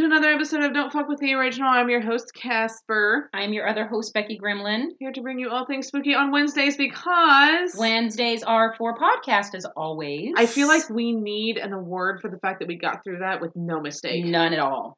to 0.00 0.06
another 0.06 0.30
episode 0.30 0.62
of 0.62 0.72
Don't 0.72 0.90
Fuck 0.90 1.08
with 1.08 1.20
the 1.20 1.34
Original. 1.34 1.68
I'm 1.68 1.90
your 1.90 2.00
host, 2.00 2.32
Casper. 2.34 3.28
I'm 3.34 3.52
your 3.52 3.68
other 3.68 3.86
host, 3.86 4.14
Becky 4.14 4.38
Gremlin. 4.42 4.86
Here 4.98 5.12
to 5.12 5.20
bring 5.20 5.38
you 5.38 5.50
all 5.50 5.66
things 5.66 5.88
spooky 5.88 6.14
on 6.14 6.30
Wednesdays 6.30 6.78
because 6.78 7.74
Wednesdays 7.76 8.42
are 8.42 8.74
for 8.78 8.96
podcast, 8.96 9.54
as 9.54 9.66
always. 9.76 10.32
I 10.38 10.46
feel 10.46 10.68
like 10.68 10.88
we 10.88 11.12
need 11.12 11.58
an 11.58 11.74
award 11.74 12.22
for 12.22 12.30
the 12.30 12.38
fact 12.38 12.60
that 12.60 12.68
we 12.68 12.76
got 12.76 13.04
through 13.04 13.18
that 13.18 13.42
with 13.42 13.52
no 13.54 13.78
mistake. 13.78 14.24
none 14.24 14.54
at 14.54 14.58
all. 14.58 14.96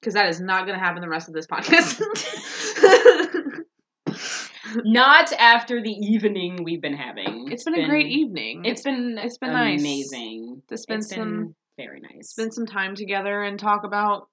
Because 0.00 0.14
that 0.14 0.28
is 0.28 0.40
not 0.40 0.66
going 0.66 0.76
to 0.76 0.84
happen 0.84 1.00
the 1.00 1.08
rest 1.08 1.28
of 1.28 1.34
this 1.34 1.46
podcast. 1.46 2.02
Not 4.84 5.32
after 5.32 5.80
the 5.80 5.92
evening 5.92 6.64
we've 6.64 6.82
been 6.82 6.96
having. 6.96 7.52
it's 7.52 7.64
been, 7.64 7.74
a 7.74 7.86
great 7.86 8.08
evening. 8.08 8.64
It's 8.64 8.82
been 8.82 9.16
it's 9.16 9.38
been 9.38 9.52
nice. 9.52 9.80
amazing. 9.80 10.62
to 10.68 10.76
spend 10.76 11.02
It's 11.02 11.14
been 11.14 11.18
some 11.18 11.54
very 11.78 12.00
nice. 12.00 12.28
spend 12.28 12.52
some 12.52 12.66
time 12.66 12.94
together 12.94 13.42
and 13.42 13.58
talk 13.58 13.84
about 13.84 14.28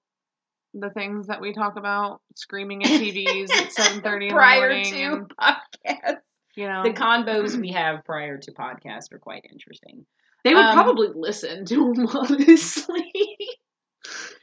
the 0.73 0.89
things 0.89 1.27
that 1.27 1.39
we 1.39 1.53
talk 1.53 1.77
about, 1.77 2.19
screaming 2.35 2.83
at 2.83 2.89
TVs 2.89 3.49
at 3.51 3.71
seven 3.71 4.01
thirty 4.01 4.27
in 4.27 4.35
the 4.35 4.41
morning. 4.41 4.83
prior 4.89 5.19
to 5.21 5.27
podcast. 5.39 6.17
you 6.57 6.67
know, 6.67 6.83
The 6.83 6.89
combos 6.89 7.55
we 7.57 7.71
have 7.71 8.03
prior 8.03 8.37
to 8.37 8.51
podcast 8.51 9.13
are 9.13 9.19
quite 9.19 9.45
interesting. 9.49 10.05
They 10.43 10.53
would 10.53 10.65
Um, 10.65 10.73
probably 10.73 11.07
listen 11.15 11.63
to 11.65 11.93
them, 11.93 12.07
honestly. 12.13 13.11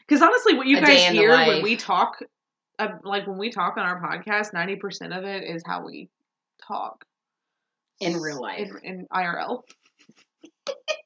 Because 0.08 0.22
honestly, 0.22 0.54
what 0.54 0.66
you 0.66 0.76
guys 0.80 0.86
day 0.86 1.06
in 1.08 1.12
the 1.14 1.20
hear 1.20 1.36
when 1.36 1.62
we 1.62 1.76
talk, 1.76 2.16
uh, 2.78 2.88
like 3.04 3.26
when 3.26 3.36
we 3.38 3.50
talk 3.50 3.76
on 3.76 3.84
our 3.84 4.00
podcast, 4.00 4.52
ninety 4.54 4.76
percent 4.76 5.12
of 5.12 5.24
it 5.24 5.42
is 5.44 5.62
how 5.66 5.84
we 5.84 6.08
talk 6.66 7.04
In 8.00 8.18
real 8.20 8.40
life. 8.40 8.70
in, 8.82 9.00
in 9.00 9.06
IRL. 9.14 9.62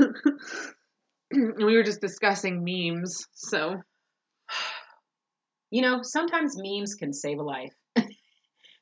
we 1.32 1.76
were 1.76 1.82
just 1.82 2.00
discussing 2.00 2.64
memes, 2.64 3.26
so 3.32 3.76
You 5.70 5.82
know, 5.82 6.00
sometimes 6.02 6.56
memes 6.56 6.94
can 6.94 7.12
save 7.12 7.38
a 7.38 7.42
life. 7.42 7.72
if 7.96 8.08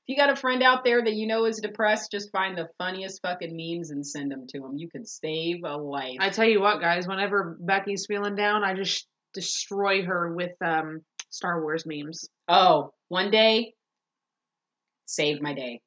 you 0.06 0.16
got 0.16 0.30
a 0.30 0.36
friend 0.36 0.62
out 0.62 0.84
there 0.84 1.05
that 1.05 1.12
you 1.12 1.27
know 1.27 1.44
is 1.44 1.60
depressed, 1.60 2.10
just 2.10 2.33
find 2.33 2.56
the 2.56 2.69
funniest 2.78 3.20
fucking 3.20 3.55
memes 3.55 3.91
and 3.91 4.06
send 4.06 4.30
them 4.30 4.47
to 4.48 4.60
them. 4.60 4.78
You 4.78 4.88
can 4.88 5.05
save 5.05 5.64
a 5.64 5.77
life. 5.77 6.16
I 6.19 6.30
tell 6.30 6.47
you 6.47 6.60
what, 6.60 6.80
guys. 6.80 7.06
Whenever 7.06 7.58
Becky's 7.60 8.06
feeling 8.06 8.36
down, 8.36 8.64
I 8.64 8.75
just 8.75 9.06
destroy 9.34 10.03
her 10.05 10.34
with 10.34 10.53
um, 10.64 11.03
Star 11.28 11.60
Wars 11.62 11.84
memes. 11.84 12.28
oh, 12.48 12.92
one 13.08 13.30
day, 13.30 13.75
saved 15.05 15.42
my 15.42 15.53
day. 15.53 15.80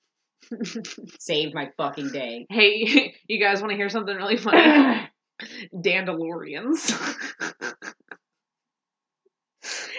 saved 1.19 1.55
my 1.55 1.69
fucking 1.77 2.09
day. 2.09 2.45
Hey, 2.49 3.15
you 3.27 3.39
guys 3.39 3.61
want 3.61 3.71
to 3.71 3.77
hear 3.77 3.89
something 3.89 4.15
really 4.15 4.37
funny? 4.37 5.07
Dandelions. 5.79 6.91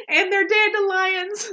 and 0.08 0.32
they're 0.32 0.46
dandelions 0.46 1.52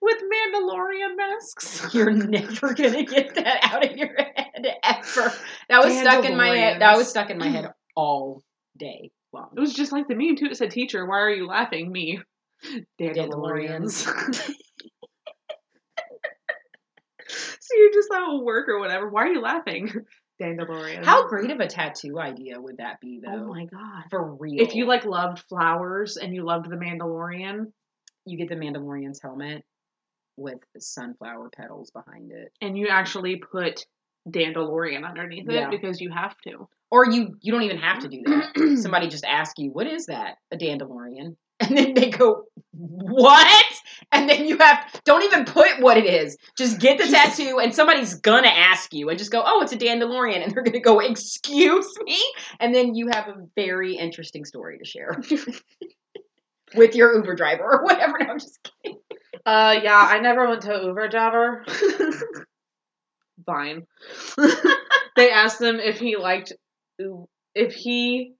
with 0.00 0.22
Mandalorian 0.22 1.16
masks. 1.16 1.94
You're 1.94 2.10
never 2.10 2.74
gonna 2.74 3.04
get 3.04 3.34
that 3.36 3.60
out 3.62 3.84
of 3.84 3.96
your 3.96 4.14
head 4.16 4.66
ever. 4.82 5.32
That 5.68 5.84
was 5.84 5.98
stuck 5.98 6.24
in 6.24 6.36
my 6.36 6.48
head. 6.48 6.80
That 6.80 6.96
was 6.96 7.08
stuck 7.08 7.30
in 7.30 7.38
my 7.38 7.48
head 7.48 7.70
all 7.96 8.42
day 8.76 9.10
long. 9.32 9.50
It 9.56 9.60
was 9.60 9.74
just 9.74 9.92
like 9.92 10.08
the 10.08 10.14
meme 10.14 10.36
too. 10.36 10.46
It 10.46 10.56
said, 10.56 10.70
"Teacher, 10.70 11.06
why 11.06 11.18
are 11.20 11.30
you 11.30 11.46
laughing?" 11.46 11.90
Me, 11.90 12.20
dandelions. 12.98 13.96
so 17.28 17.74
you're 17.76 17.92
just 17.92 18.10
at 18.12 18.42
work 18.42 18.68
or 18.68 18.78
whatever. 18.78 19.08
Why 19.08 19.22
are 19.22 19.32
you 19.32 19.40
laughing? 19.40 19.90
Dandelions. 20.42 21.06
How 21.06 21.28
great 21.28 21.50
of 21.50 21.60
a 21.60 21.66
tattoo 21.66 22.18
idea 22.18 22.60
would 22.60 22.78
that 22.78 23.00
be, 23.00 23.20
oh 23.26 23.30
though? 23.30 23.44
Oh 23.44 23.48
my 23.48 23.64
god. 23.66 24.04
For 24.10 24.34
real. 24.34 24.60
If 24.60 24.74
you 24.74 24.86
like 24.86 25.04
loved 25.04 25.44
flowers 25.48 26.16
and 26.16 26.34
you 26.34 26.44
loved 26.44 26.68
the 26.68 26.76
Mandalorian 26.76 27.72
you 28.24 28.36
get 28.38 28.48
the 28.48 28.54
Mandalorian's 28.54 29.20
helmet 29.20 29.64
with 30.36 30.58
sunflower 30.78 31.50
petals 31.54 31.90
behind 31.90 32.30
it. 32.32 32.52
and 32.60 32.76
you 32.78 32.88
actually 32.88 33.36
put 33.36 33.86
Dandelion 34.30 35.04
underneath 35.04 35.48
it 35.48 35.70
because 35.70 36.00
you 36.00 36.10
have 36.10 36.36
to. 36.42 36.68
Or 36.90 37.10
you 37.10 37.36
you 37.40 37.52
don't 37.52 37.62
even 37.62 37.78
have 37.78 38.00
to 38.00 38.08
do 38.08 38.22
that. 38.26 38.78
Somebody 38.82 39.08
just 39.08 39.24
asks 39.24 39.54
you, 39.58 39.70
"What 39.70 39.86
is 39.86 40.06
that?" 40.06 40.36
A 40.50 40.56
dandelion. 40.56 41.36
And 41.68 41.78
then 41.78 41.94
they 41.94 42.10
go, 42.10 42.44
"What?" 42.72 43.64
And 44.10 44.28
then 44.28 44.46
you 44.46 44.58
have 44.58 45.00
don't 45.04 45.22
even 45.22 45.44
put 45.44 45.80
what 45.80 45.96
it 45.96 46.06
is. 46.06 46.36
Just 46.58 46.80
get 46.80 46.98
the 46.98 47.06
tattoo 47.06 47.60
and 47.60 47.74
somebody's 47.74 48.14
gonna 48.14 48.48
ask 48.48 48.92
you 48.92 49.08
and 49.08 49.18
just 49.18 49.30
go, 49.30 49.42
"Oh, 49.44 49.62
it's 49.62 49.72
a 49.72 49.76
dandelion." 49.76 50.42
And 50.42 50.52
they're 50.52 50.64
to 50.64 50.80
go, 50.80 50.98
"Excuse 50.98 51.88
me?" 52.04 52.20
And 52.58 52.74
then 52.74 52.94
you 52.94 53.08
have 53.12 53.28
a 53.28 53.46
very 53.54 53.94
interesting 53.94 54.44
story 54.44 54.78
to 54.78 54.84
share. 54.84 55.22
With 56.74 56.96
your 56.96 57.14
Uber 57.14 57.34
driver 57.36 57.64
or 57.64 57.84
whatever. 57.84 58.18
No, 58.18 58.30
I'm 58.30 58.38
just 58.38 58.58
kidding. 58.82 58.98
Uh, 59.44 59.78
yeah, 59.82 60.08
I 60.10 60.18
never 60.20 60.48
went 60.48 60.62
to 60.62 60.80
Uber 60.82 61.08
driver. 61.08 61.64
Fine. 63.46 63.86
they 65.16 65.30
asked 65.30 65.60
him 65.60 65.80
if 65.80 65.98
he 65.98 66.16
liked, 66.16 66.54
if 67.54 67.74
he 67.74 68.34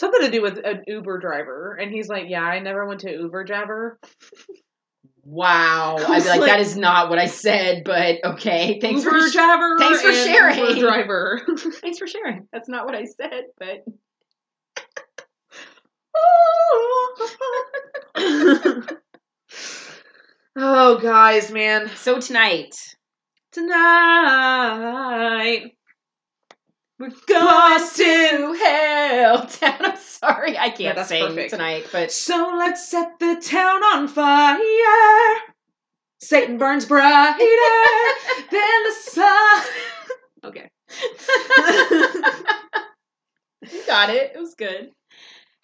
something 0.00 0.22
to 0.22 0.30
do 0.30 0.40
with 0.40 0.58
an 0.64 0.82
Uber 0.86 1.18
driver, 1.18 1.76
and 1.80 1.92
he's 1.92 2.08
like, 2.08 2.24
"Yeah, 2.26 2.42
I 2.42 2.58
never 2.58 2.86
went 2.86 3.00
to 3.00 3.12
Uber 3.12 3.44
driver." 3.44 4.00
Wow. 5.22 5.96
I'd 5.98 6.22
be 6.22 6.28
like, 6.28 6.40
like- 6.40 6.50
that 6.50 6.60
is 6.60 6.76
not 6.76 7.10
what 7.10 7.18
I 7.18 7.26
said, 7.26 7.82
but 7.84 8.16
okay. 8.24 8.80
Thanks 8.80 9.04
Uber 9.04 9.20
for 9.20 9.30
driver. 9.30 9.76
thanks 9.78 10.00
for 10.02 10.12
sharing. 10.12 10.58
Uber 10.58 10.80
driver. 10.80 11.42
thanks 11.82 11.98
for 11.98 12.06
sharing. 12.06 12.48
That's 12.52 12.68
not 12.68 12.86
what 12.86 12.94
I 12.94 13.04
said, 13.04 13.44
but 13.58 13.84
oh, 20.56 20.98
guys, 21.00 21.52
man, 21.52 21.90
so 21.94 22.18
tonight 22.18 22.74
tonight 23.52 23.76
we're 27.00 27.10
going 27.26 27.90
to 27.94 28.52
hell 28.62 29.46
town. 29.46 29.74
I'm 29.80 29.96
sorry, 29.96 30.58
I 30.58 30.68
can't 30.68 30.96
that's 30.96 31.08
sing 31.08 31.26
perfect. 31.26 31.50
tonight, 31.50 31.86
but 31.90 32.12
So 32.12 32.54
let's 32.58 32.86
set 32.86 33.18
the 33.18 33.40
town 33.42 33.82
on 33.82 34.06
fire. 34.06 35.40
Satan 36.18 36.58
burns 36.58 36.84
brighter 36.84 37.38
than 38.50 38.82
the 38.84 38.92
sun. 38.98 39.62
Okay. 40.44 40.68
you 43.72 43.86
got 43.86 44.10
it. 44.10 44.32
It 44.34 44.38
was 44.38 44.54
good. 44.54 44.90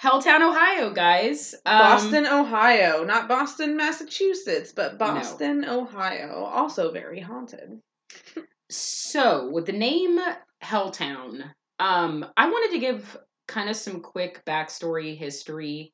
Helltown, 0.03 0.41
Ohio, 0.41 0.91
guys. 0.91 1.55
Um, 1.67 1.79
Boston, 1.79 2.27
Ohio. 2.27 3.05
Not 3.05 3.29
Boston, 3.29 3.77
Massachusetts, 3.77 4.73
but 4.75 4.97
Boston, 4.99 5.67
Ohio. 5.67 6.45
Also 6.45 6.93
very 6.93 7.21
haunted. 7.21 7.79
So, 8.71 9.51
with 9.51 9.67
the 9.67 9.73
name 9.73 10.19
Helltown, 10.67 11.45
um, 11.79 12.27
I 12.37 12.49
wanted 12.49 12.75
to 12.75 12.81
give 12.81 13.17
kind 13.49 13.69
of 13.71 13.77
some 13.77 14.01
quick 14.01 14.43
backstory 14.45 15.17
history 15.17 15.93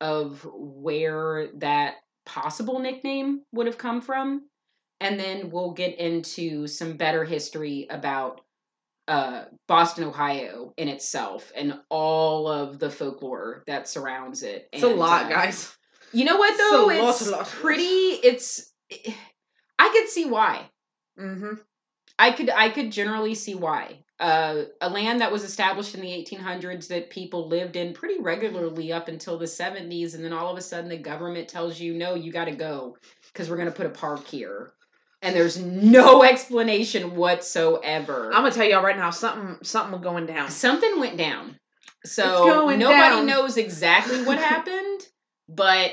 of 0.00 0.46
where 0.54 1.48
that 1.58 1.96
possible 2.24 2.78
nickname 2.78 3.42
would 3.52 3.66
have 3.66 3.78
come 3.78 4.00
from. 4.00 4.48
And 5.00 5.20
then 5.20 5.50
we'll 5.50 5.72
get 5.72 5.98
into 5.98 6.66
some 6.66 6.96
better 6.96 7.24
history 7.24 7.86
about 7.90 8.40
uh, 9.06 9.44
Boston, 9.68 10.04
Ohio 10.04 10.72
in 10.78 10.88
itself 10.88 11.52
and 11.54 11.78
all 11.90 12.48
of 12.48 12.78
the 12.78 12.88
folklore 12.88 13.64
that 13.66 13.86
surrounds 13.88 14.42
it. 14.42 14.68
It's 14.72 14.82
a 14.82 14.88
lot, 14.88 15.26
uh, 15.26 15.28
guys. 15.28 15.76
You 16.12 16.24
know 16.24 16.38
what, 16.38 16.52
It's 16.54 16.60
a 16.60 16.62
though? 16.76 16.86
lot, 16.86 17.10
It's 17.10 17.28
lot, 17.28 17.34
a 17.34 17.36
lot. 17.38 17.46
pretty, 17.48 17.82
it's. 17.84 18.72
I 19.78 19.88
could 19.90 20.08
see 20.08 20.24
why. 20.24 20.70
Mm-hmm. 21.20 21.54
I 22.18 22.30
could 22.30 22.48
I 22.50 22.70
could 22.70 22.92
generally 22.92 23.34
see 23.34 23.56
why. 23.56 24.03
Uh, 24.20 24.64
a 24.80 24.88
land 24.88 25.20
that 25.20 25.32
was 25.32 25.42
established 25.42 25.94
in 25.94 26.00
the 26.00 26.06
1800s 26.06 26.86
that 26.86 27.10
people 27.10 27.48
lived 27.48 27.74
in 27.74 27.92
pretty 27.92 28.20
regularly 28.20 28.92
up 28.92 29.08
until 29.08 29.36
the 29.36 29.44
70s, 29.44 30.14
and 30.14 30.24
then 30.24 30.32
all 30.32 30.50
of 30.50 30.56
a 30.56 30.62
sudden 30.62 30.88
the 30.88 30.96
government 30.96 31.48
tells 31.48 31.80
you, 31.80 31.94
no, 31.94 32.14
you 32.14 32.30
got 32.30 32.44
to 32.44 32.54
go 32.54 32.96
because 33.32 33.50
we're 33.50 33.56
going 33.56 33.68
to 33.68 33.74
put 33.74 33.86
a 33.86 33.90
park 33.90 34.24
here, 34.26 34.72
and 35.20 35.34
there's 35.34 35.58
no 35.58 36.22
explanation 36.30 37.16
whatsoever. 37.16 38.26
I'm 38.26 38.42
gonna 38.42 38.52
tell 38.52 38.66
y'all 38.66 38.84
right 38.84 38.96
now, 38.96 39.10
something 39.10 39.58
something 39.64 40.00
going 40.00 40.26
down. 40.26 40.50
Something 40.50 41.00
went 41.00 41.16
down, 41.16 41.58
so 42.04 42.68
nobody 42.68 43.16
down. 43.16 43.26
knows 43.26 43.56
exactly 43.56 44.22
what 44.22 44.38
happened. 44.52 45.00
But 45.48 45.92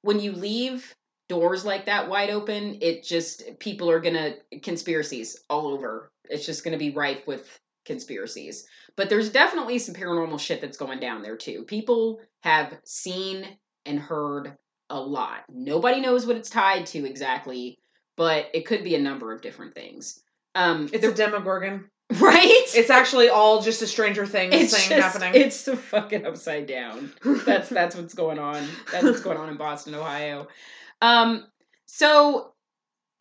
when 0.00 0.20
you 0.20 0.32
leave 0.32 0.94
doors 1.28 1.64
like 1.64 1.86
that 1.86 2.08
wide 2.08 2.30
open, 2.30 2.78
it 2.80 3.04
just 3.04 3.58
people 3.58 3.90
are 3.90 4.00
gonna 4.00 4.36
conspiracies 4.62 5.38
all 5.50 5.66
over. 5.66 6.10
It's 6.32 6.46
just 6.46 6.64
gonna 6.64 6.78
be 6.78 6.90
rife 6.90 7.26
with 7.26 7.58
conspiracies. 7.84 8.66
But 8.96 9.08
there's 9.08 9.30
definitely 9.30 9.78
some 9.78 9.94
paranormal 9.94 10.40
shit 10.40 10.60
that's 10.60 10.76
going 10.76 11.00
down 11.00 11.22
there 11.22 11.36
too. 11.36 11.64
People 11.64 12.20
have 12.40 12.78
seen 12.84 13.46
and 13.86 13.98
heard 13.98 14.56
a 14.90 15.00
lot. 15.00 15.44
Nobody 15.48 16.00
knows 16.00 16.26
what 16.26 16.36
it's 16.36 16.50
tied 16.50 16.86
to 16.86 17.06
exactly, 17.06 17.78
but 18.16 18.46
it 18.54 18.66
could 18.66 18.84
be 18.84 18.94
a 18.94 19.00
number 19.00 19.32
of 19.32 19.42
different 19.42 19.74
things. 19.74 20.22
Um, 20.54 20.88
It's 20.92 21.04
a 21.04 21.12
Demogorgon. 21.12 21.88
Right? 22.20 22.64
It's 22.74 22.90
actually 22.90 23.30
all 23.30 23.62
just 23.62 23.80
a 23.80 23.86
Stranger 23.86 24.26
Things 24.26 24.54
it's 24.54 24.76
thing 24.76 24.98
just, 24.98 25.16
happening. 25.16 25.40
It's 25.40 25.64
the 25.64 25.78
fucking 25.78 26.26
upside 26.26 26.66
down. 26.66 27.10
That's 27.24 27.70
that's 27.70 27.96
what's 27.96 28.12
going 28.12 28.38
on. 28.38 28.68
That's 28.90 29.04
what's 29.04 29.22
going 29.22 29.38
on 29.38 29.48
in 29.48 29.56
Boston, 29.56 29.94
Ohio. 29.94 30.46
Um, 31.00 31.46
so 31.86 32.51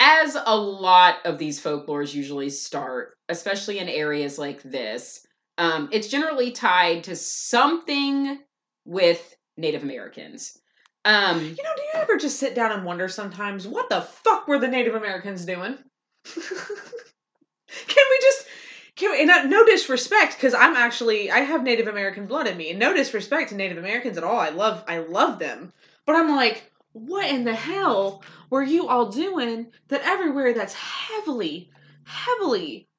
as 0.02 0.36
a 0.48 0.58
lot 0.58 1.18
of 1.26 1.38
these 1.38 1.62
folklores 1.62 2.14
usually 2.14 2.50
start, 2.50 3.14
especially 3.30 3.78
in 3.78 3.88
areas 3.88 4.40
like 4.40 4.64
this, 4.64 5.28
um, 5.60 5.90
it's 5.92 6.08
generally 6.08 6.50
tied 6.52 7.04
to 7.04 7.16
something 7.16 8.40
with 8.84 9.36
Native 9.58 9.84
Americans. 9.84 10.58
Um, 11.06 11.40
You 11.40 11.50
know, 11.64 11.76
do 11.76 11.82
you 11.84 11.90
ever 11.96 12.18
just 12.18 12.40
sit 12.40 12.56
down 12.56 12.72
and 12.72 12.84
wonder 12.84 13.08
sometimes 13.08 13.68
what 13.68 13.90
the 13.90 14.02
fuck 14.02 14.48
were 14.48 14.58
the 14.58 14.68
Native 14.68 14.96
Americans 14.96 15.46
doing? 15.46 15.78
can 16.26 18.06
we 18.10 18.20
just 18.22 18.48
can 18.96 19.12
we, 19.12 19.22
and 19.22 19.30
uh, 19.30 19.44
no 19.44 19.66
disrespect 19.66 20.36
because 20.36 20.56
I'm 20.56 20.76
actually 20.76 21.30
I 21.30 21.40
have 21.40 21.64
Native 21.64 21.88
American 21.88 22.26
blood 22.26 22.48
in 22.48 22.58
me. 22.58 22.72
And 22.72 22.80
no 22.80 22.94
disrespect 22.94 23.50
to 23.50 23.56
Native 23.56 23.78
Americans 23.78 24.18
at 24.18 24.24
all. 24.24 24.40
I 24.40 24.50
love 24.50 24.84
I 24.88 25.00
love 25.00 25.38
them. 25.38 25.74
But 26.08 26.16
I'm 26.16 26.36
like, 26.36 26.71
what 26.94 27.30
in 27.30 27.44
the 27.44 27.56
hell 27.56 28.24
were 28.50 28.64
you 28.64 28.88
all 28.88 29.10
doing 29.12 29.72
that 29.88 30.02
everywhere 30.02 30.54
that's 30.54 30.74
heavily, 30.74 31.72
heavily 32.04 32.90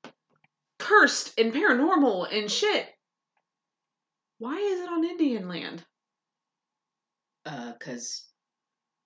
cursed 0.78 1.38
and 1.38 1.52
paranormal 1.52 2.32
and 2.36 2.50
shit? 2.50 2.86
Why 4.38 4.56
is 4.56 4.80
it 4.80 4.88
on 4.88 5.04
Indian 5.04 5.48
land? 5.48 5.84
uh, 7.46 7.72
cause 7.80 8.24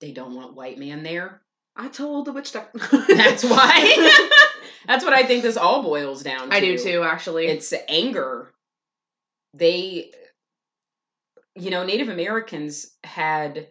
they 0.00 0.12
don't 0.12 0.34
want 0.34 0.54
white 0.54 0.78
man 0.78 1.02
there. 1.02 1.40
I 1.74 1.88
told 1.88 2.26
the 2.26 2.32
witch 2.32 2.52
doctor. 2.52 2.78
That's 3.08 3.44
why. 3.44 4.30
That's 4.86 5.04
what 5.04 5.14
I 5.14 5.24
think 5.24 5.42
this 5.42 5.56
all 5.56 5.82
boils 5.82 6.22
down 6.22 6.50
to. 6.50 6.56
I 6.56 6.60
do 6.60 6.78
too, 6.78 7.02
actually. 7.02 7.46
It's 7.46 7.72
anger. 7.88 8.52
They, 9.54 10.10
you 11.54 11.70
know, 11.70 11.84
Native 11.84 12.08
Americans 12.08 12.86
had 13.04 13.68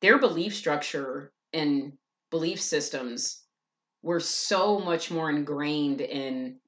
their 0.00 0.18
belief 0.18 0.54
structure 0.54 1.32
and 1.52 1.92
belief 2.30 2.60
systems 2.60 3.42
were 4.02 4.20
so 4.20 4.78
much 4.78 5.10
more 5.10 5.30
ingrained 5.30 6.00
in 6.00 6.58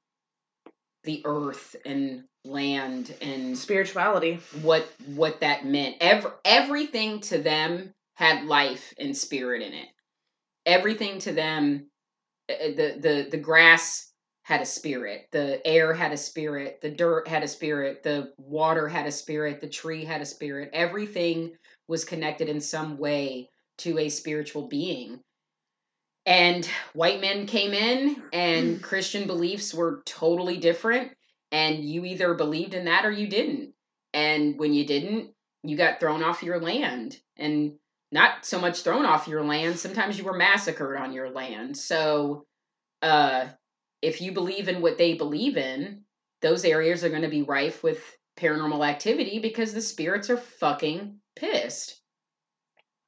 the 1.03 1.21
earth 1.25 1.75
and 1.85 2.23
land 2.45 3.13
and 3.21 3.57
spirituality. 3.57 4.39
what 4.61 4.87
what 5.15 5.39
that 5.41 5.65
meant. 5.65 5.95
Every, 6.01 6.31
everything 6.45 7.19
to 7.21 7.37
them 7.37 7.93
had 8.15 8.45
life 8.45 8.93
and 8.99 9.15
spirit 9.15 9.61
in 9.61 9.73
it. 9.73 9.87
Everything 10.65 11.19
to 11.19 11.31
them, 11.31 11.89
uh, 12.49 12.53
the 12.75 12.97
the 12.99 13.27
the 13.31 13.37
grass 13.37 14.11
had 14.43 14.61
a 14.61 14.65
spirit, 14.65 15.27
the 15.31 15.65
air 15.65 15.93
had 15.93 16.11
a 16.11 16.17
spirit, 16.17 16.79
the 16.81 16.89
dirt 16.89 17.27
had 17.27 17.43
a 17.43 17.47
spirit, 17.47 18.01
the 18.03 18.33
water 18.37 18.87
had 18.87 19.05
a 19.05 19.11
spirit, 19.11 19.61
the 19.61 19.69
tree 19.69 20.03
had 20.03 20.21
a 20.21 20.25
spirit. 20.25 20.69
Everything 20.73 21.55
was 21.89 22.05
connected 22.05 22.47
in 22.47 22.61
some 22.61 22.97
way 22.97 23.49
to 23.79 23.97
a 23.97 24.07
spiritual 24.09 24.67
being. 24.67 25.19
And 26.25 26.65
white 26.93 27.19
men 27.19 27.47
came 27.47 27.73
in, 27.73 28.21
and 28.31 28.81
Christian 28.83 29.25
beliefs 29.25 29.73
were 29.73 30.03
totally 30.05 30.57
different. 30.57 31.11
And 31.51 31.83
you 31.83 32.05
either 32.05 32.35
believed 32.35 32.75
in 32.75 32.85
that 32.85 33.05
or 33.05 33.11
you 33.11 33.27
didn't. 33.27 33.73
And 34.13 34.59
when 34.59 34.73
you 34.73 34.85
didn't, 34.85 35.31
you 35.63 35.75
got 35.75 35.99
thrown 35.99 36.23
off 36.23 36.43
your 36.43 36.59
land. 36.59 37.17
And 37.35 37.73
not 38.11 38.45
so 38.45 38.59
much 38.59 38.81
thrown 38.81 39.05
off 39.05 39.27
your 39.27 39.43
land, 39.43 39.79
sometimes 39.79 40.17
you 40.17 40.23
were 40.23 40.37
massacred 40.37 40.99
on 40.99 41.13
your 41.13 41.31
land. 41.31 41.75
So, 41.75 42.45
uh, 43.01 43.47
if 44.01 44.21
you 44.21 44.31
believe 44.31 44.67
in 44.67 44.81
what 44.81 44.97
they 44.97 45.15
believe 45.15 45.57
in, 45.57 46.03
those 46.41 46.63
areas 46.63 47.03
are 47.03 47.09
going 47.09 47.23
to 47.23 47.27
be 47.27 47.41
rife 47.41 47.83
with 47.83 47.99
paranormal 48.37 48.87
activity 48.87 49.39
because 49.39 49.73
the 49.73 49.81
spirits 49.81 50.29
are 50.29 50.37
fucking 50.37 51.19
pissed. 51.39 52.01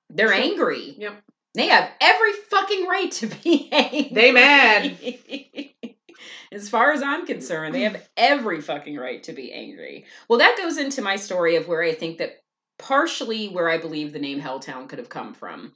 They're 0.09 0.33
angry. 0.33 0.95
Yep. 0.97 1.23
They 1.53 1.67
have 1.67 1.91
every 1.99 2.33
fucking 2.33 2.87
right 2.87 3.11
to 3.13 3.27
be 3.27 3.69
angry. 3.71 4.09
They 4.13 4.31
mad. 4.31 4.97
as 6.51 6.69
far 6.69 6.91
as 6.91 7.01
I'm 7.01 7.25
concerned, 7.25 7.75
they 7.75 7.81
have 7.81 8.07
every 8.17 8.61
fucking 8.61 8.97
right 8.97 9.21
to 9.23 9.33
be 9.33 9.51
angry. 9.51 10.05
Well, 10.27 10.39
that 10.39 10.57
goes 10.57 10.77
into 10.77 11.01
my 11.01 11.15
story 11.15 11.55
of 11.55 11.67
where 11.67 11.83
I 11.83 11.93
think 11.93 12.17
that 12.19 12.43
partially 12.77 13.47
where 13.49 13.69
I 13.69 13.77
believe 13.77 14.11
the 14.11 14.19
name 14.19 14.41
Helltown 14.41 14.89
could 14.89 14.99
have 14.99 15.09
come 15.09 15.33
from. 15.33 15.73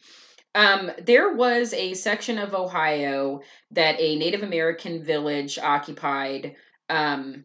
Um, 0.53 0.91
there 1.05 1.33
was 1.33 1.73
a 1.73 1.93
section 1.93 2.37
of 2.37 2.53
Ohio 2.53 3.41
that 3.71 3.99
a 3.99 4.15
Native 4.15 4.41
American 4.41 5.03
village 5.03 5.59
occupied 5.59 6.55
um, 6.89 7.43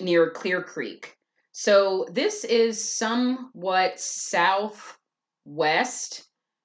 near 0.00 0.30
Clear 0.30 0.62
Creek. 0.62 1.16
So 1.52 2.06
this 2.10 2.44
is 2.44 2.82
somewhat 2.82 4.00
southwest, 4.00 4.96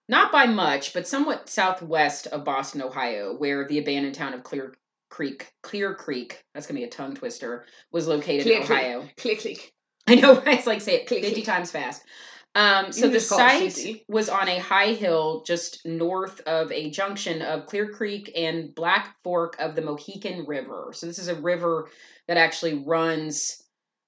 not 0.07 0.31
by 0.31 0.45
much, 0.45 0.93
but 0.93 1.07
somewhat 1.07 1.49
southwest 1.49 2.27
of 2.27 2.45
Boston, 2.45 2.81
Ohio, 2.81 3.35
where 3.35 3.67
the 3.67 3.79
abandoned 3.79 4.15
town 4.15 4.33
of 4.33 4.43
Clear 4.43 4.73
Creek, 5.09 5.51
Clear 5.61 5.93
Creek, 5.93 6.41
that's 6.53 6.67
gonna 6.67 6.79
be 6.79 6.85
a 6.85 6.89
tongue 6.89 7.15
twister, 7.15 7.65
was 7.91 8.07
located 8.07 8.43
Clear 8.43 8.57
in 8.57 8.63
Ohio. 8.63 9.09
Click, 9.17 9.41
click. 9.41 9.73
I 10.07 10.15
know, 10.15 10.35
right? 10.35 10.57
It's 10.57 10.67
like 10.67 10.79
say 10.79 10.95
it 10.95 11.07
Click, 11.07 11.21
50 11.21 11.35
click. 11.35 11.45
times 11.45 11.69
fast. 11.69 12.03
Um, 12.55 12.91
so 12.91 13.07
the 13.07 13.13
just 13.13 13.29
call 13.29 13.39
it 13.39 13.71
site 13.71 14.03
was 14.07 14.29
on 14.29 14.47
a 14.47 14.57
high 14.57 14.93
hill 14.93 15.43
just 15.45 15.85
north 15.85 16.39
of 16.47 16.71
a 16.71 16.89
junction 16.89 17.41
of 17.41 17.67
Clear 17.67 17.89
Creek 17.89 18.31
and 18.35 18.73
Black 18.73 19.15
Fork 19.23 19.57
of 19.59 19.75
the 19.75 19.81
Mohican 19.81 20.45
River. 20.47 20.91
So 20.93 21.05
this 21.05 21.19
is 21.19 21.27
a 21.27 21.35
river 21.35 21.89
that 22.27 22.37
actually 22.37 22.75
runs 22.85 23.61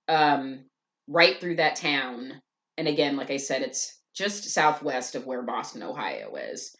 um, 0.09 0.65
right 1.07 1.39
through 1.39 1.55
that 1.57 1.77
town. 1.77 2.41
And 2.77 2.87
again, 2.87 3.15
like 3.15 3.31
I 3.31 3.37
said, 3.37 3.61
it's 3.61 3.99
just 4.13 4.43
southwest 4.49 5.15
of 5.15 5.25
where 5.25 5.43
Boston, 5.43 5.83
Ohio 5.83 6.35
is. 6.35 6.75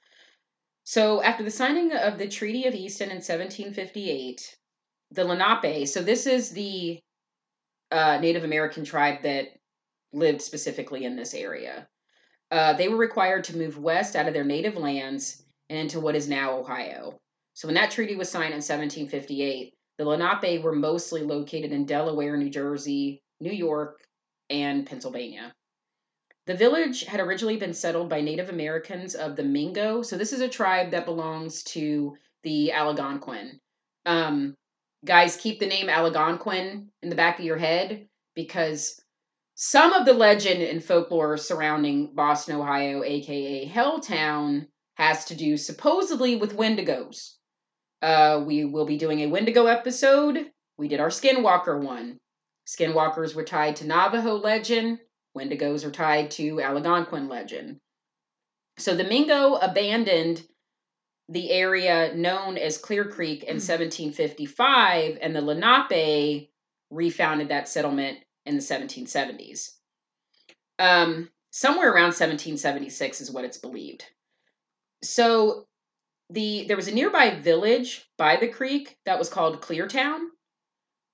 So 0.83 1.21
after 1.21 1.43
the 1.43 1.51
signing 1.51 1.93
of 1.93 2.17
the 2.17 2.27
Treaty 2.27 2.65
of 2.65 2.73
Easton 2.73 3.09
in 3.09 3.17
1758, 3.17 4.57
the 5.11 5.23
Lenape, 5.23 5.87
so 5.87 6.01
this 6.01 6.25
is 6.25 6.51
the 6.51 7.00
uh, 7.91 8.17
Native 8.19 8.43
American 8.43 8.83
tribe 8.83 9.21
that 9.24 9.50
lived 10.12 10.41
specifically 10.41 11.05
in 11.05 11.15
this 11.15 11.33
area. 11.33 11.88
Uh, 12.51 12.74
they 12.74 12.88
were 12.88 12.98
required 12.98 13.43
to 13.45 13.57
move 13.57 13.77
west 13.77 14.15
out 14.15 14.27
of 14.27 14.33
their 14.33 14.43
native 14.43 14.75
lands 14.75 15.43
and 15.69 15.77
into 15.77 16.00
what 16.00 16.15
is 16.15 16.27
now 16.27 16.57
Ohio. 16.57 17.19
So 17.53 17.67
when 17.67 17.75
that 17.75 17.91
treaty 17.91 18.15
was 18.15 18.29
signed 18.29 18.53
in 18.53 18.62
1758, 18.62 19.74
the 20.00 20.06
Lenape 20.06 20.63
were 20.63 20.74
mostly 20.74 21.24
located 21.24 21.74
in 21.74 21.86
Delaware, 21.86 22.38
New 22.38 22.50
Jersey, 22.50 23.22
New 23.41 23.51
York, 23.51 24.00
and 24.50 24.86
Pennsylvania. 24.86 25.53
The 26.46 26.56
village 26.56 27.03
had 27.03 27.20
originally 27.20 27.58
been 27.58 27.74
settled 27.74 28.10
by 28.10 28.22
Native 28.22 28.48
Americans 28.48 29.13
of 29.13 29.36
the 29.36 29.44
Mingo. 29.44 30.01
So 30.01 30.18
this 30.18 30.32
is 30.32 30.39
a 30.39 30.48
tribe 30.48 30.91
that 30.91 31.06
belongs 31.06 31.63
to 31.63 32.15
the 32.44 32.72
Algonquin. 32.72 33.60
Um, 34.06 34.56
guys, 35.03 35.36
keep 35.36 35.60
the 35.60 35.68
name 35.68 35.89
Algonquin 35.89 36.89
in 37.03 37.10
the 37.10 37.15
back 37.18 37.38
of 37.38 37.44
your 37.44 37.58
head 37.58 38.08
because 38.36 39.01
some 39.56 39.91
of 39.91 40.06
the 40.06 40.13
legend 40.13 40.63
and 40.63 40.82
folklore 40.82 41.36
surrounding 41.36 42.15
Boston, 42.15 42.56
Ohio, 42.56 43.03
aka 43.03 43.68
Helltown, 43.68 44.68
has 44.96 45.25
to 45.25 45.36
do 45.36 45.58
supposedly 45.58 46.38
with 46.38 46.56
Wendigos. 46.56 47.38
Uh, 48.01 48.44
we 48.46 48.65
will 48.65 48.86
be 48.86 48.98
doing 48.98 49.22
a 49.22 49.27
Wendigo 49.27 49.65
episode. 49.65 50.51
We 50.77 50.88
did 50.88 51.00
our 51.00 51.10
Skinwalker 51.10 51.82
one. 51.82 52.18
Skinwalkers 52.68 53.36
were 53.36 53.44
tied 53.44 53.77
to 53.77 53.88
Navajo 53.88 54.36
legend. 54.36 55.00
Wendigos 55.38 55.86
are 55.86 55.91
tied 55.91 56.32
to 56.32 56.62
Algonquin 56.62 57.27
legend. 57.27 57.79
So 58.77 58.96
the 58.96 59.03
Mingo 59.03 59.56
abandoned 59.56 60.41
the 61.27 61.51
area 61.51 62.15
known 62.15 62.58
as 62.58 62.77
Clear 62.77 63.06
Creek 63.06 63.44
in 63.44 63.56
1755, 63.56 65.20
and 65.22 65.36
the 65.36 65.41
Lenape 65.41 66.50
refounded 66.89 67.50
that 67.50 67.68
settlement 67.68 68.20
in 68.46 68.56
the 68.56 68.62
1770s. 68.62 69.70
Um, 70.79 71.29
somewhere 71.51 71.89
around 71.89 72.15
1776 72.15 73.22
is 73.22 73.32
what 73.32 73.46
it's 73.46 73.58
believed. 73.58 74.06
So 75.03 75.68
the 76.29 76.65
there 76.67 76.77
was 76.77 76.88
a 76.88 76.93
nearby 76.93 77.31
village 77.31 78.05
by 78.17 78.36
the 78.36 78.48
creek 78.48 78.98
that 79.05 79.19
was 79.19 79.29
called 79.29 79.62
Cleartown. 79.62 80.19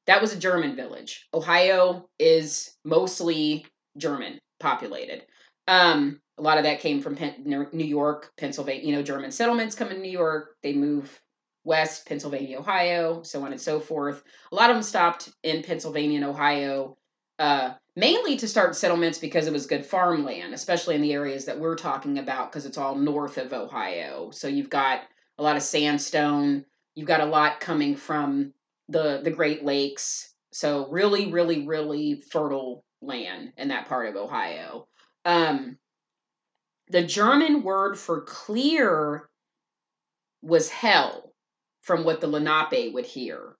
That 0.07 0.21
was 0.21 0.33
a 0.33 0.39
German 0.39 0.75
village. 0.75 1.27
Ohio 1.33 2.09
is 2.19 2.75
mostly 2.83 3.65
German 3.97 4.39
populated. 4.59 5.25
Um, 5.67 6.21
a 6.37 6.41
lot 6.41 6.57
of 6.57 6.63
that 6.65 6.79
came 6.79 7.01
from 7.01 7.15
Pen- 7.15 7.43
New 7.45 7.85
York, 7.85 8.31
Pennsylvania. 8.37 8.85
You 8.85 8.95
know, 8.95 9.01
German 9.03 9.31
settlements 9.31 9.73
come 9.73 9.89
in 9.89 10.01
New 10.01 10.11
York. 10.11 10.55
They 10.61 10.73
move 10.73 11.19
west, 11.63 12.05
Pennsylvania, 12.05 12.59
Ohio, 12.59 13.23
so 13.23 13.43
on 13.43 13.51
and 13.51 13.59
so 13.59 13.79
forth. 13.79 14.23
A 14.51 14.55
lot 14.55 14.69
of 14.69 14.75
them 14.75 14.83
stopped 14.83 15.29
in 15.43 15.63
Pennsylvania 15.63 16.17
and 16.17 16.25
Ohio, 16.25 16.97
uh, 17.39 17.73
mainly 17.95 18.35
to 18.37 18.47
start 18.47 18.75
settlements 18.75 19.17
because 19.17 19.47
it 19.47 19.53
was 19.53 19.65
good 19.65 19.85
farmland, 19.85 20.53
especially 20.53 20.95
in 20.95 21.01
the 21.01 21.13
areas 21.13 21.45
that 21.45 21.59
we're 21.59 21.75
talking 21.75 22.19
about, 22.19 22.51
because 22.51 22.65
it's 22.65 22.77
all 22.77 22.95
north 22.95 23.37
of 23.37 23.53
Ohio. 23.53 24.31
So 24.31 24.47
you've 24.47 24.69
got 24.69 25.01
a 25.37 25.43
lot 25.43 25.55
of 25.55 25.63
sandstone. 25.63 26.65
You've 26.93 27.07
got 27.07 27.21
a 27.21 27.25
lot 27.25 27.59
coming 27.59 27.95
from 27.95 28.53
the 28.89 29.21
the 29.23 29.31
Great 29.31 29.63
Lakes. 29.63 30.33
So 30.51 30.87
really, 30.89 31.31
really, 31.31 31.65
really 31.65 32.21
fertile 32.31 32.83
land 33.01 33.53
in 33.57 33.69
that 33.69 33.87
part 33.87 34.07
of 34.07 34.15
Ohio. 34.15 34.87
Um, 35.25 35.77
the 36.89 37.03
German 37.03 37.63
word 37.63 37.97
for 37.97 38.21
clear 38.21 39.29
was 40.41 40.69
hell, 40.69 41.33
from 41.81 42.03
what 42.03 42.21
the 42.21 42.27
Lenape 42.27 42.93
would 42.93 43.05
hear. 43.05 43.55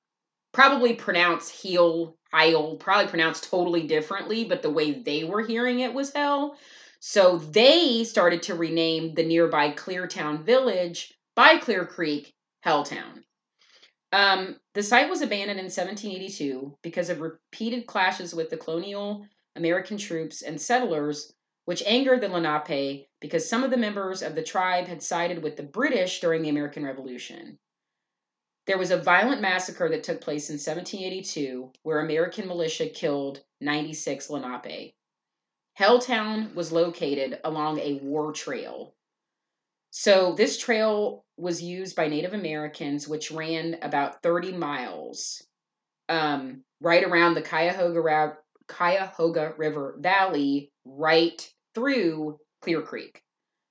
Probably 0.55 0.93
pronounced 0.93 1.51
heel, 1.51 2.15
heil, 2.31 2.77
probably 2.77 3.09
pronounced 3.09 3.49
totally 3.49 3.87
differently, 3.87 4.45
but 4.45 4.61
the 4.61 4.69
way 4.69 4.93
they 4.93 5.25
were 5.25 5.41
hearing 5.41 5.81
it 5.81 5.93
was 5.93 6.13
hell. 6.13 6.57
So 7.01 7.39
they 7.39 8.05
started 8.05 8.41
to 8.43 8.55
rename 8.55 9.15
the 9.15 9.25
nearby 9.25 9.71
Cleartown 9.71 10.45
village 10.45 11.13
by 11.35 11.57
Clear 11.57 11.85
Creek 11.85 12.33
Helltown. 12.65 13.23
Um, 14.13 14.57
the 14.73 14.81
site 14.81 15.09
was 15.09 15.21
abandoned 15.21 15.59
in 15.59 15.65
1782 15.65 16.77
because 16.81 17.09
of 17.09 17.19
repeated 17.19 17.85
clashes 17.85 18.33
with 18.33 18.49
the 18.49 18.55
colonial 18.55 19.27
American 19.57 19.97
troops 19.97 20.41
and 20.41 20.61
settlers, 20.61 21.33
which 21.65 21.83
angered 21.85 22.21
the 22.21 22.29
Lenape 22.29 23.09
because 23.19 23.49
some 23.49 23.65
of 23.65 23.71
the 23.71 23.77
members 23.77 24.21
of 24.21 24.35
the 24.35 24.41
tribe 24.41 24.87
had 24.87 25.03
sided 25.03 25.43
with 25.43 25.57
the 25.57 25.63
British 25.63 26.21
during 26.21 26.43
the 26.43 26.49
American 26.49 26.85
Revolution. 26.85 27.59
There 28.67 28.77
was 28.79 28.91
a 28.91 28.97
violent 28.97 29.41
massacre 29.41 29.89
that 29.89 30.03
took 30.03 30.21
place 30.21 30.49
in 30.49 30.55
1782 30.55 31.71
where 31.83 31.99
American 31.99 32.47
militia 32.47 32.89
killed 32.89 33.43
96 33.61 34.29
Lenape. 34.29 34.95
Helltown 35.79 36.55
was 36.55 36.71
located 36.71 37.39
along 37.43 37.79
a 37.79 37.99
war 38.01 38.31
trail. 38.31 38.95
So, 39.91 40.33
this 40.33 40.57
trail 40.57 41.23
was 41.37 41.61
used 41.61 41.95
by 41.95 42.07
Native 42.07 42.33
Americans, 42.33 43.07
which 43.07 43.31
ran 43.31 43.77
about 43.81 44.21
30 44.23 44.53
miles 44.53 45.45
um, 46.09 46.63
right 46.81 47.03
around 47.03 47.35
the 47.35 47.41
Cuyahoga, 47.41 48.37
Cuyahoga 48.67 49.53
River 49.57 49.95
Valley, 49.99 50.71
right 50.85 51.49
through 51.75 52.39
Clear 52.61 52.81
Creek. 52.81 53.21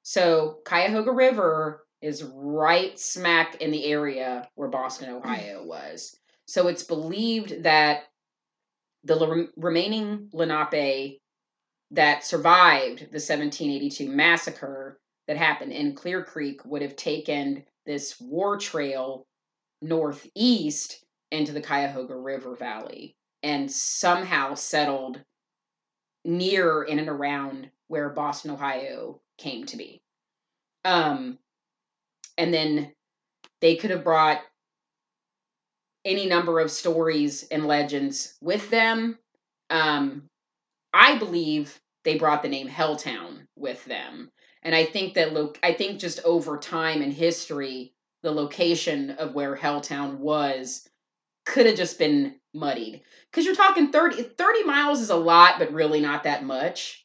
So, 0.03 0.61
Cuyahoga 0.65 1.13
River 1.13 1.85
is 2.05 2.23
right 2.35 2.99
smack 2.99 3.57
in 3.57 3.71
the 3.71 3.87
area 3.87 4.49
where 4.55 4.69
Boston, 4.69 5.11
Ohio 5.11 5.65
was. 5.65 6.17
So, 6.47 6.69
it's 6.69 6.83
believed 6.83 7.63
that 7.63 8.05
the 9.05 9.49
remaining 9.57 10.31
Lenape 10.33 11.21
that 11.91 12.25
survived 12.25 13.01
the 13.01 13.21
1782 13.21 14.09
massacre 14.09 14.99
that 15.27 15.37
happened 15.37 15.73
in 15.73 15.95
Clear 15.95 16.25
Creek 16.25 16.65
would 16.65 16.83
have 16.83 16.97
taken 16.97 17.65
this 17.87 18.21
war 18.21 18.59
trail 18.59 19.27
northeast 19.81 21.05
into 21.31 21.53
the 21.53 21.61
Cuyahoga 21.61 22.17
River 22.17 22.55
Valley 22.57 23.17
and 23.43 23.71
somehow 23.71 24.55
settled 24.55 25.21
near 26.25 26.83
in 26.83 26.99
and 26.99 27.09
around 27.09 27.71
where 27.89 28.09
Boston, 28.09 28.51
Ohio 28.51 29.21
came 29.37 29.67
to 29.67 29.77
be. 29.77 30.03
Um, 30.85 31.39
and 32.39 32.53
then 32.53 32.93
they 33.61 33.77
could 33.77 33.91
have 33.91 34.05
brought 34.05 34.41
any 36.05 36.27
number 36.27 36.61
of 36.61 36.71
stories 36.71 37.45
and 37.51 37.67
legends 37.67 38.37
with 38.41 38.69
them. 38.71 39.19
Um, 39.71 40.29
I 40.93 41.19
believe 41.19 41.81
they 42.05 42.19
brought 42.19 42.43
the 42.43 42.49
name 42.49 42.69
Helltown 42.69 43.47
with 43.57 43.85
them. 43.87 44.31
And 44.63 44.75
I 44.75 44.85
think 44.85 45.15
that 45.15 45.33
lo- 45.33 45.53
I 45.63 45.73
think 45.73 45.99
just 45.99 46.21
over 46.25 46.59
time 46.59 47.03
and 47.03 47.13
history, 47.13 47.95
the 48.23 48.33
location 48.33 49.11
of 49.13 49.35
where 49.35 49.57
Helltown 49.57 50.19
was 50.19 50.89
could 51.45 51.67
have 51.67 51.77
just 51.77 51.99
been 51.99 52.37
muddied. 52.55 53.03
Because 53.31 53.45
you're 53.45 53.55
talking 53.55 53.91
30, 53.91 54.23
30 54.23 54.65
miles 54.65 55.01
is 55.01 55.11
a 55.11 55.17
lot, 55.17 55.59
but 55.59 55.73
really 55.73 56.01
not 56.01 56.25
that 56.25 56.45
much. 56.45 57.05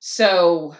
So 0.00 0.76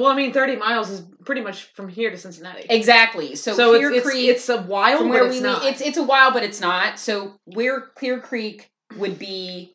Well, 0.00 0.10
I 0.10 0.16
mean, 0.16 0.32
30 0.32 0.56
miles 0.56 0.90
is 0.90 1.02
pretty 1.24 1.40
much 1.42 1.64
from 1.74 1.88
here 1.88 2.10
to 2.10 2.16
Cincinnati. 2.16 2.66
exactly. 2.70 3.34
So, 3.36 3.54
So, 3.54 3.76
Clear 3.76 3.90
it's, 3.90 3.98
it's, 3.98 4.06
Creek 4.10 4.28
it's 4.28 4.48
a 4.48 4.62
while, 4.62 5.08
where 5.08 5.26
it's 5.26 5.36
we 5.36 5.40
not. 5.42 5.64
it's 5.64 5.80
it's 5.80 5.98
a 5.98 6.02
while, 6.02 6.32
but 6.32 6.42
it's 6.42 6.60
not. 6.60 6.98
So 6.98 7.34
where 7.44 7.80
Clear 7.96 8.20
Creek 8.20 8.70
would 8.96 9.18
be 9.18 9.74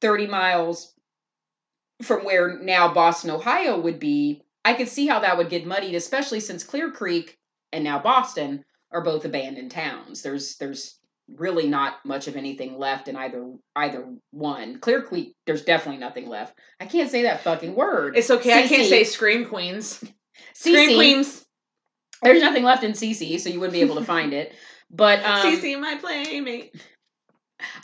30 0.00 0.26
miles 0.26 0.92
from 2.02 2.24
where 2.24 2.58
now 2.58 2.92
Boston, 2.92 3.30
Ohio 3.30 3.78
would 3.80 3.98
be, 3.98 4.42
I 4.64 4.74
could 4.74 4.88
see 4.88 5.06
how 5.06 5.20
that 5.20 5.36
would 5.36 5.50
get 5.50 5.66
muddied, 5.66 5.94
especially 5.94 6.40
since 6.40 6.62
Clear 6.64 6.90
Creek 6.90 7.38
and 7.72 7.82
now 7.84 7.98
Boston 7.98 8.64
are 8.92 9.02
both 9.02 9.24
abandoned 9.24 9.70
towns. 9.70 10.22
There's 10.22 10.56
there's 10.56 10.97
really 11.36 11.68
not 11.68 12.04
much 12.04 12.28
of 12.28 12.36
anything 12.36 12.78
left 12.78 13.08
in 13.08 13.16
either 13.16 13.52
either 13.76 14.06
one. 14.30 14.78
Clear 14.80 15.02
Creek, 15.02 15.34
there's 15.46 15.62
definitely 15.62 16.00
nothing 16.00 16.28
left. 16.28 16.58
I 16.80 16.86
can't 16.86 17.10
say 17.10 17.22
that 17.22 17.42
fucking 17.42 17.74
word. 17.74 18.16
it's 18.16 18.30
okay. 18.30 18.64
I 18.64 18.68
can't 18.68 18.88
say 18.88 19.04
Scream 19.04 19.46
Queens. 19.46 20.02
Scream 20.54 20.96
Queens. 20.96 21.44
There's 22.22 22.42
nothing 22.42 22.64
left 22.64 22.82
in 22.82 22.92
CC, 22.92 23.38
so 23.38 23.48
you 23.48 23.60
wouldn't 23.60 23.74
be 23.74 23.80
able 23.80 23.96
to 23.96 24.04
find 24.04 24.32
it. 24.32 24.52
But 24.90 25.20
um, 25.24 25.46
CC, 25.46 25.78
my 25.80 25.96
playmate. 25.96 26.74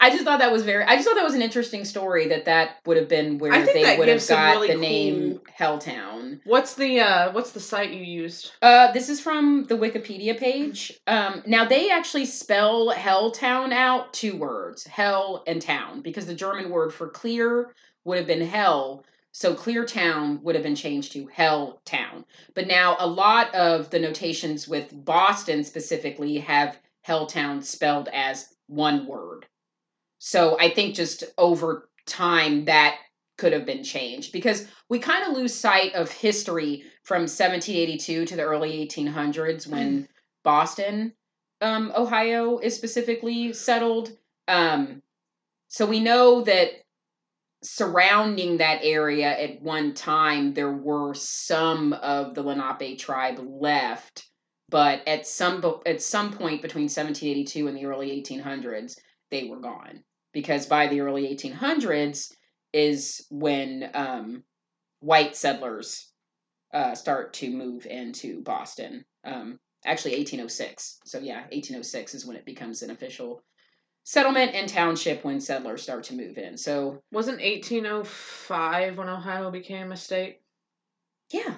I 0.01 0.11
just 0.11 0.25
thought 0.25 0.39
that 0.39 0.53
was 0.53 0.63
very. 0.63 0.85
I 0.85 0.97
just 0.97 1.07
thought 1.07 1.15
that 1.15 1.25
was 1.25 1.35
an 1.35 1.43
interesting 1.43 1.85
story. 1.85 2.29
That 2.29 2.45
that 2.45 2.79
would 2.87 2.97
have 2.97 3.09
been 3.09 3.39
where 3.39 3.65
they 3.65 3.97
would 3.99 4.09
have 4.09 4.27
got 4.29 4.53
really 4.53 4.69
the 4.69 4.77
name 4.77 5.41
Helltown. 5.59 6.41
What's 6.45 6.75
the 6.75 7.01
uh 7.01 7.33
what's 7.33 7.53
the 7.53 7.61
site 7.61 7.91
you 7.91 8.03
used? 8.03 8.53
Uh, 8.63 8.93
this 8.93 9.09
is 9.09 9.21
from 9.21 9.65
the 9.65 9.77
Wikipedia 9.77 10.39
page. 10.39 10.93
Um, 11.07 11.43
now 11.47 11.65
they 11.65 11.91
actually 11.91 12.27
spell 12.27 12.93
Helltown 12.93 13.73
out 13.73 14.13
two 14.13 14.37
words, 14.37 14.85
hell 14.85 15.43
and 15.47 15.61
town, 15.61 16.03
because 16.03 16.27
the 16.27 16.35
German 16.35 16.71
word 16.71 16.93
for 16.93 17.09
clear 17.09 17.73
would 18.05 18.19
have 18.19 18.27
been 18.27 18.47
hell. 18.47 19.05
So 19.37 19.53
Clear 19.53 19.85
Town 19.85 20.41
would 20.45 20.55
have 20.55 20.63
been 20.63 20.77
changed 20.77 21.11
to 21.15 21.27
Hell 21.27 21.81
Town. 21.85 22.25
But 22.55 22.69
now 22.69 22.97
a 23.01 23.07
lot 23.09 23.53
of 23.53 23.91
the 23.91 23.99
notations 23.99 24.69
with 24.69 25.05
Boston 25.05 25.65
specifically 25.65 26.39
have 26.39 26.79
Helltown 27.05 27.65
spelled 27.65 28.09
as 28.13 28.55
one 28.69 29.07
word. 29.07 29.47
So 30.27 30.59
I 30.59 30.71
think 30.71 30.95
just 30.95 31.23
over 31.37 31.91
time 32.07 32.65
that 32.65 32.97
could 33.37 33.53
have 33.53 33.67
been 33.67 33.85
changed 33.85 34.33
because 34.33 34.67
we 34.89 34.99
kind 34.99 35.23
of 35.23 35.37
lose 35.37 35.53
sight 35.53 35.93
of 35.95 36.11
history 36.11 36.85
from 37.03 37.25
1782 37.25 38.25
to 38.25 38.35
the 38.35 38.43
early 38.43 38.89
1800s 38.89 39.67
when 39.67 40.09
Boston, 40.43 41.13
um, 41.61 41.93
Ohio 41.95 42.57
is 42.57 42.75
specifically 42.75 43.53
settled. 43.53 44.17
Um, 44.49 45.03
so 45.69 45.85
we 45.85 46.01
know 46.01 46.41
that 46.45 46.71
surrounding 47.63 48.57
that 48.57 48.81
area 48.83 49.29
at 49.29 49.61
one 49.61 49.93
time 49.93 50.55
there 50.55 50.73
were 50.73 51.13
some 51.13 51.93
of 51.93 52.35
the 52.35 52.43
Lenape 52.43 52.99
tribe 52.99 53.39
left, 53.47 54.27
but 54.71 55.07
at 55.07 55.27
some 55.27 55.63
at 55.85 56.01
some 56.01 56.33
point 56.33 56.63
between 56.63 56.85
1782 56.85 57.69
and 57.69 57.77
the 57.77 57.85
early 57.85 58.23
1800s 58.23 58.99
they 59.31 59.45
were 59.45 59.61
gone 59.61 60.03
because 60.35 60.67
by 60.67 60.89
the 60.89 61.01
early 61.01 61.35
1800s 61.35 62.33
is 62.75 63.25
when 63.31 63.89
um, 63.95 64.43
white 65.01 65.37
settlers 65.37 66.11
uh, 66.75 66.95
start 66.95 67.33
to 67.35 67.51
move 67.51 67.87
into 67.87 68.43
Boston. 68.43 69.05
Um, 69.25 69.59
actually, 69.87 70.17
1806. 70.17 70.99
So 71.07 71.21
yeah, 71.21 71.43
1806 71.53 72.15
is 72.15 72.27
when 72.27 72.37
it 72.37 72.45
becomes 72.45 72.83
an 72.83 72.91
official 72.91 73.43
settlement 74.03 74.55
and 74.55 74.69
township 74.69 75.25
when 75.25 75.41
settlers 75.41 75.83
start 75.83 76.05
to 76.05 76.15
move 76.15 76.37
in. 76.37 76.59
So 76.59 77.01
Wasn't 77.13 77.41
1805 77.41 78.99
when 78.99 79.09
Ohio 79.09 79.51
became 79.51 79.93
a 79.93 79.97
state? 79.97 80.41
yeah, 81.33 81.55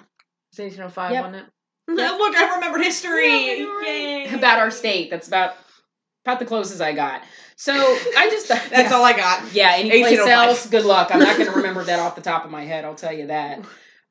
It's 0.51 0.59
1805, 0.59 1.11
Yep. 1.11 1.23
wasn't 1.25 1.45
it? 1.45 1.53
Yep. 1.97 2.11
Look, 2.19 2.35
I 2.35 2.55
remembered 2.55 2.83
history. 2.83 3.59
Yeah. 3.59 4.35
About 4.35 4.59
our 4.59 4.71
state. 4.71 5.09
That's 5.09 5.27
about 5.27 5.55
about 6.27 6.39
the 6.39 6.45
closest 6.45 6.81
I 6.81 6.91
got. 6.93 7.23
So 7.55 7.73
I 7.73 8.29
just 8.29 8.47
That's 8.49 8.71
yeah. 8.71 8.93
all 8.93 9.03
I 9.03 9.15
got. 9.15 9.53
Yeah, 9.53 9.71
any 9.75 9.89
place 9.89 10.17
1805. 10.19 10.49
else, 10.49 10.69
good 10.69 10.85
luck. 10.85 11.09
I'm 11.11 11.19
not 11.19 11.37
going 11.37 11.49
to 11.51 11.55
remember 11.55 11.85
that 11.85 11.99
off 11.99 12.15
the 12.15 12.21
top 12.21 12.43
of 12.43 12.51
my 12.51 12.65
head. 12.65 12.83
I'll 12.85 12.95
tell 12.95 13.13
you 13.13 13.27
that. 13.27 13.59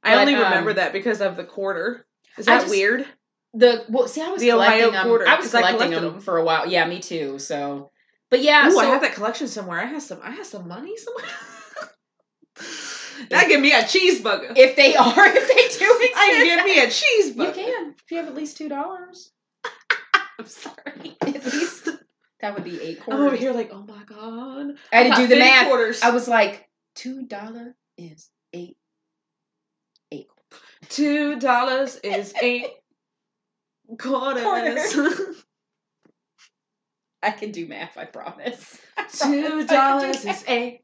I 0.02 0.14
But, 0.14 0.20
only 0.20 0.35
um, 0.35 0.42
remember 0.44 0.73
that 0.75 0.92
because 0.92 1.20
of 1.20 1.37
the 1.37 1.44
quarter. 1.44 2.06
Is 2.38 2.46
that 2.46 2.61
just- 2.62 2.70
weird? 2.70 3.06
The 3.54 3.85
well, 3.88 4.06
see, 4.06 4.20
I 4.20 4.28
was 4.28 4.42
The 4.42 4.50
collecting 4.50 4.85
Ohio 4.88 5.04
quarter, 5.04 5.26
I 5.26 5.37
was 5.37 5.54
I 5.54 5.61
collecting 5.61 5.76
collected 5.78 6.02
them, 6.04 6.12
them. 6.14 6.20
for 6.20 6.37
a 6.37 6.44
while. 6.44 6.66
Yeah, 6.66 6.87
me 6.87 7.00
too. 7.00 7.38
So, 7.38 7.90
but 8.28 8.42
yeah, 8.42 8.68
Ooh, 8.68 8.73
so 8.73 8.80
I 8.80 8.87
have 8.87 9.00
that 9.00 9.14
collection 9.14 9.49
somewhere. 9.49 9.80
I 9.80 9.87
have 9.87 10.02
some. 10.02 10.20
I 10.23 10.32
have 10.32 10.44
some 10.44 10.68
money 10.68 10.94
somewhere. 10.99 11.25
that 13.30 13.49
give 13.49 13.62
me 13.62 13.73
a 13.73 13.82
cheeseburger. 13.82 14.52
if 14.56 14.76
they 14.76 14.94
are, 14.94 15.26
if 15.26 15.49
they 15.49 15.54
do 15.78 15.90
exist, 15.94 16.12
I 16.16 16.44
give 16.44 16.64
me 16.66 16.80
a 16.80 16.87
cheeseburger. 16.88 17.56
you 17.56 17.64
can 17.64 17.94
if 18.04 18.11
you 18.11 18.16
have 18.18 18.26
at 18.26 18.35
least 18.35 18.58
two 18.58 18.68
dollars. 18.68 19.30
I'm 20.38 20.46
sorry. 20.46 21.16
At 21.23 21.44
least 21.46 21.75
that 22.47 22.55
would 22.55 22.65
be 22.65 22.81
eight 22.81 23.00
quarters. 23.00 23.21
I'm 23.21 23.26
over 23.26 23.37
here 23.37 23.53
like, 23.53 23.71
oh 23.73 23.83
my 23.83 24.05
god. 24.05 24.76
I 24.93 25.03
had 25.03 25.17
to 25.17 25.23
do 25.23 25.26
the 25.26 25.37
math. 25.37 25.67
Quarters. 25.67 26.00
I 26.00 26.11
was 26.11 26.29
like, 26.29 26.69
two 26.95 27.26
dollar 27.26 27.75
is 27.99 28.31
eight. 28.53 28.76
Eight. 30.12 30.29
Two 30.88 31.41
dollars 31.41 31.97
is 32.05 32.33
eight 32.41 32.69
quarters. 33.99 34.45
Quarters. 34.45 34.95
I 37.23 37.33
can 37.33 37.50
do 37.50 37.67
math. 37.67 37.99
I 37.99 38.05
promise. 38.05 38.79
I 38.97 39.07
Two 39.09 39.67
dollars 39.67 40.25
is 40.25 40.45
eight 40.47 40.83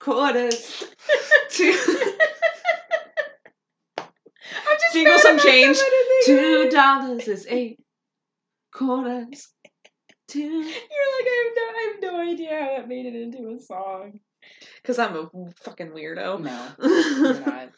quarters. 0.00 0.82
Two, 1.50 1.72
I'm 3.96 4.06
just 4.80 4.92
Jingle 4.92 5.18
some 5.20 5.38
change. 5.38 5.78
two 6.24 6.68
dollars 6.70 7.28
is 7.28 7.46
eight 7.48 7.78
quarters. 8.72 9.46
You're 10.34 10.62
like 10.62 11.26
I 11.26 11.44
have 11.44 11.56
no, 11.56 11.62
I 11.62 11.92
have 11.92 12.02
no 12.02 12.20
idea 12.32 12.60
how 12.60 12.66
that 12.76 12.88
made 12.88 13.06
it 13.06 13.14
into 13.14 13.50
a 13.54 13.60
song. 13.60 14.20
Because 14.76 14.98
I'm 14.98 15.16
a 15.16 15.28
fucking 15.62 15.90
weirdo. 15.90 16.40
No. 16.40 16.68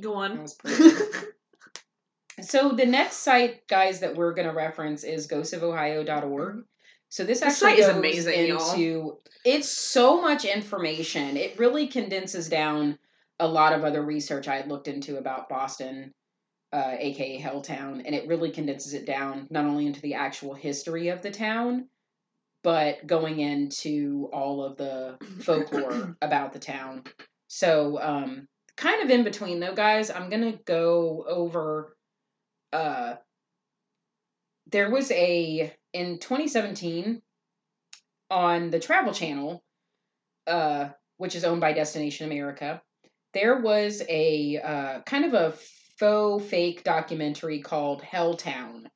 Go 0.00 0.14
on. 0.14 0.42
was 0.42 0.54
pretty 0.54 0.76
good. 0.76 1.08
So 2.42 2.70
the 2.70 2.86
next 2.86 3.16
site, 3.18 3.68
guys, 3.68 4.00
that 4.00 4.16
we're 4.16 4.32
gonna 4.32 4.54
reference 4.54 5.04
is 5.04 5.28
ghostsofohio.org. 5.28 6.64
So 7.10 7.22
this 7.24 7.40
This 7.40 7.62
actually 7.62 7.70
site 7.72 7.78
is 7.80 7.88
amazing, 7.88 8.46
y'all. 8.46 9.20
it's 9.44 9.68
so 9.68 10.22
much 10.22 10.46
information. 10.46 11.36
It 11.36 11.58
really 11.58 11.86
condenses 11.86 12.48
down 12.48 12.98
a 13.40 13.46
lot 13.46 13.74
of 13.74 13.84
other 13.84 14.00
research 14.02 14.48
I 14.48 14.56
had 14.56 14.68
looked 14.68 14.88
into 14.88 15.18
about 15.18 15.50
Boston, 15.50 16.14
uh, 16.72 16.94
aka 16.98 17.40
Helltown, 17.40 18.02
and 18.04 18.14
it 18.14 18.28
really 18.28 18.50
condenses 18.50 18.94
it 18.94 19.04
down 19.04 19.48
not 19.50 19.64
only 19.64 19.86
into 19.86 20.00
the 20.00 20.14
actual 20.14 20.54
history 20.54 21.08
of 21.08 21.22
the 21.22 21.30
town, 21.30 21.88
but 22.62 23.06
going 23.06 23.40
into 23.40 24.28
all 24.32 24.64
of 24.64 24.76
the 24.76 25.16
folklore 25.40 26.16
about 26.22 26.52
the 26.52 26.58
town. 26.58 27.04
So, 27.48 28.00
um, 28.00 28.46
kind 28.76 29.02
of 29.02 29.10
in 29.10 29.24
between 29.24 29.60
though, 29.60 29.74
guys, 29.74 30.10
I'm 30.10 30.30
gonna 30.30 30.58
go 30.64 31.24
over. 31.28 31.96
Uh, 32.72 33.14
there 34.70 34.90
was 34.90 35.10
a 35.10 35.74
in 35.92 36.18
2017 36.18 37.20
on 38.30 38.70
the 38.70 38.78
Travel 38.78 39.12
Channel, 39.12 39.60
uh, 40.46 40.90
which 41.16 41.34
is 41.34 41.42
owned 41.44 41.60
by 41.60 41.72
Destination 41.72 42.26
America. 42.26 42.80
There 43.34 43.58
was 43.60 44.02
a 44.08 44.58
uh, 44.58 45.00
kind 45.02 45.24
of 45.24 45.34
a 45.34 45.54
faux 46.00 46.42
fake 46.48 46.82
documentary 46.82 47.60
called 47.60 48.02
Helltown 48.02 48.86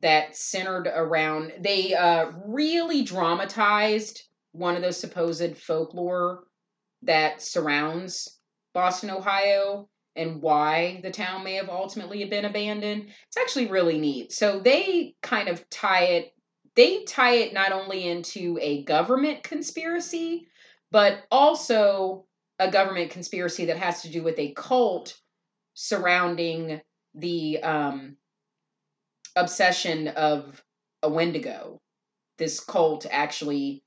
that 0.00 0.36
centered 0.36 0.86
around. 0.86 1.52
They 1.58 1.92
uh, 1.94 2.30
really 2.46 3.02
dramatized 3.02 4.22
one 4.52 4.76
of 4.76 4.82
those 4.82 4.98
supposed 4.98 5.58
folklore 5.58 6.44
that 7.02 7.42
surrounds 7.42 8.38
Boston, 8.72 9.10
Ohio, 9.10 9.88
and 10.14 10.40
why 10.40 11.00
the 11.02 11.10
town 11.10 11.42
may 11.42 11.54
have 11.54 11.68
ultimately 11.68 12.24
been 12.26 12.44
abandoned. 12.44 13.08
It's 13.26 13.36
actually 13.36 13.66
really 13.66 13.98
neat. 13.98 14.32
So 14.32 14.60
they 14.60 15.16
kind 15.22 15.48
of 15.48 15.68
tie 15.68 16.04
it 16.04 16.32
they 16.76 17.04
tie 17.04 17.36
it 17.36 17.54
not 17.54 17.72
only 17.72 18.06
into 18.06 18.58
a 18.60 18.84
government 18.84 19.42
conspiracy, 19.42 20.46
but 20.90 21.24
also 21.30 22.26
a 22.58 22.70
government 22.70 23.10
conspiracy 23.10 23.64
that 23.64 23.78
has 23.78 24.02
to 24.02 24.10
do 24.10 24.22
with 24.22 24.38
a 24.38 24.52
cult 24.52 25.18
surrounding 25.76 26.80
the 27.14 27.62
um, 27.62 28.16
obsession 29.36 30.08
of 30.08 30.62
a 31.02 31.08
Wendigo. 31.08 31.78
This 32.38 32.58
cult 32.60 33.06
actually 33.10 33.82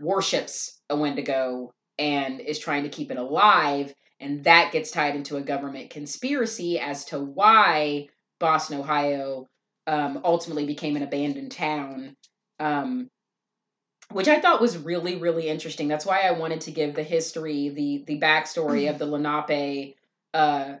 worships 0.00 0.80
a 0.88 0.96
Wendigo 0.96 1.72
and 1.98 2.40
is 2.40 2.58
trying 2.58 2.84
to 2.84 2.88
keep 2.88 3.10
it 3.10 3.18
alive, 3.18 3.92
and 4.20 4.44
that 4.44 4.72
gets 4.72 4.90
tied 4.90 5.16
into 5.16 5.36
a 5.36 5.42
government 5.42 5.90
conspiracy 5.90 6.78
as 6.78 7.04
to 7.06 7.20
why 7.20 8.08
Boston, 8.38 8.78
Ohio, 8.78 9.46
um, 9.86 10.20
ultimately 10.24 10.66
became 10.66 10.96
an 10.96 11.02
abandoned 11.02 11.52
town. 11.52 12.16
Um, 12.58 13.10
which 14.12 14.28
I 14.28 14.40
thought 14.40 14.60
was 14.60 14.78
really, 14.78 15.16
really 15.16 15.48
interesting. 15.48 15.88
That's 15.88 16.06
why 16.06 16.20
I 16.20 16.32
wanted 16.32 16.60
to 16.62 16.70
give 16.70 16.94
the 16.94 17.02
history, 17.02 17.70
the 17.70 18.04
the 18.06 18.20
backstory 18.20 18.88
of 18.88 18.98
the 18.98 19.06
Lenape 19.06 19.96
uh, 20.34 20.74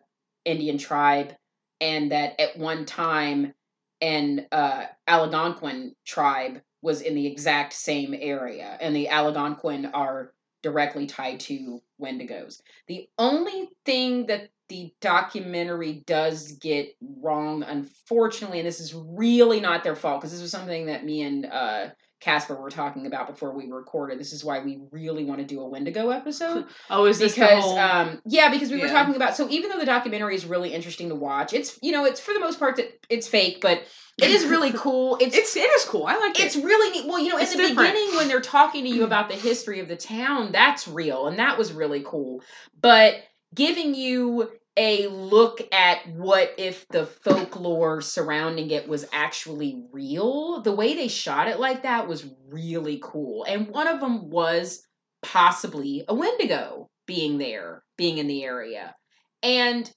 Indian 0.44 0.78
tribe, 0.78 1.34
and 1.80 2.12
that 2.12 2.40
at 2.40 2.58
one 2.58 2.84
time 2.84 3.54
an 4.00 4.46
uh, 4.52 4.86
Algonquin 5.06 5.94
tribe 6.04 6.60
was 6.82 7.00
in 7.00 7.14
the 7.14 7.26
exact 7.26 7.72
same 7.72 8.14
area, 8.18 8.76
and 8.80 8.94
the 8.94 9.08
Algonquin 9.08 9.86
are 9.86 10.32
directly 10.62 11.06
tied 11.06 11.40
to 11.40 11.80
Wendigos. 12.00 12.60
The 12.88 13.08
only 13.18 13.68
thing 13.84 14.26
that 14.26 14.48
the 14.68 14.92
documentary 15.00 16.02
does 16.06 16.52
get 16.52 16.96
wrong, 17.20 17.62
unfortunately, 17.62 18.60
and 18.60 18.66
this 18.66 18.80
is 18.80 18.94
really 18.94 19.60
not 19.60 19.84
their 19.84 19.96
fault 19.96 20.20
because 20.20 20.32
this 20.32 20.40
was 20.40 20.50
something 20.50 20.86
that 20.86 21.04
me 21.04 21.22
and 21.22 21.46
uh, 21.46 21.88
Casper 22.24 22.54
were 22.54 22.70
talking 22.70 23.06
about 23.06 23.26
before 23.26 23.52
we 23.52 23.70
recorded. 23.70 24.18
This 24.18 24.32
is 24.32 24.42
why 24.42 24.60
we 24.60 24.80
really 24.90 25.24
want 25.24 25.40
to 25.40 25.44
do 25.46 25.60
a 25.60 25.68
Wendigo 25.68 26.08
episode 26.08 26.64
Oh, 26.90 27.04
is 27.04 27.18
this 27.18 27.34
because 27.34 27.62
whole? 27.62 27.78
um 27.78 28.22
yeah 28.26 28.48
because 28.50 28.70
we 28.70 28.80
were 28.80 28.88
talking 28.88 29.14
about 29.14 29.36
so 29.36 29.46
even 29.50 29.70
though 29.70 29.78
the 29.78 29.84
documentary 29.84 30.34
is 30.34 30.46
really 30.46 30.72
interesting 30.72 31.10
to 31.10 31.14
watch 31.14 31.52
it's 31.52 31.78
you 31.82 31.92
know 31.92 32.06
it's 32.06 32.20
for 32.20 32.32
the 32.32 32.40
most 32.40 32.58
part 32.58 32.76
that 32.76 32.88
it's 33.10 33.28
fake 33.28 33.58
but 33.60 33.82
it 34.16 34.30
is 34.30 34.46
really 34.46 34.72
cool 34.74 35.18
it's 35.20 35.36
it's 35.36 35.54
it 35.54 35.60
is 35.60 35.84
cool. 35.84 36.06
I 36.06 36.16
like 36.16 36.40
it's 36.40 36.56
really 36.56 36.98
neat 36.98 37.06
well 37.06 37.18
you 37.18 37.28
know 37.28 37.36
in 37.36 37.44
the 37.44 37.56
different. 37.56 37.76
beginning 37.76 38.16
when 38.16 38.28
they're 38.28 38.40
talking 38.40 38.84
to 38.84 38.90
you 38.90 39.04
about 39.04 39.28
the 39.28 39.34
history 39.36 39.80
of 39.80 39.88
the 39.88 39.96
town 39.96 40.50
that's 40.52 40.88
real 40.88 41.26
and 41.26 41.38
that 41.38 41.58
was 41.58 41.72
really 41.72 42.02
cool 42.06 42.42
but 42.80 43.16
giving 43.54 43.94
you 43.94 44.50
a 44.76 45.06
look 45.06 45.60
at 45.72 46.08
what 46.08 46.54
if 46.58 46.86
the 46.88 47.06
folklore 47.06 48.00
surrounding 48.00 48.70
it 48.70 48.88
was 48.88 49.06
actually 49.12 49.82
real. 49.92 50.62
The 50.62 50.72
way 50.72 50.94
they 50.94 51.08
shot 51.08 51.48
it 51.48 51.60
like 51.60 51.82
that 51.84 52.08
was 52.08 52.26
really 52.48 53.00
cool 53.02 53.44
and 53.44 53.68
one 53.68 53.86
of 53.86 54.00
them 54.00 54.30
was 54.30 54.84
possibly 55.22 56.04
a 56.08 56.14
wendigo 56.14 56.88
being 57.06 57.38
there 57.38 57.82
being 57.96 58.18
in 58.18 58.26
the 58.26 58.44
area. 58.44 58.94
And 59.42 59.90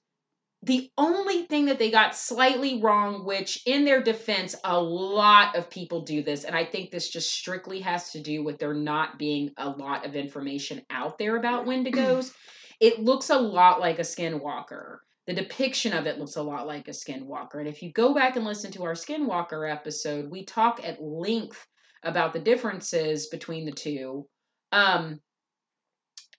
the 0.62 0.90
only 0.98 1.44
thing 1.44 1.66
that 1.66 1.78
they 1.78 1.90
got 1.90 2.16
slightly 2.16 2.80
wrong 2.80 3.24
which 3.24 3.62
in 3.64 3.84
their 3.84 4.02
defense 4.02 4.56
a 4.64 4.80
lot 4.80 5.56
of 5.56 5.70
people 5.70 6.02
do 6.02 6.20
this 6.22 6.42
and 6.42 6.56
i 6.56 6.64
think 6.64 6.90
this 6.90 7.08
just 7.08 7.30
strictly 7.30 7.80
has 7.80 8.10
to 8.10 8.20
do 8.20 8.42
with 8.42 8.58
there 8.58 8.74
not 8.74 9.18
being 9.18 9.50
a 9.56 9.68
lot 9.68 10.04
of 10.04 10.16
information 10.16 10.82
out 10.90 11.16
there 11.16 11.36
about 11.36 11.64
wendigos 11.66 12.32
it 12.80 13.00
looks 13.00 13.30
a 13.30 13.38
lot 13.38 13.80
like 13.80 13.98
a 13.98 14.02
skinwalker. 14.02 14.98
The 15.26 15.34
depiction 15.34 15.92
of 15.92 16.06
it 16.06 16.18
looks 16.18 16.36
a 16.36 16.42
lot 16.42 16.66
like 16.66 16.88
a 16.88 16.92
skinwalker. 16.92 17.56
And 17.56 17.68
if 17.68 17.82
you 17.82 17.92
go 17.92 18.14
back 18.14 18.36
and 18.36 18.44
listen 18.44 18.70
to 18.72 18.84
our 18.84 18.94
skinwalker 18.94 19.70
episode 19.70 20.30
we 20.30 20.44
talk 20.44 20.80
at 20.82 21.02
length 21.02 21.66
about 22.02 22.32
the 22.32 22.38
differences 22.38 23.26
between 23.26 23.66
the 23.66 23.72
two. 23.72 24.26
Um 24.72 25.20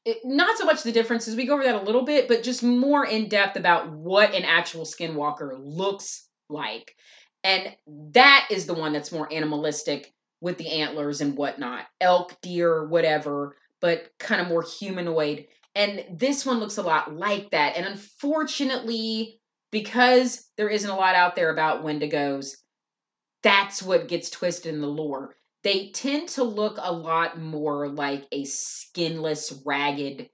it, 0.05 0.19
not 0.23 0.57
so 0.57 0.65
much 0.65 0.81
the 0.81 0.93
differences 0.93 1.35
we 1.35 1.45
go 1.45 1.55
over 1.55 1.63
that 1.63 1.75
a 1.75 1.83
little 1.83 2.05
bit 2.05 2.27
but 2.27 2.41
just 2.41 2.63
more 2.63 3.05
in 3.05 3.27
depth 3.27 3.57
about 3.57 3.91
what 3.91 4.33
an 4.33 4.43
actual 4.43 4.85
skinwalker 4.85 5.51
looks 5.59 6.27
like. 6.49 6.95
And 7.43 7.75
that 8.13 8.47
is 8.49 8.65
the 8.65 8.73
one 8.73 8.93
that's 8.93 9.11
more 9.11 9.31
animalistic 9.31 10.13
with 10.41 10.57
the 10.57 10.69
antlers 10.69 11.21
and 11.21 11.37
whatnot. 11.37 11.85
Elk 12.01 12.39
deer 12.41 12.87
whatever 12.87 13.55
but 13.81 14.09
kind 14.19 14.41
of 14.41 14.47
more 14.47 14.63
humanoid 14.63 15.45
and 15.79 16.03
this 16.19 16.45
one 16.45 16.59
looks 16.59 16.77
a 16.77 16.83
lot 16.83 17.13
like 17.15 17.49
that 17.51 17.75
and 17.77 17.85
unfortunately 17.85 19.39
because 19.71 20.47
there 20.57 20.69
isn't 20.69 20.89
a 20.89 20.95
lot 20.95 21.15
out 21.15 21.35
there 21.35 21.49
about 21.51 21.83
wendigos 21.83 22.55
that's 23.43 23.81
what 23.81 24.07
gets 24.07 24.29
twisted 24.29 24.73
in 24.73 24.81
the 24.81 24.87
lore 24.87 25.35
they 25.63 25.89
tend 25.91 26.29
to 26.29 26.43
look 26.43 26.77
a 26.79 26.91
lot 26.91 27.37
more 27.39 27.89
like 27.89 28.25
a 28.31 28.45
skinless, 28.45 29.61
ragged 29.65 30.29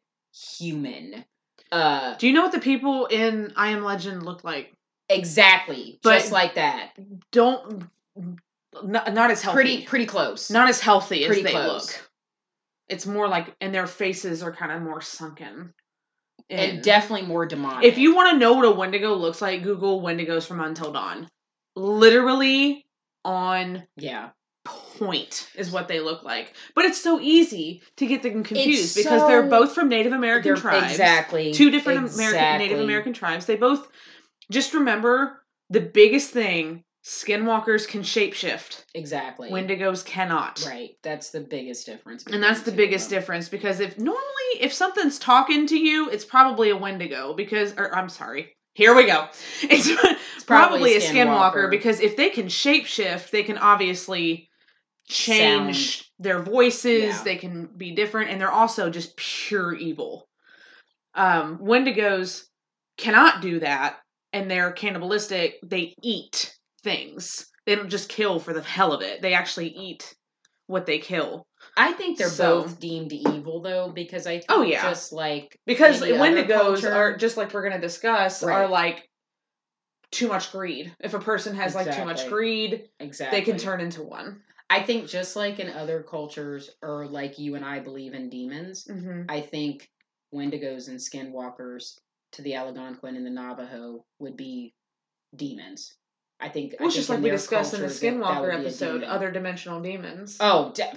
human. 0.58 1.26
Uh, 1.72 2.16
Do 2.18 2.28
you 2.28 2.34
know 2.34 2.44
what 2.44 2.52
the 2.52 2.60
people 2.60 3.08
in 3.08 3.52
I 3.56 3.70
Am 3.70 3.84
Legend 3.84 4.22
look 4.24 4.44
like? 4.44 4.72
exactly, 5.10 6.00
But- 6.04 6.20
just 6.20 6.32
like 6.32 6.56
that. 6.56 6.92
Don't 7.32 7.86
not, 8.84 9.14
not 9.16 9.32
as 9.32 9.42
healthy. 9.42 9.56
Pretty, 9.56 9.86
pretty 9.86 10.06
close. 10.06 10.52
not 10.52 10.70
as 10.70 10.80
healthy 10.80 11.24
as 11.24 11.28
Pretty 11.30 11.42
they 11.42 11.52
close. 11.52 11.88
look. 11.88 12.05
It's 12.88 13.06
more 13.06 13.28
like, 13.28 13.56
and 13.62 13.74
their 13.74 13.88
faces 13.88 14.44
are 14.44 14.52
kind 14.54 14.72
of 14.72 14.82
more 14.82 15.02
sunken. 15.02 15.74
and 16.50 16.84
definitely 16.84 17.26
more 17.28 17.46
demonic. 17.46 17.86
if 17.86 17.98
you 17.98 18.16
want 18.16 18.32
to 18.32 18.38
know 18.38 18.54
what 18.54 18.66
a 18.66 18.72
Wendigo 18.72 19.16
looks 19.16 19.42
like, 19.42 19.64
Google 19.64 20.02
Wendigos 20.02 20.46
from 20.46 20.60
Until 20.62 20.92
Dawn. 20.92 21.28
Literally 21.76 22.86
on 23.24 23.84
yeah, 23.98 24.30
point 24.64 25.50
is 25.56 25.72
what 25.72 25.88
they 25.88 26.00
look 26.00 26.24
like. 26.24 26.54
But 26.76 26.86
it's 26.86 27.02
so 27.02 27.20
easy 27.20 27.82
to 27.98 28.06
get 28.06 28.24
them 28.24 28.44
confused 28.44 28.96
because 28.96 29.22
so- 29.22 29.28
they're 29.28 29.50
both 29.50 29.74
from 29.74 29.90
Native 29.90 30.14
American 30.14 30.56
tribes. 30.56 30.92
exactly 30.92 31.54
Two 31.54 31.72
different 31.72 32.14
American 32.14 32.58
Native. 32.60 32.80
American 32.80 33.14
tribes. 33.14 33.46
They 33.46 33.56
both 33.56 33.88
just 34.52 34.74
remember 34.74 35.42
the 35.70 35.82
biggest 35.82 36.30
thing 36.32 36.84
skinwalkers 37.06 37.88
can 37.88 38.02
shapeshift. 38.02 38.84
Exactly. 38.96 39.50
Wendigos 39.52 40.04
cannot. 40.04 40.66
Right. 40.66 40.98
That's 41.04 41.30
the 41.30 41.42
biggest 41.42 41.86
difference. 41.86 42.26
And 42.26 42.42
that's 42.42 42.62
the 42.62 42.72
between 42.72 42.78
two 42.78 42.84
of 42.84 42.90
biggest 42.90 43.10
difference 43.10 43.48
because 43.48 43.80
if 43.80 43.98
normally 44.00 44.22
if 44.60 44.74
something's 44.74 45.20
talking 45.20 45.68
to 45.68 45.78
you, 45.78 46.10
it's 46.10 46.26
probably 46.26 46.72
a 46.72 46.78
Wendigo 46.78 47.34
because 47.36 47.74
or 47.78 47.96
I'm 47.96 48.10
sorry. 48.10 48.56
Here 48.74 48.96
we 48.96 49.06
go. 49.06 49.28
It's, 49.64 49.90
probably 50.46 50.94
probably 50.94 50.96
a 50.96 51.00
skinwalker 51.00 51.68
skinwalker. 51.68 51.70
because 51.72 52.00
if 52.00 52.18
they 52.18 52.30
can 52.30 52.48
shapeshift, 52.48 53.30
they 53.30 53.44
can 53.44 53.58
obviously 53.58 54.50
change 55.08 56.12
their 56.20 56.42
voices. 56.42 57.04
Yeah. 57.04 57.24
They 57.24 57.38
can 57.38 57.70
be 57.78 57.92
different, 57.92 58.30
and 58.32 58.42
they're 58.42 58.52
also 58.52 58.90
just 58.90 59.16
pure 59.16 59.74
evil. 59.74 60.28
Um, 61.16 61.60
Wendigos 61.60 62.44
cannot 62.98 63.42
do 63.42 63.60
that, 63.60 63.98
and 64.34 64.52
they're 64.52 64.72
cannibalistic. 64.72 65.56
They 65.64 65.96
eat 66.04 66.55
things. 66.86 67.48
They 67.66 67.76
don't 67.76 67.90
just 67.90 68.08
kill 68.08 68.40
for 68.40 68.54
the 68.54 68.62
hell 68.62 68.94
of 68.94 69.02
it. 69.02 69.22
They 69.22 69.34
actually 69.34 69.68
eat 69.70 70.16
what 70.68 70.86
they 70.86 71.00
kill. 71.00 71.46
I 71.76 71.92
think 71.94 72.18
they're 72.18 72.30
So- 72.30 72.62
both 72.62 72.80
deemed 72.80 73.12
evil 73.12 73.62
though, 73.62 73.90
because 73.92 74.26
I 74.28 74.34
think 74.38 74.46
Oh, 74.50 74.62
yeah. 74.62 74.82
just 74.84 75.12
like 75.12 75.60
Because 75.66 76.00
Wendigos 76.02 76.48
culture- 76.82 76.94
are 76.94 77.18
just 77.18 77.36
like 77.38 77.54
we're 77.54 77.64
gonna 77.68 77.82
discuss 77.82 78.42
are 78.44 78.70
like 78.70 79.10
too 80.12 80.28
much 80.30 80.52
greed. 80.52 80.96
If 81.00 81.14
a 81.14 81.20
person 81.20 81.56
has 81.56 81.76
like 81.76 81.94
too 81.94 82.06
much 82.06 82.28
greed, 82.30 82.88
exactly 83.00 83.40
they 83.40 83.46
can 83.46 83.58
turn 83.58 83.82
into 83.82 84.04
one. 84.04 84.42
I 84.70 84.82
think 84.82 85.08
just 85.08 85.36
like 85.36 85.60
in 85.60 85.70
other 85.70 86.02
cultures, 86.04 86.70
or 86.82 87.08
like 87.08 87.38
you 87.38 87.56
and 87.56 87.66
I 87.66 87.80
believe 87.80 88.14
in 88.14 88.30
demons, 88.30 88.86
Mm-hmm. 88.86 89.24
I 89.30 89.42
think 89.42 89.90
Wendigos 90.34 90.88
and 90.88 91.00
Skinwalkers 91.00 92.00
to 92.34 92.42
the 92.42 92.56
Algonquin 92.56 93.16
and 93.16 93.26
the 93.26 93.30
Navajo 93.30 94.06
would 94.20 94.36
be 94.38 94.74
demons. 95.36 95.96
I 96.40 96.50
think. 96.50 96.74
I 96.74 96.78
Well, 96.80 96.88
it's 96.88 96.96
think 96.96 97.02
just 97.02 97.10
like 97.10 97.22
we 97.22 97.30
discussed 97.30 97.74
in 97.74 97.82
the 97.82 97.88
culture, 97.88 98.00
that- 98.00 98.20
that 98.20 98.20
Skinwalker 98.20 98.42
would 98.42 98.50
be 98.50 98.56
a 98.56 98.60
episode, 98.70 99.04
other 99.04 99.32
dimensional 99.32 99.82
demons. 99.82 100.38
Oh, 100.40 100.72
de- 100.74 100.94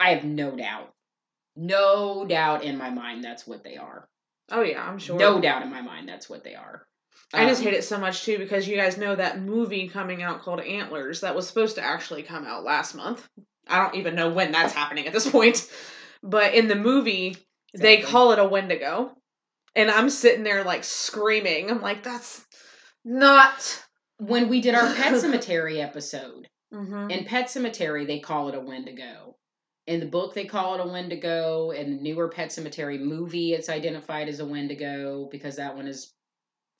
I 0.00 0.14
have 0.14 0.24
no 0.24 0.50
doubt, 0.56 0.92
no 1.56 2.24
doubt 2.26 2.64
in 2.64 2.76
my 2.76 2.90
mind 2.90 3.22
that's 3.22 3.46
what 3.46 3.62
they 3.62 3.76
are. 3.76 4.08
Oh 4.50 4.62
yeah, 4.62 4.82
I'm 4.86 4.98
sure. 4.98 5.18
No 5.18 5.40
doubt 5.40 5.62
in 5.62 5.70
my 5.70 5.80
mind 5.82 6.08
that's 6.08 6.28
what 6.28 6.44
they 6.44 6.54
are. 6.54 6.86
I 7.32 7.46
just 7.46 7.60
Um, 7.60 7.66
hate 7.68 7.74
it 7.74 7.84
so 7.84 7.98
much 7.98 8.24
too 8.24 8.36
because 8.36 8.68
you 8.68 8.76
guys 8.76 8.98
know 8.98 9.14
that 9.14 9.40
movie 9.40 9.88
coming 9.88 10.22
out 10.22 10.42
called 10.42 10.60
Antlers 10.60 11.20
that 11.20 11.34
was 11.34 11.46
supposed 11.46 11.76
to 11.76 11.82
actually 11.82 12.22
come 12.24 12.44
out 12.44 12.64
last 12.64 12.94
month. 12.94 13.26
I 13.68 13.78
don't 13.82 13.94
even 13.94 14.14
know 14.16 14.30
when 14.30 14.52
that's 14.52 14.74
happening 14.74 15.06
at 15.06 15.12
this 15.12 15.30
point. 15.30 15.70
But 16.22 16.54
in 16.54 16.68
the 16.68 16.74
movie, 16.74 17.36
they 17.74 18.02
call 18.02 18.32
it 18.32 18.38
a 18.38 18.44
Wendigo. 18.44 19.16
And 19.74 19.90
I'm 19.90 20.10
sitting 20.10 20.42
there 20.44 20.62
like 20.64 20.84
screaming. 20.84 21.70
I'm 21.70 21.80
like, 21.80 22.02
that's 22.02 22.44
not. 23.04 23.82
When 24.26 24.48
we 24.48 24.60
did 24.60 24.74
our 24.74 24.86
Pet 24.94 25.14
Sematary 25.14 25.78
episode. 25.82 26.48
Mhm. 26.72 27.10
In 27.10 27.24
Pet 27.24 27.46
Sematary, 27.46 28.06
they 28.06 28.18
call 28.20 28.48
it 28.48 28.54
a 28.54 28.60
Wendigo. 28.60 29.36
In 29.86 30.00
the 30.00 30.06
book, 30.06 30.32
they 30.32 30.44
call 30.44 30.74
it 30.74 30.80
a 30.80 30.88
Wendigo. 30.88 31.70
In 31.70 31.96
the 31.96 32.02
newer 32.02 32.28
Pet 32.28 32.48
Sematary 32.50 33.00
movie, 33.00 33.52
it's 33.52 33.68
identified 33.68 34.28
as 34.28 34.40
a 34.40 34.46
Wendigo 34.46 35.28
because 35.30 35.56
that 35.56 35.74
one 35.76 35.86
is. 35.86 36.12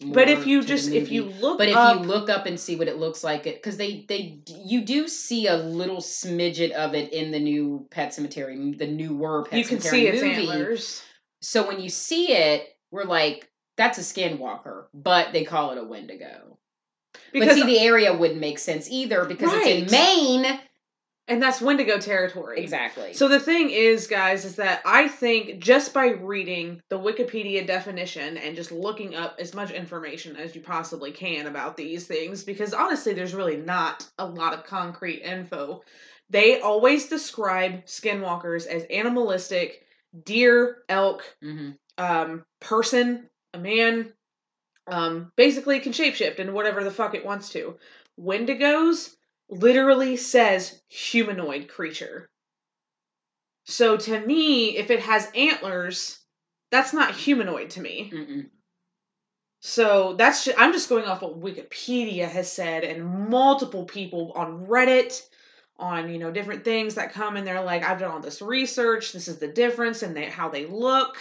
But 0.00 0.28
if 0.28 0.46
you 0.46 0.62
just 0.64 0.90
if 0.90 1.10
you 1.12 1.24
look 1.24 1.58
but 1.58 1.68
if 1.68 1.76
up, 1.76 2.00
you 2.00 2.06
look 2.06 2.28
up 2.28 2.46
and 2.46 2.58
see 2.58 2.74
what 2.76 2.88
it 2.88 2.98
looks 2.98 3.22
like, 3.22 3.46
it 3.46 3.56
because 3.56 3.76
they 3.76 4.04
they 4.08 4.40
you 4.46 4.84
do 4.84 5.06
see 5.06 5.46
a 5.46 5.56
little 5.56 5.98
smidget 5.98 6.72
of 6.72 6.94
it 6.94 7.12
in 7.12 7.30
the 7.30 7.38
new 7.38 7.86
Pet 7.90 8.10
Sematary, 8.10 8.76
the 8.76 8.86
newer 8.86 9.44
Pet 9.44 9.58
you 9.58 9.64
can 9.64 9.78
Sematary 9.78 9.90
see 9.90 10.06
its 10.08 10.22
movie. 10.22 10.48
antlers. 10.48 11.02
So 11.40 11.66
when 11.68 11.80
you 11.80 11.88
see 11.88 12.32
it, 12.32 12.68
we're 12.90 13.04
like, 13.04 13.48
that's 13.76 13.98
a 13.98 14.00
skinwalker, 14.00 14.86
but 14.94 15.32
they 15.32 15.44
call 15.44 15.70
it 15.72 15.78
a 15.78 15.84
Wendigo. 15.84 16.58
Because 17.32 17.48
but 17.48 17.54
see, 17.54 17.64
the 17.64 17.80
area 17.80 18.12
wouldn't 18.14 18.40
make 18.40 18.58
sense 18.58 18.88
either 18.90 19.24
because 19.24 19.50
it's 19.54 19.66
in 19.66 19.90
Maine. 19.90 20.60
and 21.28 21.42
that's 21.42 21.60
Wendigo 21.60 21.98
territory. 21.98 22.60
Exactly. 22.60 23.14
So 23.14 23.28
the 23.28 23.40
thing 23.40 23.70
is, 23.70 24.06
guys, 24.06 24.44
is 24.44 24.56
that 24.56 24.82
I 24.84 25.08
think 25.08 25.60
just 25.60 25.94
by 25.94 26.08
reading 26.08 26.82
the 26.90 26.98
Wikipedia 26.98 27.66
definition 27.66 28.36
and 28.36 28.54
just 28.56 28.72
looking 28.72 29.14
up 29.14 29.36
as 29.38 29.54
much 29.54 29.70
information 29.70 30.36
as 30.36 30.54
you 30.54 30.60
possibly 30.60 31.12
can 31.12 31.46
about 31.46 31.76
these 31.76 32.06
things, 32.06 32.44
because 32.44 32.74
honestly, 32.74 33.14
there's 33.14 33.34
really 33.34 33.56
not 33.56 34.06
a 34.18 34.26
lot 34.26 34.52
of 34.52 34.64
concrete 34.64 35.22
info. 35.22 35.82
They 36.28 36.60
always 36.60 37.08
describe 37.08 37.84
skinwalkers 37.86 38.66
as 38.66 38.84
animalistic, 38.84 39.84
deer, 40.24 40.78
elk, 40.88 41.22
hmm 41.42 41.70
um, 41.98 42.44
person, 42.60 43.28
a 43.52 43.58
man, 43.58 44.12
um, 44.86 45.32
basically 45.36 45.80
can 45.80 45.92
shapeshift 45.92 46.38
and 46.38 46.54
whatever 46.54 46.82
the 46.82 46.90
fuck 46.90 47.14
it 47.14 47.24
wants 47.24 47.50
to. 47.50 47.76
Wendigos 48.18 49.14
literally 49.48 50.16
says 50.16 50.82
humanoid 50.88 51.68
creature. 51.68 52.28
So 53.64 53.96
to 53.96 54.20
me, 54.20 54.76
if 54.76 54.90
it 54.90 55.00
has 55.00 55.30
antlers, 55.34 56.18
that's 56.70 56.92
not 56.92 57.14
humanoid 57.14 57.70
to 57.70 57.80
me. 57.80 58.10
Mm-mm. 58.12 58.46
So 59.60 60.14
that's 60.14 60.44
just, 60.44 60.60
I'm 60.60 60.72
just 60.72 60.88
going 60.88 61.04
off 61.04 61.22
what 61.22 61.40
Wikipedia 61.40 62.28
has 62.28 62.50
said 62.50 62.82
and 62.82 63.28
multiple 63.28 63.84
people 63.84 64.32
on 64.34 64.66
Reddit 64.66 65.22
on 65.78 66.12
you 66.12 66.18
know 66.18 66.30
different 66.30 66.64
things 66.64 66.94
that 66.94 67.12
come 67.12 67.36
and 67.36 67.46
they're 67.46 67.62
like 67.62 67.82
I've 67.82 67.98
done 67.98 68.10
all 68.10 68.20
this 68.20 68.42
research 68.42 69.12
this 69.12 69.26
is 69.26 69.38
the 69.38 69.48
difference 69.48 70.02
and 70.02 70.16
they, 70.16 70.26
how 70.26 70.48
they 70.48 70.66
look 70.66 71.16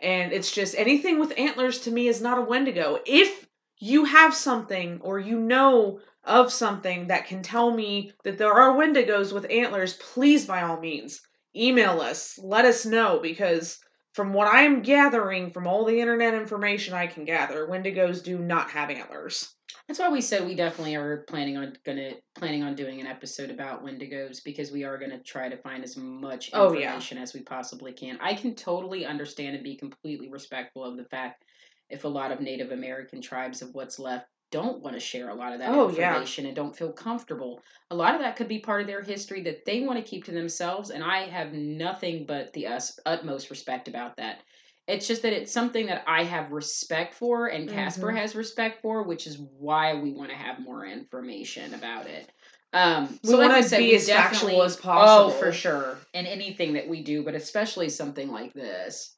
and 0.00 0.32
it's 0.32 0.50
just 0.52 0.74
anything 0.76 1.18
with 1.18 1.38
antlers 1.38 1.80
to 1.80 1.90
me 1.90 2.08
is 2.08 2.20
not 2.20 2.38
a 2.38 2.42
wendigo. 2.42 3.00
If 3.06 3.46
you 3.78 4.04
have 4.04 4.34
something 4.34 5.00
or 5.02 5.18
you 5.18 5.38
know 5.38 6.00
of 6.24 6.52
something 6.52 7.08
that 7.08 7.26
can 7.26 7.42
tell 7.42 7.70
me 7.72 8.12
that 8.24 8.38
there 8.38 8.52
are 8.52 8.76
wendigos 8.76 9.32
with 9.32 9.50
antlers 9.50 9.94
please 9.94 10.46
by 10.46 10.62
all 10.62 10.78
means 10.78 11.20
email 11.54 12.00
us. 12.00 12.38
Let 12.42 12.64
us 12.64 12.86
know 12.86 13.18
because 13.20 13.78
from 14.14 14.32
what 14.34 14.48
I'm 14.52 14.82
gathering 14.82 15.50
from 15.50 15.66
all 15.66 15.84
the 15.84 16.00
internet 16.00 16.34
information 16.34 16.94
I 16.94 17.06
can 17.06 17.24
gather, 17.24 17.66
Wendigos 17.66 18.22
do 18.22 18.38
not 18.38 18.70
have 18.70 18.90
antlers. 18.90 19.54
That's 19.88 19.98
why 19.98 20.10
we 20.10 20.20
said 20.20 20.46
we 20.46 20.54
definitely 20.54 20.94
are 20.96 21.24
planning 21.28 21.56
on 21.56 21.74
gonna 21.84 22.12
planning 22.34 22.62
on 22.62 22.74
doing 22.74 23.00
an 23.00 23.06
episode 23.06 23.50
about 23.50 23.84
Wendigos 23.84 24.44
because 24.44 24.70
we 24.70 24.84
are 24.84 24.98
gonna 24.98 25.22
try 25.22 25.48
to 25.48 25.56
find 25.56 25.82
as 25.82 25.96
much 25.96 26.50
Oh, 26.52 26.72
yeah. 26.72 26.84
information 26.84 27.18
as 27.18 27.34
we 27.34 27.40
possibly 27.40 27.92
can. 27.92 28.18
I 28.20 28.34
can 28.34 28.54
totally 28.54 29.06
understand 29.06 29.54
and 29.54 29.64
be 29.64 29.76
completely 29.76 30.28
respectful 30.28 30.84
of 30.84 30.96
the 30.96 31.04
fact 31.04 31.44
if 31.88 32.04
a 32.04 32.08
lot 32.08 32.32
of 32.32 32.40
Native 32.40 32.70
American 32.70 33.20
tribes 33.20 33.60
of 33.60 33.74
what's 33.74 33.98
left 33.98 34.26
don't 34.52 34.80
want 34.82 34.94
to 34.94 35.00
share 35.00 35.30
a 35.30 35.34
lot 35.34 35.52
of 35.52 35.58
that 35.60 35.74
Oh, 35.74 35.88
yeah. 35.90 36.14
information 36.14 36.46
and 36.46 36.54
don't 36.54 36.76
feel 36.76 36.92
comfortable. 36.92 37.60
A 37.90 37.96
lot 37.96 38.14
of 38.14 38.20
that 38.20 38.36
could 38.36 38.48
be 38.48 38.60
part 38.60 38.80
of 38.82 38.86
their 38.86 39.02
history 39.02 39.42
that 39.42 39.64
they 39.66 39.80
want 39.80 39.98
to 39.98 40.08
keep 40.08 40.24
to 40.26 40.32
themselves, 40.32 40.90
and 40.90 41.02
I 41.02 41.28
have 41.28 41.52
nothing 41.52 42.26
but 42.26 42.52
the 42.52 42.68
us, 42.68 42.98
utmost 43.06 43.50
respect 43.50 43.88
about 43.88 44.16
that. 44.18 44.42
It's 44.88 45.06
just 45.06 45.22
that 45.22 45.32
it's 45.32 45.52
something 45.52 45.86
that 45.86 46.04
I 46.06 46.24
have 46.24 46.52
respect 46.52 47.14
for, 47.14 47.46
and 47.48 47.68
Casper 47.68 48.10
Mhm. 48.10 48.16
has 48.16 48.34
respect 48.34 48.82
for, 48.82 49.04
which 49.04 49.26
is 49.26 49.38
why 49.38 49.94
we 49.94 50.12
want 50.12 50.30
to 50.30 50.36
have 50.36 50.58
more 50.60 50.84
information 50.86 51.74
about 51.74 52.06
it. 52.06 52.30
Um, 52.72 53.18
We 53.22 53.30
so 53.30 53.38
like 53.38 53.50
wanna 53.50 53.62
said, 53.62 53.78
be 53.78 53.94
as 53.94 54.08
factual 54.10 54.62
as 54.62 54.76
possible. 54.76 55.28
Oh, 55.28 55.30
for 55.30 55.52
sure. 55.52 55.98
In 56.14 56.26
anything 56.26 56.74
that 56.74 56.88
we 56.88 57.02
do, 57.02 57.22
but 57.24 57.34
especially 57.34 57.88
something 57.88 58.28
like 58.30 58.52
this. 58.52 59.16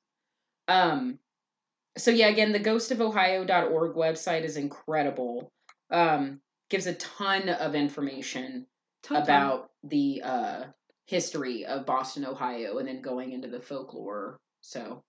Um, 0.69 1.19
so 1.97 2.11
yeah, 2.11 2.29
again, 2.29 2.53
the 2.53 2.61
ghostofohio.org 2.61 3.95
website 3.95 4.43
is 4.43 4.57
incredible. 4.57 5.53
Um, 5.91 6.41
gives 6.71 6.87
a 6.87 6.95
ton 6.95 7.49
of 7.49 7.75
information 7.75 8.67
Ton-ton. 9.03 9.23
about 9.23 9.71
the 9.85 10.23
uh, 10.25 10.65
history 11.07 11.65
of 11.67 11.87
Boston, 11.87 12.25
Ohio, 12.25 12.79
and 12.79 12.89
then 12.89 13.03
going 13.03 13.33
into 13.33 13.49
the 13.49 13.61
folklore. 13.61 14.39
So, 14.61 15.05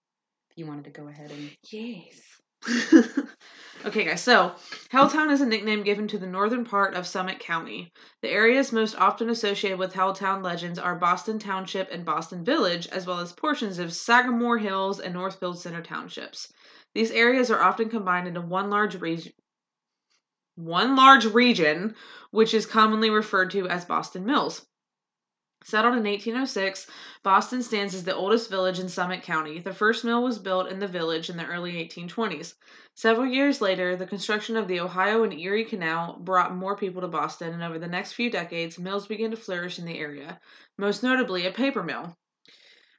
if 0.52 0.58
you 0.58 0.68
wanted 0.68 0.86
to 0.86 0.92
go 0.92 1.08
ahead 1.08 1.32
and 1.32 1.50
Yes. 1.72 2.22
okay, 3.86 4.06
guys. 4.06 4.22
So, 4.22 4.54
Helltown 4.92 5.32
is 5.32 5.42
a 5.42 5.46
nickname 5.46 5.84
given 5.84 6.08
to 6.10 6.18
the 6.18 6.28
northern 6.28 6.66
part 6.66 6.96
of 6.96 7.06
Summit 7.08 7.40
County. 7.40 7.92
The 8.22 8.30
areas 8.30 8.72
most 8.72 8.96
often 8.96 9.30
associated 9.30 9.78
with 9.78 9.94
Helltown 9.94 10.44
legends 10.44 10.80
are 10.80 10.96
Boston 10.96 11.40
Township 11.40 11.92
and 11.92 12.06
Boston 12.06 12.44
Village, 12.44 12.88
as 12.88 13.06
well 13.06 13.20
as 13.20 13.34
portions 13.34 13.80
of 13.80 13.94
Sagamore 13.94 14.58
Hills 14.58 15.00
and 15.00 15.14
Northfield 15.14 15.60
Center 15.60 15.82
townships. 15.82 16.52
These 16.96 17.12
areas 17.12 17.52
are 17.52 17.62
often 17.62 17.90
combined 17.90 18.26
into 18.26 18.40
one 18.40 18.70
large 18.70 18.96
region. 18.96 19.34
One 20.56 20.96
large 20.96 21.26
region, 21.26 21.94
which 22.32 22.54
is 22.54 22.66
commonly 22.66 23.10
referred 23.10 23.52
to 23.52 23.68
as 23.68 23.84
Boston 23.84 24.26
Mills. 24.26 24.66
Settled 25.66 25.98
in 25.98 26.04
1806, 26.04 26.88
Boston 27.22 27.62
stands 27.64 27.94
as 27.94 28.06
the 28.06 28.16
oldest 28.16 28.50
village 28.50 28.80
in 28.80 28.88
Summit 28.88 29.24
County. 29.24 29.60
The 29.60 29.74
first 29.74 30.06
mill 30.06 30.24
was 30.24 30.40
built 30.40 30.70
in 30.70 30.80
the 30.80 30.88
village 30.88 31.30
in 31.30 31.36
the 31.36 31.46
early 31.46 31.74
1820s. 31.74 32.54
Several 32.94 33.26
years 33.26 33.60
later, 33.60 33.98
the 33.98 34.08
construction 34.08 34.56
of 34.56 34.70
the 34.70 34.80
Ohio 34.80 35.24
and 35.24 35.34
Erie 35.34 35.66
Canal 35.66 36.18
brought 36.20 36.56
more 36.56 36.78
people 36.78 37.02
to 37.02 37.10
Boston, 37.10 37.52
and 37.52 37.62
over 37.62 37.78
the 37.78 37.88
next 37.88 38.14
few 38.14 38.30
decades, 38.30 38.80
mills 38.80 39.06
began 39.06 39.32
to 39.32 39.38
flourish 39.38 39.80
in 39.80 39.86
the 39.86 40.00
area, 40.00 40.40
most 40.78 41.04
notably 41.04 41.46
a 41.46 41.52
paper 41.52 41.84
mill. 41.84 42.16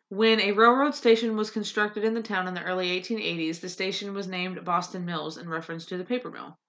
When 0.09 0.39
a 0.39 0.53
railroad 0.53 0.95
station 0.95 1.37
was 1.37 1.51
constructed 1.51 2.05
in 2.05 2.15
the 2.15 2.23
town 2.23 2.47
in 2.47 2.55
the 2.55 2.63
early 2.63 2.91
1880s, 3.01 3.61
the 3.61 3.69
station 3.69 4.15
was 4.15 4.29
named 4.29 4.65
Boston 4.65 5.05
Mills 5.05 5.37
in 5.37 5.49
reference 5.49 5.85
to 5.87 5.99
the 5.99 6.05
paper 6.05 6.31
mill. 6.31 6.61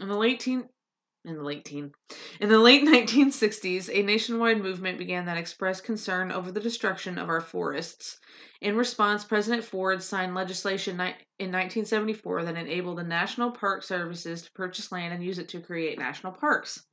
In 0.00 0.08
the 0.08 0.16
late 0.16 0.40
teen, 0.40 0.68
in 1.24 1.36
the 1.36 1.44
late 1.44 1.64
teen, 1.64 1.92
in 2.40 2.48
the 2.48 2.58
late 2.58 2.82
1960s, 2.88 3.88
a 3.94 4.02
nationwide 4.02 4.60
movement 4.60 4.98
began 4.98 5.26
that 5.26 5.38
expressed 5.38 5.84
concern 5.84 6.32
over 6.32 6.50
the 6.50 6.58
destruction 6.58 7.16
of 7.16 7.28
our 7.28 7.40
forests. 7.40 8.18
In 8.60 8.76
response, 8.76 9.24
President 9.24 9.62
Ford 9.62 10.02
signed 10.02 10.34
legislation 10.34 10.94
in 10.94 11.52
1974 11.52 12.42
that 12.42 12.56
enabled 12.56 12.98
the 12.98 13.04
National 13.04 13.52
Park 13.52 13.84
Services 13.84 14.42
to 14.42 14.52
purchase 14.52 14.90
land 14.90 15.14
and 15.14 15.22
use 15.22 15.38
it 15.38 15.48
to 15.50 15.60
create 15.60 15.96
national 15.96 16.32
parks. 16.32 16.84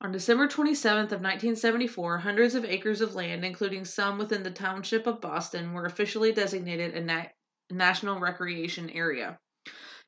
On 0.00 0.10
December 0.10 0.48
27th 0.48 1.12
of 1.12 1.22
1974, 1.22 2.18
hundreds 2.18 2.56
of 2.56 2.64
acres 2.64 3.00
of 3.00 3.14
land, 3.14 3.44
including 3.44 3.84
some 3.84 4.18
within 4.18 4.42
the 4.42 4.50
township 4.50 5.06
of 5.06 5.20
Boston, 5.20 5.72
were 5.72 5.86
officially 5.86 6.32
designated 6.32 6.94
a 6.94 7.00
na- 7.00 7.26
national 7.70 8.18
recreation 8.18 8.90
area. 8.90 9.38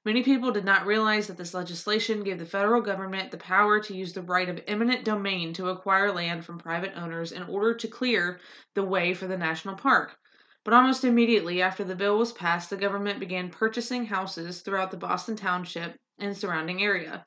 Many 0.05 0.25
people 0.25 0.51
did 0.51 0.64
not 0.64 0.87
realize 0.87 1.29
that 1.29 1.37
this 1.37 1.55
legislation 1.55 2.25
gave 2.25 2.40
the 2.40 2.46
federal 2.46 2.81
government 2.81 3.31
the 3.31 3.38
power 3.38 3.79
to 3.79 3.96
use 3.96 4.12
the 4.12 4.22
right 4.22 4.49
of 4.49 4.61
eminent 4.66 5.05
domain 5.05 5.53
to 5.53 5.68
acquire 5.68 6.11
land 6.11 6.44
from 6.44 6.59
private 6.59 6.92
owners 6.96 7.31
in 7.31 7.44
order 7.44 7.72
to 7.75 7.88
clear 7.88 8.40
the 8.75 8.83
way 8.83 9.14
for 9.14 9.29
the 9.29 9.38
national 9.38 9.77
park. 9.77 10.16
But 10.64 10.75
almost 10.75 11.05
immediately 11.05 11.62
after 11.62 11.85
the 11.85 11.94
bill 11.94 12.18
was 12.18 12.33
passed, 12.33 12.70
the 12.70 12.77
government 12.77 13.20
began 13.20 13.51
purchasing 13.51 14.07
houses 14.07 14.62
throughout 14.62 14.90
the 14.90 14.96
Boston 14.96 15.37
Township 15.37 15.96
and 16.18 16.37
surrounding 16.37 16.83
area. 16.83 17.25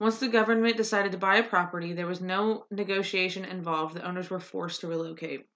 Once 0.00 0.18
the 0.18 0.28
government 0.28 0.76
decided 0.76 1.12
to 1.12 1.18
buy 1.18 1.36
a 1.36 1.42
property, 1.42 1.92
there 1.92 2.06
was 2.06 2.20
no 2.20 2.66
negotiation 2.70 3.44
involved. 3.44 3.94
The 3.94 4.04
owners 4.04 4.28
were 4.28 4.40
forced 4.40 4.80
to 4.80 4.88
relocate. 4.88 5.46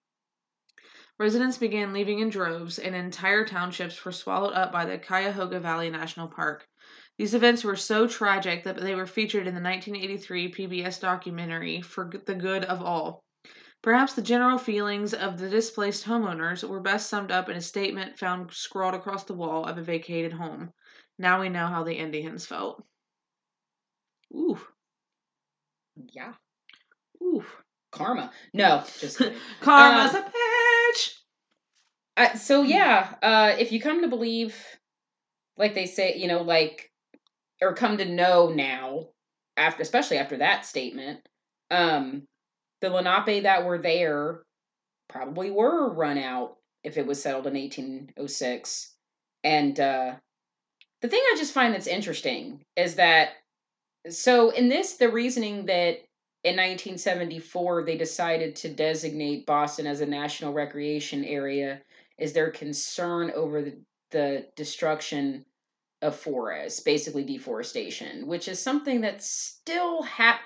Residents 1.18 1.59
began 1.59 1.92
leaving 1.92 2.20
in 2.20 2.29
droves, 2.29 2.79
and 2.79 2.94
entire 2.94 3.44
townships 3.44 4.05
were 4.05 4.12
swallowed 4.12 4.55
up 4.55 4.70
by 4.70 4.85
the 4.85 4.96
Cuyahoga 4.96 5.59
Valley 5.59 5.90
National 5.90 6.29
Park. 6.29 6.68
These 7.16 7.35
events 7.35 7.64
were 7.64 7.74
so 7.74 8.07
tragic 8.07 8.62
that 8.62 8.81
they 8.81 8.94
were 8.94 9.07
featured 9.07 9.48
in 9.48 9.57
the 9.57 9.61
1983 9.61 10.53
PBS 10.53 11.01
documentary 11.01 11.81
For 11.83 12.09
the 12.24 12.37
Good 12.37 12.64
of 12.66 12.81
All. 12.81 13.24
Perhaps 13.83 14.12
the 14.12 14.22
general 14.22 14.59
feelings 14.59 15.12
of 15.12 15.38
the 15.38 15.51
displaced 15.51 16.05
homeowners 16.05 16.62
were 16.62 16.79
best 16.79 17.11
summed 17.11 17.33
up 17.33 17.48
in 17.48 17.57
a 17.57 17.61
statement 17.61 18.16
found 18.16 18.53
scrawled 18.53 18.94
across 18.94 19.24
the 19.24 19.35
wall 19.35 19.64
of 19.64 19.79
a 19.79 19.83
vacated 19.83 20.35
home. 20.35 20.72
Now 21.18 21.40
we 21.40 21.48
know 21.48 21.66
how 21.66 21.83
the 21.83 21.96
Indians 21.96 22.46
felt. 22.46 22.87
Ooh. 24.34 24.58
Yeah. 26.12 26.32
Ooh. 27.22 27.44
Karma. 27.90 28.30
No, 28.52 28.84
just. 28.98 29.18
Karma's 29.60 30.14
Um, 30.14 30.24
a 30.24 30.26
bitch. 30.26 31.14
Uh, 32.16 32.34
so 32.34 32.62
yeah, 32.62 33.14
uh, 33.22 33.54
if 33.58 33.72
you 33.72 33.80
come 33.80 34.02
to 34.02 34.08
believe, 34.08 34.56
like 35.56 35.74
they 35.74 35.86
say, 35.86 36.16
you 36.16 36.26
know, 36.28 36.42
like, 36.42 36.90
or 37.62 37.74
come 37.74 37.98
to 37.98 38.04
know 38.04 38.48
now, 38.48 39.08
after 39.56 39.82
especially 39.82 40.18
after 40.18 40.38
that 40.38 40.66
statement, 40.66 41.20
um, 41.70 42.24
the 42.80 42.90
Lenape 42.90 43.44
that 43.44 43.64
were 43.64 43.78
there 43.78 44.42
probably 45.08 45.50
were 45.50 45.92
run 45.92 46.18
out 46.18 46.56
if 46.84 46.96
it 46.96 47.06
was 47.06 47.22
settled 47.22 47.46
in 47.46 47.54
1806, 47.54 48.94
and 49.44 49.78
uh, 49.80 50.14
the 51.02 51.08
thing 51.08 51.20
I 51.20 51.36
just 51.36 51.54
find 51.54 51.74
that's 51.74 51.86
interesting 51.86 52.64
is 52.76 52.96
that, 52.96 53.30
so 54.11 54.50
in 54.50 54.68
this, 54.68 54.94
the 54.94 55.11
reasoning 55.11 55.66
that 55.66 55.98
in 56.44 56.56
1974 56.56 57.84
they 57.84 57.96
decided 57.96 58.56
to 58.56 58.68
designate 58.68 59.46
Boston 59.46 59.87
as 59.87 60.00
a 60.00 60.06
national 60.06 60.52
recreation 60.52 61.24
area 61.24 61.80
is 62.16 62.32
their 62.32 62.50
concern 62.50 63.32
over 63.32 63.62
the, 63.62 63.78
the 64.11 64.46
destruction 64.56 65.44
of 66.00 66.16
forests, 66.16 66.80
basically 66.80 67.24
deforestation, 67.24 68.26
which 68.26 68.46
is 68.48 68.61
something 68.61 69.00
that 69.00 69.22
still 69.22 70.02
hap 70.02 70.40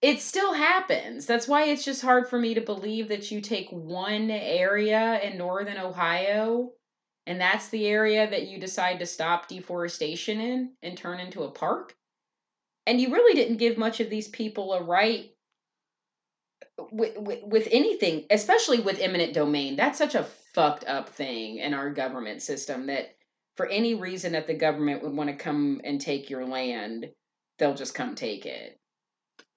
it 0.00 0.20
still 0.20 0.52
happens. 0.52 1.26
That's 1.26 1.46
why 1.46 1.66
it's 1.66 1.84
just 1.84 2.02
hard 2.02 2.28
for 2.28 2.36
me 2.36 2.54
to 2.54 2.60
believe 2.60 3.08
that 3.08 3.30
you 3.30 3.40
take 3.40 3.68
one 3.70 4.32
area 4.32 5.20
in 5.20 5.38
northern 5.38 5.78
Ohio 5.78 6.72
and 7.26 7.40
that's 7.40 7.68
the 7.68 7.86
area 7.86 8.28
that 8.28 8.48
you 8.48 8.58
decide 8.58 8.98
to 8.98 9.06
stop 9.06 9.46
deforestation 9.46 10.40
in 10.40 10.72
and 10.82 10.98
turn 10.98 11.20
into 11.20 11.44
a 11.44 11.50
park. 11.50 11.94
And 12.86 13.00
you 13.00 13.12
really 13.12 13.34
didn't 13.34 13.58
give 13.58 13.78
much 13.78 14.00
of 14.00 14.10
these 14.10 14.28
people 14.28 14.72
a 14.72 14.82
right 14.82 15.30
with, 16.90 17.16
with, 17.18 17.42
with 17.44 17.68
anything, 17.70 18.24
especially 18.30 18.80
with 18.80 18.98
eminent 18.98 19.34
domain. 19.34 19.76
That's 19.76 19.98
such 19.98 20.14
a 20.14 20.26
fucked 20.54 20.84
up 20.84 21.08
thing 21.08 21.58
in 21.58 21.74
our 21.74 21.90
government 21.90 22.42
system 22.42 22.86
that 22.86 23.14
for 23.56 23.66
any 23.66 23.94
reason 23.94 24.32
that 24.32 24.46
the 24.46 24.54
government 24.54 25.02
would 25.02 25.12
want 25.12 25.30
to 25.30 25.36
come 25.36 25.80
and 25.84 26.00
take 26.00 26.30
your 26.30 26.44
land, 26.44 27.10
they'll 27.58 27.74
just 27.74 27.94
come 27.94 28.14
take 28.14 28.46
it. 28.46 28.78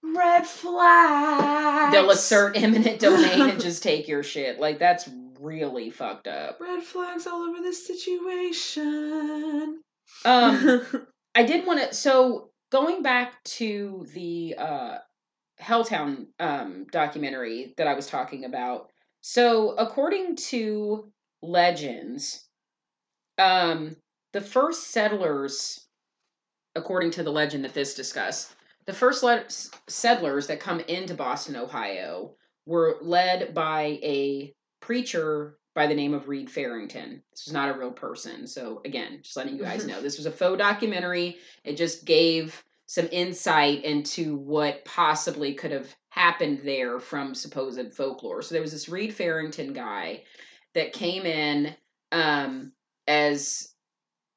Red 0.04 0.46
flags. 0.46 1.94
They'll 1.94 2.12
assert 2.12 2.58
eminent 2.58 3.00
domain 3.00 3.42
and 3.50 3.60
just 3.62 3.82
take 3.82 4.08
your 4.08 4.24
shit. 4.24 4.60
Like 4.60 4.78
that's 4.80 5.10
really 5.40 5.90
fucked 5.90 6.28
up. 6.28 6.60
red 6.62 6.84
flags 6.84 7.28
all 7.28 7.42
over 7.50 7.62
this 7.62 7.86
situation. 7.88 9.82
Um 10.24 10.86
I 11.36 11.44
did 11.44 11.66
want 11.66 11.82
to 11.82 11.94
so 11.94 12.52
going 12.76 13.02
back 13.02 13.42
to 13.46 14.06
the 14.14 14.54
uh 14.58 14.98
Helltown 15.62 16.26
um 16.42 16.86
documentary 16.92 17.74
that 17.78 17.88
I 17.88 17.94
was 17.94 18.08
talking 18.08 18.44
about. 18.44 18.90
So 19.22 19.72
according 19.78 20.36
to 20.52 21.10
legends, 21.42 22.50
um 23.38 23.96
the 24.34 24.42
first 24.42 24.92
settlers 24.92 25.88
according 26.76 27.12
to 27.12 27.24
the 27.24 27.32
legend 27.32 27.64
that 27.64 27.74
this 27.74 27.96
discussed, 27.96 28.54
the 28.88 28.94
first 28.94 29.24
le- 29.24 29.46
settlers 29.88 30.48
that 30.48 30.60
come 30.60 30.82
into 30.82 31.14
Boston, 31.14 31.56
Ohio 31.56 32.36
were 32.66 32.98
led 33.02 33.54
by 33.54 34.00
a 34.04 34.54
preacher 34.82 35.58
by 35.76 35.88
the 35.88 35.96
name 35.96 36.14
of 36.14 36.28
Reed 36.28 36.50
Farrington. 36.50 37.22
This 37.32 37.46
was 37.46 37.54
not 37.54 37.74
a 37.74 37.78
real 37.78 37.92
person. 37.92 38.48
So 38.48 38.82
again, 38.84 39.20
just 39.22 39.38
letting 39.38 39.56
you 39.56 39.64
guys 39.64 39.86
know, 39.86 40.02
this 40.02 40.18
was 40.18 40.26
a 40.26 40.32
faux 40.32 40.58
documentary. 40.58 41.38
It 41.64 41.78
just 41.78 42.04
gave 42.04 42.64
some 42.88 43.08
insight 43.12 43.84
into 43.84 44.36
what 44.36 44.86
possibly 44.86 45.54
could 45.54 45.72
have 45.72 45.94
happened 46.10 46.62
there 46.64 47.00
from 47.00 47.34
supposed 47.34 47.94
folklore. 47.94 48.42
So 48.42 48.54
there 48.54 48.62
was 48.62 48.72
this 48.72 48.90
Reed 48.90 49.14
Farrington 49.14 49.74
guy 49.74 50.24
that 50.74 50.94
came 50.94 51.26
in 51.26 51.76
um, 52.12 52.72
as 53.08 53.74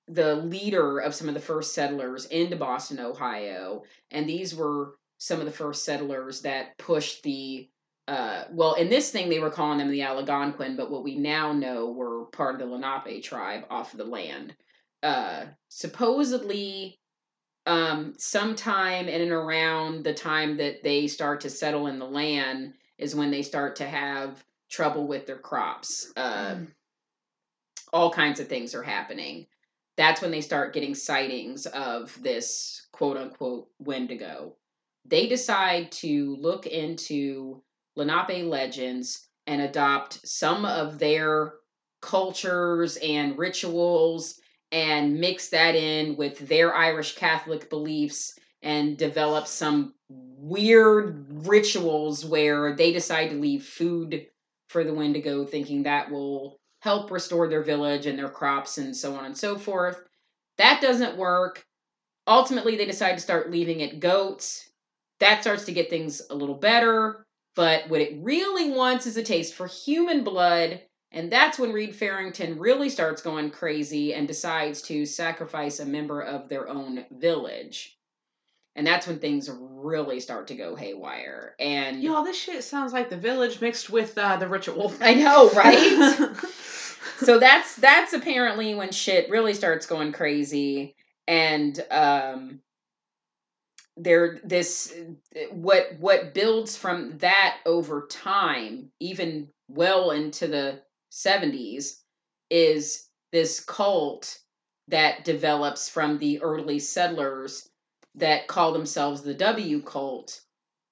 the 0.07 0.37
leader 0.37 0.99
of 0.99 1.15
some 1.15 1.29
of 1.29 1.35
the 1.35 1.41
first 1.41 1.75
settlers 1.75 2.27
into 2.27 2.57
Boston, 2.57 2.99
Ohio, 2.99 3.83
and 4.11 4.29
these 4.29 4.55
were 4.55 4.95
some 5.19 5.41
of 5.41 5.47
the 5.47 5.53
first 5.53 5.85
settlers 5.85 6.41
that 6.43 6.79
pushed 6.79 7.23
the 7.23 7.69
uh, 8.07 8.45
well, 8.51 8.73
in 8.75 8.89
this 8.89 9.11
thing 9.11 9.29
they 9.29 9.39
were 9.39 9.51
calling 9.51 9.77
them 9.77 9.91
the 9.91 10.01
Algonquin, 10.01 10.77
but 10.77 10.91
what 10.91 11.05
we 11.05 11.15
now 11.15 11.53
know 11.53 11.91
were 11.91 12.25
part 12.27 12.55
of 12.55 12.61
the 12.61 12.75
Lenape 12.75 13.23
tribe 13.23 13.65
off 13.69 13.93
of 13.93 13.99
the 13.99 14.05
land. 14.05 14.57
Uh, 15.03 15.45
supposedly, 15.69 16.99
um, 17.69 18.15
sometime 18.17 19.09
in 19.09 19.21
and 19.21 19.31
around 19.31 20.03
the 20.03 20.15
time 20.15 20.57
that 20.57 20.83
they 20.83 21.07
start 21.07 21.43
to 21.43 21.51
settle 21.51 21.87
in 21.87 21.99
the 21.99 22.07
land 22.07 22.73
is 22.97 23.15
when 23.15 23.31
they 23.31 23.43
start 23.43 23.77
to 23.77 23.87
have 23.87 24.43
trouble 24.71 25.07
with 25.07 25.27
their 25.27 25.37
crops. 25.37 26.11
Uh, 26.17 26.57
all 27.93 28.11
kinds 28.11 28.41
of 28.41 28.49
things 28.49 28.75
are 28.75 28.83
happening. 28.83 29.47
That's 29.99 30.23
when 30.23 30.31
they 30.31 30.41
start 30.41 30.73
getting 30.73 30.95
sightings 30.95 31.67
of 31.67 32.17
this 32.23 32.87
quote 32.91 33.19
unquote 33.19 33.69
Wendigo. 33.79 34.55
They 35.05 35.27
decide 35.27 35.93
to 35.93 36.37
look 36.37 36.67
into 36.67 37.63
Lenape 37.97 38.47
legends 38.47 39.29
and 39.47 39.61
adopt 39.61 40.27
some 40.27 40.65
of 40.65 40.99
their 40.99 41.55
cultures 42.01 42.97
and 43.03 43.37
rituals 43.37 44.41
and 44.73 45.19
mix 45.19 45.49
that 45.49 45.75
in 45.75 46.17
with 46.17 46.39
their 46.47 46.75
Irish 46.75 47.15
Catholic 47.15 47.71
beliefs 47.71 48.39
and 48.63 48.97
develop 48.97 49.47
some 49.47 49.95
weird 50.09 51.47
rituals 51.47 52.25
where 52.25 52.75
they 52.75 52.93
decide 52.93 53.31
to 53.31 53.37
leave 53.37 53.65
food 53.65 54.27
for 54.69 54.85
the 54.85 54.93
Wendigo, 54.93 55.45
thinking 55.45 55.83
that 55.85 56.11
will 56.11 56.59
help 56.81 57.11
restore 57.11 57.49
their 57.49 57.63
village 57.63 58.07
and 58.07 58.19
their 58.19 58.29
crops 58.29 58.79
and 58.79 58.97
so 58.97 59.15
on 59.15 59.25
and 59.25 59.37
so 59.37 59.57
forth. 59.57 60.03
That 60.59 60.81
doesn't 60.81 61.17
work. 61.17 61.65
Ultimately, 62.27 62.77
they 62.77 62.87
decide 62.87 63.15
to 63.15 63.23
start 63.23 63.51
leaving 63.51 63.81
it 63.81 64.01
goats. 64.01 64.71
That 65.21 65.41
starts 65.41 65.65
to 65.65 65.73
get 65.73 65.91
things 65.91 66.23
a 66.31 66.35
little 66.35 66.55
better. 66.55 67.25
But 67.55 67.89
what 67.89 68.01
it 68.01 68.19
really 68.23 68.71
wants 68.71 69.07
is 69.07 69.17
a 69.17 69.23
taste 69.23 69.55
for 69.55 69.67
human 69.67 70.23
blood. 70.25 70.81
And 71.13 71.33
that's 71.33 71.59
when 71.59 71.73
Reed 71.73 71.95
Farrington 71.95 72.59
really 72.59 72.91
starts 72.91 73.23
going 73.23 73.51
crazy 73.51 74.13
and 74.13 74.29
decides 74.29 74.83
to 74.83 75.07
sacrifice 75.07 75.81
a 75.81 75.87
member 75.87 76.21
of 76.21 76.49
their 76.49 76.69
own 76.69 77.07
village. 77.11 77.99
And 78.77 78.87
that's 78.87 79.07
when 79.07 79.19
things 79.19 79.51
really 79.51 80.21
start 80.21 80.47
to 80.49 80.55
go 80.55 80.77
haywire. 80.77 81.55
And 81.59 82.03
Y'all, 82.03 82.23
this 82.23 82.39
shit 82.39 82.63
sounds 82.63 82.93
like 82.93 83.11
the 83.11 83.17
village 83.17 83.61
mixed 83.61 83.91
with 83.91 84.17
uh, 84.19 84.37
the 84.37 84.47
ritual. 84.47 84.93
I 85.01 85.15
know, 85.15 85.51
right? 85.57 86.37
so 87.19 87.39
that's 87.39 87.77
that's 87.77 88.13
apparently 88.13 88.75
when 88.75 88.93
shit 88.93 89.31
really 89.31 89.55
starts 89.55 89.87
going 89.87 90.13
crazy 90.13 90.95
and 91.27 91.85
um 91.91 92.61
there 93.97 94.41
this 94.45 94.97
what 95.51 95.97
what 95.99 96.33
builds 96.33 96.77
from 96.77 97.19
that 97.19 97.59
over 97.67 98.07
time 98.09 98.91
even 99.01 99.49
well 99.69 100.13
into 100.13 100.47
the 100.47 100.81
70s 101.11 102.01
is 102.51 103.09
this 103.33 103.61
cult 103.61 104.39
that 104.89 105.25
develops 105.25 105.89
from 105.89 106.19
the 106.19 106.41
early 106.41 106.79
settlers 106.79 107.69
that 108.15 108.49
call 108.49 108.73
themselves 108.73 109.23
the 109.23 109.35
W 109.35 109.83
cult. 109.83 110.41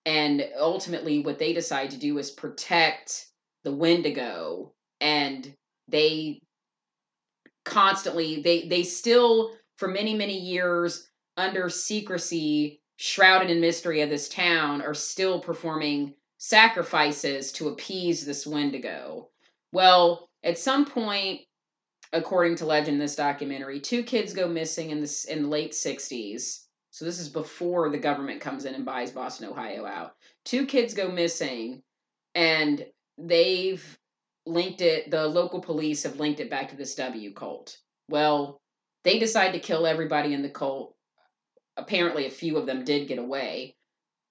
And 0.05 0.46
ultimately 0.59 1.20
what 1.20 1.38
they 1.38 1.52
decide 1.52 1.90
to 1.90 1.96
do 1.96 2.18
is 2.18 2.31
protect 2.31 3.26
the 3.64 3.72
wendigo. 3.72 4.72
And 5.00 5.52
they 5.88 6.40
constantly 7.64 8.42
they 8.42 8.68
they 8.68 8.85
still 8.85 9.52
for 9.76 9.88
many 9.88 10.14
many 10.14 10.38
years 10.38 11.09
under 11.37 11.68
secrecy 11.68 12.81
shrouded 12.96 13.50
in 13.50 13.61
mystery 13.61 14.00
of 14.02 14.09
this 14.09 14.29
town 14.29 14.81
are 14.81 14.94
still 14.94 15.40
performing 15.40 16.14
sacrifices 16.38 17.50
to 17.52 17.68
appease 17.68 18.24
this 18.24 18.46
wendigo 18.46 19.29
well 19.77 20.31
at 20.43 20.59
some 20.59 20.87
point 20.87 21.41
according 22.15 22.57
to 22.57 22.65
legend 22.65 22.99
this 22.99 23.15
documentary 23.15 23.79
two 23.79 24.03
kids 24.03 24.33
go 24.33 24.49
missing 24.49 24.91
in 24.91 25.01
this 25.01 25.25
in 25.25 25.43
the 25.43 25.49
late 25.49 25.73
60s 25.73 26.67
so 26.97 27.05
this 27.05 27.21
is 27.21 27.29
before 27.29 27.91
the 27.91 27.99
government 27.99 28.41
comes 28.41 28.65
in 28.65 28.75
and 28.75 28.87
buys 28.87 29.11
boston 29.11 29.51
ohio 29.51 29.85
out. 29.85 30.15
Two 30.47 30.65
kids 30.65 30.95
go 30.95 31.11
missing 31.11 31.83
and 32.35 32.87
they've 33.19 33.85
linked 34.47 34.81
it 34.81 35.11
the 35.11 35.27
local 35.27 35.61
police 35.61 36.05
have 36.05 36.19
linked 36.19 36.41
it 36.41 36.49
back 36.49 36.71
to 36.71 36.77
this 36.77 36.95
w 36.95 37.35
cult. 37.35 37.77
Well 38.09 38.62
they 39.05 39.19
decide 39.19 39.53
to 39.53 39.59
kill 39.59 39.87
everybody 39.87 40.33
in 40.33 40.41
the 40.41 40.49
cult. 40.49 40.95
Apparently 41.77 42.25
a 42.25 42.31
few 42.31 42.57
of 42.57 42.65
them 42.65 42.83
did 42.83 43.09
get 43.09 43.19
away. 43.19 43.77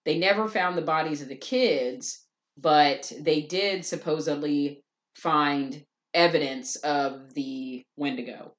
They 0.04 0.18
never 0.18 0.48
found 0.48 0.76
the 0.76 0.82
bodies 0.82 1.22
of 1.22 1.28
the 1.28 1.38
kids 1.38 2.26
but 2.58 3.14
they 3.20 3.42
did 3.42 3.86
supposedly 3.86 4.84
find 5.16 5.84
evidence 6.14 6.76
of 6.78 7.34
the 7.34 7.84
wendigo. 7.98 8.54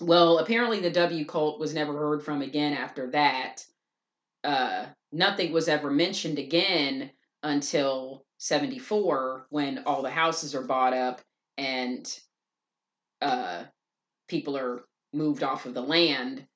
Well 0.00 0.38
apparently 0.38 0.80
the 0.80 0.90
w 0.90 1.24
cult 1.24 1.58
was 1.58 1.74
never 1.74 1.92
heard 1.92 2.22
from 2.22 2.42
again 2.42 2.72
after 2.72 3.10
that. 3.10 3.64
Uh 4.44 4.86
nothing 5.12 5.52
was 5.52 5.68
ever 5.68 5.90
mentioned 5.90 6.38
again 6.38 7.10
until 7.42 8.24
74 8.38 9.46
when 9.50 9.82
all 9.84 10.02
the 10.02 10.10
houses 10.10 10.54
are 10.54 10.62
bought 10.62 10.92
up 10.92 11.20
and 11.56 12.18
uh 13.22 13.64
people 14.28 14.56
are 14.56 14.82
moved 15.12 15.42
off 15.42 15.66
of 15.66 15.74
the 15.74 15.82
land. 15.82 16.46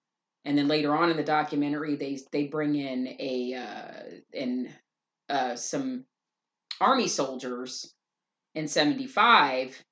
And 0.44 0.58
then 0.58 0.68
later 0.68 0.94
on 0.94 1.10
in 1.10 1.16
the 1.16 1.24
documentary 1.24 1.96
they 1.96 2.18
they 2.30 2.44
bring 2.46 2.74
in 2.74 3.16
a 3.18 3.54
uh 3.54 4.10
in 4.32 4.72
uh 5.28 5.56
some 5.56 6.04
army 6.80 7.08
soldiers 7.08 7.94
in 8.54 8.68
75 8.68 9.82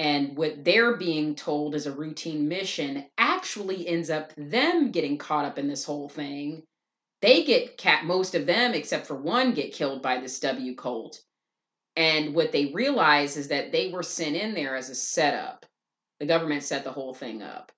and 0.00 0.34
what 0.34 0.64
they're 0.64 0.96
being 0.96 1.34
told 1.34 1.74
is 1.74 1.84
a 1.84 1.92
routine 1.92 2.48
mission 2.48 3.04
actually 3.18 3.86
ends 3.86 4.08
up 4.08 4.32
them 4.34 4.92
getting 4.92 5.18
caught 5.18 5.44
up 5.44 5.58
in 5.58 5.68
this 5.68 5.84
whole 5.84 6.08
thing. 6.08 6.62
They 7.20 7.44
get 7.44 7.76
cat 7.76 8.06
most 8.06 8.34
of 8.34 8.46
them 8.46 8.72
except 8.72 9.06
for 9.06 9.16
one 9.16 9.52
get 9.52 9.74
killed 9.74 10.00
by 10.00 10.18
this 10.18 10.40
w 10.40 10.74
cult. 10.74 11.20
And 11.96 12.34
what 12.34 12.50
they 12.50 12.72
realize 12.72 13.36
is 13.36 13.48
that 13.48 13.72
they 13.72 13.90
were 13.90 14.02
sent 14.02 14.36
in 14.36 14.54
there 14.54 14.74
as 14.74 14.88
a 14.88 14.94
setup. 14.94 15.66
The 16.18 16.24
government 16.24 16.62
set 16.62 16.82
the 16.82 16.92
whole 16.92 17.12
thing 17.12 17.42
up. 17.42 17.70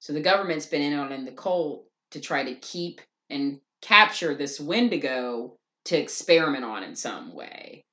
So 0.00 0.12
the 0.12 0.20
government's 0.20 0.66
been 0.66 0.82
in 0.82 0.98
on 0.98 1.12
in 1.12 1.24
the 1.24 1.32
cult 1.32 1.86
to 2.10 2.20
try 2.20 2.44
to 2.44 2.56
keep 2.56 3.00
and 3.30 3.58
capture 3.80 4.34
this 4.34 4.60
wendigo 4.60 5.56
to 5.86 5.96
experiment 5.96 6.64
on 6.66 6.82
in 6.82 6.94
some 6.94 7.34
way 7.34 7.84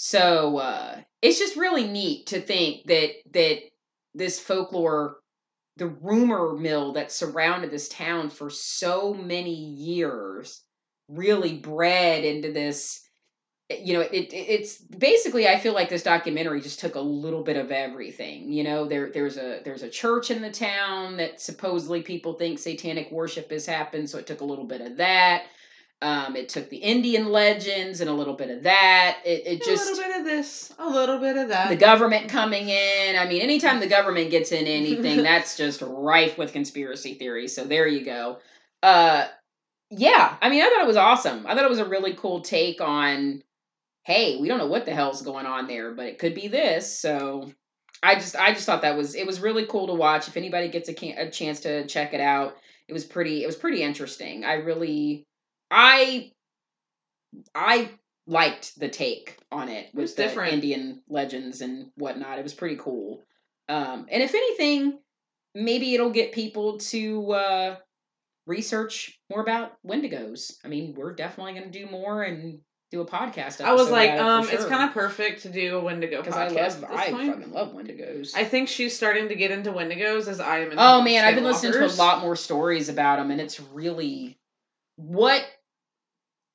so 0.00 0.58
uh 0.58 0.96
it's 1.22 1.40
just 1.40 1.56
really 1.56 1.84
neat 1.84 2.24
to 2.28 2.40
think 2.40 2.86
that 2.86 3.10
that 3.32 3.58
this 4.14 4.38
folklore 4.38 5.16
the 5.76 5.88
rumor 5.88 6.56
mill 6.56 6.92
that 6.92 7.10
surrounded 7.10 7.68
this 7.72 7.88
town 7.88 8.30
for 8.30 8.48
so 8.48 9.12
many 9.12 9.52
years 9.52 10.62
really 11.08 11.54
bred 11.54 12.24
into 12.24 12.52
this 12.52 13.08
you 13.68 13.92
know 13.92 14.00
it, 14.02 14.12
it, 14.12 14.32
it's 14.32 14.76
basically 14.78 15.48
i 15.48 15.58
feel 15.58 15.74
like 15.74 15.88
this 15.88 16.04
documentary 16.04 16.60
just 16.60 16.78
took 16.78 16.94
a 16.94 17.00
little 17.00 17.42
bit 17.42 17.56
of 17.56 17.72
everything 17.72 18.52
you 18.52 18.62
know? 18.62 18.86
There 18.86 19.10
there's 19.10 19.36
a 19.36 19.62
there's 19.64 19.82
a 19.82 19.90
church 19.90 20.30
in 20.30 20.40
the 20.40 20.52
town 20.52 21.16
that 21.16 21.40
supposedly 21.40 22.02
people 22.02 22.34
think 22.34 22.60
satanic 22.60 23.10
worship 23.10 23.50
has 23.50 23.66
happened 23.66 24.08
so 24.08 24.18
it 24.18 24.28
took 24.28 24.42
a 24.42 24.44
little 24.44 24.64
bit 24.64 24.80
of 24.80 24.96
that 24.98 25.46
um, 26.00 26.36
it 26.36 26.48
took 26.48 26.68
the 26.70 26.76
Indian 26.76 27.30
legends 27.30 28.00
and 28.00 28.08
a 28.08 28.12
little 28.12 28.34
bit 28.34 28.50
of 28.50 28.62
that. 28.62 29.18
It, 29.24 29.42
it 29.46 29.64
just 29.64 29.88
a 29.88 29.94
little 29.94 30.04
bit 30.04 30.20
of 30.20 30.24
this, 30.24 30.72
a 30.78 30.88
little 30.88 31.18
bit 31.18 31.36
of 31.36 31.48
that. 31.48 31.70
the 31.70 31.76
government 31.76 32.28
coming 32.28 32.68
in. 32.68 33.16
I 33.16 33.26
mean, 33.26 33.42
anytime 33.42 33.80
the 33.80 33.88
government 33.88 34.30
gets 34.30 34.52
in 34.52 34.66
anything, 34.66 35.16
that's 35.22 35.56
just 35.56 35.82
rife 35.82 36.38
with 36.38 36.52
conspiracy 36.52 37.14
theories. 37.14 37.54
So 37.54 37.64
there 37.64 37.88
you 37.88 38.04
go. 38.04 38.38
Uh, 38.82 39.26
yeah, 39.90 40.36
I 40.40 40.50
mean, 40.50 40.62
I 40.62 40.68
thought 40.68 40.82
it 40.82 40.86
was 40.86 40.96
awesome. 40.96 41.46
I 41.46 41.54
thought 41.54 41.64
it 41.64 41.70
was 41.70 41.78
a 41.80 41.88
really 41.88 42.14
cool 42.14 42.42
take 42.42 42.80
on, 42.80 43.42
hey, 44.04 44.38
we 44.40 44.46
don't 44.46 44.58
know 44.58 44.66
what 44.66 44.84
the 44.84 44.94
hell's 44.94 45.22
going 45.22 45.46
on 45.46 45.66
there, 45.66 45.92
but 45.92 46.06
it 46.06 46.18
could 46.18 46.34
be 46.34 46.46
this. 46.46 46.96
So 46.96 47.50
I 48.02 48.14
just, 48.14 48.36
I 48.36 48.52
just 48.52 48.66
thought 48.66 48.82
that 48.82 48.96
was, 48.96 49.16
it 49.16 49.26
was 49.26 49.40
really 49.40 49.66
cool 49.66 49.88
to 49.88 49.94
watch. 49.94 50.28
If 50.28 50.36
anybody 50.36 50.68
gets 50.68 50.88
a, 50.88 50.94
can- 50.94 51.18
a 51.18 51.28
chance 51.30 51.60
to 51.60 51.86
check 51.86 52.14
it 52.14 52.20
out, 52.20 52.56
it 52.86 52.92
was 52.92 53.04
pretty, 53.04 53.42
it 53.42 53.46
was 53.46 53.56
pretty 53.56 53.82
interesting. 53.82 54.44
I 54.44 54.54
really, 54.54 55.26
I, 55.70 56.32
I 57.54 57.90
liked 58.26 58.78
the 58.78 58.88
take 58.88 59.38
on 59.50 59.68
it 59.68 59.94
was 59.94 60.10
with 60.10 60.16
the 60.16 60.22
different. 60.24 60.52
Indian 60.54 61.02
legends 61.08 61.60
and 61.60 61.90
whatnot. 61.96 62.38
It 62.38 62.42
was 62.42 62.54
pretty 62.54 62.76
cool. 62.76 63.22
Um, 63.68 64.06
and 64.10 64.22
if 64.22 64.34
anything, 64.34 64.98
maybe 65.54 65.94
it'll 65.94 66.10
get 66.10 66.32
people 66.32 66.78
to 66.78 67.32
uh, 67.32 67.76
research 68.46 69.18
more 69.30 69.40
about 69.40 69.72
Wendigos. 69.86 70.52
I 70.64 70.68
mean, 70.68 70.94
we're 70.96 71.14
definitely 71.14 71.54
going 71.54 71.70
to 71.70 71.78
do 71.78 71.90
more 71.90 72.22
and 72.22 72.60
do 72.90 73.00
a 73.02 73.06
podcast. 73.06 73.60
I 73.60 73.74
was 73.74 73.90
like, 73.90 74.10
it 74.10 74.20
um, 74.20 74.48
it's 74.48 74.64
kind 74.64 74.88
of 74.88 74.94
perfect 74.94 75.42
to 75.42 75.50
do 75.50 75.76
a 75.76 75.80
Wendigo 75.80 76.22
because 76.22 76.34
podcast. 76.34 76.82
I 76.82 76.88
love, 76.88 76.98
I 76.98 77.10
point. 77.10 77.34
fucking 77.34 77.52
love 77.52 77.74
Wendigos. 77.74 78.34
I 78.34 78.44
think 78.44 78.68
she's 78.68 78.96
starting 78.96 79.28
to 79.28 79.34
get 79.34 79.50
into 79.50 79.70
Wendigos 79.72 80.26
as 80.28 80.40
I 80.40 80.60
am. 80.60 80.72
Oh 80.78 81.02
man, 81.02 81.24
I've 81.24 81.34
been 81.34 81.44
listening 81.44 81.72
to 81.72 81.86
a 81.86 81.96
lot 81.96 82.22
more 82.22 82.36
stories 82.36 82.88
about 82.88 83.18
them, 83.18 83.30
and 83.30 83.40
it's 83.40 83.60
really 83.60 84.38
what 84.96 85.44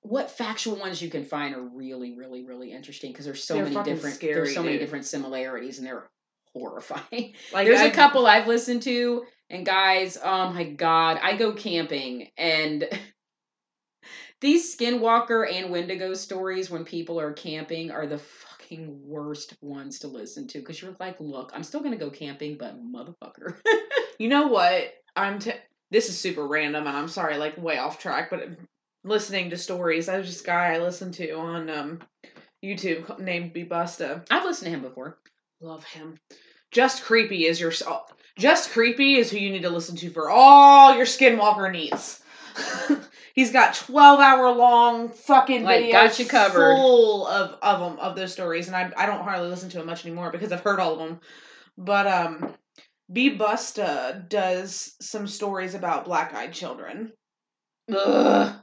what 0.03 0.29
factual 0.29 0.75
ones 0.75 1.01
you 1.01 1.09
can 1.09 1.25
find 1.25 1.55
are 1.55 1.61
really, 1.61 2.15
really, 2.15 2.45
really 2.45 2.71
interesting 2.71 3.11
because 3.11 3.25
there's 3.25 3.43
so 3.43 3.55
They're 3.55 3.65
many 3.65 3.83
different 3.83 4.15
scary, 4.15 4.33
there's 4.33 4.53
so 4.53 4.63
many 4.63 4.77
different 4.77 5.05
similarities, 5.05 5.77
and 5.77 5.87
they're 5.87 6.09
horrifying. 6.53 7.33
Like 7.53 7.67
There's 7.67 7.81
a 7.81 7.91
couple 7.91 8.27
I've 8.27 8.47
listened 8.47 8.83
to, 8.83 9.23
and 9.49 9.65
guys, 9.65 10.17
oh 10.23 10.51
my 10.51 10.65
god, 10.65 11.19
I 11.21 11.37
go 11.37 11.53
camping 11.53 12.29
and 12.37 12.87
these 14.41 14.75
Skinwalker 14.75 15.51
and 15.51 15.71
Wendigo 15.71 16.13
stories 16.13 16.69
when 16.69 16.83
people 16.83 17.19
are 17.19 17.31
camping 17.31 17.91
are 17.91 18.05
the 18.05 18.19
fucking 18.19 18.99
worst 19.05 19.55
ones 19.61 19.99
to 19.99 20.07
listen 20.07 20.47
to 20.49 20.59
because 20.59 20.81
you're 20.81 20.95
like, 20.99 21.15
look, 21.19 21.51
I'm 21.55 21.63
still 21.63 21.81
gonna 21.81 21.95
go 21.95 22.09
camping, 22.09 22.57
but 22.57 22.77
motherfucker. 22.83 23.55
You 24.19 24.29
know 24.29 24.47
what? 24.47 24.93
I'm. 25.15 25.39
T- 25.39 25.51
this 25.89 26.07
is 26.07 26.17
super 26.17 26.47
random, 26.47 26.85
and 26.87 26.95
I'm 26.95 27.07
sorry, 27.07 27.37
like 27.37 27.57
way 27.57 27.77
off 27.79 27.99
track. 27.99 28.29
But 28.29 28.47
listening 29.03 29.49
to 29.49 29.57
stories, 29.57 30.05
there's 30.05 30.27
this 30.27 30.41
guy 30.41 30.73
I 30.73 30.79
listened 30.79 31.13
to 31.15 31.31
on 31.31 31.69
um, 31.69 31.99
YouTube 32.63 33.19
named 33.19 33.53
Bebusta. 33.53 34.25
I've 34.31 34.45
listened 34.45 34.67
to 34.67 34.71
him 34.71 34.81
before. 34.81 35.17
Love 35.61 35.83
him. 35.85 36.17
Just 36.71 37.03
creepy 37.03 37.45
is 37.45 37.59
your. 37.59 37.71
Just 38.37 38.71
creepy 38.71 39.15
is 39.15 39.29
who 39.29 39.37
you 39.37 39.51
need 39.51 39.61
to 39.61 39.69
listen 39.69 39.95
to 39.97 40.09
for 40.09 40.29
all 40.29 40.95
your 40.95 41.05
Skinwalker 41.05 41.71
needs. 41.71 42.21
He's 43.35 43.51
got 43.51 43.75
twelve 43.75 44.19
hour 44.19 44.51
long 44.51 45.09
fucking 45.09 45.63
Like, 45.63 45.85
videos 45.85 45.91
got 45.91 46.19
you 46.19 46.25
covered. 46.25 46.75
full 46.75 47.27
of 47.27 47.57
of 47.61 47.79
them 47.79 47.99
of 47.99 48.15
those 48.15 48.33
stories, 48.33 48.67
and 48.67 48.75
I 48.75 48.91
I 48.97 49.05
don't 49.05 49.23
hardly 49.23 49.47
listen 49.49 49.69
to 49.69 49.77
them 49.77 49.87
much 49.87 50.05
anymore 50.05 50.31
because 50.31 50.51
I've 50.51 50.61
heard 50.61 50.79
all 50.79 50.93
of 50.93 50.99
them. 50.99 51.19
But 51.77 52.07
um, 52.07 52.53
B 53.11 53.37
Busta 53.37 54.27
does 54.29 54.95
some 55.01 55.27
stories 55.27 55.73
about 55.75 56.05
black 56.05 56.33
eyed 56.33 56.53
children. 56.53 57.11
Ugh. 57.95 58.55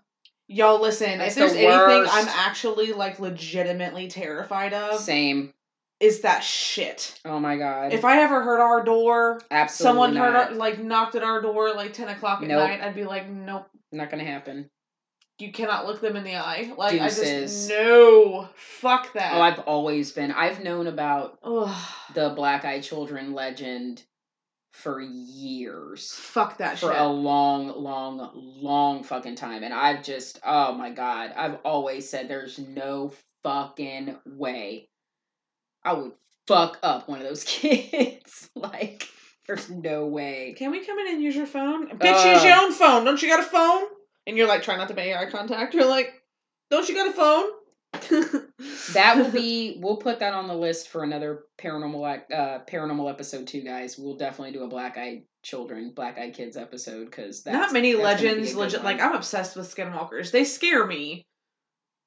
Y'all 0.53 0.81
listen, 0.83 1.19
That's 1.19 1.37
if 1.37 1.39
there's 1.39 1.53
the 1.53 1.61
anything. 1.67 2.11
I'm 2.11 2.27
actually 2.27 2.93
like 2.93 3.21
legitimately 3.21 4.09
terrified 4.09 4.73
of, 4.75 4.99
Same. 5.01 5.55
is 6.01 6.23
that 6.23 6.41
shit. 6.43 7.17
Oh 7.25 7.39
my 7.39 7.57
god. 7.57 7.93
If 7.93 8.05
I 8.05 8.21
ever 8.23 8.43
heard 8.43 8.61
our 8.61 8.83
door, 8.85 9.41
Absolutely 9.53 9.89
someone 9.91 10.15
not. 10.15 10.27
heard 10.27 10.37
our, 10.37 10.55
like 10.57 10.81
knocked 10.83 11.15
at 11.15 11.23
our 11.23 11.41
door 11.41 11.73
like 11.73 11.93
ten 11.93 12.09
o'clock 12.09 12.43
at 12.43 12.49
Nope. 12.49 12.69
night, 12.69 12.81
I'd 12.83 12.97
be 12.97 13.05
like, 13.05 13.29
nope, 13.31 13.69
not 13.93 14.11
gonna 14.11 14.25
happen. 14.25 14.69
you 15.39 15.53
cannot 15.53 15.87
look 15.87 16.01
them 16.01 16.17
in 16.17 16.25
the 16.25 16.35
eye. 16.35 16.73
Like 16.77 16.95
I 17.01 17.05
Deuces. 17.05 17.69
just 17.69 17.71
no, 17.71 18.49
fuck 18.57 19.07
oh, 19.11 19.19
that. 19.21 19.35
Oh, 19.35 19.41
I've 19.41 19.61
always 19.61 20.11
been. 20.11 20.33
I've 20.33 20.65
known 20.65 20.89
about 20.89 21.39
Ugh, 21.45 21.77
the 22.15 22.31
Black 22.31 22.65
Eyed 22.65 22.83
Children 22.83 23.35
legend 23.35 24.03
for 24.73 25.01
years. 25.01 26.13
fuck 26.13 26.59
that 26.59 26.79
shit 26.79 26.89
For 26.89 26.93
shit. 26.95 27.01
a 27.01 27.07
long, 27.07 27.69
long, 27.83 28.31
long 28.35 29.03
fucking 29.03 29.35
time. 29.37 29.63
And 29.63 29.75
I've 29.75 30.03
just, 30.03 30.41
oh 30.45 30.73
my 30.75 30.91
God. 30.91 31.33
I've 31.37 31.59
always 31.65 32.09
said 32.09 32.29
there's 32.29 32.59
no 32.59 33.13
fucking 33.43 34.17
way 34.27 34.89
I 35.85 35.95
would 35.95 36.13
fuck 36.47 36.79
up 36.83 37.09
one 37.09 37.21
of 37.21 37.25
those 37.27 37.45
kids. 37.47 38.49
like, 38.55 39.09
there's 39.47 39.69
no 39.71 40.07
way. 40.07 40.55
Can 40.57 40.71
we 40.71 40.85
come 40.85 40.99
in 40.99 41.09
and 41.09 41.23
use 41.23 41.35
your 41.35 41.47
phone? 41.47 41.89
Bitch, 41.99 42.33
use 42.35 42.45
your 42.45 42.57
own 42.57 42.73
phone. 42.73 43.05
Don't 43.05 43.21
you 43.23 43.29
got 43.29 43.41
a 43.41 43.45
phone? 43.45 43.85
And 44.27 44.37
you're 44.37 44.47
like 44.49 44.63
trying 44.63 44.79
not 44.79 44.89
to 44.89 44.95
make 44.95 45.15
eye 45.17 45.31
contact. 45.31 45.75
You're 45.75 45.89
like, 45.89 46.13
Don't 46.71 46.89
you 46.89 46.95
got 46.95 47.09
a 47.09 47.13
phone? 47.13 47.51
That 48.95 49.17
will 49.17 49.31
be. 49.31 49.77
We'll 49.81 49.97
put 49.97 50.19
that 50.21 50.35
on 50.35 50.49
the 50.49 50.55
list 50.55 50.89
for 50.89 51.03
another 51.03 51.45
paranormal 51.59 52.23
uh, 52.33 52.59
paranormal 52.67 53.11
episode 53.11 53.47
too, 53.47 53.63
guys. 53.63 53.97
We'll 53.99 54.17
definitely 54.17 54.53
do 54.53 54.65
a 54.65 54.69
black 54.69 54.99
eyed 54.99 55.23
children, 55.43 55.93
black 55.95 56.19
eyed 56.19 56.35
kids 56.35 56.57
episode 56.57 57.07
because 57.07 57.45
not 57.47 57.73
many 57.73 57.95
legends. 57.95 58.55
Legend 58.55 58.85
like 58.85 59.01
I'm 59.01 59.15
obsessed 59.15 59.57
with 59.57 59.75
skinwalkers. 59.75 60.31
They 60.31 60.45
scare 60.45 60.87
me, 60.87 61.25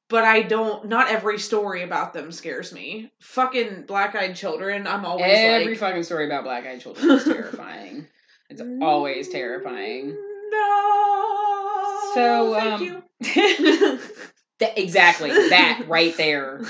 but 0.09 0.23
I 0.23 0.43
don't. 0.43 0.85
Not 0.85 1.09
every 1.09 1.39
story 1.39 1.83
about 1.83 2.13
them 2.13 2.31
scares 2.31 2.73
me. 2.73 3.11
Fucking 3.21 3.85
black 3.87 4.15
eyed 4.15 4.35
children. 4.35 4.85
I'm 4.85 5.05
always 5.05 5.25
every 5.27 5.73
like, 5.73 5.79
fucking 5.79 6.03
story 6.03 6.25
about 6.25 6.43
black 6.43 6.65
eyed 6.65 6.81
children 6.81 7.11
is 7.11 7.23
terrifying. 7.23 8.07
It's 8.49 8.61
always 8.81 9.29
terrifying. 9.29 10.17
No. 10.53 12.11
So, 12.13 12.53
thank 12.53 12.91
um, 12.91 13.99
exactly 14.75 15.29
that 15.29 15.85
right 15.87 16.15
there. 16.17 16.61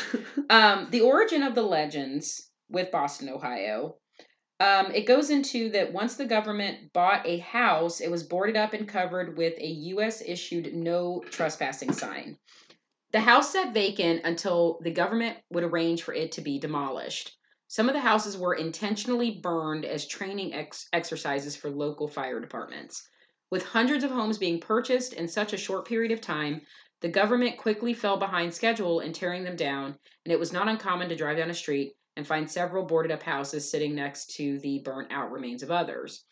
Um, 0.50 0.88
the 0.91 1.02
origin 1.02 1.44
of 1.44 1.56
the 1.56 1.62
legends 1.62 2.50
with 2.70 2.91
Boston, 2.91 3.30
Ohio. 3.30 3.98
Um, 4.60 4.91
it 4.91 5.06
goes 5.06 5.30
into 5.30 5.70
that 5.72 5.91
once 5.91 6.16
the 6.16 6.26
government 6.26 6.94
bought 6.94 7.28
a 7.28 7.39
house, 7.39 8.00
it 8.00 8.10
was 8.10 8.24
boarded 8.24 8.56
up 8.56 8.74
and 8.74 8.88
covered 8.88 9.38
with 9.38 9.58
a 9.60 9.68
U.S. 9.68 10.22
issued 10.26 10.74
no 10.74 11.24
trespassing 11.30 11.91
sign. 11.91 12.38
The 13.12 13.20
house 13.20 13.52
sat 13.52 13.74
vacant 13.74 14.22
until 14.24 14.80
the 14.82 14.91
government 14.91 15.38
would 15.52 15.64
arrange 15.64 16.02
for 16.04 16.14
it 16.14 16.32
to 16.34 16.41
be 16.41 16.60
demolished. 16.60 17.38
Some 17.68 17.89
of 17.89 17.94
the 17.94 18.02
houses 18.02 18.38
were 18.38 18.54
intentionally 18.54 19.32
burned 19.32 19.86
as 19.86 20.08
training 20.08 20.54
ex- 20.54 20.88
exercises 20.94 21.56
for 21.56 21.70
local 21.70 22.08
fire 22.08 22.39
departments. 22.39 23.08
With 23.52 23.66
hundreds 23.66 24.04
of 24.04 24.12
homes 24.12 24.38
being 24.38 24.60
purchased 24.60 25.14
in 25.14 25.28
such 25.28 25.54
a 25.54 25.58
short 25.58 25.88
period 25.88 26.12
of 26.12 26.22
time, 26.22 26.62
the 27.04 27.10
government 27.10 27.58
quickly 27.58 27.93
fell 27.93 28.16
behind 28.16 28.54
schedule 28.54 29.01
in 29.01 29.12
tearing 29.12 29.43
them 29.43 29.58
down, 29.58 29.99
and 30.24 30.32
it 30.32 30.39
was 30.39 30.54
not 30.54 30.70
uncommon 30.70 31.10
to 31.10 31.18
drive 31.18 31.36
down 31.36 31.49
a 31.49 31.54
street 31.54 31.97
and 32.16 32.26
find 32.26 32.49
several 32.49 32.86
boarded 32.86 33.12
up 33.12 33.22
houses 33.22 33.70
sitting 33.70 33.93
next 33.93 34.34
to 34.38 34.58
the 34.60 34.80
burnt 34.80 35.12
out 35.12 35.30
remains 35.30 35.62
of 35.64 35.70
others. 35.70 36.24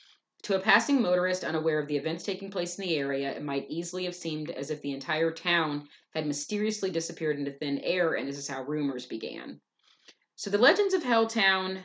To 0.43 0.55
a 0.55 0.61
passing 0.61 1.01
motorist 1.01 1.43
unaware 1.43 1.77
of 1.77 1.89
the 1.89 1.97
events 1.97 2.23
taking 2.23 2.49
place 2.49 2.79
in 2.79 2.85
the 2.85 2.95
area, 2.95 3.31
it 3.31 3.43
might 3.43 3.69
easily 3.69 4.05
have 4.05 4.15
seemed 4.15 4.49
as 4.49 4.71
if 4.71 4.81
the 4.81 4.93
entire 4.93 5.29
town 5.29 5.89
had 6.15 6.25
mysteriously 6.25 6.89
disappeared 6.89 7.37
into 7.37 7.51
thin 7.51 7.79
air, 7.79 8.13
and 8.13 8.25
this 8.25 8.37
is 8.37 8.47
how 8.47 8.63
rumors 8.63 9.05
began. 9.05 9.59
So 10.37 10.49
the 10.49 10.57
legends 10.57 10.93
of 10.93 11.03
Helltown 11.03 11.83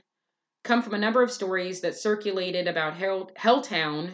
come 0.62 0.80
from 0.80 0.94
a 0.94 0.98
number 0.98 1.24
of 1.24 1.32
stories 1.32 1.80
that 1.80 1.96
circulated 1.96 2.68
about 2.68 2.94
Hell, 2.94 3.32
Helltown. 3.36 4.12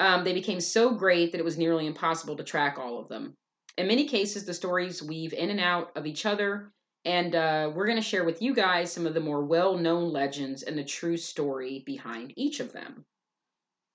Um, 0.00 0.24
they 0.24 0.32
became 0.32 0.62
so 0.62 0.94
great 0.94 1.32
that 1.32 1.38
it 1.38 1.44
was 1.44 1.58
nearly 1.58 1.86
impossible 1.86 2.36
to 2.38 2.44
track 2.44 2.78
all 2.78 2.98
of 2.98 3.08
them. 3.08 3.36
In 3.76 3.86
many 3.86 4.06
cases, 4.06 4.44
the 4.44 4.54
stories 4.54 5.02
weave 5.02 5.32
in 5.32 5.50
and 5.50 5.60
out 5.60 5.96
of 5.96 6.06
each 6.06 6.26
other, 6.26 6.72
and 7.04 7.34
uh, 7.34 7.70
we're 7.74 7.86
going 7.86 7.96
to 7.96 8.02
share 8.02 8.24
with 8.24 8.42
you 8.42 8.54
guys 8.54 8.92
some 8.92 9.06
of 9.06 9.14
the 9.14 9.20
more 9.20 9.44
well 9.44 9.78
known 9.78 10.12
legends 10.12 10.62
and 10.62 10.76
the 10.76 10.84
true 10.84 11.16
story 11.16 11.82
behind 11.86 12.32
each 12.36 12.60
of 12.60 12.72
them. 12.72 13.04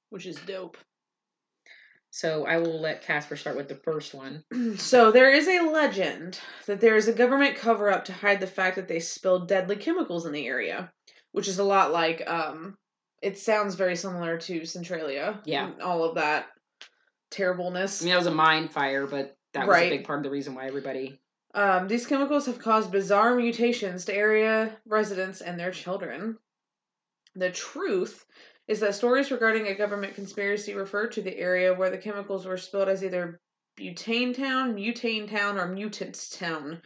Which 0.10 0.26
is 0.26 0.38
dope. 0.38 0.78
So 2.16 2.46
I 2.46 2.58
will 2.58 2.80
let 2.80 3.02
Casper 3.02 3.36
start 3.36 3.58
with 3.58 3.68
the 3.68 3.76
first 3.76 4.14
one. 4.14 4.44
So 4.78 5.12
there 5.12 5.34
is 5.34 5.48
a 5.50 5.70
legend 5.70 6.40
that 6.66 6.80
there 6.80 6.96
is 6.96 7.10
a 7.10 7.14
government 7.14 7.58
cover 7.58 7.92
up 7.92 8.06
to 8.06 8.14
hide 8.14 8.40
the 8.40 8.48
fact 8.48 8.78
that 8.78 8.88
they 8.88 9.02
spilled 9.02 9.50
deadly 9.50 9.76
chemicals 9.76 10.26
in 10.26 10.32
the 10.32 10.48
area, 10.48 10.94
which 11.34 11.50
is 11.50 11.60
a 11.60 11.64
lot 11.64 11.92
like 11.92 12.24
um 12.30 12.78
it 13.22 13.38
sounds 13.38 13.76
very 13.76 13.96
similar 13.96 14.38
to 14.38 14.66
Centralia. 14.66 15.42
Yeah. 15.46 15.72
All 15.84 16.04
of 16.06 16.16
that 16.16 16.48
terribleness. 17.32 18.02
I 18.02 18.06
mean, 18.06 18.14
that 18.14 18.20
was 18.20 18.28
a 18.28 18.32
mine 18.32 18.70
fire, 18.70 19.08
but 19.08 19.35
that 19.56 19.68
was 19.68 19.74
Right. 19.76 19.92
a 19.92 19.98
big 19.98 20.06
part 20.06 20.20
of 20.20 20.24
the 20.24 20.30
reason 20.30 20.54
why 20.56 20.68
everybody. 20.68 21.20
Um, 21.54 21.88
these 21.88 22.06
chemicals 22.06 22.46
have 22.48 22.60
caused 22.60 22.92
bizarre 22.92 23.36
mutations 23.36 24.06
to 24.06 24.14
area 24.14 24.78
residents 24.86 25.42
and 25.42 25.60
their 25.60 25.72
children. 25.72 26.38
The 27.36 27.52
truth 27.52 28.26
is 28.68 28.80
that 28.82 28.96
stories 28.96 29.32
regarding 29.32 29.68
a 29.68 29.76
government 29.76 30.16
conspiracy 30.16 30.74
refer 30.74 31.08
to 31.08 31.22
the 31.22 31.38
area 31.38 31.74
where 31.74 31.90
the 31.90 31.98
chemicals 31.98 32.46
were 32.46 32.58
spilled 32.58 32.90
as 32.90 33.04
either 33.04 33.40
Butane 33.78 34.36
Town, 34.36 34.76
Mutane 34.76 35.30
Town, 35.30 35.58
or 35.58 35.68
Mutants 35.68 36.30
Town. 36.30 36.82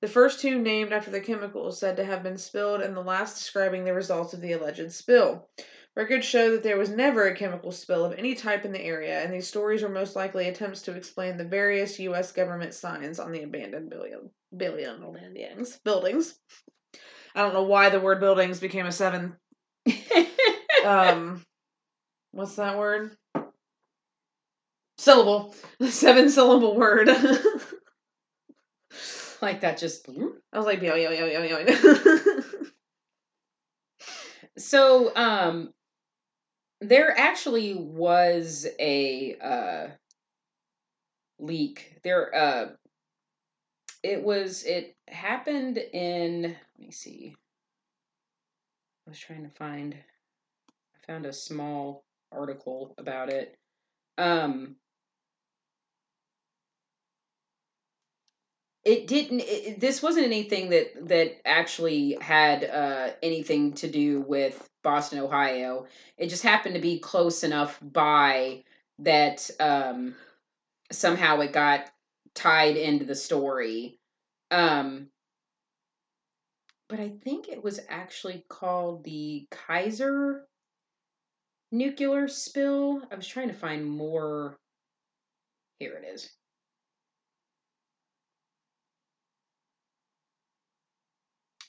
The 0.00 0.08
first 0.08 0.40
two 0.40 0.58
named 0.60 0.92
after 0.92 1.10
the 1.10 1.20
chemicals 1.20 1.78
said 1.78 1.96
to 1.96 2.04
have 2.04 2.22
been 2.22 2.36
spilled, 2.36 2.82
and 2.82 2.94
the 2.94 3.00
last 3.02 3.38
describing 3.38 3.84
the 3.84 3.94
results 3.94 4.34
of 4.34 4.40
the 4.40 4.52
alleged 4.52 4.92
spill. 4.92 5.48
Records 5.96 6.26
show 6.26 6.50
that 6.52 6.62
there 6.64 6.76
was 6.76 6.90
never 6.90 7.26
a 7.26 7.36
chemical 7.36 7.70
spill 7.70 8.04
of 8.04 8.14
any 8.14 8.34
type 8.34 8.64
in 8.64 8.72
the 8.72 8.80
area, 8.80 9.22
and 9.22 9.32
these 9.32 9.46
stories 9.46 9.82
were 9.82 9.88
most 9.88 10.16
likely 10.16 10.48
attempts 10.48 10.82
to 10.82 10.92
explain 10.92 11.36
the 11.36 11.44
various 11.44 11.98
U.S. 12.00 12.32
government 12.32 12.74
signs 12.74 13.20
on 13.20 13.30
the 13.30 13.42
abandoned 13.42 13.90
billion, 13.90 14.30
billion 14.56 15.00
buildings. 15.00 15.78
Buildings. 15.84 16.34
I 17.34 17.42
don't 17.42 17.54
know 17.54 17.62
why 17.62 17.90
the 17.90 18.00
word 18.00 18.20
buildings 18.20 18.60
became 18.60 18.86
a 18.86 18.92
seven. 18.92 19.36
Um, 20.84 21.42
what's 22.32 22.56
that 22.56 22.76
word? 22.76 23.16
Syllable. 24.98 25.54
Seven 25.88 26.28
syllable 26.28 26.76
word. 26.76 27.08
Like 29.42 29.60
that 29.60 29.76
just. 29.76 30.08
I 30.08 30.56
was 30.56 30.64
like, 30.64 30.80
yo, 30.80 30.94
yo, 30.94 31.10
yo, 31.10 31.26
yo, 31.26 31.42
yo. 31.42 31.66
So, 34.56 35.14
um, 35.16 35.74
there 36.88 37.16
actually 37.16 37.74
was 37.74 38.66
a 38.78 39.36
uh, 39.40 39.88
leak. 41.38 41.98
There, 42.02 42.34
uh, 42.34 42.66
it 44.02 44.22
was. 44.22 44.64
It 44.64 44.94
happened 45.08 45.78
in. 45.78 46.42
Let 46.42 46.78
me 46.78 46.90
see. 46.90 47.34
I 49.06 49.10
was 49.10 49.18
trying 49.18 49.44
to 49.44 49.50
find. 49.50 49.94
I 49.94 51.06
found 51.12 51.26
a 51.26 51.32
small 51.32 52.04
article 52.32 52.94
about 52.98 53.30
it. 53.30 53.54
Um, 54.18 54.76
it 58.84 59.06
didn't 59.06 59.40
it, 59.40 59.80
this 59.80 60.02
wasn't 60.02 60.26
anything 60.26 60.70
that 60.70 61.08
that 61.08 61.40
actually 61.46 62.16
had 62.20 62.64
uh 62.64 63.10
anything 63.22 63.72
to 63.72 63.88
do 63.88 64.20
with 64.20 64.68
boston 64.84 65.18
ohio. 65.18 65.86
It 66.16 66.28
just 66.28 66.44
happened 66.44 66.76
to 66.76 66.80
be 66.80 67.00
close 67.00 67.42
enough 67.42 67.78
by 67.82 68.62
that 69.00 69.50
um 69.58 70.14
somehow 70.92 71.40
it 71.40 71.52
got 71.52 71.90
tied 72.34 72.76
into 72.76 73.04
the 73.04 73.16
story. 73.16 73.98
Um 74.52 75.08
but 76.88 77.00
i 77.00 77.08
think 77.08 77.48
it 77.48 77.64
was 77.64 77.80
actually 77.88 78.44
called 78.48 79.04
the 79.04 79.48
kaiser 79.50 80.46
nuclear 81.72 82.28
spill. 82.28 83.02
I 83.10 83.16
was 83.16 83.26
trying 83.26 83.48
to 83.48 83.54
find 83.54 83.84
more. 83.84 84.56
Here 85.80 85.94
it 85.94 86.06
is 86.06 86.30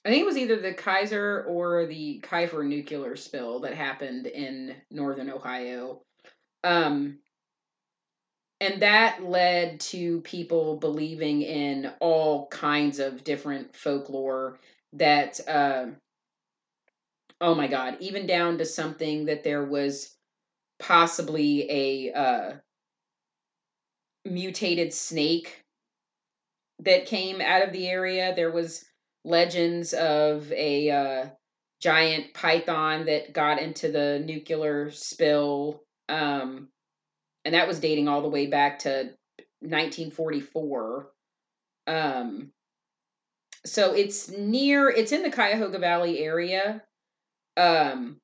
I 0.05 0.09
think 0.09 0.21
it 0.21 0.27
was 0.27 0.37
either 0.37 0.57
the 0.57 0.73
Kaiser 0.73 1.45
or 1.47 1.87
the 1.87 2.19
Kiefer 2.21 2.63
nuclear 2.63 3.15
spill 3.15 3.61
that 3.61 3.73
happened 3.73 4.27
in 4.27 4.75
northern 4.91 5.31
Ohio. 5.31 6.03
Um, 6.63 7.17
and 8.61 8.83
that 8.83 9.23
led 9.23 9.79
to 9.81 10.21
people 10.21 10.77
believing 10.77 11.41
in 11.41 11.91
all 11.99 12.47
kinds 12.47 12.99
of 12.99 13.23
different 13.23 13.75
folklore 13.75 14.59
that, 14.93 15.39
uh, 15.47 15.87
oh 17.41 17.55
my 17.55 17.67
God, 17.67 17.97
even 17.99 18.27
down 18.27 18.59
to 18.59 18.65
something 18.65 19.25
that 19.25 19.43
there 19.43 19.65
was 19.65 20.15
possibly 20.77 21.69
a 21.69 22.13
uh, 22.13 22.53
mutated 24.23 24.93
snake 24.93 25.63
that 26.79 27.07
came 27.07 27.41
out 27.41 27.63
of 27.63 27.73
the 27.73 27.87
area. 27.87 28.35
There 28.35 28.51
was 28.51 28.85
legends 29.25 29.93
of 29.93 30.51
a 30.51 30.89
uh, 30.89 31.25
giant 31.81 32.33
python 32.33 33.05
that 33.05 33.33
got 33.33 33.59
into 33.59 33.91
the 33.91 34.23
nuclear 34.25 34.91
spill. 34.91 35.83
Um, 36.07 36.69
and 37.43 37.53
that 37.53 37.67
was 37.67 37.79
dating 37.79 38.07
all 38.07 38.21
the 38.21 38.29
way 38.29 38.47
back 38.47 38.79
to 38.79 39.11
1944. 39.59 41.11
Um, 41.87 42.51
so 43.65 43.93
it's 43.93 44.29
near, 44.29 44.89
it's 44.89 45.11
in 45.11 45.23
the 45.23 45.31
Cuyahoga 45.31 45.79
Valley 45.79 46.19
area. 46.19 46.83
Um, 47.57 48.17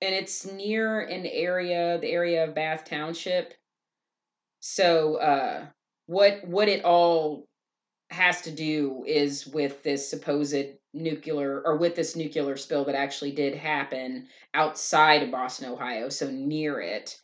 and 0.00 0.14
it's 0.14 0.50
near 0.50 1.00
an 1.00 1.26
area, 1.26 1.98
the 2.00 2.10
area 2.10 2.44
of 2.44 2.54
Bath 2.54 2.84
Township. 2.84 3.54
So, 4.60 5.16
uh, 5.16 5.66
what 6.06 6.46
what 6.46 6.68
it 6.68 6.84
all 6.84 7.46
has 8.10 8.40
to 8.42 8.50
do 8.50 9.04
is 9.06 9.46
with 9.46 9.82
this 9.82 10.08
supposed 10.08 10.66
nuclear 10.92 11.62
or 11.64 11.76
with 11.76 11.94
this 11.94 12.16
nuclear 12.16 12.56
spill 12.56 12.84
that 12.84 12.96
actually 12.96 13.30
did 13.30 13.54
happen 13.54 14.26
outside 14.52 15.22
of 15.22 15.30
Boston, 15.30 15.70
Ohio, 15.70 16.08
so 16.08 16.30
near 16.30 16.80
it. 16.80 17.20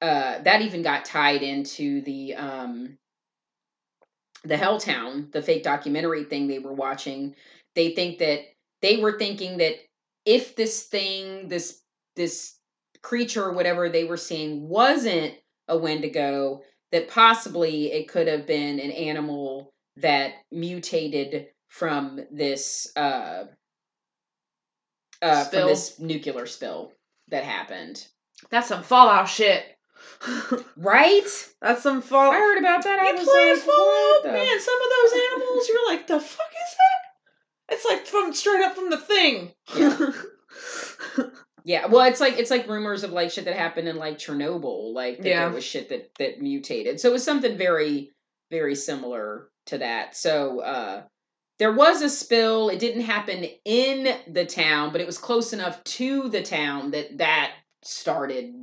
Uh, 0.00 0.40
that 0.42 0.62
even 0.62 0.82
got 0.82 1.04
tied 1.04 1.42
into 1.42 2.00
the 2.02 2.34
um, 2.36 2.96
the 4.44 4.54
Helltown, 4.54 5.32
the 5.32 5.42
fake 5.42 5.64
documentary 5.64 6.22
thing 6.24 6.46
they 6.46 6.60
were 6.60 6.72
watching, 6.72 7.34
they 7.74 7.90
think 7.90 8.18
that 8.18 8.42
they 8.80 8.98
were 8.98 9.18
thinking 9.18 9.58
that 9.58 9.74
if 10.24 10.54
this 10.54 10.84
thing, 10.84 11.48
this 11.48 11.82
this 12.14 12.54
creature 13.02 13.44
or 13.44 13.52
whatever 13.52 13.88
they 13.88 14.04
were 14.04 14.16
seeing 14.16 14.68
wasn't 14.68 15.34
a 15.66 15.76
Wendigo, 15.76 16.62
that 16.92 17.08
possibly 17.08 17.90
it 17.92 18.08
could 18.08 18.28
have 18.28 18.46
been 18.46 18.78
an 18.78 18.92
animal 18.92 19.72
that 20.00 20.32
mutated 20.50 21.48
from 21.68 22.20
this 22.30 22.90
uh, 22.96 23.44
uh, 25.22 25.44
from 25.44 25.66
this 25.68 25.98
nuclear 25.98 26.46
spill 26.46 26.92
that 27.28 27.44
happened. 27.44 28.06
That's 28.50 28.68
some 28.68 28.82
Fallout 28.82 29.28
shit. 29.28 29.64
Right? 30.76 31.26
That's 31.60 31.82
some 31.82 32.02
Fallout. 32.02 32.34
I 32.34 32.38
heard 32.38 32.58
about 32.58 32.84
that. 32.84 33.00
I 33.00 33.08
You 33.10 33.16
was 33.16 33.24
play 33.28 33.52
like, 33.52 33.62
Fallout, 33.62 34.22
the 34.22 34.32
man. 34.32 34.60
Some 34.60 34.74
of 34.80 34.88
those 35.02 35.20
animals, 35.32 35.68
you're 35.68 35.86
like, 35.88 36.06
the 36.06 36.20
fuck 36.20 36.46
is 36.50 36.76
that? 36.76 37.74
It's 37.74 37.84
like 37.84 38.06
from 38.06 38.32
straight 38.32 38.62
up 38.62 38.74
from 38.76 38.90
the 38.90 38.96
thing. 38.96 39.52
Yeah, 41.64 41.86
well, 41.90 42.06
it's 42.08 42.20
like 42.20 42.38
it's 42.38 42.50
like 42.50 42.68
rumors 42.68 43.02
of 43.04 43.10
like 43.12 43.30
shit 43.30 43.44
that 43.46 43.56
happened 43.56 43.88
in 43.88 43.96
like 43.96 44.18
Chernobyl, 44.18 44.94
like 44.94 45.18
that 45.18 45.26
Yeah. 45.28 45.44
there 45.46 45.54
was 45.54 45.64
shit 45.64 45.88
that 45.90 46.10
that 46.18 46.40
mutated. 46.40 47.00
So 47.00 47.08
it 47.10 47.12
was 47.12 47.24
something 47.24 47.58
very 47.58 48.12
very 48.50 48.74
similar 48.74 49.50
to 49.68 49.78
that. 49.78 50.16
So 50.16 50.60
uh 50.60 51.02
there 51.58 51.72
was 51.72 52.02
a 52.02 52.08
spill. 52.08 52.68
It 52.68 52.78
didn't 52.78 53.02
happen 53.02 53.44
in 53.64 54.16
the 54.32 54.46
town, 54.46 54.92
but 54.92 55.00
it 55.00 55.06
was 55.06 55.18
close 55.18 55.52
enough 55.52 55.82
to 55.82 56.28
the 56.28 56.42
town 56.42 56.92
that 56.92 57.18
that 57.18 57.52
started 57.82 58.54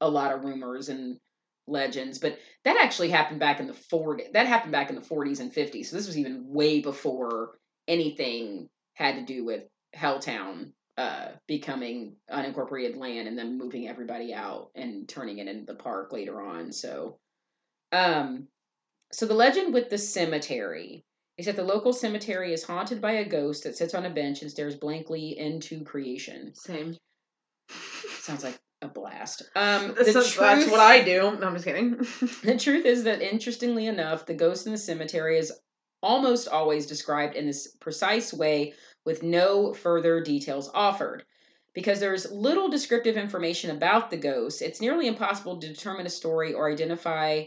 a 0.00 0.08
lot 0.08 0.32
of 0.32 0.44
rumors 0.44 0.90
and 0.90 1.18
legends. 1.66 2.18
But 2.18 2.38
that 2.64 2.78
actually 2.82 3.08
happened 3.08 3.40
back 3.40 3.60
in 3.60 3.66
the 3.66 3.72
40s. 3.72 4.32
That 4.32 4.46
happened 4.46 4.72
back 4.72 4.90
in 4.90 4.96
the 4.96 5.02
40s 5.02 5.40
and 5.40 5.52
50s. 5.52 5.86
So 5.86 5.96
this 5.96 6.06
was 6.06 6.18
even 6.18 6.44
way 6.46 6.80
before 6.80 7.58
anything 7.86 8.68
had 8.94 9.14
to 9.16 9.24
do 9.24 9.44
with 9.44 9.62
Helltown 9.96 10.72
uh, 10.98 11.28
becoming 11.46 12.16
unincorporated 12.30 12.96
land 12.96 13.28
and 13.28 13.38
then 13.38 13.56
moving 13.56 13.88
everybody 13.88 14.34
out 14.34 14.70
and 14.74 15.08
turning 15.08 15.38
it 15.38 15.46
into 15.46 15.64
the 15.64 15.78
park 15.78 16.12
later 16.12 16.42
on. 16.42 16.72
So, 16.72 17.18
um, 17.92 18.48
so 19.12 19.26
the 19.26 19.34
legend 19.34 19.72
with 19.74 19.90
the 19.90 19.98
cemetery 19.98 21.04
is 21.36 21.46
that 21.46 21.56
the 21.56 21.62
local 21.62 21.92
cemetery 21.92 22.52
is 22.52 22.64
haunted 22.64 23.00
by 23.00 23.12
a 23.12 23.28
ghost 23.28 23.64
that 23.64 23.76
sits 23.76 23.94
on 23.94 24.04
a 24.04 24.10
bench 24.10 24.42
and 24.42 24.50
stares 24.50 24.74
blankly 24.74 25.38
into 25.38 25.84
creation. 25.84 26.52
Same. 26.54 26.96
Sounds 27.70 28.44
like 28.44 28.58
a 28.82 28.88
blast. 28.88 29.42
Um, 29.56 29.94
That's, 29.94 30.08
the 30.08 30.12
that's 30.12 30.32
truth- 30.32 30.70
what 30.70 30.80
I 30.80 31.02
do. 31.02 31.36
No, 31.38 31.46
I'm 31.46 31.54
just 31.54 31.64
kidding. 31.64 31.96
the 32.42 32.58
truth 32.58 32.84
is 32.84 33.04
that, 33.04 33.22
interestingly 33.22 33.86
enough, 33.86 34.26
the 34.26 34.34
ghost 34.34 34.66
in 34.66 34.72
the 34.72 34.78
cemetery 34.78 35.38
is 35.38 35.52
almost 36.02 36.48
always 36.48 36.86
described 36.86 37.34
in 37.34 37.46
this 37.46 37.76
precise 37.80 38.32
way 38.32 38.74
with 39.04 39.22
no 39.22 39.72
further 39.74 40.20
details 40.20 40.70
offered. 40.74 41.24
Because 41.74 42.00
there's 42.00 42.30
little 42.32 42.68
descriptive 42.68 43.16
information 43.16 43.70
about 43.70 44.10
the 44.10 44.16
ghost, 44.16 44.62
it's 44.62 44.80
nearly 44.80 45.06
impossible 45.06 45.58
to 45.58 45.68
determine 45.68 46.06
a 46.06 46.10
story 46.10 46.52
or 46.52 46.70
identify 46.70 47.44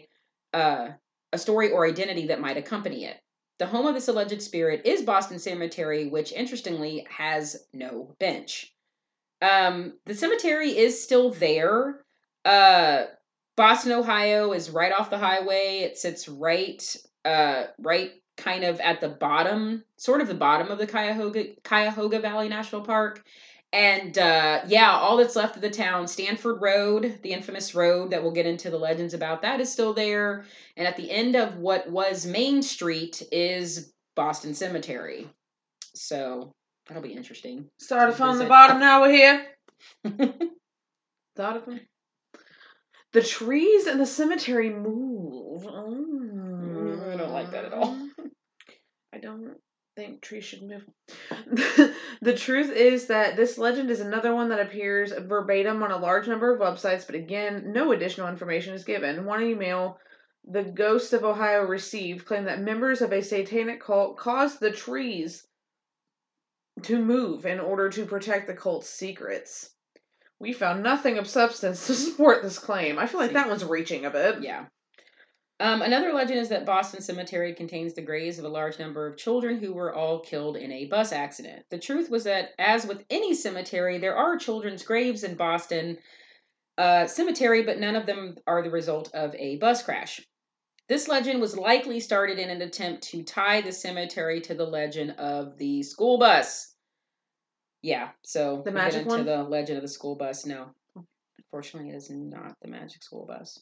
uh, 0.53 0.89
a 1.34 1.38
story 1.38 1.71
or 1.71 1.86
identity 1.86 2.27
that 2.27 2.41
might 2.41 2.57
accompany 2.57 3.05
it. 3.05 3.17
The 3.59 3.67
home 3.67 3.86
of 3.86 3.93
this 3.93 4.07
alleged 4.07 4.41
spirit 4.41 4.82
is 4.86 5.03
Boston 5.03 5.39
Cemetery, 5.39 6.07
which 6.07 6.32
interestingly 6.32 7.05
has 7.09 7.67
no 7.73 8.15
bench. 8.19 8.73
Um, 9.41 9.93
the 10.05 10.15
cemetery 10.15 10.77
is 10.77 11.01
still 11.01 11.32
there. 11.32 12.03
Uh, 12.43 13.05
Boston, 13.55 13.91
Ohio 13.91 14.53
is 14.53 14.69
right 14.69 14.91
off 14.91 15.09
the 15.09 15.17
highway. 15.17 15.79
It 15.84 15.97
sits 15.97 16.27
right 16.27 16.95
uh 17.23 17.65
right 17.77 18.13
kind 18.38 18.63
of 18.63 18.79
at 18.79 19.01
the 19.01 19.09
bottom, 19.09 19.84
sort 19.97 20.21
of 20.21 20.27
the 20.27 20.34
bottom 20.34 20.71
of 20.71 20.79
the 20.79 20.88
Cuyahoga 20.88 21.55
Cuyahoga 21.63 22.19
Valley 22.19 22.49
National 22.49 22.82
Park. 22.82 23.23
And 23.74 24.17
uh 24.17 24.61
yeah, 24.67 24.91
all 24.91 25.17
that's 25.17 25.36
left 25.36 25.55
of 25.55 25.61
the 25.61 25.69
town, 25.69 26.07
Stanford 26.07 26.61
Road, 26.61 27.19
the 27.22 27.32
infamous 27.32 27.74
road 27.74 28.11
that 28.11 28.22
we'll 28.22 28.34
get 28.34 28.45
into 28.45 28.69
the 28.69 28.78
legends 28.78 29.13
about, 29.13 29.41
that 29.43 29.61
is 29.61 29.72
still 29.72 29.93
there. 29.93 30.45
And 30.76 30.86
at 30.88 30.97
the 30.97 31.09
end 31.09 31.36
of 31.36 31.57
what 31.57 31.89
was 31.89 32.26
Main 32.26 32.61
Street 32.61 33.24
is 33.32 33.93
Boston 34.15 34.53
Cemetery. 34.53 35.30
So 35.95 36.51
that'll 36.88 37.03
be 37.03 37.13
interesting. 37.13 37.69
Started 37.80 38.15
from 38.15 38.38
the 38.38 38.45
bottom, 38.45 38.80
now 38.80 39.01
we're 39.01 39.11
here. 39.11 39.47
Thought 41.36 41.57
of 41.57 41.65
them. 41.65 41.80
The 43.13 43.22
trees 43.22 43.88
in 43.88 43.97
the 43.97 44.05
cemetery 44.05 44.69
move. 44.69 45.63
Mm, 45.63 47.13
I 47.13 47.17
don't 47.17 47.32
like 47.32 47.51
that 47.51 47.65
at 47.65 47.74
all. 47.74 48.01
Think 49.95 50.21
trees 50.21 50.45
should 50.45 50.63
move. 50.63 50.85
the 52.21 52.33
truth 52.35 52.71
is 52.71 53.07
that 53.07 53.35
this 53.35 53.57
legend 53.57 53.91
is 53.91 53.99
another 53.99 54.33
one 54.33 54.49
that 54.49 54.59
appears 54.59 55.11
verbatim 55.11 55.83
on 55.83 55.91
a 55.91 55.97
large 55.97 56.27
number 56.27 56.53
of 56.53 56.61
websites, 56.61 57.05
but 57.05 57.15
again, 57.15 57.73
no 57.73 57.91
additional 57.91 58.29
information 58.29 58.73
is 58.73 58.85
given. 58.85 59.25
One 59.25 59.43
email 59.43 59.99
the 60.47 60.63
Ghost 60.63 61.13
of 61.13 61.23
Ohio 61.23 61.63
received 61.63 62.25
claimed 62.25 62.47
that 62.47 62.61
members 62.61 63.01
of 63.01 63.11
a 63.11 63.21
satanic 63.21 63.81
cult 63.81 64.17
caused 64.17 64.59
the 64.59 64.71
trees 64.71 65.45
to 66.83 67.03
move 67.03 67.45
in 67.45 67.59
order 67.59 67.89
to 67.89 68.05
protect 68.05 68.47
the 68.47 68.55
cult's 68.55 68.89
secrets. 68.89 69.71
We 70.39 70.53
found 70.53 70.81
nothing 70.81 71.17
of 71.17 71.27
substance 71.27 71.85
to 71.87 71.93
support 71.95 72.41
this 72.41 72.57
claim. 72.57 72.97
I 72.97 73.07
feel 73.07 73.19
like 73.19 73.33
that 73.33 73.49
one's 73.49 73.65
reaching 73.65 74.05
a 74.05 74.09
bit. 74.09 74.41
Yeah. 74.41 74.65
Um, 75.62 75.84
another 75.84 76.12
legend 76.12 76.39
is 76.39 76.49
that 76.49 76.66
Boston 76.66 77.01
Cemetery 77.01 77.53
contains 77.53 77.93
the 77.93 78.01
graves 78.01 78.39
of 78.39 78.45
a 78.45 78.49
large 78.49 78.80
number 78.80 79.05
of 79.05 79.16
children 79.16 79.59
who 79.59 79.74
were 79.74 79.93
all 79.93 80.20
killed 80.20 80.57
in 80.57 80.72
a 80.72 80.86
bus 80.86 81.12
accident. 81.12 81.64
The 81.70 81.78
truth 81.78 82.09
was 82.09 82.24
that, 82.24 82.49
as 82.57 82.88
with 82.88 83.05
any 83.12 83.36
cemetery, 83.36 83.99
there 83.99 84.18
are 84.18 84.38
children's 84.38 84.82
graves 84.82 85.24
in 85.24 85.36
Boston 85.36 85.99
uh, 86.80 87.05
Cemetery, 87.05 87.62
but 87.62 87.80
none 87.80 87.95
of 87.95 88.07
them 88.07 88.38
are 88.47 88.64
the 88.64 88.72
result 88.72 89.14
of 89.14 89.36
a 89.36 89.57
bus 89.57 89.84
crash. 89.84 90.20
This 90.89 91.07
legend 91.07 91.39
was 91.39 91.55
likely 91.55 91.99
started 91.99 92.39
in 92.39 92.49
an 92.49 92.64
attempt 92.64 93.03
to 93.09 93.22
tie 93.22 93.62
the 93.62 93.72
cemetery 93.72 94.41
to 94.41 94.55
the 94.55 94.66
legend 94.66 95.12
of 95.12 95.59
the 95.59 95.84
school 95.84 96.18
bus. 96.18 96.74
Yeah, 97.84 98.09
so 98.24 98.39
The 98.39 98.55
we'll 98.55 98.64
get 98.64 98.74
magic 98.74 99.01
into 99.01 99.09
one? 99.09 99.26
the 99.26 99.43
legend 99.43 99.78
of 99.78 99.84
the 99.84 99.88
school 99.89 100.16
bus. 100.16 100.43
No, 100.43 100.72
unfortunately, 101.38 101.91
it 101.91 101.97
is 101.97 102.09
not 102.09 102.55
the 102.64 102.68
magic 102.68 103.03
school 103.03 103.28
bus. 103.28 103.62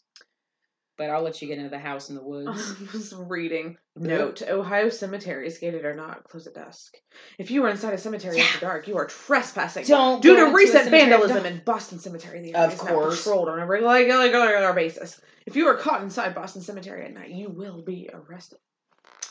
But 0.99 1.09
I'll 1.09 1.21
let 1.23 1.41
you 1.41 1.47
get 1.47 1.57
into 1.57 1.69
the 1.69 1.79
house 1.79 2.09
in 2.09 2.15
the 2.15 2.21
woods. 2.31 2.49
I 2.49 2.91
was 2.97 3.13
reading. 3.17 3.77
Note: 3.95 4.41
Ohio 4.41 4.89
cemeteries, 4.89 5.57
gated 5.57 5.85
or 5.85 5.95
not, 5.95 6.25
close 6.25 6.45
at 6.45 6.53
dusk. 6.53 6.97
If 7.37 7.51
you 7.51 7.63
are 7.63 7.69
inside 7.69 7.93
a 7.93 7.97
cemetery 7.97 8.41
after 8.41 8.59
dark, 8.59 8.85
you 8.89 8.97
are 8.97 9.05
trespassing. 9.05 9.85
Don't 9.85 10.21
Due 10.21 10.35
to 10.35 10.53
recent 10.53 10.89
vandalism 10.91 11.45
in 11.45 11.61
Boston 11.65 11.99
Cemetery, 11.99 12.41
the 12.41 12.53
Of 12.53 12.63
area 12.63 12.75
is 12.75 12.83
now 12.83 12.89
course. 12.91 13.23
patrolled 13.23 13.47
on 13.47 13.59
a 13.59 13.65
regular, 13.65 14.73
basis. 14.73 15.21
If 15.45 15.55
you 15.55 15.67
are 15.67 15.77
caught 15.77 16.03
inside 16.03 16.35
Boston 16.35 16.61
Cemetery 16.61 17.05
at 17.05 17.13
night, 17.13 17.29
you 17.29 17.49
will 17.49 17.81
be 17.81 18.09
arrested. 18.13 18.59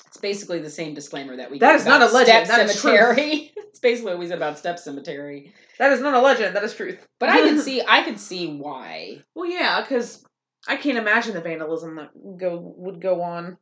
It's 0.07 0.17
basically 0.17 0.61
the 0.61 0.71
same 0.71 0.95
disclaimer 0.95 1.37
that 1.37 1.51
we 1.51 1.59
That 1.59 1.77
gave 1.77 1.87
not 1.87 2.01
a 2.01 2.07
legend, 2.07 2.47
Step 2.47 2.57
that 2.57 2.67
is 2.71 2.81
truth. 2.81 2.95
cemetery. 2.95 3.53
it's 3.57 3.79
basically 3.79 4.13
what 4.13 4.21
we 4.21 4.27
said 4.27 4.39
about 4.39 4.59
Step 4.59 4.79
Cemetery. 4.79 5.53
That 5.79 5.93
is 5.93 6.01
not 6.01 6.15
a 6.15 6.21
legend. 6.21 6.57
That 6.57 6.65
is 6.65 6.75
truth. 6.75 7.07
But 7.21 7.29
I 7.29 7.41
can 7.41 7.59
see, 7.63 7.83
I 7.87 8.03
could 8.05 8.19
see 8.19 8.57
why. 8.57 9.23
Well, 9.35 9.45
yeah, 9.51 9.83
because 9.83 10.25
I 10.69 10.77
can't 10.77 10.99
imagine 10.99 11.35
the 11.35 11.41
vandalism 11.41 11.97
that 11.97 12.11
go 12.39 12.75
would 12.77 13.01
go 13.01 13.23
on. 13.23 13.57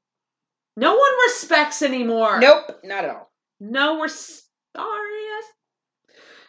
No 0.76 0.96
one 0.96 1.12
respects 1.26 1.80
anymore. 1.80 2.38
Nope, 2.40 2.80
not 2.84 3.04
at 3.04 3.10
all. 3.10 3.32
No, 3.60 3.98
we're 3.98 4.08
sorry. 4.08 5.16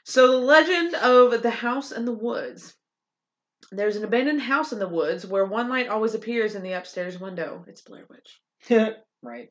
So 0.07 0.31
the 0.31 0.37
legend 0.37 0.95
of 0.95 1.43
the 1.43 1.49
house 1.49 1.91
in 1.91 2.05
the 2.05 2.13
woods. 2.13 2.73
There's 3.73 3.97
an 3.97 4.05
abandoned 4.05 4.41
house 4.41 4.71
in 4.71 4.79
the 4.79 4.87
woods 4.87 5.25
where 5.25 5.43
one 5.43 5.67
light 5.67 5.89
always 5.89 6.15
appears 6.15 6.55
in 6.55 6.63
the 6.63 6.71
upstairs 6.71 7.19
window. 7.19 7.65
It's 7.67 7.81
Blair 7.81 8.05
Witch. 8.09 8.95
right. 9.21 9.49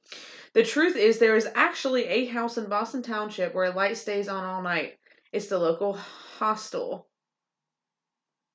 The 0.55 0.63
truth 0.63 0.97
is, 0.97 1.19
there 1.19 1.37
is 1.37 1.47
actually 1.55 2.07
a 2.07 2.25
house 2.25 2.57
in 2.57 2.71
Boston 2.71 3.03
Township 3.03 3.55
where 3.55 3.67
a 3.67 3.77
light 3.77 3.99
stays 3.99 4.29
on 4.29 4.45
all 4.45 4.63
night. 4.63 4.95
It's 5.31 5.49
the 5.49 5.59
local 5.59 5.93
hostel. 5.93 7.07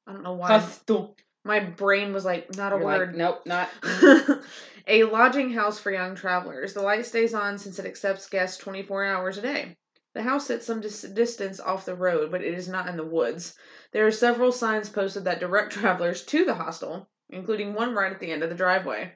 I 0.08 0.14
don't 0.14 0.24
know 0.24 0.34
why. 0.34 0.48
Hostel. 0.48 1.16
My 1.44 1.60
brain 1.60 2.14
was 2.14 2.24
like, 2.24 2.56
not 2.56 2.72
a 2.72 2.76
You're 2.76 2.86
word. 2.86 3.08
like, 3.10 3.18
nope, 3.18 3.42
not. 3.46 3.70
a 4.88 5.04
lodging 5.06 5.52
house 5.52 5.80
for 5.80 5.92
young 5.92 6.16
travelers. 6.16 6.74
The 6.74 6.84
light 6.84 7.06
stays 7.06 7.34
on 7.34 7.58
since 7.58 7.80
it 7.80 7.86
accepts 7.86 8.30
guests 8.30 8.58
24 8.58 9.06
hours 9.06 9.38
a 9.38 9.42
day. 9.42 9.76
The 10.14 10.22
house 10.22 10.46
sits 10.46 10.66
some 10.66 10.82
dis- 10.82 11.02
distance 11.02 11.60
off 11.60 11.86
the 11.86 11.96
road, 11.96 12.32
but 12.32 12.44
it 12.44 12.54
is 12.54 12.68
not 12.68 12.88
in 12.88 12.98
the 12.98 13.06
woods. 13.06 13.56
There 13.92 14.06
are 14.06 14.12
several 14.12 14.52
signs 14.52 14.90
posted 14.90 15.24
that 15.24 15.40
direct 15.40 15.72
travelers 15.74 16.24
to 16.26 16.46
the 16.46 16.54
hostel, 16.54 17.10
including 17.30 17.74
one 17.74 17.96
right 17.96 18.12
at 18.12 18.20
the 18.20 18.32
end 18.32 18.44
of 18.44 18.50
the 18.50 18.56
driveway. 18.56 19.16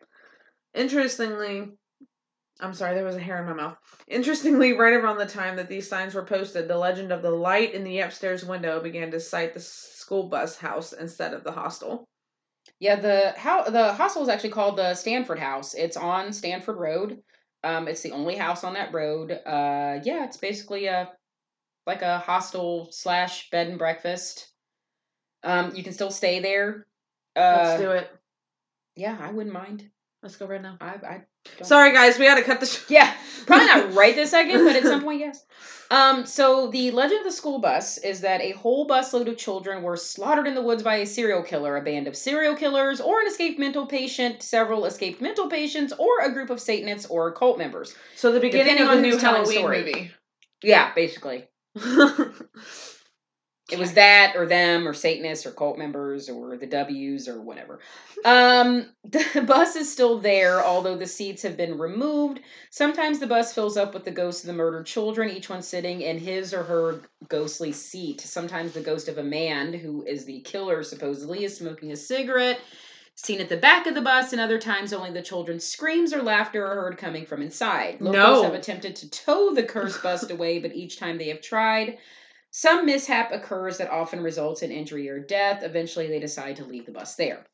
Interestingly, 0.74 1.74
I'm 2.60 2.74
sorry, 2.74 2.96
there 2.96 3.04
was 3.06 3.18
a 3.18 3.20
hair 3.20 3.40
in 3.40 3.46
my 3.46 3.54
mouth. 3.54 3.78
Interestingly, 4.08 4.74
right 4.74 4.94
around 4.94 5.18
the 5.18 5.26
time 5.26 5.58
that 5.58 5.68
these 5.68 5.90
signs 5.90 6.16
were 6.16 6.26
posted, 6.26 6.68
the 6.68 6.78
legend 6.78 7.12
of 7.12 7.22
the 7.22 7.32
light 7.32 7.74
in 7.74 7.84
the 7.84 8.00
upstairs 8.00 8.46
window 8.46 8.80
began 8.80 9.12
to 9.12 9.20
cite 9.20 9.54
the 9.54 9.60
school 9.60 10.30
bus 10.30 10.58
house 10.58 10.94
instead 10.94 11.34
of 11.34 11.44
the 11.44 11.52
hostel. 11.52 12.08
Yeah, 12.80 12.98
the 12.98 13.34
how 13.38 13.64
the 13.70 13.94
hostel 13.94 14.24
is 14.24 14.30
actually 14.30 14.50
called 14.50 14.78
the 14.78 14.96
Stanford 14.96 15.40
House. 15.40 15.74
It's 15.74 15.98
on 15.98 16.34
Stanford 16.34 16.78
Road. 16.78 17.22
Um, 17.64 17.88
it's 17.88 18.02
the 18.02 18.12
only 18.12 18.36
house 18.36 18.64
on 18.64 18.74
that 18.74 18.94
road. 18.94 19.32
Uh, 19.32 20.00
yeah, 20.04 20.26
it's 20.26 20.38
basically 20.38 20.88
a 20.88 21.12
like 21.88 22.02
a 22.02 22.20
hostel 22.20 22.90
slash 22.92 23.50
bed 23.50 23.68
and 23.68 23.80
breakfast. 23.80 24.52
Um, 25.44 25.76
you 25.76 25.84
can 25.84 25.94
still 25.94 26.12
stay 26.12 26.40
there. 26.40 26.88
Uh, 27.36 27.58
Let's 27.58 27.82
do 27.82 27.92
it. 27.92 28.10
Yeah, 28.96 29.18
I 29.20 29.32
wouldn't 29.32 29.54
mind. 29.54 29.90
Let's 30.24 30.38
go 30.38 30.48
right 30.48 30.62
now. 30.62 30.78
I, 30.82 30.88
I 30.88 31.22
don't- 31.58 31.66
Sorry, 31.68 31.92
guys, 31.94 32.18
we 32.20 32.26
had 32.26 32.36
to 32.36 32.44
cut 32.44 32.60
the. 32.60 32.66
Sh- 32.66 32.80
Yeah, 32.90 33.14
probably 33.46 33.68
not 33.68 33.94
right 34.02 34.16
this 34.16 34.32
second, 34.32 34.64
but 34.66 34.76
at 34.76 34.84
some 34.84 35.02
point, 35.04 35.20
yes. 35.20 35.44
Um, 35.92 36.26
so 36.26 36.72
the 36.72 36.90
legend 36.92 37.20
of 37.20 37.26
the 37.26 37.32
school 37.32 37.60
bus 37.60 38.00
is 38.00 38.22
that 38.22 38.42
a 38.42 38.52
whole 38.54 38.88
busload 38.88 39.28
of 39.28 39.38
children 39.38 39.84
were 39.84 39.96
slaughtered 39.98 40.48
in 40.48 40.56
the 40.56 40.62
woods 40.62 40.82
by 40.82 40.96
a 40.96 41.06
serial 41.06 41.44
killer, 41.44 41.78
a 41.78 41.82
band 41.84 42.08
of 42.08 42.16
serial 42.18 42.56
killers, 42.56 43.00
or 43.00 43.22
an 43.22 43.28
escaped 43.28 43.60
mental 43.60 43.86
patient, 43.86 44.42
several 44.42 44.86
escaped 44.86 45.22
mental 45.22 45.48
patients, 45.48 45.94
or 46.00 46.22
a 46.24 46.32
group 46.34 46.50
of 46.50 46.60
Satanists 46.60 47.06
or 47.06 47.32
cult 47.34 47.60
members. 47.60 47.94
so 48.16 48.32
the 48.32 48.40
beginning 48.40 48.78
Depending 48.78 48.88
of 48.98 49.04
the 49.04 49.08
new 49.10 49.20
telling 49.20 49.42
Halloween 49.44 49.60
story. 49.60 49.78
movie. 49.84 50.12
Yeah, 50.64 50.92
basically. 50.96 51.46
It 53.72 53.80
was 53.80 53.94
that 53.94 54.34
or 54.36 54.46
them 54.46 54.88
or 54.88 54.94
Satanists 54.94 55.46
or 55.46 55.52
cult 55.52 55.80
members 55.80 56.30
or 56.30 56.56
the 56.56 56.68
W's 56.68 57.28
or 57.28 57.42
whatever. 57.42 57.80
Um, 58.24 58.86
the 59.04 59.44
bus 59.48 59.76
is 59.76 59.92
still 59.92 60.20
there, 60.20 60.64
although 60.64 60.96
the 60.96 61.08
seats 61.08 61.42
have 61.42 61.58
been 61.58 61.80
removed. 61.80 62.42
Sometimes 62.70 63.20
the 63.20 63.26
bus 63.26 63.54
fills 63.54 63.76
up 63.76 63.96
with 63.96 64.06
the 64.06 64.12
ghosts 64.12 64.44
of 64.44 64.48
the 64.48 64.54
murdered 64.54 64.86
children, 64.86 65.32
each 65.32 65.50
one 65.50 65.64
sitting 65.64 66.02
in 66.02 66.20
his 66.20 66.54
or 66.54 66.62
her 66.64 67.02
ghostly 67.28 67.72
seat. 67.72 68.22
Sometimes 68.22 68.74
the 68.74 68.82
ghost 68.82 69.08
of 69.08 69.18
a 69.18 69.24
man, 69.24 69.74
who 69.74 70.04
is 70.04 70.26
the 70.26 70.42
killer 70.42 70.84
supposedly, 70.84 71.44
is 71.44 71.58
smoking 71.58 71.92
a 71.92 71.96
cigarette. 71.96 72.60
Seen 73.18 73.40
at 73.40 73.48
the 73.48 73.58
back 73.58 73.88
of 73.88 73.96
the 73.96 74.02
bus, 74.02 74.34
and 74.34 74.42
other 74.42 74.60
times 74.60 74.92
only 74.92 75.10
the 75.10 75.22
children's 75.22 75.64
screams 75.64 76.14
or 76.14 76.22
laughter 76.22 76.68
are 76.68 76.76
heard 76.82 76.98
coming 76.98 77.26
from 77.26 77.42
inside. 77.42 78.02
Locals 78.02 78.14
No. 78.14 78.44
have 78.44 78.54
attempted 78.54 78.96
to 78.98 79.10
tow 79.10 79.54
the 79.56 79.64
cursed 79.64 80.04
bus 80.04 80.30
away, 80.30 80.60
but 80.60 80.76
each 80.76 81.00
time 81.00 81.18
they 81.18 81.30
have 81.30 81.40
tried, 81.40 81.98
some 82.58 82.86
mishap 82.86 83.34
occurs 83.34 83.78
that 83.80 83.92
often 83.92 84.24
results 84.24 84.62
in 84.62 84.72
injury 84.72 85.10
or 85.10 85.20
death. 85.20 85.62
Eventually, 85.62 86.08
they 86.08 86.22
decide 86.22 86.56
to 86.56 86.64
leave 86.64 86.86
the 86.86 86.92
bus 86.94 87.16
there. 87.16 87.46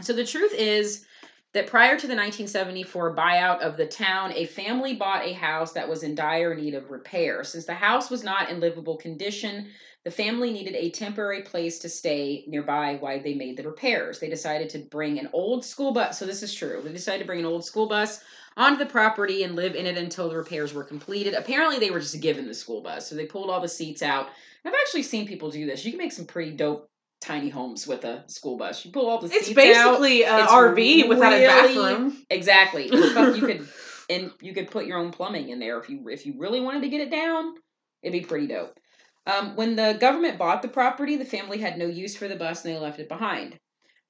So, 0.00 0.12
the 0.12 0.26
truth 0.26 0.52
is 0.52 1.04
that 1.52 1.68
prior 1.68 1.96
to 1.96 2.08
the 2.08 2.16
1974 2.16 3.14
buyout 3.14 3.60
of 3.60 3.76
the 3.76 3.86
town, 3.86 4.32
a 4.34 4.46
family 4.46 4.94
bought 4.94 5.24
a 5.24 5.32
house 5.32 5.72
that 5.74 5.88
was 5.88 6.02
in 6.02 6.16
dire 6.16 6.56
need 6.56 6.74
of 6.74 6.90
repair. 6.90 7.44
Since 7.44 7.66
the 7.66 7.74
house 7.74 8.10
was 8.10 8.24
not 8.24 8.50
in 8.50 8.58
livable 8.58 8.96
condition, 8.96 9.68
the 10.02 10.10
family 10.10 10.52
needed 10.52 10.74
a 10.74 10.90
temporary 10.90 11.42
place 11.42 11.78
to 11.78 11.88
stay 11.88 12.42
nearby 12.48 12.96
while 12.96 13.22
they 13.22 13.34
made 13.34 13.56
the 13.56 13.62
repairs. 13.62 14.18
They 14.18 14.28
decided 14.28 14.70
to 14.70 14.80
bring 14.80 15.20
an 15.20 15.30
old 15.32 15.64
school 15.64 15.92
bus. 15.92 16.18
So, 16.18 16.26
this 16.26 16.42
is 16.42 16.52
true. 16.52 16.82
They 16.82 16.92
decided 16.92 17.20
to 17.20 17.26
bring 17.26 17.38
an 17.38 17.46
old 17.46 17.64
school 17.64 17.86
bus 17.86 18.24
onto 18.60 18.78
the 18.78 18.90
property 18.90 19.42
and 19.42 19.56
live 19.56 19.74
in 19.74 19.86
it 19.86 19.96
until 19.96 20.28
the 20.28 20.36
repairs 20.36 20.74
were 20.74 20.84
completed. 20.84 21.32
Apparently, 21.32 21.78
they 21.78 21.90
were 21.90 21.98
just 21.98 22.20
given 22.20 22.46
the 22.46 22.54
school 22.54 22.82
bus, 22.82 23.08
so 23.08 23.14
they 23.14 23.24
pulled 23.24 23.48
all 23.48 23.60
the 23.60 23.68
seats 23.68 24.02
out. 24.02 24.28
I've 24.64 24.74
actually 24.74 25.02
seen 25.02 25.26
people 25.26 25.50
do 25.50 25.64
this. 25.64 25.84
You 25.84 25.92
can 25.92 25.98
make 25.98 26.12
some 26.12 26.26
pretty 26.26 26.52
dope 26.52 26.90
tiny 27.22 27.48
homes 27.48 27.86
with 27.86 28.04
a 28.04 28.22
school 28.28 28.58
bus. 28.58 28.84
You 28.84 28.92
pull 28.92 29.08
all 29.08 29.18
the 29.18 29.26
It's 29.26 29.46
seats 29.46 29.58
out. 29.58 29.64
It's 29.64 29.78
basically 29.78 30.24
an 30.24 30.46
RV 30.46 31.08
without 31.08 31.32
a 31.32 31.46
bathroom. 31.46 32.24
Exactly. 32.28 32.88
You 32.88 33.46
could 33.46 33.68
and 34.10 34.30
you 34.42 34.52
could 34.52 34.70
put 34.70 34.84
your 34.84 34.98
own 34.98 35.10
plumbing 35.10 35.48
in 35.48 35.58
there 35.58 35.78
if 35.78 35.88
you 35.88 36.06
if 36.10 36.26
you 36.26 36.34
really 36.36 36.60
wanted 36.60 36.82
to 36.82 36.88
get 36.90 37.00
it 37.00 37.10
down. 37.10 37.54
It'd 38.02 38.20
be 38.20 38.26
pretty 38.26 38.46
dope. 38.46 38.78
Um, 39.26 39.56
when 39.56 39.76
the 39.76 39.96
government 40.00 40.38
bought 40.38 40.62
the 40.62 40.68
property, 40.68 41.16
the 41.16 41.24
family 41.24 41.58
had 41.58 41.78
no 41.78 41.86
use 41.86 42.16
for 42.16 42.28
the 42.28 42.36
bus 42.36 42.64
and 42.64 42.74
they 42.74 42.78
left 42.78 42.98
it 42.98 43.08
behind. 43.08 43.58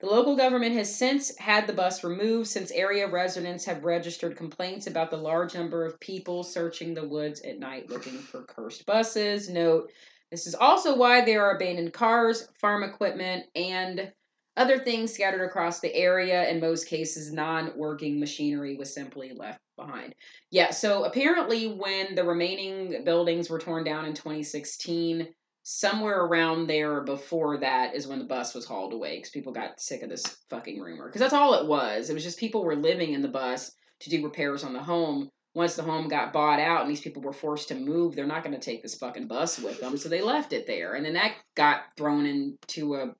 The 0.00 0.06
local 0.06 0.34
government 0.34 0.74
has 0.76 0.94
since 0.94 1.36
had 1.36 1.66
the 1.66 1.74
bus 1.74 2.02
removed 2.02 2.48
since 2.48 2.70
area 2.70 3.06
residents 3.06 3.66
have 3.66 3.84
registered 3.84 4.34
complaints 4.34 4.86
about 4.86 5.10
the 5.10 5.18
large 5.18 5.54
number 5.54 5.84
of 5.84 6.00
people 6.00 6.42
searching 6.42 6.94
the 6.94 7.06
woods 7.06 7.42
at 7.42 7.58
night 7.58 7.90
looking 7.90 8.18
for 8.18 8.44
cursed 8.44 8.86
buses. 8.86 9.50
Note, 9.50 9.92
this 10.30 10.46
is 10.46 10.54
also 10.54 10.96
why 10.96 11.22
there 11.22 11.44
are 11.44 11.54
abandoned 11.54 11.92
cars, 11.92 12.48
farm 12.58 12.82
equipment, 12.82 13.44
and 13.54 14.10
other 14.56 14.78
things 14.78 15.12
scattered 15.12 15.44
across 15.44 15.80
the 15.80 15.94
area. 15.94 16.48
In 16.48 16.60
most 16.60 16.86
cases, 16.86 17.30
non 17.30 17.76
working 17.76 18.18
machinery 18.18 18.76
was 18.76 18.94
simply 18.94 19.32
left 19.34 19.60
behind. 19.76 20.14
Yeah, 20.50 20.70
so 20.70 21.04
apparently, 21.04 21.66
when 21.66 22.14
the 22.14 22.24
remaining 22.24 23.04
buildings 23.04 23.50
were 23.50 23.58
torn 23.58 23.84
down 23.84 24.06
in 24.06 24.14
2016, 24.14 25.28
somewhere 25.62 26.24
around 26.24 26.66
there 26.66 27.02
before 27.02 27.58
that 27.58 27.94
is 27.94 28.06
when 28.06 28.18
the 28.18 28.24
bus 28.24 28.54
was 28.54 28.64
hauled 28.64 28.92
away 28.92 29.16
because 29.16 29.30
people 29.30 29.52
got 29.52 29.80
sick 29.80 30.02
of 30.02 30.08
this 30.08 30.24
fucking 30.48 30.80
rumor. 30.80 31.06
Because 31.06 31.20
that's 31.20 31.34
all 31.34 31.54
it 31.54 31.66
was. 31.66 32.10
It 32.10 32.14
was 32.14 32.24
just 32.24 32.38
people 32.38 32.64
were 32.64 32.76
living 32.76 33.12
in 33.12 33.22
the 33.22 33.28
bus 33.28 33.72
to 34.00 34.10
do 34.10 34.24
repairs 34.24 34.64
on 34.64 34.72
the 34.72 34.82
home. 34.82 35.28
Once 35.54 35.74
the 35.74 35.82
home 35.82 36.08
got 36.08 36.32
bought 36.32 36.60
out 36.60 36.82
and 36.82 36.90
these 36.90 37.00
people 37.00 37.22
were 37.22 37.32
forced 37.32 37.68
to 37.68 37.74
move, 37.74 38.14
they're 38.14 38.26
not 38.26 38.44
going 38.44 38.54
to 38.54 38.60
take 38.60 38.82
this 38.82 38.94
fucking 38.94 39.26
bus 39.26 39.58
with 39.58 39.80
them. 39.80 39.96
So 39.96 40.08
they 40.08 40.22
left 40.22 40.52
it 40.52 40.66
there. 40.66 40.94
And 40.94 41.04
then 41.04 41.14
that 41.14 41.34
got 41.56 41.82
thrown 41.96 42.24
into 42.24 42.94
a 42.94 43.12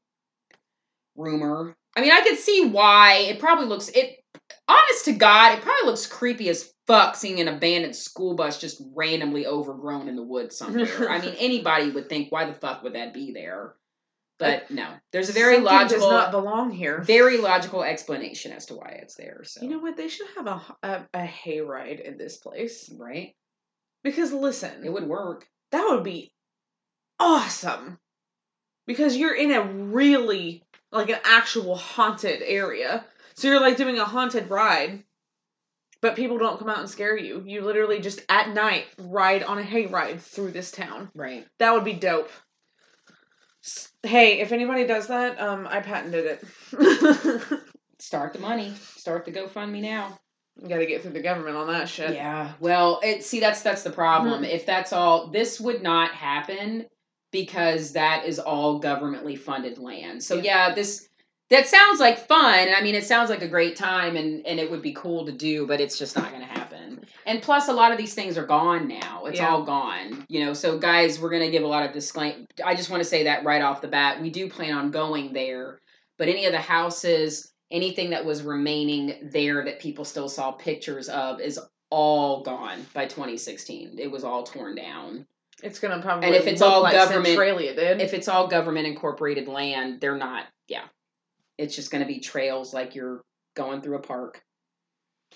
rumor. 1.17 1.75
I 1.97 2.01
mean, 2.01 2.13
I 2.13 2.21
could 2.21 2.39
see 2.39 2.67
why. 2.67 3.15
It 3.15 3.41
probably 3.41 3.67
looks 3.67 3.89
it 3.89 4.21
honest 4.69 5.05
to 5.07 5.13
God, 5.13 5.59
it 5.59 5.63
probably 5.63 5.87
looks 5.87 6.07
creepy 6.07 6.49
as 6.49 6.73
fuck 6.91 7.17
seeing 7.17 7.41
an 7.41 7.49
abandoned 7.49 7.97
school 7.97 8.35
bus 8.35 8.61
just 8.61 8.83
randomly 8.95 9.47
overgrown 9.47 10.09
in 10.09 10.17
the 10.17 10.23
woods 10.23 10.57
somewhere. 10.57 11.09
I 11.11 11.21
mean, 11.21 11.35
anybody 11.39 11.91
would 11.91 12.09
think, 12.09 12.31
why 12.31 12.45
the 12.47 12.53
fuck 12.55 12.83
would 12.83 12.95
that 12.95 13.15
be 13.15 13.33
there? 13.33 13.75
But 14.39 14.71
no, 14.71 14.89
there's 15.13 15.29
a 15.29 15.33
very 15.33 15.57
Something 15.57 15.73
logical, 15.73 16.09
does 16.09 16.19
not 16.19 16.31
belong 16.31 16.71
here. 16.71 17.03
very 17.03 17.37
logical 17.37 17.83
explanation 17.83 18.53
as 18.53 18.65
to 18.67 18.75
why 18.75 18.99
it's 19.03 19.15
there. 19.15 19.43
So 19.45 19.61
You 19.63 19.69
know 19.69 19.79
what? 19.81 19.99
They 19.99 20.09
should 20.09 20.29
have 20.37 20.47
a, 20.47 20.63
a 20.83 21.07
a 21.13 21.27
hayride 21.27 22.01
in 22.01 22.17
this 22.17 22.39
place. 22.39 22.91
right, 22.99 23.35
Because 24.03 24.33
listen, 24.33 24.83
it 24.83 24.91
would 24.91 25.07
work. 25.07 25.47
that 25.73 25.87
would 25.91 26.05
be 26.05 26.33
awesome. 27.19 27.99
Because 28.87 29.17
you're 29.17 29.35
in 29.35 29.53
a 29.53 29.63
really 29.63 30.65
like 30.91 31.11
an 31.11 31.21
actual 31.25 31.77
haunted 31.77 32.41
area. 32.43 33.05
So 33.35 33.49
you're 33.49 33.61
like 33.61 33.77
doing 33.77 33.99
a 33.99 34.05
haunted 34.07 34.49
ride. 34.51 35.05
But 36.03 36.17
people 36.17 36.39
don't 36.39 36.59
come 36.59 36.69
out 36.69 36.79
and 36.79 36.89
scare 36.89 37.17
you. 37.17 37.43
You 37.47 37.61
literally 37.61 38.01
just 38.01 38.23
at 38.29 38.55
night 38.55 38.87
ride 38.99 39.43
on 39.43 39.59
a 39.59 39.63
hayride 39.63 40.21
through 40.21 40.53
this 40.53 40.71
town. 40.71 41.11
Right. 41.15 41.47
That 41.59 41.75
would 41.75 41.85
be 41.85 41.93
dope. 41.93 42.31
Hey, 44.03 44.41
if 44.41 44.53
anybody 44.53 44.87
does 44.87 45.09
that, 45.09 45.39
um, 45.39 45.67
I 45.69 45.81
patented 45.81 46.25
it. 46.25 47.43
Start 47.99 48.33
the 48.33 48.39
money. 48.39 48.73
Start 48.97 49.27
the 49.27 49.33
GoFundMe 49.33 49.83
now. 49.83 50.19
You 50.61 50.69
got 50.69 50.79
to 50.79 50.87
get 50.87 51.03
through 51.03 51.13
the 51.13 51.21
government 51.21 51.57
on 51.57 51.67
that 51.69 51.89
shit. 51.89 52.15
Yeah. 52.15 52.53
Well, 52.61 53.01
it 53.03 53.25
see 53.25 53.41
that's 53.41 53.63
that's 53.63 53.83
the 53.83 53.91
problem. 53.91 54.45
If 54.45 54.67
that's 54.67 54.93
all, 54.93 55.29
this 55.29 55.61
would 55.61 55.83
not 55.83 56.13
happen 56.13 56.87
because 57.31 57.93
that 57.93 58.25
is 58.25 58.39
all 58.39 58.81
governmentally 58.81 59.39
funded 59.39 59.79
land. 59.79 60.23
So 60.23 60.37
yeah, 60.37 60.75
this 60.75 61.09
that 61.51 61.67
sounds 61.67 62.01
like 62.01 62.27
fun. 62.27 62.69
I 62.75 62.81
mean, 62.83 62.95
it 62.95 63.05
sounds 63.05 63.29
like 63.31 63.43
a 63.43 63.49
great 63.49 63.77
time, 63.77 64.17
and 64.17 64.47
and 64.47 64.59
it 64.61 64.71
would 64.71 64.83
be 64.83 64.93
cool 64.93 65.27
to 65.27 65.33
do, 65.33 65.67
but 65.67 65.81
it's 65.81 65.99
just 65.99 66.17
not 66.17 66.31
going 66.31 66.43
to 66.43 66.47
happen. 66.47 67.05
And 67.27 67.43
plus, 67.43 67.69
a 67.69 67.73
lot 67.73 67.93
of 67.93 67.99
these 67.99 68.15
things 68.15 68.39
are 68.39 68.47
gone 68.47 68.89
now. 68.89 69.25
It's 69.27 69.39
Yeah. 69.39 69.51
all 69.51 69.63
gone. 69.63 70.25
You 70.29 70.45
know. 70.45 70.55
So 70.55 70.79
guys, 70.79 71.21
we're 71.21 71.31
going 71.31 71.43
to 71.43 71.51
give 71.51 71.63
a 71.63 71.67
lot 71.69 71.85
of 71.87 71.93
disclaim. 71.93 72.47
I 72.65 72.75
just 72.75 72.91
want 72.91 73.03
to 73.03 73.09
say 73.09 73.25
that 73.25 73.45
right 73.45 73.63
off 73.63 73.81
the 73.83 73.89
bat, 73.89 74.21
we 74.23 74.31
do 74.31 74.49
plan 74.49 74.73
on 74.75 74.91
going 74.91 75.33
there, 75.33 75.79
but 76.19 76.29
any 76.29 76.47
of 76.47 76.53
the 76.53 76.59
houses. 76.61 77.47
Anything 77.73 78.11
that 78.11 78.25
was 78.25 78.43
remaining 78.43 79.31
there 79.31 79.65
that 79.65 79.79
people 79.79 80.05
still 80.05 80.29
saw 80.29 80.51
pictures 80.51 81.09
of 81.09 81.41
is 81.41 81.57
all 81.89 82.43
gone 82.43 82.85
by 82.95 83.07
2016. 83.07 83.95
It 83.97 84.11
was 84.11 84.25
all 84.25 84.43
torn 84.43 84.75
down. 84.75 85.25
It's 85.63 85.79
gonna 85.79 86.03
probably 86.03 86.27
And 86.27 86.35
if 86.35 86.49
it's 86.49 86.63
all 86.63 86.83
like 86.83 86.95
government- 86.95 87.27
Centralia 87.27 87.73
did. 87.77 88.01
If 88.01 88.13
it's 88.13 88.27
all 88.27 88.49
government 88.49 88.89
incorporated 88.89 89.47
land, 89.47 90.01
they're 90.01 90.17
not. 90.17 90.47
Yeah, 90.67 90.83
it's 91.61 91.77
just 91.77 91.91
going 91.91 92.01
to 92.01 92.09
be 92.09 92.19
trails 92.19 92.73
like 92.73 92.95
you're 92.95 93.23
going 93.55 93.83
through 93.83 93.97
a 93.97 94.03
park. 94.03 94.43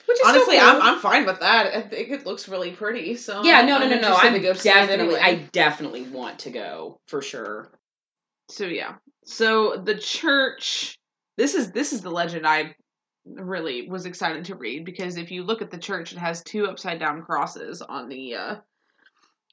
Which 0.07 0.17
is 0.17 0.23
so 0.23 0.29
Honestly, 0.29 0.59
cool. 0.59 0.69
I'm 0.69 0.83
I'm 0.83 0.99
fine 0.99 1.25
with 1.25 1.41
that. 1.41 1.75
I 1.75 1.83
think 1.83 2.11
it 2.11 2.27
looks 2.27 2.49
really 2.49 2.73
pretty. 2.73 3.15
So 3.17 3.45
yeah, 3.45 3.63
no, 3.63 3.79
no, 3.79 3.89
no, 3.89 4.01
no. 4.01 4.15
I'm 4.15 4.41
go 4.43 4.53
definitely, 4.53 5.21
I 5.21 5.37
definitely 5.53 6.03
want 6.03 6.41
to 6.41 6.51
go 6.51 6.99
for 7.07 7.23
sure. 7.23 7.71
So 8.51 8.65
yeah. 8.65 8.95
So 9.25 9.77
the 9.77 9.95
church. 9.95 10.97
This 11.37 11.55
is 11.55 11.73
this 11.73 11.93
is 11.93 12.01
the 12.01 12.11
legend 12.11 12.47
I 12.47 12.75
really 13.25 13.89
was 13.89 14.07
excited 14.07 14.47
to 14.47 14.55
read 14.55 14.85
because 14.85 15.17
if 15.17 15.31
you 15.31 15.43
look 15.43 15.63
at 15.63 15.71
the 15.71 15.79
church, 15.79 16.13
it 16.13 16.19
has 16.19 16.43
two 16.43 16.67
upside 16.67 16.99
down 16.99 17.23
crosses 17.23 17.81
on 17.83 18.09
the 18.09 18.35
uh 18.35 18.57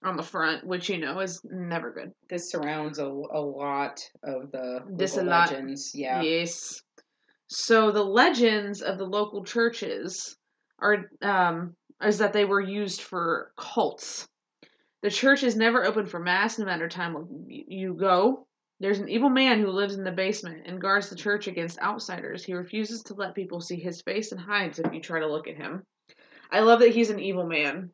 on 0.03 0.17
the 0.17 0.23
front, 0.23 0.65
which 0.65 0.89
you 0.89 0.97
know 0.97 1.19
is 1.19 1.41
never 1.43 1.91
good. 1.91 2.11
This 2.29 2.49
surrounds 2.51 2.99
a, 2.99 3.05
a 3.05 3.39
lot 3.41 4.01
of 4.23 4.51
the 4.51 4.79
This 4.89 5.15
local 5.15 5.27
a 5.27 5.31
lot. 5.31 5.51
legends. 5.51 5.91
Yeah. 5.93 6.21
Yes. 6.21 6.81
So 7.47 7.91
the 7.91 8.03
legends 8.03 8.81
of 8.81 8.97
the 8.97 9.05
local 9.05 9.43
churches 9.43 10.37
are 10.79 11.05
um 11.21 11.75
is 12.03 12.17
that 12.17 12.33
they 12.33 12.45
were 12.45 12.61
used 12.61 13.01
for 13.01 13.51
cults. 13.57 14.27
The 15.03 15.11
church 15.11 15.43
is 15.43 15.55
never 15.55 15.85
open 15.85 16.05
for 16.05 16.19
mass 16.19 16.57
no 16.57 16.65
matter 16.65 16.87
time 16.87 17.15
you 17.47 17.93
go. 17.93 18.47
There's 18.79 18.99
an 18.99 19.09
evil 19.09 19.29
man 19.29 19.59
who 19.59 19.67
lives 19.69 19.93
in 19.95 20.03
the 20.03 20.11
basement 20.11 20.63
and 20.65 20.81
guards 20.81 21.09
the 21.09 21.15
church 21.15 21.47
against 21.47 21.79
outsiders. 21.79 22.43
He 22.43 22.53
refuses 22.55 23.03
to 23.03 23.13
let 23.13 23.35
people 23.35 23.61
see 23.61 23.79
his 23.79 24.01
face 24.01 24.31
and 24.31 24.41
hides 24.41 24.79
if 24.79 24.91
you 24.91 24.99
try 24.99 25.19
to 25.19 25.31
look 25.31 25.47
at 25.47 25.55
him. 25.57 25.83
I 26.51 26.61
love 26.61 26.79
that 26.79 26.89
he's 26.89 27.11
an 27.11 27.19
evil 27.19 27.45
man. 27.45 27.91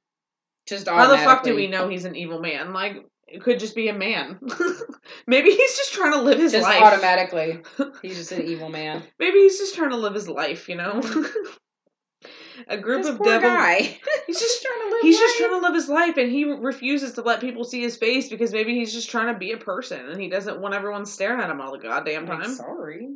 Just 0.67 0.87
How 0.87 1.07
the 1.07 1.17
fuck 1.17 1.43
do 1.43 1.55
we 1.55 1.67
know 1.67 1.87
he's 1.87 2.05
an 2.05 2.15
evil 2.15 2.39
man? 2.39 2.73
Like, 2.73 3.05
it 3.27 3.41
could 3.41 3.59
just 3.59 3.75
be 3.75 3.87
a 3.89 3.93
man. 3.93 4.39
Maybe 5.27 5.49
he's 5.51 5.75
just 5.77 5.93
trying 5.93 6.13
to 6.13 6.21
live 6.21 6.39
his 6.39 6.51
Just 6.51 6.63
life. 6.63 6.81
automatically, 6.81 7.59
he's 8.01 8.17
just 8.17 8.31
an 8.31 8.43
evil 8.43 8.69
man. 8.69 9.03
Maybe 9.19 9.39
he's 9.39 9.57
just 9.57 9.75
trying 9.75 9.91
to 9.91 9.97
live 9.97 10.13
his 10.13 10.27
life, 10.29 10.67
you 10.69 10.75
know? 10.75 11.01
a 12.67 12.77
group 12.77 13.03
This 13.03 13.11
of 13.11 13.23
devil. 13.23 13.49
guy. 13.49 13.99
He's 14.27 14.39
just 14.39 14.63
trying 14.63 14.79
to 14.89 14.95
live. 14.95 15.01
He's 15.03 15.19
just 15.19 15.37
trying 15.37 15.51
to 15.51 15.59
live 15.59 15.73
his 15.75 15.89
life 15.89 16.17
and 16.17 16.31
he 16.31 16.45
refuses 16.45 17.13
to 17.13 17.21
let 17.21 17.39
people 17.39 17.63
see 17.63 17.81
his 17.81 17.95
face 17.97 18.29
because 18.29 18.51
maybe 18.51 18.73
he's 18.73 18.93
just 18.93 19.09
trying 19.09 19.31
to 19.33 19.39
be 19.39 19.51
a 19.51 19.57
person 19.57 20.09
and 20.09 20.19
he 20.19 20.29
doesn't 20.29 20.59
want 20.59 20.73
everyone 20.73 21.05
staring 21.05 21.39
at 21.39 21.49
him 21.49 21.61
all 21.61 21.71
the 21.71 21.79
goddamn 21.79 22.25
time. 22.27 22.53
sorry. 22.53 23.07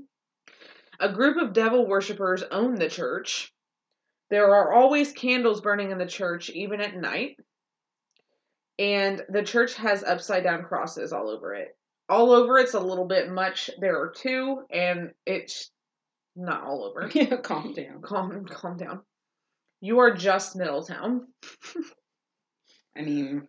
A 0.99 1.09
group 1.11 1.37
of 1.37 1.53
devil 1.53 1.87
worshippers 1.87 2.43
own 2.51 2.75
the 2.75 2.87
church. 2.89 3.51
There 4.31 4.55
are 4.55 4.71
always 4.71 5.11
candles 5.11 5.59
burning 5.59 5.91
in 5.91 5.97
the 5.97 6.05
church, 6.05 6.49
even 6.49 6.79
at 6.79 6.95
night. 6.95 7.37
And 8.79 9.21
the 9.27 9.43
church 9.43 9.75
has 9.75 10.03
upside 10.03 10.43
down 10.43 10.63
crosses 10.63 11.11
all 11.11 11.29
over 11.29 11.53
it. 11.53 11.77
All 12.07 12.31
over 12.31 12.57
it's 12.57 12.73
a 12.73 12.79
little 12.79 13.05
bit 13.05 13.29
much. 13.29 13.69
There 13.79 13.99
are 13.99 14.09
two, 14.09 14.63
and 14.71 15.11
it's 15.25 15.69
not 16.35 16.63
all 16.63 16.85
over. 16.85 17.09
Yeah, 17.13 17.35
calm 17.37 17.73
down. 17.73 18.01
calm, 18.01 18.45
calm 18.45 18.77
down. 18.77 19.01
You 19.81 19.99
are 19.99 20.15
just 20.15 20.55
Middletown. 20.55 21.27
I 22.97 23.01
mean, 23.01 23.47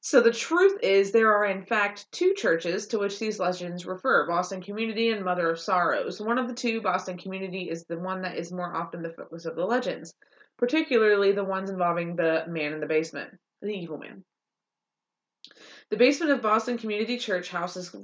So 0.00 0.20
the 0.20 0.32
truth 0.32 0.78
is, 0.82 1.10
there 1.10 1.34
are 1.34 1.46
in 1.46 1.64
fact 1.64 2.10
two 2.12 2.32
churches 2.34 2.86
to 2.88 2.98
which 2.98 3.18
these 3.18 3.40
legends 3.40 3.84
refer 3.84 4.26
Boston 4.26 4.62
Community 4.62 5.10
and 5.10 5.24
Mother 5.24 5.50
of 5.50 5.58
Sorrows. 5.58 6.20
One 6.20 6.38
of 6.38 6.46
the 6.46 6.54
two, 6.54 6.80
Boston 6.80 7.18
Community, 7.18 7.68
is 7.68 7.84
the 7.84 7.98
one 7.98 8.22
that 8.22 8.36
is 8.36 8.52
more 8.52 8.74
often 8.74 9.02
the 9.02 9.12
focus 9.12 9.44
of 9.44 9.56
the 9.56 9.64
legends, 9.64 10.14
particularly 10.56 11.32
the 11.32 11.44
ones 11.44 11.68
involving 11.68 12.14
the 12.14 12.44
man 12.48 12.72
in 12.72 12.80
the 12.80 12.86
basement, 12.86 13.34
the 13.60 13.72
evil 13.72 13.98
man. 13.98 14.24
The 15.90 15.96
basement 15.96 16.32
of 16.32 16.42
Boston 16.42 16.78
Community 16.78 17.18
Church 17.18 17.48
houses. 17.48 17.94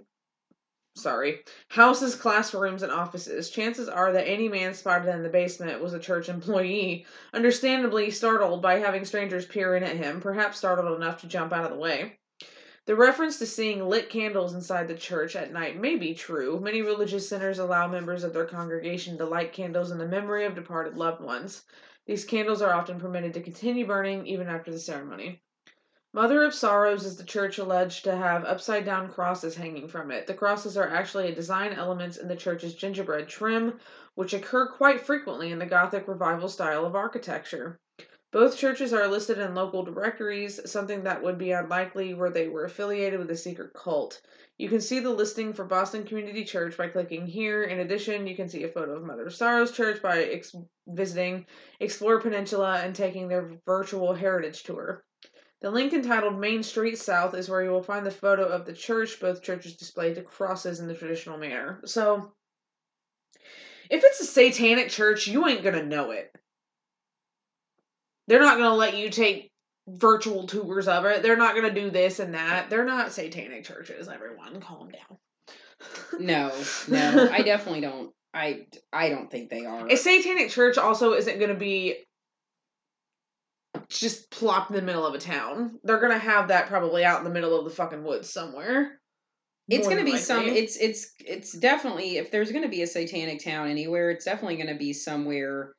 Sorry, 0.96 1.44
houses 1.68 2.14
classrooms 2.14 2.82
and 2.82 2.92
offices. 2.92 3.50
Chances 3.50 3.88
are 3.88 4.12
that 4.12 4.28
any 4.28 4.48
man 4.48 4.74
spotted 4.74 5.12
in 5.12 5.24
the 5.24 5.28
basement 5.28 5.82
was 5.82 5.92
a 5.92 5.98
church 5.98 6.28
employee, 6.28 7.04
understandably 7.32 8.10
startled 8.12 8.62
by 8.62 8.78
having 8.78 9.04
strangers 9.04 9.44
peer 9.44 9.74
in 9.74 9.82
at 9.82 9.96
him, 9.96 10.20
perhaps 10.20 10.58
startled 10.58 10.96
enough 10.96 11.20
to 11.20 11.26
jump 11.26 11.52
out 11.52 11.64
of 11.64 11.72
the 11.72 11.76
way. 11.76 12.20
The 12.86 12.94
reference 12.94 13.38
to 13.38 13.46
seeing 13.46 13.88
lit 13.88 14.08
candles 14.08 14.54
inside 14.54 14.86
the 14.86 14.94
church 14.94 15.34
at 15.34 15.52
night 15.52 15.80
may 15.80 15.96
be 15.96 16.14
true. 16.14 16.60
Many 16.60 16.80
religious 16.82 17.28
centers 17.28 17.58
allow 17.58 17.88
members 17.88 18.22
of 18.22 18.32
their 18.32 18.46
congregation 18.46 19.18
to 19.18 19.24
light 19.24 19.52
candles 19.52 19.90
in 19.90 19.98
the 19.98 20.06
memory 20.06 20.44
of 20.44 20.54
departed 20.54 20.96
loved 20.96 21.20
ones. 21.20 21.64
These 22.06 22.24
candles 22.24 22.62
are 22.62 22.72
often 22.72 23.00
permitted 23.00 23.34
to 23.34 23.42
continue 23.42 23.86
burning 23.86 24.26
even 24.26 24.46
after 24.46 24.70
the 24.70 24.78
ceremony. 24.78 25.42
Mother 26.14 26.44
of 26.44 26.54
Sorrows 26.54 27.04
is 27.04 27.16
the 27.16 27.24
church 27.24 27.58
alleged 27.58 28.04
to 28.04 28.14
have 28.14 28.44
upside 28.44 28.84
down 28.84 29.10
crosses 29.10 29.56
hanging 29.56 29.88
from 29.88 30.12
it. 30.12 30.28
The 30.28 30.34
crosses 30.34 30.76
are 30.76 30.88
actually 30.88 31.26
a 31.26 31.34
design 31.34 31.72
element 31.72 32.18
in 32.18 32.28
the 32.28 32.36
church's 32.36 32.76
gingerbread 32.76 33.26
trim, 33.26 33.80
which 34.14 34.32
occur 34.32 34.68
quite 34.68 35.00
frequently 35.00 35.50
in 35.50 35.58
the 35.58 35.66
Gothic 35.66 36.06
revival 36.06 36.48
style 36.48 36.86
of 36.86 36.94
architecture. 36.94 37.80
Both 38.30 38.56
churches 38.56 38.92
are 38.92 39.08
listed 39.08 39.38
in 39.38 39.56
local 39.56 39.82
directories, 39.82 40.70
something 40.70 41.02
that 41.02 41.20
would 41.20 41.36
be 41.36 41.50
unlikely 41.50 42.14
where 42.14 42.30
they 42.30 42.46
were 42.46 42.64
affiliated 42.64 43.18
with 43.18 43.32
a 43.32 43.36
secret 43.36 43.72
cult. 43.74 44.20
You 44.56 44.68
can 44.68 44.80
see 44.80 45.00
the 45.00 45.10
listing 45.10 45.52
for 45.52 45.64
Boston 45.64 46.04
Community 46.04 46.44
Church 46.44 46.76
by 46.76 46.90
clicking 46.90 47.26
here. 47.26 47.64
In 47.64 47.80
addition, 47.80 48.28
you 48.28 48.36
can 48.36 48.48
see 48.48 48.62
a 48.62 48.68
photo 48.68 48.92
of 48.92 49.02
Mother 49.02 49.26
of 49.26 49.34
Sorrows 49.34 49.72
Church 49.72 50.00
by 50.00 50.22
ex- 50.22 50.54
visiting 50.86 51.44
Explore 51.80 52.20
Peninsula 52.20 52.82
and 52.84 52.94
taking 52.94 53.26
their 53.26 53.58
virtual 53.66 54.14
heritage 54.14 54.62
tour. 54.62 55.02
The 55.60 55.70
link 55.70 55.92
entitled 55.92 56.38
Main 56.38 56.62
Street 56.62 56.98
South 56.98 57.34
is 57.34 57.48
where 57.48 57.62
you 57.62 57.70
will 57.70 57.82
find 57.82 58.04
the 58.04 58.10
photo 58.10 58.46
of 58.46 58.66
the 58.66 58.72
church. 58.72 59.18
Both 59.20 59.42
churches 59.42 59.76
display 59.76 60.12
the 60.12 60.22
crosses 60.22 60.80
in 60.80 60.88
the 60.88 60.94
traditional 60.94 61.38
manner. 61.38 61.80
So, 61.86 62.32
if 63.90 64.02
it's 64.04 64.20
a 64.20 64.24
satanic 64.24 64.90
church, 64.90 65.26
you 65.26 65.46
ain't 65.48 65.64
gonna 65.64 65.84
know 65.84 66.10
it. 66.10 66.30
They're 68.26 68.40
not 68.40 68.58
gonna 68.58 68.74
let 68.74 68.96
you 68.96 69.10
take 69.10 69.50
virtual 69.86 70.46
tours 70.46 70.88
of 70.88 71.04
it. 71.06 71.22
They're 71.22 71.36
not 71.36 71.54
gonna 71.54 71.72
do 71.72 71.90
this 71.90 72.20
and 72.20 72.34
that. 72.34 72.68
They're 72.68 72.84
not 72.84 73.12
satanic 73.12 73.64
churches. 73.64 74.08
Everyone, 74.08 74.60
calm 74.60 74.90
down. 74.90 75.18
no, 76.20 76.52
no, 76.88 77.28
I 77.30 77.42
definitely 77.42 77.80
don't. 77.80 78.12
I, 78.32 78.66
I 78.92 79.10
don't 79.10 79.30
think 79.30 79.48
they 79.48 79.64
are. 79.64 79.86
A 79.86 79.96
satanic 79.96 80.50
church 80.50 80.76
also 80.76 81.12
isn't 81.12 81.38
going 81.38 81.50
to 81.50 81.54
be 81.54 81.94
just 83.88 84.30
plopped 84.30 84.70
in 84.70 84.76
the 84.76 84.82
middle 84.82 85.06
of 85.06 85.14
a 85.14 85.18
town. 85.18 85.78
They're 85.84 86.00
going 86.00 86.12
to 86.12 86.18
have 86.18 86.48
that 86.48 86.68
probably 86.68 87.04
out 87.04 87.18
in 87.18 87.24
the 87.24 87.30
middle 87.30 87.58
of 87.58 87.64
the 87.64 87.70
fucking 87.70 88.02
woods 88.04 88.32
somewhere. 88.32 89.00
It's 89.68 89.88
going 89.88 90.04
to 90.04 90.10
be 90.10 90.18
some. 90.18 90.44
It's 90.46 90.76
it's 90.76 91.12
it's 91.20 91.52
definitely 91.52 92.18
if 92.18 92.30
there's 92.30 92.52
going 92.52 92.64
to 92.64 92.68
be 92.68 92.82
a 92.82 92.86
satanic 92.86 93.42
town 93.42 93.68
anywhere, 93.68 94.10
it's 94.10 94.26
definitely 94.26 94.56
going 94.56 94.68
to 94.68 94.74
be 94.74 94.92
somewhere 94.92 95.72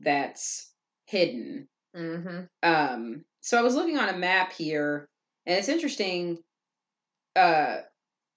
that's 0.00 0.74
hidden. 1.06 1.66
Mhm. 1.96 2.48
Um, 2.62 3.24
so 3.40 3.58
I 3.58 3.62
was 3.62 3.74
looking 3.74 3.96
on 3.96 4.10
a 4.10 4.18
map 4.18 4.52
here, 4.52 5.06
and 5.46 5.58
it's 5.58 5.68
interesting. 5.68 6.38
Uh, 7.34 7.78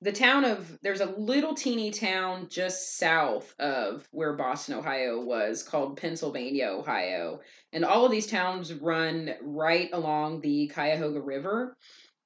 the 0.06 0.12
town 0.12 0.46
of 0.46 0.78
there's 0.84 1.02
a 1.02 1.16
little 1.18 1.56
teeny 1.56 1.90
town 1.90 2.48
just 2.48 2.98
south 2.98 3.56
of 3.58 4.08
where 4.12 4.34
Boston, 4.34 4.76
Ohio 4.76 5.20
was 5.20 5.64
called 5.64 5.98
Pennsylvania, 5.98 6.68
Ohio, 6.68 7.42
and 7.74 7.84
all 7.84 8.06
of 8.06 8.12
these 8.12 8.28
towns 8.28 8.72
run 8.72 9.34
right 9.42 9.90
along 9.94 10.42
the 10.42 10.68
Cuyahoga 10.68 11.20
River. 11.20 11.76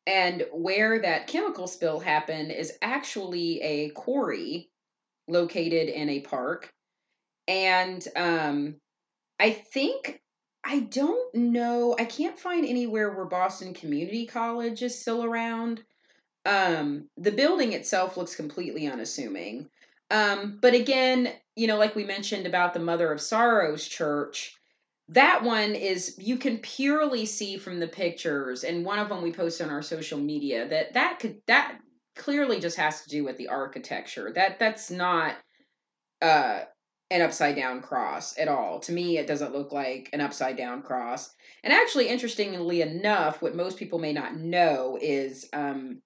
And 0.05 0.45
where 0.51 1.01
that 1.01 1.27
chemical 1.27 1.67
spill 1.67 2.01
happened 2.01 2.51
is 2.51 2.73
actually 2.82 3.61
a 3.61 3.89
quarry 3.91 4.69
located 5.30 5.88
in 5.88 6.09
a 6.09 6.19
park. 6.19 6.69
And 7.47 8.05
um, 8.17 8.75
I 9.39 9.51
think 9.51 10.19
I 10.65 10.82
don't 10.82 11.34
know. 11.34 11.95
I 11.97 12.03
can't 12.03 12.38
find 12.38 12.65
anywhere 12.65 13.13
where 13.13 13.25
Boston 13.25 13.73
Community 13.73 14.25
College 14.25 14.84
is 14.84 14.99
still 14.99 15.23
around. 15.23 15.82
Um, 16.45 17.09
the 17.17 17.31
building 17.31 17.73
itself 17.73 18.17
looks 18.17 18.35
completely 18.35 18.87
unassuming. 18.87 19.69
Um, 20.11 20.57
but 20.61 20.73
again, 20.73 21.31
you 21.55 21.67
know, 21.67 21.77
like 21.77 21.95
we 21.95 22.03
mentioned 22.03 22.47
about 22.47 22.73
the 22.73 22.79
Mother 22.79 23.11
of 23.11 23.21
Sorrows 23.21 23.87
Church, 23.87 24.55
that 25.09 25.43
one 25.43 25.75
is 25.75 26.15
you 26.17 26.37
can 26.37 26.59
purely 26.59 27.25
see 27.25 27.57
from 27.57 27.79
the 27.79 27.87
pictures, 27.87 28.63
and 28.63 28.85
one 28.85 28.99
of 28.99 29.09
them 29.09 29.21
we 29.21 29.31
post 29.31 29.61
on 29.61 29.69
our 29.69 29.81
social 29.81 30.19
media 30.19 30.67
that 30.69 30.93
that 30.93 31.19
could 31.19 31.41
that 31.47 31.79
clearly 32.15 32.59
just 32.59 32.77
has 32.77 33.01
to 33.03 33.09
do 33.09 33.23
with 33.23 33.37
the 33.37 33.47
architecture. 33.47 34.31
That 34.33 34.59
that's 34.59 34.91
not 34.91 35.35
uh 36.21 36.61
an 37.11 37.21
upside 37.21 37.55
down 37.55 37.81
cross 37.81 38.37
at 38.37 38.47
all. 38.47 38.79
To 38.81 38.91
me, 38.91 39.17
it 39.17 39.25
doesn't 39.27 39.53
look 39.53 39.71
like 39.71 40.09
an 40.13 40.21
upside 40.21 40.57
down 40.57 40.83
cross. 40.83 41.33
And 41.63 41.73
actually, 41.73 42.07
interestingly 42.07 42.81
enough, 42.81 43.41
what 43.41 43.55
most 43.55 43.77
people 43.77 43.97
may 43.97 44.13
not 44.13 44.37
know 44.37 44.97
is 45.01 45.49
um, 45.53 46.01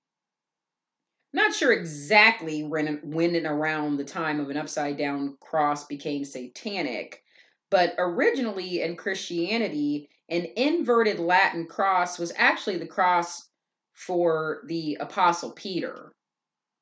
not 1.34 1.54
sure 1.54 1.72
exactly 1.72 2.64
when, 2.64 3.00
when 3.04 3.36
and 3.36 3.46
around 3.46 3.98
the 3.98 4.04
time 4.04 4.40
of 4.40 4.50
an 4.50 4.58
upside 4.58 4.98
down 4.98 5.38
cross 5.42 5.86
became 5.86 6.24
satanic, 6.24 7.24
but 7.72 7.96
originally 7.98 8.82
in 8.82 8.96
Christianity, 8.96 10.10
an 10.30 10.48
inverted 10.56 11.20
Latin 11.20 11.66
cross 11.66 12.20
was 12.20 12.32
actually 12.36 12.78
the 12.78 12.86
cross 12.86 13.50
for 13.94 14.62
the 14.68 14.98
Apostle 15.00 15.52
Peter. 15.52 16.12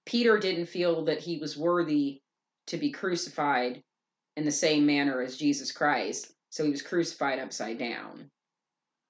Peter 0.06 0.38
didn't 0.38 0.66
feel 0.66 1.06
that 1.06 1.20
he 1.20 1.38
was 1.38 1.58
worthy 1.58 2.22
to 2.68 2.78
be 2.78 2.92
crucified 2.92 3.82
in 4.38 4.46
the 4.46 4.52
same 4.52 4.86
manner 4.86 5.22
as 5.22 5.38
Jesus 5.38 5.72
Christ. 5.72 6.34
So 6.50 6.64
he 6.64 6.72
was 6.72 6.82
crucified 6.82 7.40
upside 7.40 7.78
down. 7.78 8.30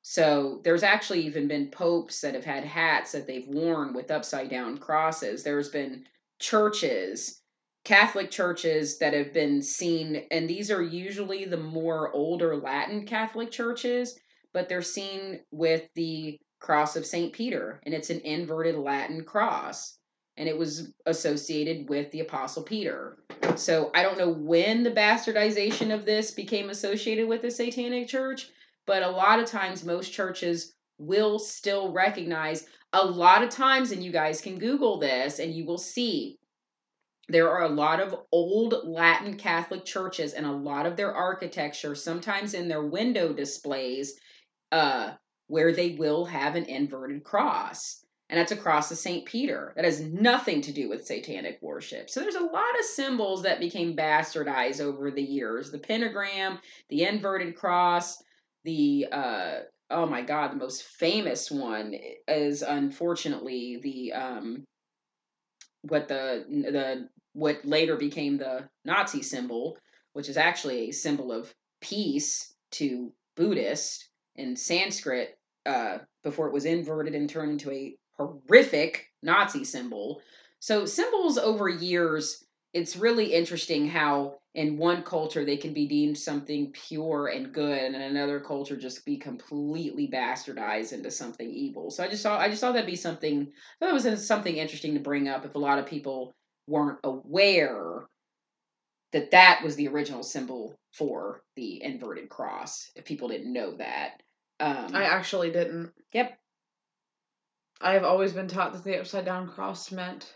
So 0.01 0.61
there's 0.63 0.83
actually 0.83 1.21
even 1.21 1.47
been 1.47 1.69
popes 1.69 2.21
that 2.21 2.33
have 2.33 2.45
had 2.45 2.63
hats 2.63 3.11
that 3.11 3.27
they've 3.27 3.47
worn 3.47 3.93
with 3.93 4.11
upside 4.11 4.49
down 4.49 4.77
crosses. 4.77 5.43
There's 5.43 5.69
been 5.69 6.05
churches, 6.39 7.41
Catholic 7.83 8.31
churches 8.31 8.97
that 8.99 9.13
have 9.13 9.33
been 9.33 9.61
seen, 9.61 10.23
and 10.31 10.49
these 10.49 10.71
are 10.71 10.81
usually 10.81 11.45
the 11.45 11.57
more 11.57 12.11
older 12.13 12.55
Latin 12.55 13.05
Catholic 13.05 13.51
churches, 13.51 14.19
but 14.53 14.67
they're 14.67 14.81
seen 14.81 15.41
with 15.51 15.87
the 15.95 16.39
cross 16.59 16.95
of 16.95 17.05
St. 17.05 17.33
Peter, 17.33 17.79
and 17.85 17.93
it's 17.93 18.09
an 18.09 18.21
inverted 18.21 18.75
Latin 18.75 19.23
cross. 19.23 19.97
And 20.37 20.47
it 20.47 20.57
was 20.57 20.93
associated 21.05 21.89
with 21.89 22.09
the 22.11 22.21
Apostle 22.21 22.63
Peter. 22.63 23.17
So 23.55 23.91
I 23.93 24.01
don't 24.01 24.17
know 24.17 24.31
when 24.31 24.81
the 24.81 24.91
bastardization 24.91 25.93
of 25.93 26.05
this 26.05 26.31
became 26.31 26.69
associated 26.69 27.27
with 27.27 27.41
the 27.41 27.51
Satanic 27.51 28.07
Church, 28.07 28.49
but 28.91 29.03
a 29.03 29.09
lot 29.09 29.39
of 29.39 29.45
times 29.45 29.85
most 29.85 30.11
churches 30.11 30.73
will 30.97 31.39
still 31.39 31.93
recognize 31.93 32.67
a 32.91 33.05
lot 33.05 33.41
of 33.41 33.49
times, 33.49 33.93
and 33.93 34.03
you 34.03 34.11
guys 34.11 34.41
can 34.41 34.59
Google 34.59 34.99
this 34.99 35.39
and 35.39 35.53
you 35.53 35.65
will 35.65 35.77
see 35.77 36.37
there 37.29 37.49
are 37.49 37.63
a 37.63 37.69
lot 37.69 38.01
of 38.01 38.13
old 38.33 38.75
Latin 38.83 39.37
Catholic 39.37 39.85
churches 39.85 40.33
and 40.33 40.45
a 40.45 40.51
lot 40.51 40.85
of 40.85 40.97
their 40.97 41.15
architecture, 41.15 41.95
sometimes 41.95 42.53
in 42.53 42.67
their 42.67 42.85
window 42.85 43.31
displays, 43.31 44.19
uh, 44.73 45.11
where 45.47 45.71
they 45.71 45.91
will 45.91 46.25
have 46.25 46.57
an 46.57 46.65
inverted 46.65 47.23
cross. 47.23 48.05
And 48.29 48.37
that's 48.37 48.51
a 48.51 48.57
cross 48.57 48.91
of 48.91 48.97
St. 48.97 49.25
Peter. 49.25 49.71
That 49.77 49.85
has 49.85 50.01
nothing 50.01 50.59
to 50.63 50.73
do 50.73 50.89
with 50.89 51.05
satanic 51.05 51.59
worship. 51.61 52.09
So 52.09 52.19
there's 52.19 52.35
a 52.35 52.41
lot 52.41 52.77
of 52.77 52.83
symbols 52.83 53.43
that 53.43 53.61
became 53.61 53.95
bastardized 53.95 54.81
over 54.81 55.11
the 55.11 55.23
years 55.23 55.71
the 55.71 55.79
pentagram, 55.79 56.59
the 56.89 57.03
inverted 57.03 57.55
cross, 57.55 58.21
the 58.63 59.07
uh, 59.11 59.59
oh 59.89 60.05
my 60.05 60.21
god 60.21 60.51
the 60.51 60.57
most 60.57 60.83
famous 60.83 61.51
one 61.51 61.95
is 62.27 62.61
unfortunately 62.61 63.79
the 63.81 64.13
um 64.13 64.63
what 65.83 66.07
the 66.07 66.45
the 66.49 67.07
what 67.33 67.63
later 67.65 67.95
became 67.95 68.37
the 68.37 68.67
nazi 68.85 69.21
symbol 69.21 69.77
which 70.13 70.29
is 70.29 70.37
actually 70.37 70.89
a 70.89 70.93
symbol 70.93 71.31
of 71.31 71.53
peace 71.81 72.53
to 72.71 73.11
buddhist 73.35 74.09
in 74.35 74.55
sanskrit 74.55 75.37
uh 75.65 75.97
before 76.23 76.47
it 76.47 76.53
was 76.53 76.65
inverted 76.65 77.15
and 77.15 77.29
turned 77.29 77.51
into 77.51 77.71
a 77.71 77.95
horrific 78.17 79.07
nazi 79.21 79.63
symbol. 79.63 80.21
So 80.59 80.85
symbols 80.85 81.37
over 81.37 81.67
years 81.67 82.43
it's 82.73 82.95
really 82.95 83.33
interesting 83.33 83.87
how 83.87 84.35
in 84.53 84.77
one 84.77 85.03
culture 85.03 85.45
they 85.45 85.57
can 85.57 85.73
be 85.73 85.87
deemed 85.87 86.17
something 86.17 86.71
pure 86.71 87.27
and 87.27 87.53
good 87.53 87.77
and 87.77 87.95
in 87.95 88.01
another 88.01 88.39
culture 88.39 88.75
just 88.75 89.05
be 89.05 89.17
completely 89.17 90.07
bastardized 90.07 90.93
into 90.93 91.09
something 91.11 91.49
evil 91.49 91.89
so 91.89 92.03
i 92.03 92.07
just 92.07 92.23
saw 92.23 92.37
i 92.37 92.49
just 92.49 92.61
thought 92.61 92.73
that'd 92.73 92.85
be 92.85 92.95
something 92.95 93.41
i 93.41 93.85
thought 93.85 94.01
that 94.01 94.11
was 94.11 94.27
something 94.27 94.57
interesting 94.57 94.93
to 94.93 94.99
bring 94.99 95.27
up 95.27 95.45
if 95.45 95.55
a 95.55 95.59
lot 95.59 95.79
of 95.79 95.85
people 95.85 96.33
weren't 96.67 96.99
aware 97.03 98.05
that 99.13 99.31
that 99.31 99.61
was 99.63 99.75
the 99.75 99.87
original 99.87 100.23
symbol 100.23 100.75
for 100.93 101.41
the 101.55 101.81
inverted 101.83 102.29
cross 102.29 102.91
if 102.95 103.05
people 103.05 103.27
didn't 103.27 103.53
know 103.53 103.75
that 103.77 104.21
um, 104.61 104.91
I 104.93 105.05
actually 105.05 105.51
didn't. 105.51 105.91
Yep. 106.13 106.37
I 107.81 107.93
have 107.93 108.03
always 108.03 108.31
been 108.31 108.47
taught 108.47 108.73
that 108.73 108.83
the 108.83 108.99
upside 108.99 109.25
down 109.25 109.49
cross 109.49 109.91
meant 109.91 110.31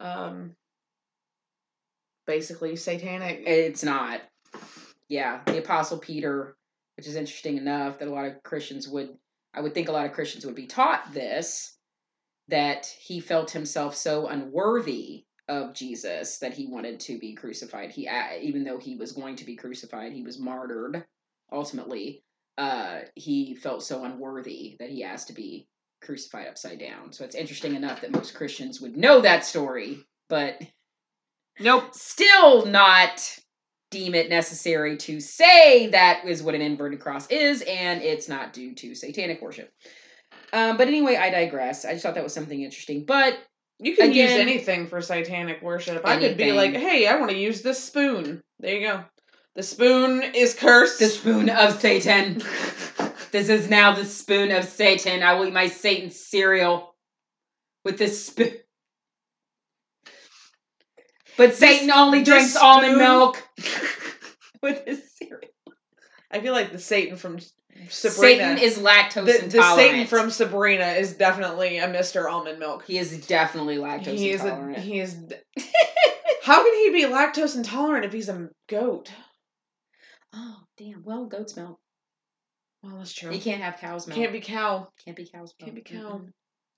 um 0.00 0.56
basically 2.30 2.76
satanic. 2.76 3.42
It's 3.44 3.82
not. 3.82 4.20
Yeah, 5.08 5.40
the 5.46 5.58
Apostle 5.58 5.98
Peter, 5.98 6.56
which 6.96 7.08
is 7.08 7.16
interesting 7.16 7.56
enough 7.56 7.98
that 7.98 8.06
a 8.06 8.12
lot 8.12 8.26
of 8.26 8.40
Christians 8.44 8.88
would, 8.88 9.08
I 9.52 9.60
would 9.60 9.74
think 9.74 9.88
a 9.88 9.92
lot 9.92 10.06
of 10.06 10.12
Christians 10.12 10.46
would 10.46 10.54
be 10.54 10.68
taught 10.68 11.12
this, 11.12 11.76
that 12.46 12.86
he 12.86 13.18
felt 13.18 13.50
himself 13.50 13.96
so 13.96 14.28
unworthy 14.28 15.24
of 15.48 15.74
Jesus 15.74 16.38
that 16.38 16.54
he 16.54 16.68
wanted 16.68 17.00
to 17.00 17.18
be 17.18 17.34
crucified. 17.34 17.90
He, 17.90 18.08
even 18.40 18.62
though 18.62 18.78
he 18.78 18.94
was 18.94 19.10
going 19.10 19.34
to 19.34 19.44
be 19.44 19.56
crucified, 19.56 20.12
he 20.12 20.22
was 20.22 20.38
martyred 20.38 21.04
ultimately. 21.50 22.22
Uh, 22.56 23.00
he 23.16 23.56
felt 23.56 23.82
so 23.82 24.04
unworthy 24.04 24.76
that 24.78 24.90
he 24.90 25.02
asked 25.02 25.26
to 25.26 25.34
be 25.34 25.66
crucified 26.00 26.46
upside 26.46 26.78
down. 26.78 27.12
So 27.12 27.24
it's 27.24 27.34
interesting 27.34 27.74
enough 27.74 28.02
that 28.02 28.12
most 28.12 28.36
Christians 28.36 28.80
would 28.80 28.96
know 28.96 29.20
that 29.20 29.44
story, 29.44 30.06
but 30.28 30.62
Nope. 31.60 31.94
Still 31.94 32.66
not 32.66 33.38
deem 33.90 34.14
it 34.14 34.30
necessary 34.30 34.96
to 34.96 35.20
say 35.20 35.88
that 35.88 36.22
is 36.24 36.42
what 36.42 36.54
an 36.54 36.62
inverted 36.62 37.00
cross 37.00 37.26
is, 37.28 37.62
and 37.62 38.02
it's 38.02 38.28
not 38.28 38.52
due 38.52 38.74
to 38.74 38.94
satanic 38.94 39.42
worship. 39.42 39.72
Um, 40.52 40.76
but 40.76 40.88
anyway, 40.88 41.16
I 41.16 41.30
digress. 41.30 41.84
I 41.84 41.92
just 41.92 42.04
thought 42.04 42.14
that 42.14 42.24
was 42.24 42.34
something 42.34 42.60
interesting. 42.60 43.04
But 43.04 43.38
you 43.78 43.96
can 43.96 44.10
again, 44.10 44.30
use 44.30 44.38
anything 44.38 44.86
for 44.86 45.00
satanic 45.00 45.62
worship. 45.62 46.04
Anything. 46.06 46.10
I 46.10 46.28
could 46.28 46.36
be 46.36 46.52
like, 46.52 46.72
hey, 46.72 47.06
I 47.06 47.18
want 47.18 47.30
to 47.30 47.36
use 47.36 47.62
this 47.62 47.82
spoon. 47.82 48.42
There 48.58 48.76
you 48.76 48.86
go. 48.86 49.04
The 49.56 49.62
spoon 49.62 50.22
is 50.22 50.54
cursed. 50.54 51.00
The 51.00 51.06
spoon 51.06 51.50
of 51.50 51.80
Satan. 51.80 52.42
this 53.32 53.48
is 53.48 53.68
now 53.68 53.94
the 53.94 54.04
spoon 54.04 54.52
of 54.52 54.64
Satan. 54.64 55.22
I 55.22 55.34
will 55.34 55.46
eat 55.46 55.52
my 55.52 55.68
Satan 55.68 56.10
cereal 56.10 56.94
with 57.84 57.98
this 57.98 58.26
spoon. 58.26 58.52
But 61.36 61.54
Satan 61.54 61.86
this, 61.86 61.96
only 61.96 62.22
drinks 62.22 62.56
almond 62.56 62.98
milk 62.98 63.42
with 64.62 64.84
his 64.86 65.02
cereal. 65.16 65.52
I 66.30 66.40
feel 66.40 66.52
like 66.52 66.72
the 66.72 66.78
Satan 66.78 67.16
from 67.16 67.38
Sabrina 67.88 68.56
Sabrina 68.56 68.60
is 68.60 68.78
lactose 68.78 69.26
the, 69.26 69.44
intolerant. 69.44 69.50
The 69.50 69.76
Satan 69.76 70.06
from 70.06 70.30
Sabrina 70.30 70.86
is 70.86 71.14
definitely 71.14 71.78
a 71.78 71.88
Mr. 71.88 72.30
Almond 72.30 72.58
Milk. 72.58 72.84
He 72.84 72.98
is 72.98 73.26
definitely 73.26 73.76
lactose 73.76 74.18
he 74.18 74.32
intolerant. 74.32 74.78
Is 74.78 74.84
a, 74.84 74.86
he 74.86 75.00
is. 75.00 75.16
How 76.42 76.62
can 76.62 76.74
he 76.74 76.90
be 76.90 77.04
lactose 77.04 77.56
intolerant 77.56 78.04
if 78.04 78.12
he's 78.12 78.28
a 78.28 78.48
goat? 78.68 79.10
Oh 80.34 80.56
damn! 80.78 81.02
Well, 81.04 81.26
goat's 81.26 81.56
milk. 81.56 81.78
Well, 82.82 82.98
that's 82.98 83.12
true. 83.12 83.30
He 83.30 83.40
can't 83.40 83.62
have 83.62 83.78
cow's 83.78 84.06
milk. 84.06 84.18
Can't 84.18 84.32
be 84.32 84.40
cow. 84.40 84.88
Can't 85.04 85.16
be 85.16 85.26
cow's 85.26 85.54
milk. 85.58 85.72
Can't 85.72 85.74
be 85.74 85.82
cow. 85.82 86.16
Mm-hmm. 86.16 86.26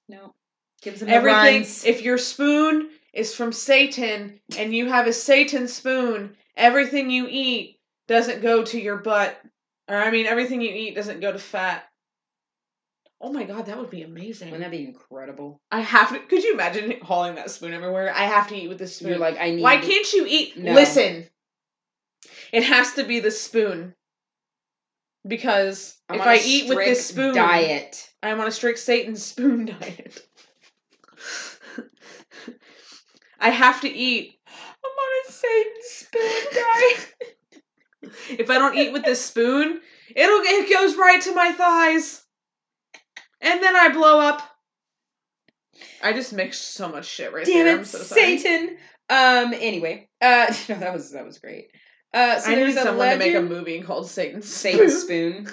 No. 0.08 0.34
Gives 0.82 1.02
everything. 1.02 1.62
If 1.84 2.02
your 2.02 2.18
spoon 2.18 2.90
is 3.12 3.34
from 3.34 3.52
Satan 3.52 4.40
and 4.58 4.74
you 4.74 4.88
have 4.88 5.06
a 5.06 5.12
Satan 5.12 5.68
spoon, 5.68 6.36
everything 6.56 7.08
you 7.08 7.28
eat 7.30 7.78
doesn't 8.08 8.42
go 8.42 8.64
to 8.64 8.80
your 8.80 8.96
butt. 8.96 9.40
Or 9.88 9.96
I 9.96 10.10
mean 10.10 10.26
everything 10.26 10.60
you 10.60 10.72
eat 10.72 10.96
doesn't 10.96 11.20
go 11.20 11.30
to 11.32 11.38
fat. 11.38 11.84
Oh 13.20 13.32
my 13.32 13.44
god, 13.44 13.66
that 13.66 13.78
would 13.78 13.90
be 13.90 14.02
amazing. 14.02 14.50
Wouldn't 14.50 14.68
that 14.68 14.76
be 14.76 14.84
incredible? 14.84 15.60
I 15.70 15.80
have 15.80 16.08
to 16.10 16.18
could 16.18 16.42
you 16.42 16.54
imagine 16.54 16.98
hauling 17.00 17.36
that 17.36 17.52
spoon 17.52 17.72
everywhere? 17.72 18.12
I 18.12 18.24
have 18.24 18.48
to 18.48 18.56
eat 18.56 18.68
with 18.68 18.78
this 18.78 18.96
spoon. 18.96 19.10
You're 19.10 19.18
like, 19.18 19.38
I 19.38 19.50
need 19.52 19.62
Why 19.62 19.76
can't 19.76 20.12
you 20.12 20.26
eat 20.28 20.58
no. 20.58 20.72
listen. 20.72 21.26
It 22.52 22.64
has 22.64 22.94
to 22.94 23.04
be 23.04 23.20
the 23.20 23.30
spoon. 23.30 23.94
Because 25.26 25.96
I'm 26.08 26.16
if 26.16 26.26
I 26.26 26.38
eat 26.38 26.68
with 26.68 26.78
this 26.78 27.06
spoon 27.06 27.36
diet. 27.36 28.10
I'm 28.24 28.40
on 28.40 28.48
a 28.48 28.50
strict 28.50 28.80
Satan 28.80 29.14
spoon 29.14 29.66
diet. 29.80 30.26
I 33.40 33.50
have 33.50 33.80
to 33.80 33.88
eat. 33.88 34.38
I'm 34.46 34.90
on 34.90 35.28
a 35.28 35.32
Satan 35.32 35.72
spoon 35.82 36.42
diet. 36.52 37.14
if 38.40 38.50
I 38.50 38.58
don't 38.58 38.76
eat 38.76 38.92
with 38.92 39.04
this 39.04 39.24
spoon, 39.24 39.80
it'll 40.14 40.40
it 40.42 40.70
goes 40.70 40.96
right 40.96 41.20
to 41.22 41.34
my 41.34 41.52
thighs, 41.52 42.24
and 43.40 43.62
then 43.62 43.76
I 43.76 43.88
blow 43.88 44.20
up. 44.20 44.42
I 46.02 46.12
just 46.12 46.32
mixed 46.32 46.74
so 46.74 46.88
much 46.88 47.06
shit 47.06 47.32
right 47.32 47.46
Damn 47.46 47.64
there. 47.64 47.74
it, 47.74 47.78
I'm 47.78 47.84
so. 47.84 47.98
Satan. 47.98 48.76
Um. 49.10 49.54
Anyway, 49.54 50.08
uh, 50.20 50.54
no, 50.68 50.78
that 50.78 50.92
was 50.92 51.12
that 51.12 51.24
was 51.24 51.38
great. 51.38 51.68
Uh, 52.14 52.38
so 52.38 52.52
I 52.52 52.54
need 52.56 52.74
someone 52.74 52.98
legend, 52.98 53.22
to 53.22 53.26
make 53.26 53.36
a 53.36 53.42
movie 53.42 53.80
called 53.80 54.08
Satan's 54.08 54.46
Satan 54.46 54.90
Spoon. 54.90 55.48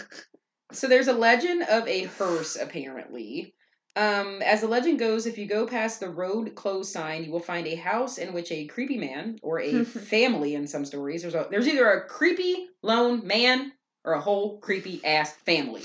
so 0.74 0.88
there's 0.88 1.08
a 1.08 1.14
legend 1.14 1.64
of 1.64 1.88
a 1.88 2.04
hearse, 2.04 2.58
apparently, 2.58 3.56
um, 3.96 4.42
as 4.44 4.62
the 4.62 4.68
legend 4.68 5.00
goes, 5.00 5.26
if 5.26 5.38
you 5.38 5.46
go 5.46 5.66
past 5.66 6.00
the 6.00 6.10
road 6.10 6.54
closed 6.56 6.92
sign, 6.92 7.24
you 7.24 7.32
will 7.32 7.40
find 7.40 7.68
a 7.68 7.76
house 7.76 8.18
in 8.18 8.34
which 8.34 8.52
a 8.52 8.68
creepy 8.68 8.98
man 8.98 9.40
or 9.42 9.60
a 9.60 9.84
family 9.84 10.56
in 10.56 10.68
some 10.68 10.86
stories. 10.86 11.24
There's 11.24 11.36
a, 11.36 11.48
there's 11.50 11.68
either 11.68 11.90
a 11.90 12.08
creepy 12.08 12.68
lone 12.84 13.26
man 13.26 13.74
or 14.06 14.14
a 14.14 14.22
whole 14.22 14.60
creepy 14.60 15.04
ass 15.04 15.34
family. 15.34 15.82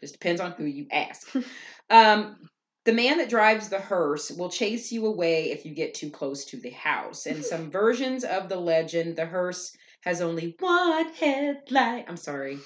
Just 0.00 0.14
depends 0.14 0.40
on 0.40 0.52
who 0.52 0.64
you 0.64 0.86
ask. 0.90 1.34
um, 1.90 2.36
the 2.84 2.92
man 2.92 3.18
that 3.18 3.30
drives 3.30 3.68
the 3.68 3.80
hearse 3.80 4.30
will 4.30 4.50
chase 4.50 4.92
you 4.92 5.06
away 5.06 5.50
if 5.50 5.64
you 5.64 5.72
get 5.74 5.94
too 5.94 6.10
close 6.10 6.44
to 6.46 6.56
the 6.56 6.70
house. 6.70 7.26
In 7.26 7.42
some 7.42 7.70
versions 7.70 8.24
of 8.24 8.48
the 8.48 8.58
legend, 8.58 9.16
the 9.16 9.26
hearse 9.26 9.74
has 10.02 10.20
only 10.20 10.56
one 10.58 11.12
headlight. 11.14 12.04
I'm 12.08 12.16
sorry. 12.16 12.58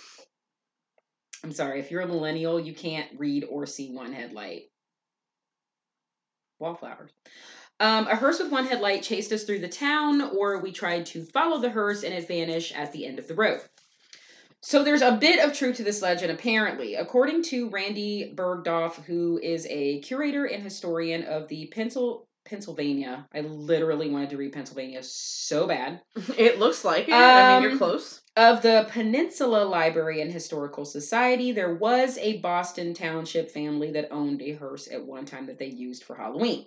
I'm 1.45 1.53
sorry. 1.53 1.81
If 1.81 1.91
you're 1.91 2.03
a 2.03 2.09
millennial, 2.09 2.59
you 2.59 2.75
can't 2.75 3.09
read 3.17 3.45
or 3.45 3.67
see 3.67 3.93
one 3.93 4.13
headlight 4.13 4.70
wallflowers. 6.61 7.11
Um, 7.81 8.07
a 8.09 8.17
hearse 8.17 8.39
with 8.39 8.53
one 8.53 8.67
headlight 8.67 9.03
chased 9.03 9.33
us 9.33 9.45
through 9.45 9.61
the 9.61 9.69
town, 9.69 10.21
or 10.21 10.59
we 10.59 10.71
tried 10.71 11.07
to 11.07 11.25
follow 11.25 11.59
the 11.59 11.71
hearse 11.71 12.05
and 12.05 12.13
it 12.13 12.29
vanished 12.29 12.77
at 12.77 12.93
the 12.93 13.07
end 13.07 13.19
of 13.19 13.27
the 13.27 13.35
road. 13.35 13.61
So 14.63 14.85
there's 14.85 15.01
a 15.01 15.17
bit 15.17 15.43
of 15.43 15.57
truth 15.57 15.77
to 15.77 15.85
this 15.85 16.03
legend, 16.03 16.31
apparently. 16.31 16.95
According 16.95 17.45
to 17.45 17.71
Randy 17.71 18.35
Bergdorf, 18.37 19.03
who 19.05 19.41
is 19.43 19.67
a 19.71 20.01
curator 20.01 20.45
and 20.45 20.63
historian 20.63 21.25
of 21.25 21.49
the 21.49 21.69
Pencil 21.69 22.29
Pennsylvania. 22.51 23.29
I 23.33 23.41
literally 23.41 24.11
wanted 24.11 24.31
to 24.31 24.37
read 24.37 24.53
Pennsylvania 24.53 25.03
so 25.03 25.67
bad. 25.69 26.01
It 26.37 26.59
looks 26.59 26.85
like 26.85 27.09
it. 27.09 27.13
Um, 27.13 27.21
I 27.21 27.55
mean, 27.55 27.63
you're 27.63 27.73
um, 27.73 27.79
close. 27.79 28.21
Of 28.37 28.63
the 28.63 28.87
Peninsula 28.91 29.65
Library 29.65 30.21
and 30.21 30.33
Historical 30.33 30.85
Society, 30.85 31.53
there 31.53 31.75
was 31.75 32.19
a 32.19 32.39
Boston 32.39 32.93
Township 32.95 33.51
family 33.51 33.93
that 33.93 34.11
owned 34.11 34.43
a 34.43 34.53
hearse 34.53 34.91
at 34.91 35.05
one 35.05 35.27
time 35.27 35.47
that 35.47 35.59
they 35.59 35.67
used 35.67 36.05
for 36.05 36.17
Halloween. 36.17 36.67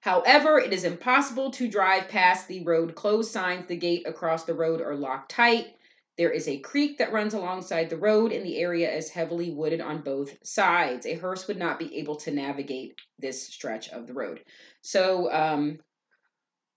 However, 0.00 0.58
it 0.58 0.72
is 0.72 0.84
impossible 0.84 1.50
to 1.52 1.68
drive 1.68 2.08
past 2.08 2.48
the 2.48 2.64
road 2.64 2.94
closed 2.94 3.30
signs. 3.30 3.66
The 3.66 3.76
gate 3.76 4.06
across 4.06 4.44
the 4.44 4.54
road 4.54 4.80
are 4.80 4.96
locked 4.96 5.30
tight. 5.30 5.76
There 6.18 6.30
is 6.30 6.46
a 6.46 6.58
creek 6.58 6.98
that 6.98 7.12
runs 7.12 7.34
alongside 7.34 7.88
the 7.88 7.96
road, 7.96 8.32
and 8.32 8.44
the 8.44 8.58
area 8.58 8.94
is 8.94 9.08
heavily 9.08 9.50
wooded 9.50 9.80
on 9.80 10.02
both 10.02 10.36
sides. 10.44 11.06
A 11.06 11.14
hearse 11.14 11.48
would 11.48 11.58
not 11.58 11.78
be 11.78 11.98
able 11.98 12.16
to 12.16 12.30
navigate 12.30 12.94
this 13.18 13.46
stretch 13.48 13.88
of 13.90 14.06
the 14.06 14.12
road. 14.12 14.44
So, 14.82 15.32
um, 15.32 15.78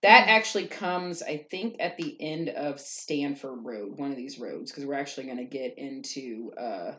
that 0.02 0.28
actually 0.28 0.68
comes, 0.68 1.22
I 1.22 1.38
think, 1.50 1.76
at 1.80 1.96
the 1.96 2.16
end 2.20 2.50
of 2.50 2.80
Stanford 2.80 3.64
Road, 3.64 3.98
one 3.98 4.10
of 4.10 4.16
these 4.16 4.38
roads, 4.38 4.70
because 4.70 4.86
we're 4.86 4.94
actually 4.94 5.26
going 5.26 5.38
to 5.38 5.44
get 5.44 5.78
into. 5.78 6.52
Uh... 6.58 6.92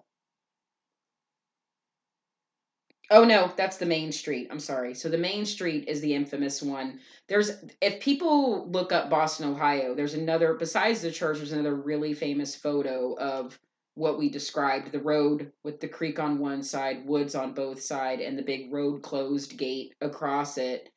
Oh 3.10 3.24
no, 3.24 3.52
that's 3.56 3.78
the 3.78 3.86
main 3.86 4.12
street. 4.12 4.50
I'm 4.52 4.60
sorry. 4.60 4.94
So 4.94 5.08
the 5.08 5.18
main 5.18 5.46
street 5.46 5.88
is 5.88 6.02
the 6.02 6.14
infamous 6.14 6.62
one. 6.62 7.00
There's, 7.30 7.52
if 7.82 8.02
people 8.02 8.70
look 8.70 8.92
up 8.92 9.10
Boston, 9.10 9.50
Ohio, 9.50 9.96
there's 9.96 10.14
another, 10.14 10.54
besides 10.56 11.02
the 11.02 11.12
church, 11.12 11.38
there's 11.38 11.54
another 11.54 11.76
really 11.76 12.14
famous 12.14 12.54
photo 12.56 13.14
of 13.18 13.58
what 13.96 14.20
we 14.20 14.30
described 14.30 14.92
the 14.92 15.00
road 15.00 15.52
with 15.64 15.80
the 15.80 15.88
creek 15.88 16.20
on 16.20 16.38
one 16.38 16.62
side, 16.62 17.06
woods 17.06 17.34
on 17.34 17.54
both 17.54 17.82
side, 17.82 18.20
and 18.20 18.38
the 18.38 18.44
big 18.44 18.72
road 18.74 19.02
closed 19.02 19.58
gate 19.58 19.94
across 20.02 20.58
it. 20.58 20.90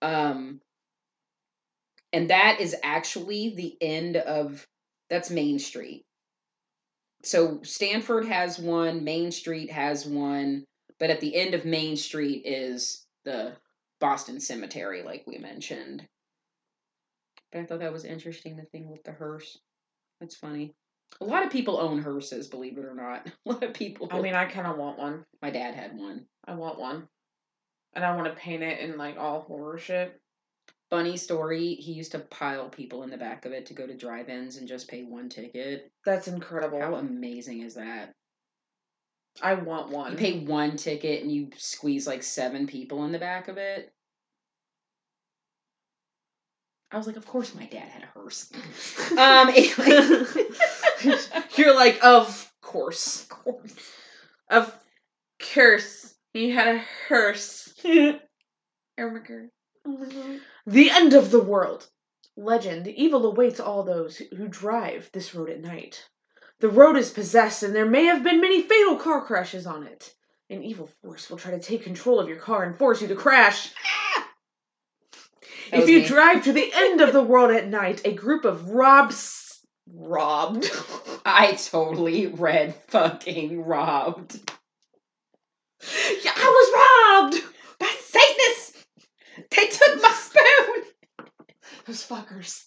Um, 0.00 0.60
and 2.12 2.30
that 2.30 2.60
is 2.60 2.76
actually 2.84 3.54
the 3.56 3.76
end 3.80 4.16
of 4.16 4.66
that's 5.10 5.30
Main 5.30 5.58
Street. 5.58 6.04
So 7.24 7.60
Stanford 7.64 8.26
has 8.26 8.58
one, 8.58 9.02
Main 9.02 9.32
Street 9.32 9.70
has 9.72 10.06
one, 10.06 10.64
but 10.98 11.10
at 11.10 11.20
the 11.20 11.34
end 11.34 11.54
of 11.54 11.64
Main 11.64 11.96
Street 11.96 12.42
is 12.44 13.06
the 13.24 13.52
Boston 14.00 14.40
Cemetery, 14.40 15.02
like 15.02 15.24
we 15.26 15.38
mentioned. 15.38 16.06
But 17.52 17.60
I 17.60 17.64
thought 17.64 17.80
that 17.80 17.92
was 17.92 18.04
interesting 18.04 18.56
the 18.56 18.64
thing 18.64 18.90
with 18.90 19.04
the 19.04 19.12
hearse. 19.12 19.58
That's 20.20 20.36
funny. 20.36 20.74
A 21.20 21.24
lot 21.24 21.44
of 21.44 21.50
people 21.50 21.80
own 21.80 22.02
hearses, 22.02 22.48
believe 22.48 22.76
it 22.76 22.84
or 22.84 22.94
not. 22.94 23.26
A 23.46 23.52
lot 23.52 23.62
of 23.62 23.72
people. 23.72 24.08
I 24.10 24.20
mean, 24.20 24.34
I 24.34 24.44
kind 24.44 24.66
of 24.66 24.76
want 24.76 24.98
one. 24.98 25.24
my 25.40 25.50
dad 25.50 25.74
had 25.74 25.96
one. 25.96 26.26
I 26.46 26.54
want 26.54 26.78
one, 26.78 27.08
and 27.94 28.04
I 28.04 28.14
want 28.14 28.28
to 28.28 28.40
paint 28.40 28.62
it 28.62 28.80
in 28.80 28.98
like 28.98 29.18
all 29.18 29.40
horror 29.40 29.78
shit. 29.78 30.20
Funny 30.90 31.16
story. 31.16 31.74
He 31.74 31.92
used 31.92 32.12
to 32.12 32.18
pile 32.18 32.68
people 32.68 33.02
in 33.02 33.10
the 33.10 33.18
back 33.18 33.44
of 33.44 33.52
it 33.52 33.66
to 33.66 33.74
go 33.74 33.86
to 33.86 33.94
drive-ins 33.94 34.56
and 34.56 34.66
just 34.66 34.88
pay 34.88 35.02
one 35.02 35.28
ticket. 35.28 35.90
That's 36.06 36.28
incredible. 36.28 36.80
How 36.80 36.94
amazing 36.94 37.62
is 37.62 37.74
that? 37.74 38.14
I 39.42 39.54
want 39.54 39.90
one. 39.90 40.12
You 40.12 40.18
pay 40.18 40.40
one 40.40 40.76
ticket 40.76 41.22
and 41.22 41.30
you 41.32 41.50
squeeze 41.56 42.06
like 42.06 42.22
seven 42.22 42.66
people 42.66 43.04
in 43.04 43.12
the 43.12 43.18
back 43.18 43.48
of 43.48 43.58
it. 43.58 43.92
I 46.90 46.96
was 46.96 47.06
like, 47.06 47.16
of 47.16 47.26
course 47.26 47.54
my 47.54 47.66
dad 47.66 47.88
had 47.88 48.04
a 48.04 48.18
hearse. 48.18 48.50
um, 49.12 49.48
anyway. 49.48 50.24
You're 51.56 51.74
like, 51.74 52.02
of 52.02 52.50
course, 52.62 53.22
of 53.22 53.28
course, 53.28 53.74
of 54.50 54.74
course. 55.54 56.14
He 56.32 56.50
had 56.50 56.76
a 56.76 56.84
hearse. 57.08 57.72
oh. 57.84 58.20
The 60.66 60.90
end 60.90 61.14
of 61.14 61.30
the 61.30 61.42
world. 61.42 61.88
Legend: 62.36 62.86
Evil 62.86 63.26
awaits 63.26 63.58
all 63.58 63.82
those 63.82 64.16
who 64.18 64.46
drive 64.46 65.10
this 65.12 65.34
road 65.34 65.50
at 65.50 65.60
night. 65.60 66.08
The 66.60 66.68
road 66.68 66.96
is 66.96 67.10
possessed, 67.10 67.62
and 67.62 67.74
there 67.74 67.86
may 67.86 68.06
have 68.06 68.24
been 68.24 68.40
many 68.40 68.62
fatal 68.62 68.96
car 68.96 69.24
crashes 69.24 69.66
on 69.66 69.84
it. 69.84 70.12
An 70.50 70.64
evil 70.64 70.88
force 71.02 71.30
will 71.30 71.38
try 71.38 71.52
to 71.52 71.60
take 71.60 71.84
control 71.84 72.18
of 72.18 72.28
your 72.28 72.38
car 72.38 72.64
and 72.64 72.76
force 72.76 73.00
you 73.00 73.08
to 73.08 73.14
crash. 73.14 73.72
If 75.72 75.88
you 75.88 76.00
me. 76.00 76.06
drive 76.06 76.44
to 76.44 76.52
the 76.52 76.72
end 76.74 77.00
of 77.00 77.12
the 77.12 77.22
world 77.22 77.50
at 77.50 77.68
night, 77.68 78.00
a 78.04 78.12
group 78.12 78.44
of 78.44 78.70
robs 78.70 79.60
robbed. 79.92 80.70
I 81.24 81.52
totally 81.52 82.26
read 82.26 82.74
fucking 82.88 83.62
robbed. 83.64 84.50
yeah, 86.24 86.32
I 86.34 87.28
was 87.30 87.32
robbed. 87.32 87.44
By 87.78 87.94
Satanists! 88.00 88.84
They 89.50 89.66
took 89.66 90.02
my 90.02 90.12
spoon! 90.12 91.28
Those 91.86 92.06
fuckers. 92.06 92.64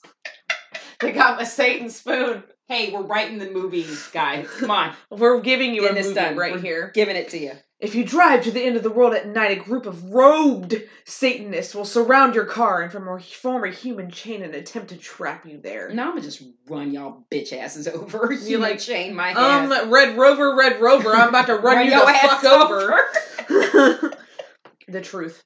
they 1.08 1.12
got 1.12 1.38
my 1.38 1.44
Satan 1.44 1.90
spoon. 1.90 2.44
Hey, 2.68 2.92
we're 2.92 3.02
writing 3.02 3.38
the 3.38 3.50
movie, 3.50 3.86
guys. 4.14 4.48
Come 4.60 4.72
on. 4.72 4.94
We're 5.10 5.42
giving 5.42 5.74
you 5.76 5.82
Getting 5.82 5.98
a 5.98 6.00
this 6.00 6.08
movie 6.08 6.20
done. 6.22 6.38
right 6.38 6.54
We're 6.54 6.60
here. 6.62 6.92
Giving 6.94 7.18
it 7.18 7.30
to 7.32 7.38
you. 7.38 7.52
If 7.80 7.96
you 7.96 8.06
drive 8.06 8.44
to 8.44 8.52
the 8.52 8.62
end 8.64 8.78
of 8.78 8.84
the 8.84 8.90
world 8.92 9.14
at 9.14 9.28
night, 9.28 9.58
a 9.58 9.62
group 9.62 9.86
of 9.88 10.06
robed 10.14 10.76
Satanists 11.04 11.76
will 11.76 11.84
surround 11.84 12.34
your 12.36 12.46
car 12.46 12.82
and 12.84 12.90
from 12.92 13.10
a 13.10 13.20
form 13.20 13.66
a 13.66 13.72
human 13.72 14.10
chain 14.10 14.42
and 14.44 14.56
attempt 14.56 14.90
to 14.90 14.98
trap 14.98 15.46
you 15.46 15.58
there. 15.58 15.90
Now 15.90 16.04
I'm 16.04 16.10
gonna 16.12 16.22
just 16.22 16.44
run 16.70 16.94
y'all 16.94 17.26
bitch 17.30 17.52
asses 17.52 17.88
over. 17.90 18.32
You 18.40 18.40
You 18.52 18.58
like, 18.60 18.80
chain 18.80 19.16
my 19.16 19.34
Um. 19.34 19.92
Red 19.92 20.18
Rover, 20.18 20.56
Red 20.56 20.80
Rover, 20.80 21.10
I'm 21.14 21.30
about 21.30 21.48
to 21.48 21.56
run, 21.56 21.86
you 21.86 21.92
your 21.92 22.06
the 22.06 22.12
ass 22.12 22.42
fuck 22.42 22.44
over. 22.46 23.04
over. 23.50 24.14
the 24.88 25.02
truth. 25.02 25.44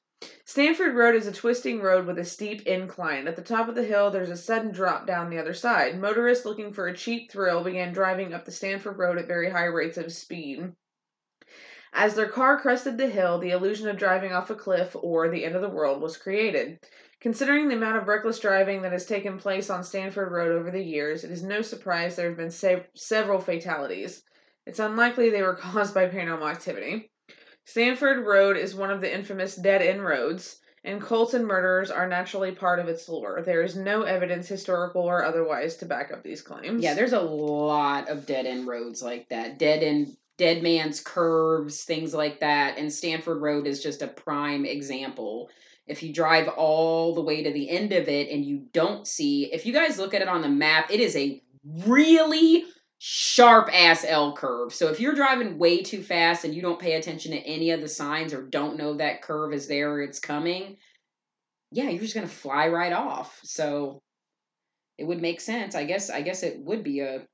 Stanford 0.56 0.94
Road 0.94 1.14
is 1.14 1.26
a 1.26 1.32
twisting 1.32 1.82
road 1.82 2.06
with 2.06 2.18
a 2.18 2.24
steep 2.24 2.62
incline. 2.66 3.28
At 3.28 3.36
the 3.36 3.42
top 3.42 3.68
of 3.68 3.74
the 3.74 3.84
hill, 3.84 4.10
there's 4.10 4.30
a 4.30 4.38
sudden 4.38 4.72
drop 4.72 5.06
down 5.06 5.28
the 5.28 5.38
other 5.38 5.52
side. 5.52 6.00
Motorists 6.00 6.46
looking 6.46 6.72
for 6.72 6.88
a 6.88 6.96
cheap 6.96 7.30
thrill 7.30 7.62
began 7.62 7.92
driving 7.92 8.32
up 8.32 8.46
the 8.46 8.50
Stanford 8.50 8.96
Road 8.96 9.18
at 9.18 9.26
very 9.26 9.50
high 9.50 9.66
rates 9.66 9.98
of 9.98 10.10
speed. 10.10 10.72
As 11.92 12.14
their 12.14 12.30
car 12.30 12.58
crested 12.58 12.96
the 12.96 13.06
hill, 13.06 13.38
the 13.38 13.50
illusion 13.50 13.86
of 13.86 13.98
driving 13.98 14.32
off 14.32 14.48
a 14.48 14.54
cliff 14.54 14.96
or 14.98 15.28
the 15.28 15.44
end 15.44 15.56
of 15.56 15.60
the 15.60 15.68
world 15.68 16.00
was 16.00 16.16
created. 16.16 16.78
Considering 17.20 17.68
the 17.68 17.76
amount 17.76 17.98
of 17.98 18.08
reckless 18.08 18.38
driving 18.38 18.80
that 18.80 18.92
has 18.92 19.04
taken 19.04 19.36
place 19.36 19.68
on 19.68 19.84
Stanford 19.84 20.32
Road 20.32 20.52
over 20.52 20.70
the 20.70 20.82
years, 20.82 21.22
it 21.22 21.30
is 21.30 21.42
no 21.42 21.60
surprise 21.60 22.16
there 22.16 22.28
have 22.28 22.38
been 22.38 22.50
sev- 22.50 22.88
several 22.94 23.40
fatalities. 23.40 24.22
It's 24.64 24.78
unlikely 24.78 25.28
they 25.28 25.42
were 25.42 25.56
caused 25.60 25.92
by 25.92 26.08
paranormal 26.08 26.50
activity. 26.50 27.10
Stanford 27.66 28.24
Road 28.24 28.56
is 28.56 28.76
one 28.76 28.92
of 28.92 29.00
the 29.00 29.12
infamous 29.12 29.56
dead 29.56 29.82
end 29.82 30.02
roads, 30.04 30.60
and 30.84 31.02
cults 31.02 31.34
and 31.34 31.44
murderers 31.44 31.90
are 31.90 32.08
naturally 32.08 32.52
part 32.52 32.78
of 32.78 32.88
its 32.88 33.08
lore. 33.08 33.42
There 33.44 33.62
is 33.62 33.74
no 33.74 34.02
evidence, 34.02 34.46
historical 34.46 35.02
or 35.02 35.24
otherwise, 35.24 35.76
to 35.78 35.84
back 35.84 36.12
up 36.12 36.22
these 36.22 36.42
claims. 36.42 36.82
Yeah, 36.82 36.94
there's 36.94 37.12
a 37.12 37.20
lot 37.20 38.08
of 38.08 38.24
dead 38.24 38.46
end 38.46 38.68
roads 38.68 39.02
like 39.02 39.28
that. 39.30 39.58
Dead 39.58 39.82
end, 39.82 40.16
dead 40.36 40.62
man's 40.62 41.00
curves, 41.00 41.82
things 41.82 42.14
like 42.14 42.38
that. 42.38 42.78
And 42.78 42.90
Stanford 42.90 43.42
Road 43.42 43.66
is 43.66 43.82
just 43.82 44.00
a 44.00 44.06
prime 44.06 44.64
example. 44.64 45.50
If 45.88 46.04
you 46.04 46.12
drive 46.12 46.46
all 46.46 47.16
the 47.16 47.22
way 47.22 47.42
to 47.42 47.52
the 47.52 47.68
end 47.68 47.92
of 47.92 48.08
it 48.08 48.30
and 48.30 48.44
you 48.44 48.66
don't 48.72 49.08
see, 49.08 49.52
if 49.52 49.66
you 49.66 49.72
guys 49.72 49.98
look 49.98 50.14
at 50.14 50.22
it 50.22 50.28
on 50.28 50.40
the 50.40 50.48
map, 50.48 50.92
it 50.92 51.00
is 51.00 51.16
a 51.16 51.42
really 51.84 52.64
sharp 52.98 53.68
ass 53.72 54.04
L 54.06 54.34
curve. 54.34 54.72
So 54.72 54.88
if 54.88 55.00
you're 55.00 55.14
driving 55.14 55.58
way 55.58 55.82
too 55.82 56.02
fast 56.02 56.44
and 56.44 56.54
you 56.54 56.62
don't 56.62 56.80
pay 56.80 56.94
attention 56.94 57.32
to 57.32 57.38
any 57.38 57.70
of 57.70 57.80
the 57.80 57.88
signs 57.88 58.32
or 58.32 58.42
don't 58.42 58.78
know 58.78 58.94
that 58.94 59.22
curve 59.22 59.52
is 59.52 59.68
there 59.68 59.92
or 59.92 60.02
it's 60.02 60.18
coming, 60.18 60.76
yeah, 61.72 61.88
you're 61.88 62.02
just 62.02 62.14
gonna 62.14 62.26
fly 62.26 62.68
right 62.68 62.92
off. 62.92 63.38
So 63.42 64.02
it 64.98 65.04
would 65.04 65.20
make 65.20 65.40
sense. 65.40 65.74
I 65.74 65.84
guess 65.84 66.10
I 66.10 66.22
guess 66.22 66.42
it 66.42 66.58
would 66.60 66.82
be 66.82 67.00
a 67.00 67.26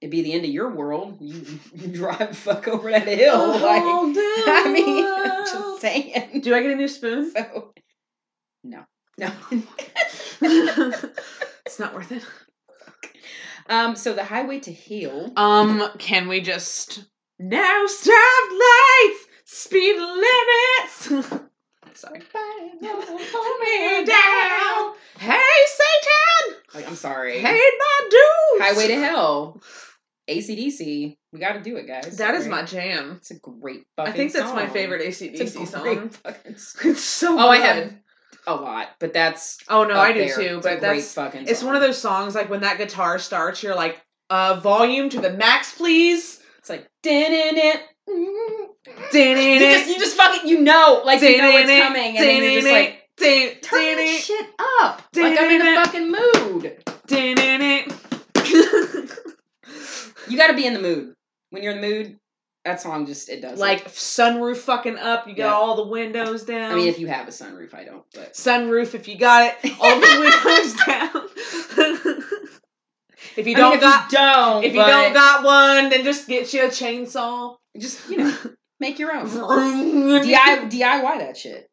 it'd 0.00 0.10
be 0.10 0.22
the 0.22 0.32
end 0.32 0.44
of 0.44 0.50
your 0.50 0.70
world. 0.70 1.18
You, 1.20 1.44
you 1.74 1.88
drive 1.88 2.36
fuck 2.36 2.68
over 2.68 2.90
that 2.90 3.06
hill. 3.06 3.48
like 3.60 3.82
I 3.84 4.72
mean, 4.72 5.06
I'm 5.06 5.44
just 5.44 5.80
saying. 5.80 6.40
Do 6.40 6.54
I 6.54 6.62
get 6.62 6.72
a 6.72 6.76
new 6.76 6.88
spoon? 6.88 7.30
So 7.30 7.74
no. 8.64 8.84
No. 9.18 9.32
it's 10.40 11.78
not 11.78 11.92
worth 11.92 12.12
it. 12.12 12.24
Um 13.68 13.96
so 13.96 14.14
the 14.14 14.24
highway 14.24 14.60
to 14.60 14.72
hell. 14.72 15.32
Um, 15.36 15.82
can 15.98 16.28
we 16.28 16.40
just 16.40 17.04
now 17.38 17.84
stop 17.86 18.50
lights, 18.50 19.26
speed 19.44 19.96
limits? 19.98 21.34
Sorry. 21.94 22.22
Hold 22.82 23.60
me 23.60 24.04
down. 24.04 24.94
Hey 25.18 25.40
Satan! 25.66 26.62
Like 26.74 26.86
I'm 26.88 26.94
sorry. 26.94 27.40
Hey 27.40 27.60
my 27.78 28.08
dude! 28.10 28.62
Highway 28.62 28.88
to 28.88 28.94
Hell. 29.00 29.60
ACDC. 30.30 31.16
We 31.32 31.40
gotta 31.40 31.60
do 31.60 31.76
it, 31.76 31.86
guys. 31.86 32.18
That 32.18 32.34
is 32.34 32.46
my 32.46 32.62
jam. 32.62 33.14
It's 33.16 33.30
a 33.30 33.38
great 33.38 33.84
fucking 33.96 34.12
I 34.12 34.16
think 34.16 34.32
that's 34.32 34.52
my 34.52 34.66
song. 34.66 34.74
favorite 34.74 35.00
It's 35.02 35.20
a 35.22 35.28
ACDC 35.28 35.82
great 35.82 35.98
song. 35.98 36.08
fucking 36.10 36.56
song. 36.56 36.90
It's 36.92 37.02
so 37.02 37.38
Oh, 37.38 37.48
I 37.48 37.56
have 37.58 37.92
a 38.48 38.54
lot, 38.54 38.88
but 38.98 39.12
that's 39.12 39.58
Oh 39.68 39.84
no, 39.84 39.94
I 39.98 40.12
do 40.12 40.20
there. 40.26 40.34
too. 40.36 40.54
A 40.58 40.60
But 40.60 40.62
great 40.62 40.80
that's 40.80 41.14
fucking. 41.14 41.46
it's 41.46 41.62
one 41.62 41.74
of 41.76 41.80
those 41.82 41.98
songs 41.98 42.34
like 42.34 42.48
when 42.50 42.60
that 42.62 42.78
guitar 42.78 43.18
starts, 43.18 43.62
you're 43.62 43.74
like, 43.76 44.00
uh, 44.30 44.58
volume 44.60 45.08
to 45.10 45.20
the 45.20 45.30
max, 45.30 45.74
please. 45.74 46.40
It's 46.58 46.68
like 46.70 46.88
din 47.02 47.32
it. 47.56 47.82
You 49.12 49.58
just, 49.58 49.88
you 49.88 49.98
just 49.98 50.16
fucking 50.16 50.48
you 50.48 50.60
know, 50.60 51.02
like 51.04 51.20
you 51.20 51.36
know 51.36 51.50
it's 51.54 51.84
coming, 51.84 52.16
and 52.16 52.26
then 52.26 52.42
you're 52.42 52.62
just 52.62 52.72
like, 52.72 53.60
turn 53.62 53.96
that 53.96 54.20
shit 54.22 54.46
up. 54.80 55.02
Like 55.14 55.38
I'm 55.38 55.50
in 55.50 55.58
the 55.58 55.74
fucking 55.84 56.10
mood. 56.10 56.82
Din 57.06 57.36
it. 57.38 57.92
You 60.28 60.36
got 60.36 60.48
to 60.48 60.54
be 60.54 60.66
in 60.66 60.74
the 60.74 60.80
mood. 60.80 61.14
When 61.50 61.62
you're 61.62 61.72
in 61.72 61.80
the 61.80 61.88
mood, 61.88 62.18
that 62.68 62.80
song 62.80 63.06
just 63.06 63.28
it 63.28 63.40
does. 63.40 63.58
it. 63.58 63.58
like 63.58 63.88
sunroof 63.90 64.58
fucking 64.58 64.96
up, 64.98 65.26
you 65.26 65.34
got 65.34 65.44
Yeah. 65.44 65.52
all 65.54 65.76
the 65.76 65.86
windows 65.88 66.44
down. 66.44 66.72
I 66.72 66.74
mean, 66.74 66.88
if 66.88 66.98
you 66.98 67.06
have 67.06 67.26
a 67.26 67.30
sunroof, 67.30 67.74
I 67.74 67.84
don't. 67.84 68.04
But 68.14 68.34
sunroof 68.34 68.94
if 68.94 69.08
you 69.08 69.18
got 69.18 69.54
it, 69.62 69.72
all 69.80 69.98
the 69.98 70.20
windows 70.20 70.74
down. 70.86 72.18
If 73.36 73.46
you 73.46 73.54
I 73.54 73.56
mean, 73.56 73.56
don't 73.56 73.74
if 73.74 73.80
got 73.80 74.12
you 74.12 74.18
don't, 74.18 74.64
if 74.64 74.74
you 74.74 74.80
don't 74.80 75.12
got 75.12 75.44
one, 75.44 75.90
then 75.90 76.04
just 76.04 76.28
get 76.28 76.52
you 76.52 76.64
a 76.64 76.68
chainsaw. 76.68 77.56
just 77.78 78.08
you 78.10 78.18
know, 78.18 78.36
make 78.80 78.98
your 78.98 79.12
own. 79.14 79.26
DIY, 79.28 80.70
DIY 80.70 81.18
that 81.18 81.36
shit. 81.36 81.68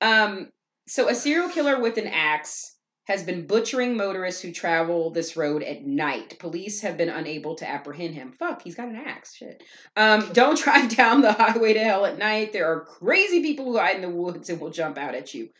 Um, 0.00 0.50
so 0.86 1.08
a 1.08 1.14
serial 1.14 1.48
killer 1.48 1.80
with 1.80 1.98
an 1.98 2.06
axe 2.06 2.73
has 3.04 3.22
been 3.22 3.46
butchering 3.46 3.96
motorists 3.96 4.40
who 4.40 4.50
travel 4.50 5.10
this 5.10 5.36
road 5.36 5.62
at 5.62 5.84
night. 5.84 6.38
Police 6.38 6.80
have 6.80 6.96
been 6.96 7.10
unable 7.10 7.54
to 7.56 7.68
apprehend 7.68 8.14
him. 8.14 8.32
Fuck, 8.32 8.62
he's 8.62 8.74
got 8.74 8.88
an 8.88 8.96
axe. 8.96 9.34
Shit. 9.34 9.62
Um, 9.96 10.30
don't 10.32 10.58
drive 10.58 10.94
down 10.94 11.20
the 11.20 11.32
highway 11.32 11.74
to 11.74 11.80
hell 11.80 12.06
at 12.06 12.18
night. 12.18 12.52
There 12.52 12.70
are 12.72 12.84
crazy 12.84 13.42
people 13.42 13.66
who 13.66 13.78
hide 13.78 13.96
in 13.96 14.02
the 14.02 14.08
woods 14.08 14.48
and 14.48 14.60
will 14.60 14.70
jump 14.70 14.96
out 14.96 15.14
at 15.14 15.34
you. 15.34 15.50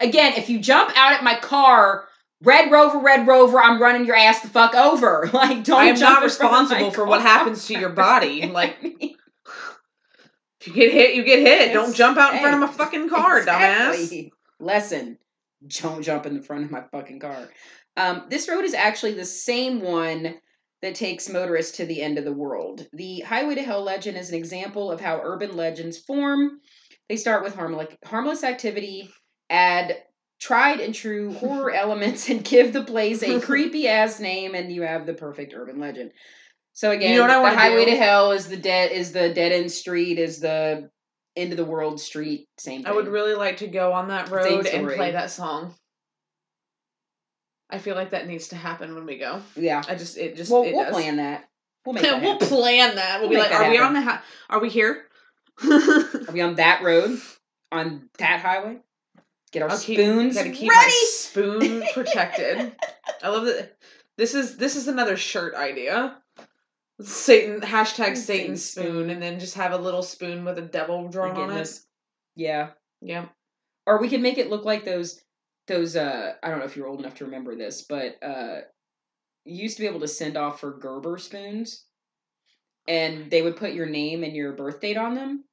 Again, 0.00 0.34
if 0.36 0.48
you 0.48 0.60
jump 0.60 0.90
out 0.96 1.12
at 1.12 1.24
my 1.24 1.36
car, 1.36 2.08
Red 2.42 2.70
Rover, 2.70 2.98
Red 2.98 3.26
Rover, 3.26 3.60
I'm 3.60 3.80
running 3.80 4.04
your 4.04 4.16
ass 4.16 4.40
the 4.40 4.48
fuck 4.48 4.74
over. 4.74 5.28
Like, 5.32 5.64
don't. 5.64 5.80
I 5.80 5.86
am 5.86 5.96
jump 5.96 6.20
not 6.20 6.22
in 6.24 6.30
front 6.30 6.44
of 6.44 6.70
my 6.70 6.76
responsible 6.76 6.90
for 6.92 7.06
what 7.06 7.22
happens 7.22 7.66
to 7.66 7.78
your 7.78 7.90
body. 7.90 8.46
Like 8.52 8.76
if 10.60 10.68
you 10.68 10.74
get 10.74 10.92
hit, 10.92 11.16
you 11.16 11.24
get 11.24 11.40
hit. 11.40 11.72
Don't 11.72 11.94
jump 11.94 12.18
out 12.18 12.34
in 12.34 12.40
front 12.40 12.54
of 12.54 12.60
my 12.60 12.68
fucking 12.68 13.08
car, 13.08 13.40
dumbass. 13.40 13.94
Exactly. 13.94 14.32
Lesson: 14.60 15.18
Don't 15.68 16.02
jump 16.02 16.26
in 16.26 16.34
the 16.34 16.42
front 16.42 16.64
of 16.64 16.70
my 16.70 16.82
fucking 16.90 17.20
car. 17.20 17.48
Um, 17.96 18.24
this 18.28 18.48
road 18.48 18.64
is 18.64 18.74
actually 18.74 19.14
the 19.14 19.24
same 19.24 19.80
one 19.80 20.34
that 20.80 20.94
takes 20.94 21.28
motorists 21.28 21.76
to 21.76 21.86
the 21.86 22.02
end 22.02 22.18
of 22.18 22.24
the 22.24 22.32
world. 22.32 22.86
The 22.92 23.20
Highway 23.20 23.54
to 23.54 23.62
Hell 23.62 23.82
legend 23.82 24.16
is 24.18 24.30
an 24.30 24.34
example 24.34 24.90
of 24.90 25.00
how 25.00 25.20
urban 25.22 25.56
legends 25.56 25.98
form. 25.98 26.60
They 27.08 27.16
start 27.16 27.44
with 27.44 27.54
harmless, 27.54 27.94
harmless 28.04 28.42
activity, 28.42 29.10
add 29.50 29.96
tried 30.40 30.80
and 30.80 30.92
true 30.94 31.32
horror 31.34 31.70
elements, 31.70 32.28
and 32.28 32.42
give 32.44 32.72
the 32.72 32.82
place 32.84 33.22
a 33.22 33.40
creepy 33.42 33.86
ass 33.86 34.18
name, 34.18 34.54
and 34.54 34.72
you 34.72 34.82
have 34.82 35.06
the 35.06 35.14
perfect 35.14 35.54
urban 35.54 35.78
legend. 35.78 36.10
So 36.72 36.90
again, 36.90 37.12
You 37.12 37.26
know 37.26 37.40
what 37.42 37.52
I 37.52 37.54
the 37.54 37.60
highway 37.60 37.84
do? 37.84 37.90
to 37.92 37.96
hell 37.98 38.32
is 38.32 38.48
the 38.48 38.56
dead 38.56 38.90
is 38.92 39.12
the 39.12 39.32
dead 39.32 39.52
end 39.52 39.70
street 39.70 40.18
is 40.18 40.40
the 40.40 40.88
end 41.36 41.52
of 41.52 41.56
the 41.56 41.64
world 41.64 42.00
street. 42.00 42.46
Same. 42.58 42.82
Thing. 42.82 42.86
I 42.90 42.94
would 42.94 43.08
really 43.08 43.34
like 43.34 43.58
to 43.58 43.66
go 43.66 43.92
on 43.92 44.08
that 44.08 44.30
road 44.30 44.66
and 44.66 44.86
play 44.88 45.12
that 45.12 45.30
song. 45.30 45.74
I 47.70 47.78
feel 47.78 47.94
like 47.94 48.10
that 48.10 48.26
needs 48.26 48.48
to 48.48 48.56
happen 48.56 48.94
when 48.94 49.06
we 49.06 49.16
go. 49.18 49.40
Yeah. 49.56 49.82
I 49.88 49.94
just 49.94 50.18
it 50.18 50.36
just 50.36 50.50
Well, 50.50 50.62
it 50.62 50.74
we'll 50.74 50.84
does. 50.84 50.92
plan 50.92 51.16
that. 51.16 51.48
We'll 51.86 51.94
make 51.94 52.02
that 52.02 52.20
we'll 52.22 52.36
plan 52.38 52.96
that. 52.96 53.20
We'll, 53.20 53.30
We'll 53.30 53.38
be 53.38 53.42
like, 53.42 53.52
are 53.52 53.70
we 53.70 53.78
on 53.78 53.94
the? 53.94 54.02
Ha- 54.02 54.22
are 54.50 54.60
we 54.60 54.68
here? 54.68 55.04
Are 55.64 56.32
we 56.32 56.40
on 56.42 56.56
that 56.56 56.82
road? 56.82 57.18
On 57.70 58.08
that 58.18 58.40
highway? 58.40 58.78
Get 59.52 59.62
our 59.62 59.70
I'll 59.70 59.78
keep- 59.78 59.98
spoons 59.98 60.34
Gotta 60.34 60.50
keep 60.50 60.70
ready. 60.70 60.86
my 60.86 61.04
spoon 61.08 61.82
protected. 61.94 62.72
I 63.22 63.28
love 63.28 63.46
that. 63.46 63.76
This 64.18 64.34
is 64.34 64.56
this 64.58 64.76
is 64.76 64.88
another 64.88 65.16
shirt 65.16 65.54
idea. 65.54 66.16
Satan 67.04 67.60
hashtag 67.60 68.16
Satan 68.16 68.16
Satan 68.16 68.56
spoon, 68.56 68.84
spoon. 68.84 69.10
and 69.10 69.22
then 69.22 69.40
just 69.40 69.54
have 69.54 69.72
a 69.72 69.78
little 69.78 70.02
spoon 70.02 70.44
with 70.44 70.58
a 70.58 70.62
devil 70.62 71.08
drawn 71.08 71.30
on 71.36 71.36
it. 71.36 71.46
Goodness. 71.46 71.86
Yeah. 72.36 72.70
Yeah. 73.00 73.26
Or 73.86 74.00
we 74.00 74.08
can 74.08 74.22
make 74.22 74.38
it 74.38 74.50
look 74.50 74.64
like 74.64 74.84
those 74.84 75.20
those 75.66 75.96
uh 75.96 76.34
I 76.42 76.50
don't 76.50 76.58
know 76.58 76.64
if 76.64 76.76
you're 76.76 76.88
old 76.88 77.00
enough 77.00 77.14
to 77.16 77.24
remember 77.24 77.56
this, 77.56 77.82
but 77.82 78.16
uh 78.22 78.60
you 79.44 79.62
used 79.62 79.76
to 79.76 79.82
be 79.82 79.88
able 79.88 80.00
to 80.00 80.08
send 80.08 80.36
off 80.36 80.60
for 80.60 80.78
Gerber 80.78 81.18
spoons 81.18 81.84
and 82.86 83.30
they 83.30 83.42
would 83.42 83.56
put 83.56 83.72
your 83.72 83.86
name 83.86 84.24
and 84.24 84.34
your 84.34 84.52
birth 84.52 84.80
date 84.80 84.96
on 84.96 85.14
them. 85.14 85.44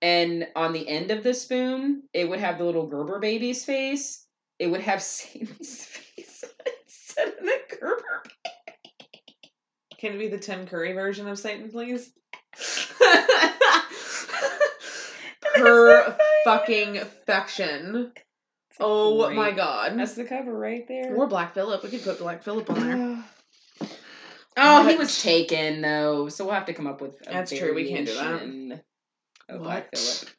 And 0.00 0.46
on 0.54 0.72
the 0.72 0.88
end 0.88 1.10
of 1.10 1.24
the 1.24 1.34
spoon, 1.34 2.04
it 2.12 2.28
would 2.28 2.38
have 2.38 2.58
the 2.58 2.64
little 2.64 2.86
Gerber 2.86 3.18
baby's 3.18 3.64
face. 3.64 4.26
It 4.58 4.68
would 4.68 4.80
have 4.82 5.02
Satan's 5.02 5.84
face 5.84 6.44
instead 6.84 7.28
of 7.28 7.40
the 7.40 7.58
Gerber. 7.80 8.22
Can 9.98 10.14
it 10.14 10.18
be 10.18 10.28
the 10.28 10.38
Tim 10.38 10.66
Curry 10.66 10.92
version 10.92 11.26
of 11.28 11.38
Satan, 11.38 11.70
please? 11.70 12.12
Per 15.54 16.16
fucking 16.44 17.00
fection. 17.26 18.12
Oh 18.80 19.26
Great. 19.26 19.36
my 19.36 19.50
god. 19.50 19.98
That's 19.98 20.14
the 20.14 20.24
cover 20.24 20.56
right 20.56 20.86
there. 20.86 21.16
Or 21.16 21.26
Black 21.26 21.54
Phillip. 21.54 21.82
We 21.82 21.90
could 21.90 22.04
put 22.04 22.18
Black 22.20 22.42
Phillip 22.42 22.70
on 22.70 22.80
there. 22.80 23.24
Oh, 24.60 24.88
he 24.88 24.96
was 24.96 25.22
taken 25.22 25.82
though, 25.82 26.28
so 26.28 26.44
we'll 26.44 26.54
have 26.54 26.66
to 26.66 26.74
come 26.74 26.88
up 26.88 27.00
with. 27.00 27.14
A 27.28 27.32
That's 27.32 27.56
true, 27.56 27.76
we 27.76 27.88
can't 27.88 28.06
do 28.06 28.14
that. 28.14 28.40
variation 28.40 28.80
Of 29.48 29.62
Black 29.62 29.84
What 29.92 29.96
Phillip. 29.96 30.34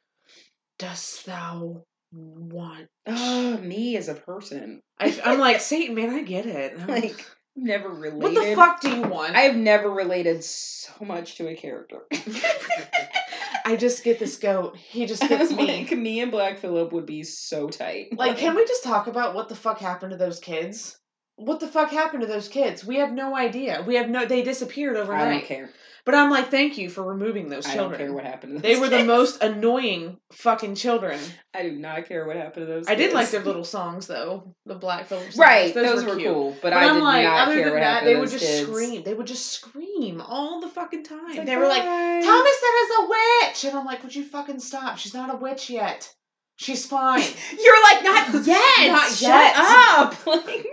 dost 0.78 1.26
thou 1.26 1.86
want? 2.12 2.88
Oh, 3.07 3.55
me 3.60 3.95
as 3.95 4.10
a 4.10 4.16
person, 4.16 4.82
I, 4.99 5.18
I'm 5.24 5.39
like 5.39 5.62
Satan, 5.62 5.95
man. 5.95 6.10
I 6.10 6.24
get 6.24 6.47
it. 6.47 6.74
I'm 6.78 6.88
like 6.88 7.26
never 7.64 7.89
related. 7.89 8.22
what 8.22 8.34
the 8.34 8.55
fuck 8.55 8.82
do 8.82 8.95
you 8.95 9.01
want? 9.03 9.36
I 9.36 9.41
have 9.41 9.55
never 9.55 9.89
related 9.89 10.43
so 10.43 10.91
much 11.05 11.36
to 11.36 11.47
a 11.47 11.55
character. 11.55 11.99
I 13.66 13.76
just 13.76 14.03
get 14.03 14.20
this 14.20 14.38
goat. 14.38 14.76
He 14.78 15.05
just 15.05 15.22
gets 15.28 15.51
me. 15.55 15.66
like 15.86 15.91
me 15.91 16.22
and 16.22 16.32
Black 16.32 16.60
Phillip 16.60 16.91
would 16.91 17.05
be 17.05 17.24
so 17.24 17.70
tight. 17.70 18.18
Like, 18.18 18.38
can 18.38 18.55
we 18.55 18.66
just 18.66 18.84
talk 18.84 19.07
about 19.07 19.36
what 19.36 19.49
the 19.49 19.55
fuck 19.55 19.80
happened 19.80 20.12
to 20.12 20.18
those 20.18 20.39
kids? 20.39 20.97
What 21.40 21.60
the 21.60 21.68
fuck 21.68 21.90
happened 21.92 22.22
to 22.22 22.28
those 22.28 22.48
kids? 22.48 22.86
We 22.86 22.98
have 22.98 23.12
no 23.14 23.36
idea. 23.36 23.84
We 23.88 23.96
have 23.96 24.10
no. 24.10 24.26
They 24.26 24.42
disappeared 24.44 24.98
overnight. 24.98 25.28
I 25.28 25.32
don't 25.32 25.46
care. 25.46 25.70
But 26.06 26.16
I'm 26.16 26.32
like, 26.32 26.50
thank 26.50 26.78
you 26.78 26.90
for 26.90 27.04
removing 27.04 27.50
those 27.50 27.66
I 27.68 27.76
don't 27.76 27.90
children. 27.90 28.00
care 28.00 28.14
what 28.14 28.24
happened. 28.24 28.56
To 28.56 28.62
They 28.62 28.80
were 28.80 28.90
the 28.90 28.98
kids. 28.98 29.08
most 29.08 29.44
annoying 29.44 30.18
fucking 30.32 30.76
children. 30.76 31.20
I 31.54 31.62
do 31.64 31.72
not 31.72 32.08
care 32.08 32.26
what 32.26 32.36
happened 32.36 32.66
to 32.68 32.74
those. 32.74 32.88
I 32.88 32.96
did 32.96 33.04
kids. 33.06 33.14
like 33.14 33.30
their 33.30 33.44
little 33.44 33.64
songs 33.66 34.08
though, 34.08 34.56
the 34.66 34.76
Black 34.76 35.06
Phillip 35.08 35.26
songs. 35.26 35.38
Right, 35.38 35.74
those, 35.74 36.04
were, 36.06 36.16
cute. 36.16 36.34
cool, 36.34 36.52
but, 36.54 36.62
But, 36.64 36.74
I 36.74 36.88
I'm 36.88 36.96
did 36.96 37.04
like, 37.04 37.24
not 37.26 37.48
other 37.48 37.54
care 37.56 37.64
than 37.66 37.74
what 37.74 37.80
that, 37.82 37.86
happened 37.94 38.08
they 38.08 38.14
to 38.14 38.20
would 38.20 38.30
those 38.30 38.40
just 38.40 38.46
kids. 38.46 38.68
scream. 38.68 39.04
They 39.04 39.14
would 39.14 39.28
just 39.28 39.46
scream 39.52 40.22
all 40.22 40.62
the 40.62 40.70
fucking 40.70 41.04
time. 41.04 41.20
It's 41.30 41.38
like, 41.38 41.46
they 41.48 41.58
were 41.58 41.68
like, 41.68 41.84
"Bye." 41.84 42.22
Thomasin 42.24 42.84
is 42.84 42.92
a 42.98 43.08
witch, 43.10 43.66
and 43.66 43.78
I'm 43.78 43.86
like, 43.86 44.02
would 44.04 44.16
you 44.16 44.24
fucking 44.24 44.60
stop? 44.60 44.98
She's 44.98 45.14
not 45.14 45.34
a 45.34 45.38
witch 45.38 45.70
yet. 45.70 46.12
She's 46.56 46.86
fine. 46.88 47.22
You're 47.64 47.84
like, 47.84 48.04
not 48.04 48.34
yet. 48.48 48.92
Not 48.92 49.10
Shut 49.12 49.22
yet." 49.22 49.54
up. 49.58 50.26
Like, 50.26 50.66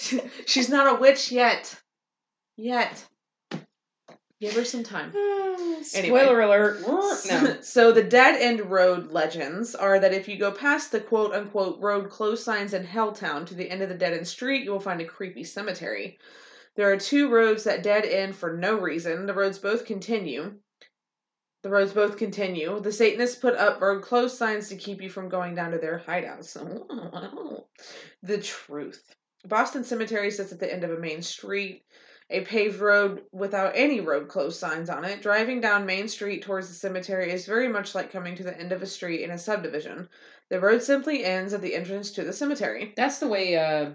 She's 0.46 0.68
not 0.68 0.94
a 0.94 1.00
witch 1.00 1.30
yet. 1.30 1.74
Yet. 2.56 3.04
Give 4.40 4.54
her 4.54 4.64
some 4.64 4.82
time. 4.82 5.10
Spoiler 5.82 6.40
alert. 6.40 6.82
No. 7.30 7.60
So 7.60 7.92
the 7.92 8.02
dead 8.02 8.40
end 8.40 8.70
road 8.70 9.12
legends 9.12 9.74
are 9.74 9.98
that 9.98 10.14
if 10.14 10.28
you 10.28 10.38
go 10.38 10.50
past 10.50 10.90
the 10.90 11.00
quote 11.00 11.32
unquote 11.32 11.80
road 11.80 12.08
close 12.08 12.42
signs 12.42 12.72
in 12.72 12.84
Helltown 12.84 13.46
to 13.46 13.54
the 13.54 13.70
end 13.70 13.82
of 13.82 13.88
the 13.88 13.94
dead 13.94 14.14
end 14.14 14.26
street, 14.26 14.64
you 14.64 14.70
will 14.70 14.80
find 14.80 15.00
a 15.00 15.04
creepy 15.04 15.44
cemetery. 15.44 16.18
There 16.76 16.90
are 16.90 16.96
two 16.96 17.28
roads 17.28 17.64
that 17.64 17.82
dead 17.82 18.06
end 18.06 18.34
for 18.34 18.56
no 18.56 18.78
reason. 18.78 19.26
The 19.26 19.34
roads 19.34 19.58
both 19.58 19.84
continue. 19.84 20.54
The 21.62 21.70
roads 21.70 21.92
both 21.92 22.16
continue. 22.16 22.80
The 22.80 22.92
Satanists 22.92 23.36
put 23.36 23.54
up 23.54 23.82
road 23.82 24.02
close 24.02 24.36
signs 24.36 24.68
to 24.70 24.76
keep 24.76 25.02
you 25.02 25.10
from 25.10 25.28
going 25.28 25.54
down 25.54 25.72
to 25.72 25.78
their 25.78 26.02
hideouts. 26.06 26.56
the 28.22 28.38
truth. 28.40 29.14
Boston 29.46 29.84
Cemetery 29.84 30.30
sits 30.30 30.52
at 30.52 30.60
the 30.60 30.72
end 30.72 30.84
of 30.84 30.90
a 30.90 30.98
main 30.98 31.22
street 31.22 31.82
a 32.30 32.42
paved 32.42 32.80
road 32.80 33.22
without 33.32 33.72
any 33.74 34.00
road 34.00 34.28
closed 34.28 34.58
signs 34.58 34.88
on 34.88 35.04
it. 35.04 35.20
Driving 35.20 35.60
down 35.60 35.84
Main 35.84 36.08
Street 36.08 36.42
towards 36.42 36.68
the 36.68 36.74
cemetery 36.74 37.32
is 37.32 37.44
very 37.44 37.68
much 37.68 37.94
like 37.94 38.12
coming 38.12 38.36
to 38.36 38.44
the 38.44 38.56
end 38.58 38.72
of 38.72 38.82
a 38.82 38.86
street 38.86 39.22
in 39.22 39.30
a 39.32 39.38
subdivision. 39.38 40.08
The 40.48 40.60
road 40.60 40.82
simply 40.82 41.24
ends 41.24 41.52
at 41.52 41.60
the 41.60 41.74
entrance 41.74 42.12
to 42.12 42.24
the 42.24 42.32
cemetery. 42.32 42.92
That's 42.96 43.18
the 43.18 43.28
way 43.28 43.56
uh, 43.56 43.90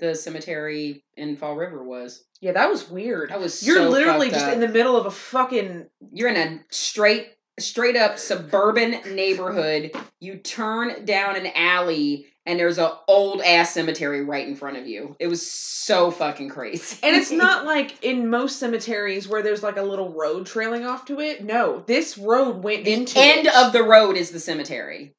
the 0.00 0.14
cemetery 0.14 1.04
in 1.16 1.36
Fall 1.36 1.54
River 1.54 1.84
was. 1.84 2.24
Yeah, 2.40 2.52
that 2.52 2.68
was 2.68 2.90
weird. 2.90 3.30
That 3.30 3.40
was 3.40 3.62
You're 3.62 3.76
so 3.76 3.88
literally 3.88 4.30
just 4.30 4.46
up. 4.46 4.54
in 4.54 4.60
the 4.60 4.68
middle 4.68 4.96
of 4.96 5.06
a 5.06 5.10
fucking 5.12 5.86
You're 6.12 6.30
in 6.30 6.36
a 6.36 6.60
straight, 6.70 7.28
straight 7.60 7.96
up 7.96 8.18
suburban 8.18 9.14
neighborhood. 9.14 9.92
You 10.18 10.38
turn 10.38 11.04
down 11.04 11.36
an 11.36 11.46
alley, 11.54 12.26
and 12.46 12.58
there's 12.58 12.78
a 12.78 12.98
old 13.08 13.40
ass 13.42 13.72
cemetery 13.72 14.24
right 14.24 14.46
in 14.46 14.56
front 14.56 14.76
of 14.76 14.86
you. 14.86 15.16
It 15.20 15.28
was 15.28 15.48
so 15.48 16.10
fucking 16.10 16.48
crazy. 16.48 16.98
and 17.02 17.16
it's 17.16 17.30
not 17.30 17.64
like 17.66 18.02
in 18.04 18.28
most 18.28 18.58
cemeteries 18.58 19.28
where 19.28 19.42
there's 19.42 19.62
like 19.62 19.76
a 19.76 19.82
little 19.82 20.12
road 20.12 20.46
trailing 20.46 20.84
off 20.84 21.04
to 21.06 21.20
it. 21.20 21.44
No, 21.44 21.80
this 21.86 22.18
road 22.18 22.62
went 22.62 22.84
the 22.84 22.92
into 22.92 23.18
end 23.18 23.46
it. 23.46 23.54
of 23.54 23.72
the 23.72 23.82
road 23.82 24.16
is 24.16 24.30
the 24.30 24.40
cemetery. 24.40 25.14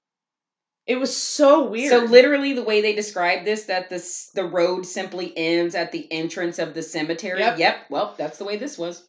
It 0.86 0.98
was 0.98 1.16
so 1.16 1.70
weird. 1.70 1.92
So 1.92 2.00
literally, 2.12 2.52
the 2.52 2.64
way 2.64 2.82
they 2.82 2.94
describe 2.94 3.46
this, 3.46 3.66
that 3.66 3.90
this 3.90 4.30
the 4.36 4.44
road 4.44 4.86
simply 4.86 5.32
ends 5.38 5.76
at 5.76 5.94
the 5.94 6.12
entrance 6.12 6.60
of 6.60 6.74
the 6.74 6.82
cemetery. 6.82 7.40
Yep. 7.40 7.86
Well, 7.90 8.16
that's 8.18 8.38
the 8.38 8.44
way 8.44 8.58
this 8.58 8.78
was. 8.78 9.08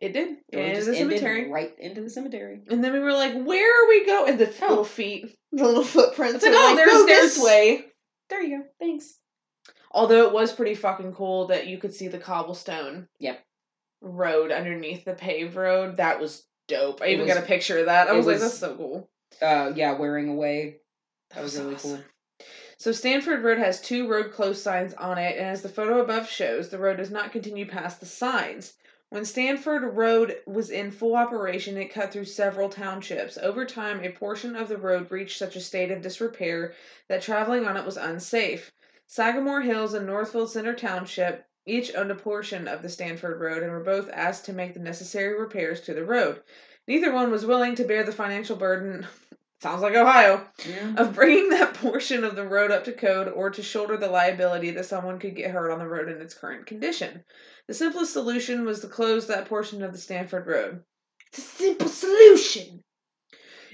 It 0.00 0.12
did. 0.12 0.36
The 0.50 0.58
It 0.60 0.74
just 0.76 0.88
is 0.88 0.96
ended 1.00 1.18
cemetery. 1.20 1.50
right 1.50 1.74
into 1.78 2.02
the 2.02 2.10
cemetery. 2.10 2.62
And 2.68 2.82
then 2.84 2.92
we 2.92 2.98
were 3.00 3.12
like, 3.12 3.34
"Where 3.34 3.84
are 3.84 3.88
we 3.88 4.04
going?" 4.06 4.30
And 4.30 4.38
the 4.38 4.54
Oh. 4.62 4.68
little 4.68 4.84
feet, 4.84 5.34
the 5.52 5.64
little 5.64 5.84
footprints. 5.84 6.36
It's 6.36 6.44
like, 6.44 6.54
oh, 6.54 6.74
there's- 6.76 6.92
go 6.92 7.06
there's- 7.06 7.34
this 7.34 7.44
way. 7.44 7.84
There 8.28 8.42
you 8.42 8.58
go. 8.58 8.64
Thanks. 8.80 9.18
Although 9.92 10.26
it 10.26 10.32
was 10.32 10.52
pretty 10.52 10.74
fucking 10.74 11.14
cool 11.14 11.46
that 11.46 11.66
you 11.66 11.78
could 11.78 11.94
see 11.94 12.08
the 12.08 12.18
cobblestone. 12.18 13.08
Yep. 13.20 13.40
Road 14.02 14.52
underneath 14.52 15.04
the 15.04 15.14
paved 15.14 15.54
road. 15.56 15.96
That 15.96 16.20
was 16.20 16.46
dope. 16.68 17.00
I 17.00 17.06
It 17.06 17.12
even 17.12 17.26
was- 17.26 17.34
got 17.34 17.42
a 17.42 17.46
picture 17.46 17.78
of 17.78 17.86
that. 17.86 18.08
I 18.08 18.14
it 18.14 18.16
was, 18.16 18.26
like, 18.26 18.38
"That's 18.40 18.58
so 18.58 18.76
cool." 18.76 19.08
Uh, 19.40 19.72
yeah, 19.74 19.92
wearing 19.92 20.28
away. 20.28 20.80
That 21.30 21.36
That 21.36 21.42
was 21.44 21.52
was 21.54 21.62
really 21.62 21.74
awesome. 21.76 21.90
cool. 21.96 22.46
So 22.78 22.92
Stanford 22.92 23.42
Road 23.42 23.58
has 23.58 23.80
two 23.80 24.06
road 24.06 24.32
close 24.32 24.62
signs 24.62 24.92
on 24.94 25.16
it, 25.18 25.36
and 25.38 25.46
as 25.46 25.62
the 25.62 25.68
photo 25.70 26.00
above 26.02 26.28
shows, 26.28 26.68
the 26.68 26.78
road 26.78 26.98
does 26.98 27.10
not 27.10 27.32
continue 27.32 27.66
past 27.66 28.00
the 28.00 28.06
signs. 28.06 28.74
When 29.08 29.24
Stanford 29.24 29.84
Road 29.96 30.40
was 30.46 30.68
in 30.68 30.90
full 30.90 31.14
operation, 31.14 31.76
it 31.76 31.92
cut 31.92 32.12
through 32.12 32.24
several 32.24 32.68
townships. 32.68 33.38
Over 33.38 33.64
time, 33.64 34.02
a 34.02 34.10
portion 34.10 34.56
of 34.56 34.66
the 34.66 34.76
road 34.76 35.12
reached 35.12 35.38
such 35.38 35.54
a 35.54 35.60
state 35.60 35.92
of 35.92 36.02
disrepair 36.02 36.74
that 37.06 37.22
traveling 37.22 37.64
on 37.66 37.76
it 37.76 37.84
was 37.84 37.96
unsafe. 37.96 38.72
Sagamore 39.06 39.60
Hills 39.60 39.94
and 39.94 40.08
Northfield 40.08 40.50
Center 40.50 40.74
Township 40.74 41.44
each 41.64 41.94
owned 41.94 42.10
a 42.10 42.16
portion 42.16 42.66
of 42.66 42.82
the 42.82 42.88
Stanford 42.88 43.40
Road 43.40 43.62
and 43.62 43.70
were 43.70 43.78
both 43.78 44.10
asked 44.12 44.44
to 44.46 44.52
make 44.52 44.74
the 44.74 44.80
necessary 44.80 45.38
repairs 45.38 45.80
to 45.82 45.94
the 45.94 46.04
road. 46.04 46.42
Neither 46.88 47.12
one 47.12 47.30
was 47.30 47.46
willing 47.46 47.76
to 47.76 47.84
bear 47.84 48.02
the 48.02 48.10
financial 48.10 48.56
burden. 48.56 49.06
Sounds 49.62 49.80
like 49.82 49.94
Ohio 49.94 50.46
Yeah. 50.66 50.94
of 50.96 51.14
bringing 51.14 51.48
that 51.50 51.74
portion 51.74 52.24
of 52.24 52.36
the 52.36 52.46
road 52.46 52.70
up 52.70 52.84
to 52.84 52.92
code 52.92 53.28
or 53.28 53.50
to 53.50 53.62
shoulder 53.62 53.96
the 53.96 54.08
liability 54.08 54.70
that 54.72 54.84
someone 54.84 55.18
could 55.18 55.34
get 55.34 55.50
hurt 55.50 55.70
on 55.70 55.78
the 55.78 55.88
road 55.88 56.10
in 56.10 56.20
its 56.20 56.34
current 56.34 56.66
condition. 56.66 57.24
The 57.66 57.74
simplest 57.74 58.12
solution 58.12 58.64
was 58.66 58.80
to 58.80 58.88
close 58.88 59.26
that 59.26 59.46
portion 59.48 59.82
of 59.82 59.92
the 59.92 59.98
Stanford 59.98 60.46
Road. 60.46 60.84
It's 61.28 61.38
a 61.38 61.40
simple 61.42 61.88
solution. 61.88 62.82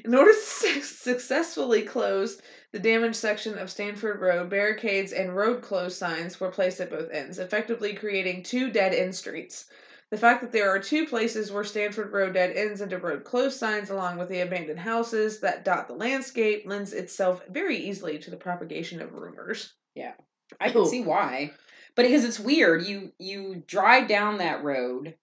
In 0.05 0.15
order 0.15 0.33
to 0.33 0.39
su- 0.43 0.83
successfully 0.83 1.83
close 1.83 2.41
the 2.73 2.79
damaged 2.79 3.17
section 3.17 3.59
of 3.59 3.71
Stanford 3.71 4.21
Road, 4.21 4.51
barricades 4.51 5.13
and 5.13 5.37
road 5.37 5.63
close 5.63 5.97
signs 5.97 6.41
were 6.41 6.51
placed 6.51 6.81
at 6.81 6.91
both 6.91 7.11
ends, 7.11 7.39
effectively 7.39 7.95
creating 7.95 8.45
two 8.45 8.71
dead 8.71 8.95
end 8.95 9.15
streets. 9.15 9.67
The 10.13 10.19
fact 10.19 10.43
that 10.43 10.53
there 10.53 10.69
are 10.69 10.79
two 10.79 11.07
places 11.07 11.51
where 11.51 11.65
Stanford 11.65 12.13
Road 12.13 12.35
dead 12.35 12.55
ends 12.55 12.83
into 12.83 12.99
road 12.99 13.25
closed 13.25 13.59
signs, 13.59 13.89
along 13.89 14.19
with 14.19 14.29
the 14.29 14.41
abandoned 14.41 14.79
houses 14.79 15.41
that 15.41 15.65
dot 15.65 15.89
the 15.89 15.95
landscape, 15.95 16.65
lends 16.67 16.93
itself 16.93 17.41
very 17.49 17.79
easily 17.79 18.19
to 18.19 18.31
the 18.31 18.37
propagation 18.37 19.01
of 19.01 19.15
rumors. 19.15 19.73
Yeah, 19.95 20.13
I 20.61 20.69
can 20.69 20.83
Ooh. 20.83 20.87
see 20.87 21.01
why. 21.01 21.53
But 21.95 22.03
because 22.03 22.27
it's 22.27 22.39
weird, 22.39 22.85
you 22.85 23.15
you 23.19 23.63
drive 23.67 24.07
down 24.07 24.37
that 24.37 24.63
road, 24.63 25.15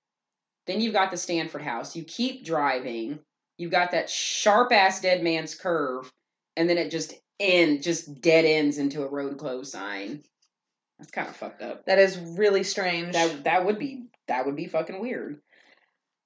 then 0.65 0.81
you've 0.81 0.93
got 0.93 1.11
the 1.11 1.17
Stanford 1.17 1.61
house. 1.61 1.95
You 1.95 2.03
keep 2.03 2.43
driving, 2.43 3.19
you've 3.59 3.69
got 3.69 3.91
that 3.91 4.09
sharp 4.09 4.71
ass 4.71 5.01
dead 5.01 5.21
man's 5.21 5.53
curve, 5.53 6.11
and 6.57 6.67
then 6.67 6.79
it 6.79 6.89
just 6.89 7.13
end 7.39 7.83
just 7.83 8.21
dead 8.21 8.43
ends 8.43 8.79
into 8.79 9.03
a 9.03 9.07
road 9.07 9.37
closed 9.37 9.71
sign. 9.71 10.23
That's 10.99 11.11
kind 11.11 11.29
of 11.29 11.35
fucked 11.35 11.61
up. 11.61 11.85
That 11.85 11.97
is 11.97 12.17
really 12.17 12.63
strange. 12.63 13.13
That 13.13 13.45
that 13.45 13.65
would 13.65 13.79
be 13.79 14.07
that 14.27 14.45
would 14.45 14.55
be 14.55 14.67
fucking 14.67 14.99
weird. 14.99 15.41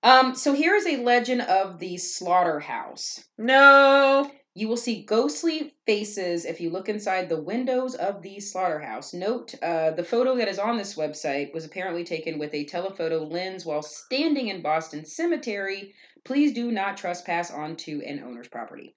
Um, 0.02 0.36
so 0.36 0.54
here 0.54 0.76
is 0.76 0.86
a 0.86 0.98
legend 0.98 1.42
of 1.42 1.80
the 1.80 1.98
slaughterhouse. 1.98 3.24
no. 3.38 4.30
You 4.56 4.68
will 4.68 4.78
see 4.78 5.04
ghostly 5.04 5.74
faces 5.88 6.46
if 6.46 6.62
you 6.62 6.70
look 6.70 6.88
inside 6.88 7.28
the 7.28 7.42
windows 7.42 7.96
of 7.96 8.22
the 8.22 8.40
slaughterhouse. 8.40 9.12
Note, 9.12 9.56
uh, 9.64 9.92
the 9.92 10.04
photo 10.04 10.36
that 10.36 10.48
is 10.48 10.60
on 10.60 10.78
this 10.78 10.94
website 10.94 11.52
was 11.56 11.66
apparently 11.66 12.04
taken 12.04 12.38
with 12.38 12.54
a 12.54 12.66
telephoto 12.66 13.24
lens 13.24 13.66
while 13.66 13.82
standing 13.82 14.50
in 14.50 14.62
Boston 14.62 15.06
Cemetery. 15.06 15.96
Please 16.24 16.54
do 16.54 16.72
not 16.72 16.98
trespass 16.98 17.50
onto 17.50 18.02
an 18.06 18.20
owner's 18.20 18.48
property. 18.48 18.96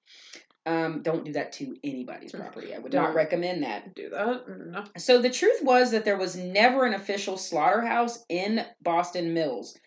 Um, 0.67 1.01
don't 1.03 1.25
do 1.25 1.33
that 1.35 1.53
to 1.55 1.77
anybody's 1.85 2.33
property. 2.33 2.75
I 2.75 2.79
would 2.79 2.93
not 2.93 3.07
Don't. 3.07 3.15
recommend 3.15 3.63
that. 3.63 3.95
Do 3.95 4.11
that? 4.11 4.49
No. 4.49 4.85
So 4.99 5.23
the 5.23 5.31
truth 5.31 5.63
was 5.63 5.93
that 5.93 6.05
there 6.05 6.19
was 6.19 6.35
never 6.37 6.85
an 6.85 6.95
official 6.95 7.37
slaughterhouse 7.37 8.25
in 8.29 8.67
Boston 8.83 9.33
Mills, 9.33 9.79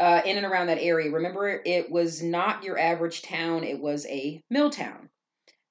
uh, 0.00 0.20
in 0.24 0.36
and 0.36 0.44
around 0.44 0.66
that 0.66 0.82
area. 0.82 1.12
Remember, 1.12 1.62
it 1.64 1.88
was 1.88 2.20
not 2.20 2.64
your 2.64 2.76
average 2.76 3.22
town; 3.22 3.62
it 3.62 3.78
was 3.78 4.06
a 4.06 4.42
mill 4.50 4.70
town. 4.70 5.08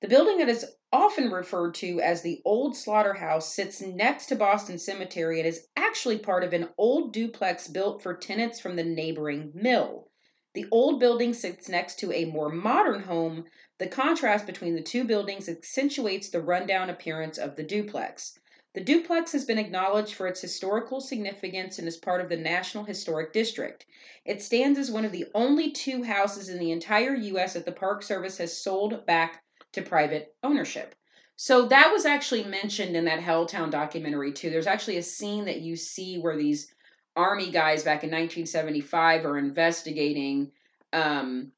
The 0.01 0.07
building 0.07 0.37
that 0.37 0.47
is 0.47 0.65
often 0.93 1.29
referred 1.29 1.73
to 1.75 1.99
as 1.99 2.21
the 2.21 2.41
Old 2.45 2.77
Slaughterhouse 2.77 3.53
sits 3.53 3.81
next 3.81 4.27
to 4.27 4.35
Boston 4.35 4.79
Cemetery 4.79 5.39
and 5.39 5.47
is 5.47 5.67
actually 5.75 6.19
part 6.19 6.45
of 6.45 6.53
an 6.53 6.69
old 6.77 7.11
duplex 7.11 7.67
built 7.67 8.01
for 8.01 8.13
tenants 8.13 8.59
from 8.61 8.77
the 8.77 8.83
neighboring 8.83 9.51
mill. 9.53 10.07
The 10.53 10.65
old 10.71 10.99
building 10.99 11.33
sits 11.33 11.67
next 11.67 11.99
to 11.99 12.11
a 12.13 12.25
more 12.25 12.49
modern 12.49 13.01
home. 13.01 13.45
The 13.79 13.87
contrast 13.87 14.45
between 14.45 14.75
the 14.75 14.81
two 14.81 15.03
buildings 15.03 15.47
accentuates 15.47 16.29
the 16.29 16.41
rundown 16.41 16.89
appearance 16.89 17.37
of 17.37 17.55
the 17.55 17.63
duplex. 17.63 18.39
The 18.73 18.83
duplex 18.83 19.31
has 19.31 19.45
been 19.45 19.57
acknowledged 19.57 20.13
for 20.13 20.27
its 20.27 20.41
historical 20.41 21.01
significance 21.01 21.79
and 21.79 21.87
is 21.87 21.97
part 21.97 22.21
of 22.21 22.29
the 22.29 22.37
National 22.37 22.83
Historic 22.83 23.33
District. 23.33 23.85
It 24.25 24.41
stands 24.41 24.77
as 24.77 24.91
one 24.91 25.05
of 25.05 25.11
the 25.11 25.27
only 25.33 25.71
two 25.71 26.03
houses 26.03 26.49
in 26.49 26.59
the 26.59 26.71
entire 26.71 27.15
U.S. 27.15 27.53
that 27.53 27.65
the 27.65 27.71
Park 27.71 28.03
Service 28.03 28.37
has 28.37 28.55
sold 28.55 29.05
back 29.05 29.43
to 29.73 29.81
private 29.81 30.35
ownership. 30.43 30.95
So 31.35 31.67
that 31.67 31.91
was 31.91 32.05
actually 32.05 32.43
mentioned 32.43 32.95
in 32.95 33.05
that 33.05 33.19
Helltown 33.19 33.69
documentary 33.69 34.33
too. 34.33 34.49
There's 34.49 34.67
actually 34.67 34.97
a 34.97 35.03
scene 35.03 35.45
that 35.45 35.61
you 35.61 35.75
see 35.75 36.17
where 36.17 36.35
these 36.35 36.73
army 37.15 37.51
guys 37.51 37.83
back 37.83 38.03
in 38.03 38.09
1975 38.09 39.25
are 39.25 39.37
investigating, 39.37 40.51
um, 40.93 41.51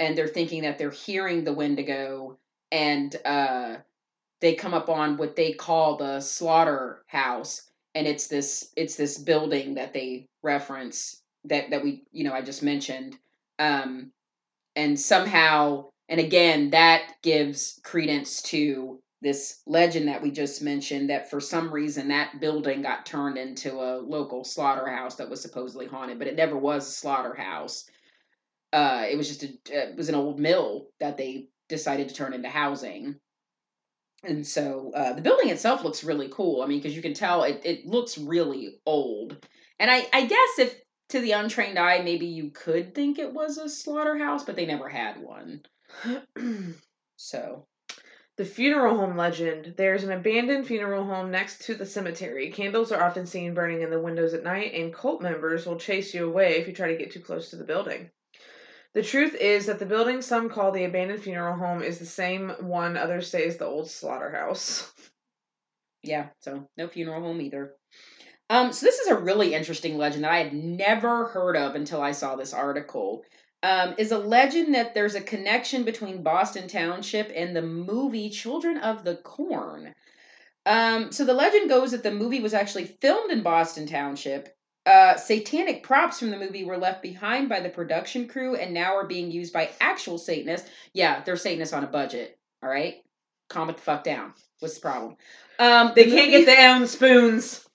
and 0.00 0.16
they're 0.16 0.26
thinking 0.26 0.62
that 0.62 0.78
they're 0.78 0.90
hearing 0.90 1.44
the 1.44 1.52
Wendigo, 1.52 2.38
and 2.72 3.14
uh, 3.24 3.76
they 4.40 4.54
come 4.54 4.72
up 4.72 4.88
on 4.88 5.18
what 5.18 5.36
they 5.36 5.52
call 5.52 5.98
the 5.98 6.20
slaughterhouse, 6.20 7.70
and 7.94 8.06
it's 8.08 8.26
this 8.26 8.72
it's 8.76 8.96
this 8.96 9.18
building 9.18 9.74
that 9.74 9.92
they 9.92 10.26
reference 10.42 11.22
that 11.44 11.70
that 11.70 11.84
we 11.84 12.02
you 12.12 12.24
know 12.24 12.32
I 12.32 12.40
just 12.40 12.62
mentioned, 12.62 13.18
um, 13.58 14.10
and 14.74 14.98
somehow 14.98 15.84
and 16.08 16.18
again 16.18 16.70
that 16.70 17.12
gives 17.22 17.78
credence 17.84 18.40
to 18.42 19.00
this 19.22 19.60
legend 19.66 20.08
that 20.08 20.22
we 20.22 20.30
just 20.30 20.62
mentioned 20.62 21.10
that 21.10 21.28
for 21.28 21.40
some 21.40 21.70
reason 21.70 22.08
that 22.08 22.40
building 22.40 22.80
got 22.80 23.04
turned 23.04 23.36
into 23.36 23.74
a 23.78 24.00
local 24.00 24.44
slaughterhouse 24.44 25.16
that 25.16 25.28
was 25.28 25.42
supposedly 25.42 25.86
haunted 25.86 26.18
but 26.18 26.26
it 26.26 26.36
never 26.36 26.56
was 26.56 26.88
a 26.88 26.90
slaughterhouse 26.90 27.84
uh 28.72 29.04
it 29.10 29.16
was 29.16 29.28
just 29.28 29.42
a 29.42 29.48
it 29.68 29.96
was 29.96 30.08
an 30.08 30.14
old 30.14 30.38
mill 30.38 30.88
that 31.00 31.16
they 31.16 31.48
decided 31.68 32.08
to 32.08 32.14
turn 32.14 32.32
into 32.32 32.48
housing 32.48 33.16
and 34.22 34.46
so 34.46 34.92
uh, 34.94 35.14
the 35.14 35.22
building 35.22 35.48
itself 35.48 35.82
looks 35.84 36.04
really 36.04 36.28
cool 36.30 36.62
i 36.62 36.66
mean 36.66 36.78
because 36.78 36.94
you 36.96 37.02
can 37.02 37.14
tell 37.14 37.44
it, 37.44 37.60
it 37.64 37.86
looks 37.86 38.18
really 38.18 38.80
old 38.86 39.46
and 39.78 39.90
i 39.90 40.06
i 40.12 40.26
guess 40.26 40.58
if 40.58 40.74
to 41.08 41.20
the 41.20 41.32
untrained 41.32 41.78
eye 41.78 42.02
maybe 42.02 42.26
you 42.26 42.50
could 42.50 42.94
think 42.94 43.18
it 43.18 43.32
was 43.32 43.58
a 43.58 43.68
slaughterhouse 43.68 44.44
but 44.44 44.56
they 44.56 44.66
never 44.66 44.88
had 44.88 45.20
one 45.20 45.62
so 47.16 47.66
The 48.36 48.46
funeral 48.46 48.96
home 48.96 49.16
legend. 49.18 49.74
There's 49.76 50.04
an 50.04 50.12
abandoned 50.12 50.66
funeral 50.66 51.04
home 51.04 51.30
next 51.30 51.66
to 51.66 51.74
the 51.74 51.84
cemetery. 51.84 52.50
Candles 52.50 52.90
are 52.90 53.02
often 53.04 53.26
seen 53.26 53.52
burning 53.54 53.82
in 53.82 53.90
the 53.90 54.00
windows 54.00 54.32
at 54.34 54.44
night, 54.44 54.72
and 54.74 54.94
cult 54.94 55.20
members 55.20 55.66
will 55.66 55.78
chase 55.78 56.14
you 56.14 56.26
away 56.26 56.56
if 56.56 56.66
you 56.66 56.72
try 56.72 56.88
to 56.88 56.96
get 56.96 57.12
too 57.12 57.20
close 57.20 57.50
to 57.50 57.56
the 57.56 57.64
building. 57.64 58.10
The 58.92 59.02
truth 59.02 59.34
is 59.34 59.66
that 59.66 59.78
the 59.78 59.86
building 59.86 60.20
some 60.20 60.48
call 60.48 60.72
the 60.72 60.84
abandoned 60.84 61.22
funeral 61.22 61.56
home 61.56 61.82
is 61.82 61.98
the 61.98 62.06
same 62.06 62.50
one 62.60 62.96
others 62.96 63.30
say 63.30 63.46
is 63.46 63.56
the 63.56 63.66
old 63.66 63.88
slaughterhouse. 63.88 64.92
Yeah, 66.02 66.28
so 66.40 66.68
no 66.76 66.88
funeral 66.88 67.22
home 67.22 67.40
either. 67.40 67.74
Um, 68.48 68.72
so 68.72 68.84
this 68.86 68.98
is 68.98 69.08
a 69.08 69.18
really 69.18 69.54
interesting 69.54 69.96
legend 69.96 70.24
that 70.24 70.32
I 70.32 70.38
had 70.38 70.52
never 70.52 71.26
heard 71.26 71.56
of 71.56 71.76
until 71.76 72.02
I 72.02 72.12
saw 72.12 72.34
this 72.34 72.52
article. 72.52 73.22
Um, 73.62 73.94
is 73.98 74.10
a 74.10 74.18
legend 74.18 74.74
that 74.74 74.94
there's 74.94 75.14
a 75.14 75.20
connection 75.20 75.84
between 75.84 76.22
Boston 76.22 76.66
Township 76.66 77.30
and 77.34 77.54
the 77.54 77.62
movie 77.62 78.30
Children 78.30 78.78
of 78.78 79.04
the 79.04 79.16
Corn. 79.16 79.94
Um, 80.66 81.12
so 81.12 81.24
the 81.24 81.34
legend 81.34 81.68
goes 81.68 81.92
that 81.92 82.02
the 82.02 82.10
movie 82.10 82.40
was 82.40 82.54
actually 82.54 82.86
filmed 82.86 83.30
in 83.30 83.42
Boston 83.42 83.86
Township. 83.86 84.56
Uh, 84.86 85.16
satanic 85.16 85.82
props 85.82 86.18
from 86.18 86.30
the 86.30 86.38
movie 86.38 86.64
were 86.64 86.78
left 86.78 87.02
behind 87.02 87.48
by 87.48 87.60
the 87.60 87.68
production 87.68 88.26
crew 88.26 88.56
and 88.56 88.72
now 88.72 88.96
are 88.96 89.06
being 89.06 89.30
used 89.30 89.52
by 89.52 89.70
actual 89.80 90.16
Satanists. 90.18 90.68
Yeah, 90.94 91.22
they're 91.22 91.36
Satanists 91.36 91.74
on 91.74 91.84
a 91.84 91.88
budget. 91.88 92.38
All 92.62 92.68
right, 92.70 92.96
calm 93.48 93.68
it 93.70 93.76
the 93.76 93.82
fuck 93.82 94.04
down. 94.04 94.32
What's 94.60 94.74
the 94.76 94.80
problem? 94.80 95.16
Um, 95.58 95.92
They 95.94 96.04
the 96.04 96.10
can't 96.12 96.30
movie- 96.30 96.44
get 96.44 96.56
their 96.56 96.74
own 96.74 96.86
spoons. 96.86 97.66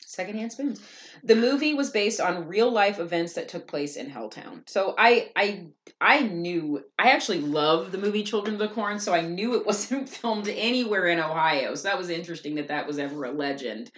secondhand 0.00 0.52
spoons. 0.52 0.80
The 1.24 1.36
movie 1.36 1.74
was 1.74 1.90
based 1.90 2.20
on 2.20 2.48
real 2.48 2.70
life 2.70 2.98
events 2.98 3.34
that 3.34 3.48
took 3.48 3.66
place 3.66 3.96
in 3.96 4.10
Helltown. 4.10 4.68
So 4.68 4.94
I 4.98 5.30
I 5.36 5.66
I 6.00 6.22
knew 6.22 6.82
I 6.98 7.10
actually 7.10 7.40
love 7.40 7.92
the 7.92 7.98
movie 7.98 8.22
Children 8.22 8.54
of 8.54 8.58
the 8.60 8.68
Corn, 8.74 8.98
so 9.00 9.14
I 9.14 9.20
knew 9.22 9.54
it 9.54 9.66
wasn't 9.72 10.08
filmed 10.08 10.48
anywhere 10.48 11.06
in 11.08 11.18
Ohio. 11.20 11.74
So 11.74 11.84
that 11.88 11.98
was 11.98 12.10
interesting 12.10 12.56
that 12.56 12.68
that 12.68 12.86
was 12.86 12.98
ever 12.98 13.24
a 13.24 13.32
legend. 13.32 13.90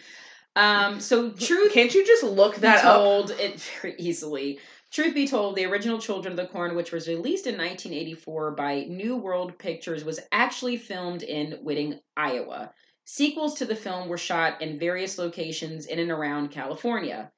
Um, 0.56 1.00
so 1.00 1.30
truth 1.32 1.72
Can't 1.72 1.94
you 1.94 2.06
just 2.06 2.22
look 2.22 2.54
be 2.56 2.60
that 2.62 2.84
up? 2.84 3.30
it 3.30 3.60
very 3.60 3.94
easily. 3.98 4.60
Truth 4.90 5.14
be 5.14 5.26
told, 5.26 5.56
the 5.56 5.64
original 5.64 5.98
Children 5.98 6.32
of 6.32 6.36
the 6.36 6.52
Corn, 6.52 6.76
which 6.76 6.92
was 6.92 7.08
released 7.08 7.48
in 7.48 7.56
1984 7.56 8.52
by 8.52 8.84
New 8.84 9.16
World 9.16 9.58
Pictures, 9.58 10.04
was 10.04 10.20
actually 10.30 10.76
filmed 10.76 11.24
in 11.24 11.52
Whiting, 11.62 11.98
Iowa. 12.16 12.72
Sequels 13.04 13.54
to 13.54 13.64
the 13.64 13.74
film 13.74 14.08
were 14.08 14.16
shot 14.16 14.62
in 14.62 14.78
various 14.78 15.18
locations 15.18 15.86
in 15.86 15.98
and 15.98 16.12
around 16.12 16.52
California. 16.52 17.32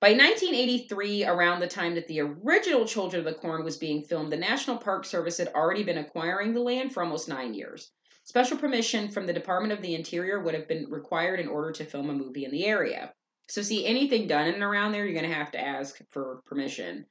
By 0.00 0.08
1983, 0.10 1.24
around 1.24 1.60
the 1.60 1.68
time 1.68 1.94
that 1.94 2.08
the 2.08 2.20
original 2.20 2.84
Children 2.84 3.20
of 3.20 3.32
the 3.32 3.40
Corn 3.40 3.64
was 3.64 3.76
being 3.76 4.02
filmed, 4.02 4.32
the 4.32 4.36
National 4.36 4.76
Park 4.76 5.04
Service 5.04 5.38
had 5.38 5.48
already 5.54 5.84
been 5.84 5.98
acquiring 5.98 6.52
the 6.52 6.60
land 6.60 6.92
for 6.92 7.02
almost 7.02 7.28
nine 7.28 7.54
years. 7.54 7.92
Special 8.28 8.58
permission 8.58 9.08
from 9.08 9.26
the 9.26 9.32
Department 9.32 9.72
of 9.72 9.80
the 9.80 9.94
Interior 9.94 10.38
would 10.38 10.52
have 10.52 10.68
been 10.68 10.90
required 10.90 11.40
in 11.40 11.48
order 11.48 11.72
to 11.72 11.84
film 11.86 12.10
a 12.10 12.12
movie 12.12 12.44
in 12.44 12.50
the 12.50 12.66
area. 12.66 13.14
So, 13.48 13.62
see, 13.62 13.86
anything 13.86 14.26
done 14.26 14.48
in 14.48 14.52
and 14.52 14.62
around 14.62 14.92
there, 14.92 15.06
you're 15.06 15.18
going 15.18 15.30
to 15.30 15.34
have 15.34 15.50
to 15.52 15.58
ask 15.58 15.98
for 16.10 16.42
permission. 16.44 17.06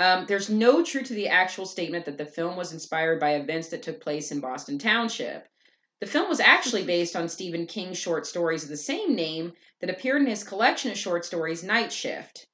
Um, 0.00 0.26
there's 0.26 0.50
no 0.50 0.82
truth 0.82 1.06
to 1.06 1.14
the 1.14 1.28
actual 1.28 1.64
statement 1.64 2.06
that 2.06 2.18
the 2.18 2.26
film 2.26 2.56
was 2.56 2.72
inspired 2.72 3.20
by 3.20 3.36
events 3.36 3.68
that 3.68 3.84
took 3.84 4.00
place 4.00 4.32
in 4.32 4.40
Boston 4.40 4.80
Township. 4.80 5.46
The 6.00 6.08
film 6.08 6.28
was 6.28 6.40
actually 6.40 6.84
based 6.84 7.14
on 7.14 7.28
Stephen 7.28 7.64
King's 7.64 7.96
short 7.96 8.26
stories 8.26 8.64
of 8.64 8.68
the 8.68 8.76
same 8.76 9.14
name 9.14 9.52
that 9.80 9.90
appeared 9.90 10.22
in 10.22 10.26
his 10.26 10.42
collection 10.42 10.90
of 10.90 10.98
short 10.98 11.24
stories, 11.24 11.62
Night 11.62 11.92
Shift. 11.92 12.48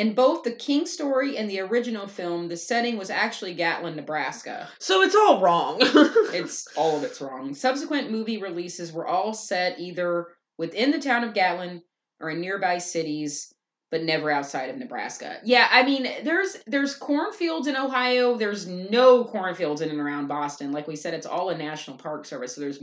In 0.00 0.14
both 0.14 0.44
the 0.44 0.52
King 0.52 0.86
story 0.86 1.36
and 1.36 1.50
the 1.50 1.60
original 1.60 2.06
film, 2.06 2.48
the 2.48 2.56
setting 2.56 2.96
was 2.96 3.10
actually 3.10 3.52
Gatlin, 3.52 3.96
Nebraska. 3.96 4.66
So 4.78 5.02
it's 5.02 5.14
all 5.14 5.42
wrong. 5.42 5.78
It's 6.32 6.66
all 6.74 6.96
of 6.96 7.04
it's 7.04 7.20
wrong. 7.20 7.52
Subsequent 7.52 8.10
movie 8.10 8.38
releases 8.38 8.94
were 8.94 9.06
all 9.06 9.34
set 9.34 9.78
either 9.78 10.28
within 10.56 10.90
the 10.90 10.98
town 10.98 11.22
of 11.22 11.34
Gatlin 11.34 11.82
or 12.18 12.30
in 12.30 12.40
nearby 12.40 12.78
cities, 12.78 13.52
but 13.90 14.02
never 14.02 14.30
outside 14.30 14.70
of 14.70 14.78
Nebraska. 14.78 15.38
Yeah, 15.44 15.68
I 15.70 15.82
mean, 15.82 16.08
there's 16.24 16.56
there's 16.66 16.96
cornfields 16.96 17.66
in 17.66 17.76
Ohio. 17.76 18.38
There's 18.38 18.66
no 18.66 19.24
cornfields 19.24 19.82
in 19.82 19.90
and 19.90 20.00
around 20.00 20.28
Boston. 20.28 20.72
Like 20.72 20.88
we 20.88 20.96
said, 20.96 21.12
it's 21.12 21.26
all 21.26 21.50
a 21.50 21.58
national 21.58 21.98
park 21.98 22.24
service, 22.24 22.54
so 22.54 22.62
there's 22.62 22.80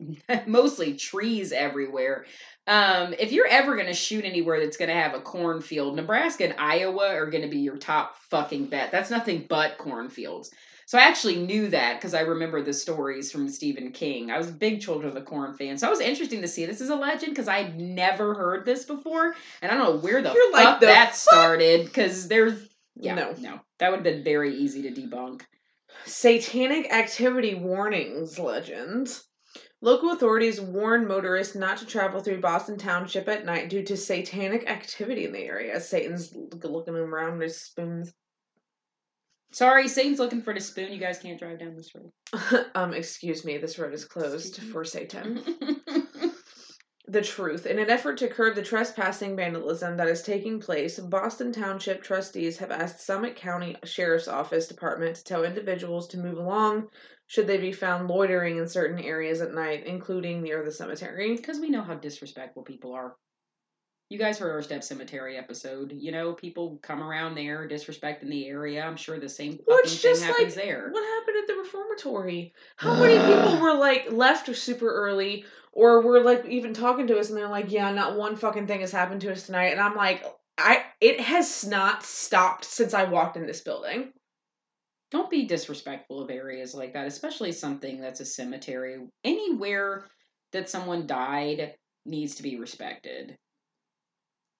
mostly 0.46 0.94
trees 0.94 1.52
everywhere. 1.52 2.24
Um, 2.66 3.14
if 3.18 3.32
you're 3.32 3.46
ever 3.46 3.74
going 3.74 3.86
to 3.86 3.94
shoot 3.94 4.24
anywhere 4.24 4.60
that's 4.60 4.76
going 4.76 4.90
to 4.90 4.94
have 4.94 5.14
a 5.14 5.20
cornfield, 5.20 5.96
Nebraska 5.96 6.44
and 6.44 6.54
Iowa 6.58 7.08
are 7.14 7.30
going 7.30 7.42
to 7.42 7.48
be 7.48 7.58
your 7.58 7.78
top 7.78 8.16
fucking 8.30 8.66
bet. 8.66 8.92
That's 8.92 9.10
nothing 9.10 9.46
but 9.48 9.78
cornfields. 9.78 10.50
So 10.86 10.96
I 10.98 11.02
actually 11.02 11.36
knew 11.36 11.68
that 11.68 11.96
because 11.98 12.14
I 12.14 12.20
remember 12.20 12.62
the 12.62 12.72
stories 12.72 13.30
from 13.30 13.46
Stephen 13.48 13.92
King. 13.92 14.30
I 14.30 14.38
was 14.38 14.48
a 14.48 14.52
big 14.52 14.80
Children 14.80 15.08
of 15.08 15.14
the 15.14 15.20
Corn 15.20 15.54
fan, 15.54 15.76
so 15.76 15.86
I 15.86 15.90
was 15.90 16.00
interesting 16.00 16.40
to 16.40 16.48
see 16.48 16.64
this 16.64 16.80
is 16.80 16.88
a 16.88 16.94
legend 16.96 17.32
because 17.32 17.46
I'd 17.46 17.78
never 17.78 18.32
heard 18.34 18.64
this 18.64 18.86
before, 18.86 19.34
and 19.60 19.70
I 19.70 19.74
don't 19.74 19.84
know 19.84 19.98
where 19.98 20.22
the 20.22 20.32
You're 20.32 20.50
fuck 20.50 20.64
like, 20.64 20.80
"The 20.80 20.86
that 20.86 21.08
fuck?" 21.08 21.14
started 21.14 21.84
because 21.84 22.26
there's 22.28 22.68
yeah 22.96 23.14
No. 23.14 23.34
no 23.38 23.60
that 23.80 23.90
would 23.90 23.98
have 23.98 24.04
been 24.04 24.24
very 24.24 24.56
easy 24.56 24.80
to 24.82 24.90
debunk. 24.90 25.42
Satanic 26.06 26.90
activity 26.90 27.54
warnings 27.54 28.38
legends. 28.38 29.27
Local 29.80 30.10
authorities 30.10 30.60
warn 30.60 31.06
motorists 31.06 31.54
not 31.54 31.78
to 31.78 31.86
travel 31.86 32.20
through 32.20 32.40
Boston 32.40 32.78
Township 32.78 33.28
at 33.28 33.44
night 33.44 33.68
due 33.70 33.84
to 33.84 33.96
satanic 33.96 34.68
activity 34.68 35.24
in 35.24 35.32
the 35.32 35.44
area. 35.44 35.80
Satan's 35.80 36.34
looking 36.34 36.96
around 36.96 37.40
his 37.40 37.60
spoons. 37.60 38.12
Sorry, 39.52 39.86
Satan's 39.88 40.18
looking 40.18 40.42
for 40.42 40.52
the 40.52 40.60
spoon. 40.60 40.92
You 40.92 40.98
guys 40.98 41.20
can't 41.20 41.38
drive 41.38 41.60
down 41.60 41.76
this 41.76 41.92
road. 41.94 42.10
um, 42.74 42.92
excuse 42.92 43.44
me, 43.44 43.56
this 43.56 43.78
road 43.78 43.94
is 43.94 44.04
closed 44.04 44.60
for 44.64 44.84
Satan. 44.84 45.42
The 47.10 47.22
truth. 47.22 47.64
In 47.64 47.78
an 47.78 47.88
effort 47.88 48.18
to 48.18 48.28
curb 48.28 48.54
the 48.54 48.62
trespassing 48.62 49.34
vandalism 49.34 49.96
that 49.96 50.08
is 50.08 50.22
taking 50.22 50.60
place, 50.60 50.98
Boston 50.98 51.52
Township 51.52 52.02
trustees 52.02 52.58
have 52.58 52.70
asked 52.70 53.00
Summit 53.00 53.34
County 53.34 53.76
Sheriff's 53.84 54.28
Office 54.28 54.68
Department 54.68 55.16
to 55.16 55.24
tell 55.24 55.44
individuals 55.44 56.06
to 56.08 56.18
move 56.18 56.36
along 56.36 56.88
should 57.26 57.46
they 57.46 57.56
be 57.56 57.72
found 57.72 58.08
loitering 58.08 58.58
in 58.58 58.68
certain 58.68 58.98
areas 58.98 59.40
at 59.40 59.54
night, 59.54 59.86
including 59.86 60.42
near 60.42 60.62
the 60.62 60.70
cemetery. 60.70 61.34
Because 61.34 61.58
we 61.60 61.70
know 61.70 61.82
how 61.82 61.94
disrespectful 61.94 62.62
people 62.62 62.92
are. 62.92 63.16
You 64.10 64.18
guys 64.18 64.38
heard 64.38 64.50
our 64.52 64.62
Stepp 64.62 64.82
Cemetery 64.82 65.36
episode. 65.36 65.92
You 65.92 66.12
know, 66.12 66.32
people 66.32 66.78
come 66.82 67.02
around 67.02 67.34
there 67.34 67.68
disrespecting 67.68 68.30
the 68.30 68.46
area. 68.46 68.82
I'm 68.82 68.96
sure 68.96 69.18
the 69.20 69.28
same 69.28 69.58
Well, 69.66 69.76
fucking 69.78 69.92
it's 69.92 70.00
thing 70.00 70.10
just 70.12 70.24
happens 70.24 70.56
like 70.56 70.64
there. 70.64 70.88
what 70.90 71.04
happened 71.04 71.36
at 71.42 71.46
the 71.46 71.60
reformatory. 71.60 72.54
How 72.76 72.94
many 73.00 73.18
people 73.18 73.60
were 73.60 73.74
like 73.74 74.10
left 74.10 74.54
super 74.56 74.90
early, 74.90 75.44
or 75.78 76.02
we're 76.02 76.24
like 76.24 76.44
even 76.46 76.74
talking 76.74 77.06
to 77.06 77.18
us, 77.20 77.28
and 77.28 77.38
they're 77.38 77.48
like, 77.48 77.70
"Yeah, 77.70 77.92
not 77.92 78.16
one 78.16 78.34
fucking 78.34 78.66
thing 78.66 78.80
has 78.80 78.90
happened 78.90 79.20
to 79.20 79.30
us 79.30 79.46
tonight," 79.46 79.68
and 79.68 79.80
I'm 79.80 79.94
like, 79.94 80.24
"I 80.58 80.84
it 81.00 81.20
has 81.20 81.64
not 81.64 82.02
stopped 82.02 82.64
since 82.64 82.94
I 82.94 83.04
walked 83.04 83.36
in 83.36 83.46
this 83.46 83.60
building." 83.60 84.12
Don't 85.12 85.30
be 85.30 85.46
disrespectful 85.46 86.20
of 86.20 86.30
areas 86.30 86.74
like 86.74 86.94
that, 86.94 87.06
especially 87.06 87.52
something 87.52 88.00
that's 88.00 88.18
a 88.18 88.24
cemetery. 88.24 88.98
Anywhere 89.22 90.04
that 90.52 90.68
someone 90.68 91.06
died 91.06 91.76
needs 92.04 92.34
to 92.34 92.42
be 92.42 92.58
respected. 92.58 93.36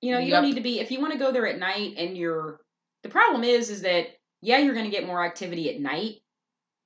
You 0.01 0.13
know, 0.13 0.21
you 0.21 0.31
don't 0.31 0.45
need 0.45 0.55
to 0.55 0.61
be 0.61 0.79
if 0.79 0.93
you 0.93 1.01
want 1.01 1.15
to 1.15 1.19
go 1.19 1.33
there 1.33 1.49
at 1.49 1.59
night 1.59 1.95
and 1.99 2.17
you're 2.17 2.61
the 3.03 3.09
problem 3.09 3.43
is 3.43 3.71
is 3.71 3.83
that 3.83 4.07
yeah, 4.41 4.59
you're 4.59 4.75
going 4.75 4.89
to 4.89 4.97
get 4.97 5.05
more 5.05 5.25
activity 5.25 5.69
at 5.75 5.81
night, 5.81 6.21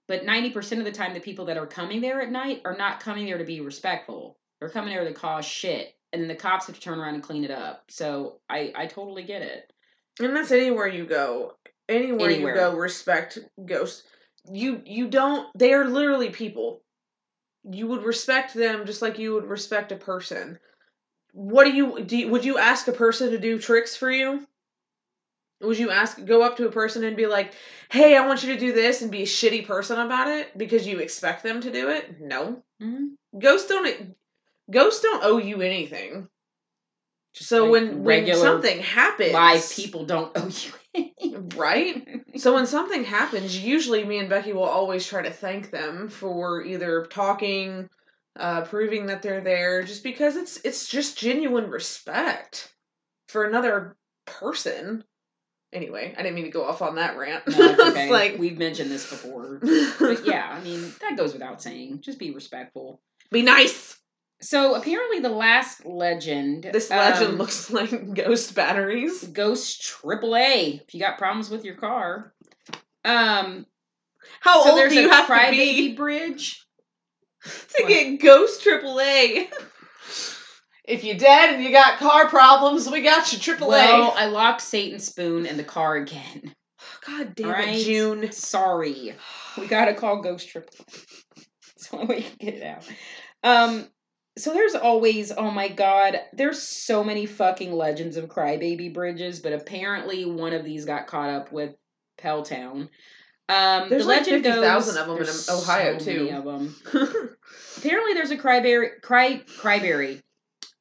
but 0.09 0.24
90% 0.24 0.79
of 0.79 0.85
the 0.85 0.93
time 0.93 1.15
the 1.15 1.20
people 1.20 1.47
that 1.47 1.57
are 1.57 1.66
coming 1.66 2.01
there 2.01 2.20
at 2.20 2.31
night 2.31 2.62
are 2.65 2.77
not 2.77 3.01
coming 3.01 3.27
there 3.27 3.39
to 3.39 3.45
be 3.45 3.61
respectful. 3.61 4.37
They're 4.61 4.69
coming 4.69 4.95
there 4.95 5.05
to 5.05 5.12
cause 5.12 5.45
shit 5.45 5.95
and 6.12 6.20
then 6.20 6.29
the 6.29 6.35
cops 6.35 6.66
have 6.66 6.77
to 6.77 6.81
turn 6.81 6.99
around 6.99 7.15
and 7.15 7.23
clean 7.23 7.45
it 7.45 7.51
up. 7.51 7.85
So, 7.89 8.41
I 8.49 8.73
I 8.77 8.87
totally 8.87 9.23
get 9.23 9.43
it. 9.43 9.73
And 10.20 10.37
that's 10.37 10.51
anywhere 10.53 10.87
you 10.87 11.07
go. 11.07 11.53
Anywhere, 11.89 12.31
Anywhere. 12.31 12.55
you 12.55 12.61
go, 12.61 12.77
respect 12.77 13.39
ghosts. 13.65 14.03
You 14.51 14.83
you 14.85 15.09
don't. 15.09 15.49
They 15.59 15.73
are 15.73 15.87
literally 15.87 16.31
people. 16.31 16.83
You 17.65 17.87
would 17.89 18.03
respect 18.03 18.55
them 18.55 18.87
just 18.87 19.03
like 19.03 19.19
you 19.19 19.35
would 19.35 19.47
respect 19.47 19.93
a 19.93 19.97
person. 19.97 20.59
What 21.33 21.65
do 21.65 21.73
you 21.73 22.03
do? 22.05 22.16
You, 22.16 22.29
would 22.29 22.45
you 22.45 22.59
ask 22.59 22.89
a 22.89 22.93
person 22.93 23.31
to 23.31 23.39
do 23.39 23.59
tricks 23.59 23.97
for 23.97 24.11
you? 24.11 24.47
Would 25.62 25.78
you 25.78 25.90
ask 25.90 26.22
go 26.24 26.43
up 26.43 26.56
to 26.56 26.66
a 26.66 26.72
person 26.72 27.05
and 27.05 27.16
be 27.16 27.26
like, 27.26 27.52
"Hey, 27.90 28.16
I 28.16 28.26
want 28.26 28.43
you 28.43 28.52
to 28.52 28.59
do 28.60 28.72
this," 28.72 29.01
and 29.02 29.10
be 29.10 29.22
a 29.22 29.26
shitty 29.26 29.66
person 29.66 29.98
about 29.98 30.28
it 30.28 30.56
because 30.59 30.86
you 30.86 30.98
expect 30.98 31.43
them 31.43 31.60
to 31.60 31.70
do 31.70 31.89
it? 31.89 32.20
No, 32.20 32.62
Mhm. 32.80 33.16
ghosts 33.39 33.68
don't. 33.68 34.16
Ghosts 34.70 35.02
don't 35.02 35.24
owe 35.24 35.39
you 35.39 35.60
anything. 35.62 36.28
Just 37.34 37.48
So 37.48 37.64
like 37.64 37.70
when 37.72 38.05
when 38.05 38.34
something 38.34 38.80
happens, 38.80 39.32
live 39.32 39.70
people 39.70 40.05
don't 40.05 40.32
owe 40.36 40.48
you 40.48 40.72
anything. 40.94 41.48
right? 41.56 42.06
So 42.36 42.55
when 42.55 42.66
something 42.66 43.05
happens, 43.05 43.62
usually 43.62 44.05
me 44.05 44.18
and 44.18 44.30
Becky 44.30 44.55
will 44.55 44.64
always 44.64 45.06
try 45.06 45.20
to 45.20 45.30
thank 45.30 45.70
them 45.70 46.09
for 46.09 46.64
either 46.64 47.05
talking, 47.10 47.90
uh, 48.36 48.62
proving 48.62 49.06
that 49.06 49.20
they're 49.20 49.43
there, 49.43 49.82
just 49.82 50.02
because 50.02 50.36
it's 50.36 50.59
it's 50.64 50.89
just 50.89 51.18
genuine 51.18 51.70
respect 51.70 52.72
for 53.28 53.44
another 53.44 53.97
person. 54.24 55.05
Anyway, 55.73 56.15
I 56.16 56.23
didn't 56.23 56.35
mean 56.35 56.44
to 56.44 56.51
go 56.51 56.65
off 56.65 56.82
on 56.82 56.97
that 56.97 57.16
rant. 57.16 57.47
No, 57.49 57.57
it's 57.59 57.81
okay. 57.89 58.11
Like, 58.11 58.36
We've 58.39 58.59
mentioned 58.59 58.90
this 58.90 59.09
before. 59.09 59.59
But 59.99 60.27
yeah, 60.27 60.49
I 60.51 60.61
mean, 60.62 60.93
that 61.01 61.16
goes 61.16 61.32
without 61.32 61.62
saying. 61.62 62.01
Just 62.03 62.19
be 62.19 62.31
respectful. 62.32 63.01
be 63.31 63.43
nice. 63.43 63.99
So 64.43 64.74
apparently, 64.74 65.20
the 65.20 65.28
last 65.31 65.86
legend. 65.86 66.69
This 66.73 66.90
legend 66.90 67.32
um, 67.32 67.36
looks 67.39 67.70
like 67.78 68.15
ghost 68.15 68.55
batteries. 68.55 69.23
Ghost 69.28 69.82
AAA. 69.82 70.82
If 70.86 70.93
you 70.94 71.01
got 71.01 71.16
problems 71.16 71.49
with 71.49 71.65
your 71.65 71.77
car. 71.77 72.35
Um. 73.05 73.65
How 74.40 74.62
so 74.62 74.70
old 74.70 74.78
there's 74.78 74.93
do 74.93 75.01
you 75.01 75.09
a 75.11 75.12
have 75.12 75.27
to 75.27 75.51
be 75.51 75.94
bridge. 75.94 76.65
to 77.44 77.82
What? 77.82 77.89
get 77.89 78.20
ghost 78.20 78.65
AAA? 78.65 79.49
If 80.85 81.05
you're 81.05 81.17
dead 81.17 81.55
and 81.55 81.63
you 81.63 81.71
got 81.71 81.99
car 81.99 82.29
problems, 82.29 82.89
we 82.91 83.03
got 83.03 83.33
you 83.33 83.39
AAA. 83.39 83.69
Well, 83.69 84.15
I 84.17 84.27
locked 84.27 84.63
Satan's 84.63 85.05
spoon 85.05 85.47
in 85.47 85.57
the 85.57 85.65
car 85.65 85.97
again. 85.97 86.55
God 87.07 87.35
damn 87.35 87.49
Right. 87.51 87.69
it, 87.79 87.85
June. 87.85 88.33
Sorry. 88.33 89.15
We 89.59 89.67
gotta 89.67 89.95
call 89.95 90.23
Ghost 90.23 90.49
Triple. 90.49 90.75
That's 91.37 91.89
the 91.89 91.97
only 91.97 92.07
way 92.09 92.17
we 92.17 92.23
can 92.23 92.37
get 92.41 92.55
it 92.55 92.63
out. 92.63 92.89
Um, 93.45 93.89
so 94.39 94.53
there's 94.53 94.75
always, 94.75 95.31
oh 95.31 95.51
my 95.51 95.69
god, 95.69 96.19
there's 96.33 96.63
so 96.63 97.05
many 97.05 97.27
fucking 97.27 97.73
legends 97.73 98.17
of 98.17 98.29
crybaby 98.29 98.93
bridges, 98.93 99.41
but 99.41 99.53
apparently 99.53 100.25
one 100.25 100.53
of 100.55 100.65
these 100.65 100.85
got 100.85 101.07
caught 101.07 101.29
up 101.31 101.53
with 101.53 101.75
Helltown. 102.21 102.89
Um, 103.49 103.89
There's 103.91 104.05
the 104.05 104.09
like 104.09 104.21
legend 104.21 104.45
50,000 104.45 104.63
goes, 104.63 104.97
of 104.97 105.09
'em 105.09 105.17
in 105.51 105.55
Ohio, 105.59 105.99
so 105.99 106.05
too. 106.05 106.17
many 106.25 106.31
of 106.31 106.47
'em. 106.47 106.75
Apparently, 107.77 108.15
there's 108.15 108.31
a 108.31 108.37
cryberry, 108.39 109.03
cry, 109.03 109.43
cryberry. 109.59 110.23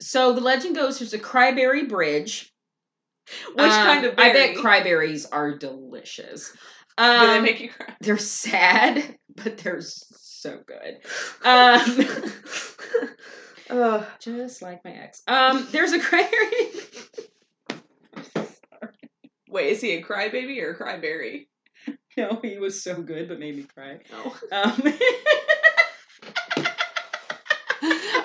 So 0.02 0.34
the 0.34 0.42
legend 0.42 0.76
goes, 0.76 1.00
there's 1.00 1.14
a 1.14 1.20
cryberry 1.20 1.88
bridge. 1.88 2.52
Which 3.54 3.60
Um, 3.66 3.70
kind 3.86 4.06
of 4.06 4.16
I 4.18 4.34
bet 4.34 4.56
cryberries 4.56 5.26
are 5.32 5.56
delicious. 5.58 6.52
Do 6.98 7.04
they 7.04 7.38
Um, 7.38 7.44
make 7.44 7.60
you 7.62 7.70
cry? 7.70 7.96
they're 8.02 8.18
sad, 8.18 9.16
but 9.36 9.58
they're 9.60 9.80
so 9.82 10.60
good. 10.66 10.98
Um, 11.44 12.06
Ugh. 13.70 14.06
just 14.20 14.62
like 14.62 14.84
my 14.84 14.92
ex. 14.92 15.22
Um, 15.28 15.68
there's 15.72 15.94
a 15.94 16.00
cryberry. 16.00 17.08
wait, 19.50 19.70
is 19.72 19.82
he 19.82 19.94
a 19.94 20.04
crybaby 20.04 20.62
or 20.62 20.72
a 20.72 20.78
cryberry? 20.78 21.48
no, 22.18 22.40
he 22.42 22.58
was 22.58 22.84
so 22.84 23.02
good, 23.02 23.30
but 23.30 23.40
made 23.40 23.56
me 23.56 23.66
cry. 23.74 24.00
No. 24.12 24.34
Um, 24.52 24.82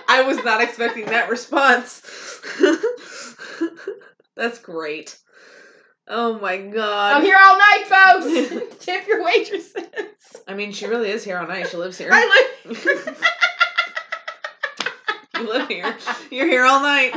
I 0.08 0.22
was 0.22 0.42
not 0.44 0.62
expecting 0.62 1.06
that 1.06 1.28
response. 1.28 2.02
That's 4.36 4.58
great. 4.58 5.16
Oh 6.08 6.38
my 6.38 6.58
god. 6.58 7.16
I'm 7.16 7.22
here 7.22 7.36
all 7.40 7.58
night, 7.58 7.84
folks. 7.86 8.76
Tip 8.84 9.06
your 9.08 9.24
waitresses. 9.24 9.74
I 10.46 10.54
mean, 10.54 10.72
she 10.72 10.86
really 10.86 11.10
is 11.10 11.24
here 11.24 11.38
all 11.38 11.46
night. 11.48 11.68
She 11.68 11.76
lives 11.76 11.98
here. 11.98 12.10
I 12.12 12.46
live. 12.64 13.18
You 15.38 15.48
live 15.52 15.68
here. 15.68 15.94
You're 16.30 16.46
here 16.46 16.64
all 16.64 16.80
night. 16.80 17.12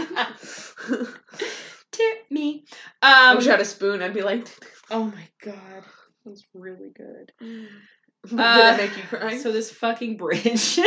Tip 1.92 2.18
me. 2.30 2.66
I 3.02 3.30
Um, 3.32 3.38
wish 3.38 3.48
I 3.48 3.52
had 3.52 3.62
a 3.62 3.66
spoon. 3.66 4.02
I'd 4.02 4.14
be 4.14 4.24
like, 4.24 4.46
oh 4.92 5.06
my 5.06 5.28
god, 5.42 5.84
that's 6.26 6.44
really 6.54 6.90
good. 6.94 7.32
did 7.40 8.38
Uh, 8.38 8.74
it 8.74 8.78
make 8.78 8.98
you 8.98 9.04
cry? 9.04 9.38
So 9.38 9.54
this 9.54 9.72
fucking 9.72 10.18
bridge. 10.18 10.80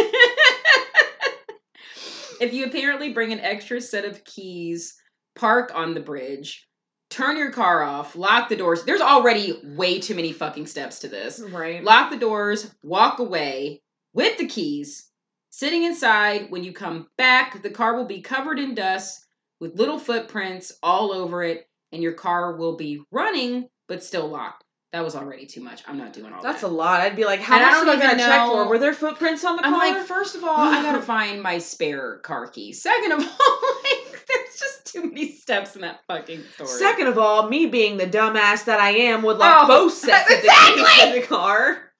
If 2.40 2.52
you 2.52 2.66
apparently 2.66 3.12
bring 3.12 3.32
an 3.32 3.40
extra 3.40 3.80
set 3.80 4.04
of 4.04 4.24
keys, 4.24 4.94
park 5.34 5.72
on 5.74 5.94
the 5.94 6.00
bridge, 6.00 6.66
turn 7.10 7.36
your 7.36 7.50
car 7.50 7.82
off, 7.82 8.16
lock 8.16 8.48
the 8.48 8.56
doors. 8.56 8.84
There's 8.84 9.00
already 9.00 9.60
way 9.62 10.00
too 10.00 10.14
many 10.14 10.32
fucking 10.32 10.66
steps 10.66 11.00
to 11.00 11.08
this. 11.08 11.40
right. 11.40 11.82
Lock 11.84 12.10
the 12.10 12.18
doors, 12.18 12.74
walk 12.82 13.18
away 13.18 13.82
with 14.14 14.38
the 14.38 14.46
keys, 14.46 15.10
sitting 15.50 15.84
inside. 15.84 16.50
When 16.50 16.64
you 16.64 16.72
come 16.72 17.08
back, 17.18 17.62
the 17.62 17.70
car 17.70 17.96
will 17.96 18.06
be 18.06 18.22
covered 18.22 18.58
in 18.58 18.74
dust 18.74 19.26
with 19.60 19.78
little 19.78 19.98
footprints 19.98 20.72
all 20.82 21.12
over 21.12 21.42
it, 21.42 21.68
and 21.92 22.02
your 22.02 22.14
car 22.14 22.56
will 22.56 22.76
be 22.76 23.02
running 23.10 23.68
but 23.88 24.02
still 24.02 24.28
locked. 24.28 24.64
That 24.92 25.02
was 25.02 25.16
already 25.16 25.46
too 25.46 25.62
much. 25.62 25.82
I'm 25.88 25.96
not 25.96 26.12
doing 26.12 26.34
all 26.34 26.42
That's 26.42 26.60
that. 26.60 26.66
a 26.66 26.70
lot. 26.70 27.00
I'd 27.00 27.16
be 27.16 27.24
like, 27.24 27.40
how 27.40 27.56
And 27.56 27.64
I 27.64 27.70
much 27.70 27.80
did 27.80 27.88
I 27.88 27.94
even 27.94 28.06
gotta 28.18 28.30
check 28.30 28.46
for? 28.48 28.68
Were 28.68 28.78
there 28.78 28.92
footprints 28.92 29.42
on 29.42 29.56
the 29.56 29.64
I'm 29.64 29.72
car? 29.72 29.92
like, 29.94 30.06
first 30.06 30.34
of 30.34 30.44
all, 30.44 30.50
I 30.56 30.82
gotta 30.82 31.00
find 31.14 31.42
my 31.42 31.56
spare 31.58 32.18
car 32.18 32.46
key. 32.48 32.74
Second 32.74 33.12
of 33.12 33.18
all, 33.20 33.58
like, 33.84 34.26
there's 34.28 34.58
just 34.58 34.86
too 34.92 35.04
many 35.04 35.32
steps 35.32 35.74
in 35.76 35.80
that 35.80 36.00
fucking 36.06 36.42
story. 36.54 36.68
Second 36.68 37.06
of 37.06 37.16
all, 37.18 37.48
me 37.48 37.64
being 37.66 37.96
the 37.96 38.06
dumbass 38.06 38.66
that 38.66 38.80
I 38.80 38.90
am 38.90 39.22
would 39.22 39.38
lock 39.38 39.64
Oh, 39.64 39.66
both 39.66 39.94
sets 39.94 40.22
of 40.30 40.42
the 40.42 40.46
exactly! 40.46 40.82
keys 40.84 41.02
in 41.04 41.20
the 41.22 41.26
car. 41.26 41.90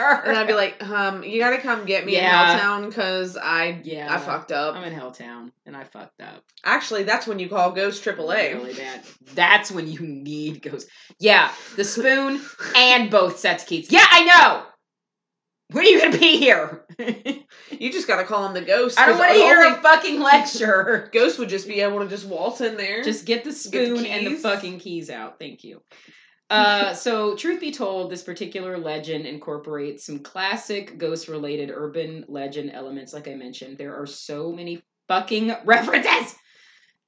And 0.24 0.36
I'd 0.36 0.46
be 0.46 0.54
like, 0.54 0.82
um, 0.88 1.22
you 1.22 1.38
gotta 1.40 1.58
come 1.58 1.84
get 1.86 2.04
me 2.06 2.14
Yeah. 2.14 2.52
in 2.52 2.58
Helltown 2.58 2.88
because 2.88 3.36
I 3.36 3.80
yeah, 3.84 4.12
I 4.12 4.18
fucked 4.18 4.52
up. 4.52 4.74
I'm 4.74 4.84
in 4.84 4.98
Helltown 4.98 5.52
and 5.66 5.76
I 5.76 5.84
fucked 5.84 6.20
up. 6.20 6.42
Actually, 6.64 7.04
that's 7.04 7.26
when 7.26 7.38
you 7.38 7.48
call 7.48 7.72
Ghost 7.72 8.04
AAA. 8.04 8.54
Really 8.54 8.74
bad. 8.74 9.02
That's 9.34 9.70
when 9.70 9.88
you 9.90 10.00
need 10.00 10.62
Ghost. 10.62 10.88
Yeah, 11.18 11.50
the 11.76 11.84
spoon 11.84 12.40
and 12.76 13.10
both 13.10 13.38
sets 13.38 13.62
of 13.64 13.68
keys. 13.68 13.90
Yeah, 13.90 14.06
I 14.10 14.24
know. 14.24 14.62
When 15.72 15.84
are 15.84 15.88
you 15.88 16.00
gonna 16.00 16.18
be 16.18 16.36
here? 16.36 16.84
You 17.70 17.92
just 17.92 18.08
gotta 18.08 18.24
call 18.24 18.44
him 18.46 18.54
the 18.54 18.60
ghost. 18.60 18.98
I 18.98 19.06
don't 19.06 19.18
want 19.18 19.30
to 19.30 19.36
hear 19.38 19.58
only 19.58 19.78
a 19.78 19.82
fucking 19.82 20.20
lecture. 20.20 21.08
Ghost 21.12 21.38
would 21.38 21.48
just 21.48 21.68
be 21.68 21.80
able 21.80 22.00
to 22.00 22.08
just 22.08 22.26
waltz 22.26 22.60
in 22.60 22.76
there. 22.76 23.04
Just 23.04 23.24
get 23.24 23.44
the 23.44 23.50
the 23.50 23.56
spoon 23.56 24.04
and 24.04 24.26
the 24.26 24.34
fucking 24.36 24.80
keys 24.80 25.10
out. 25.10 25.38
Thank 25.38 25.62
you. 25.62 25.80
Uh, 26.50 26.92
so, 27.06 27.36
truth 27.36 27.60
be 27.60 27.70
told, 27.70 28.10
this 28.10 28.22
particular 28.22 28.76
legend 28.76 29.26
incorporates 29.26 30.04
some 30.04 30.18
classic 30.18 30.98
ghost 30.98 31.28
related 31.28 31.70
urban 31.72 32.24
legend 32.28 32.70
elements. 32.72 33.14
Like 33.14 33.28
I 33.28 33.34
mentioned, 33.34 33.78
there 33.78 33.96
are 33.96 34.06
so 34.06 34.52
many 34.52 34.82
fucking 35.08 35.54
references 35.64 36.34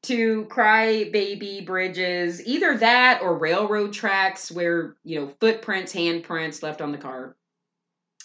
to 0.05 0.45
cry 0.47 1.11
baby 1.13 1.61
bridges, 1.61 2.45
either 2.47 2.77
that 2.79 3.21
or 3.23 3.37
railroad 3.39 3.93
tracks 3.93 4.51
where, 4.51 4.97
you 5.05 5.21
know, 5.21 5.33
footprints, 5.41 5.93
handprints 5.93 6.63
left 6.63 6.81
on 6.81 6.93
the 6.93 6.99
car. 6.99 7.37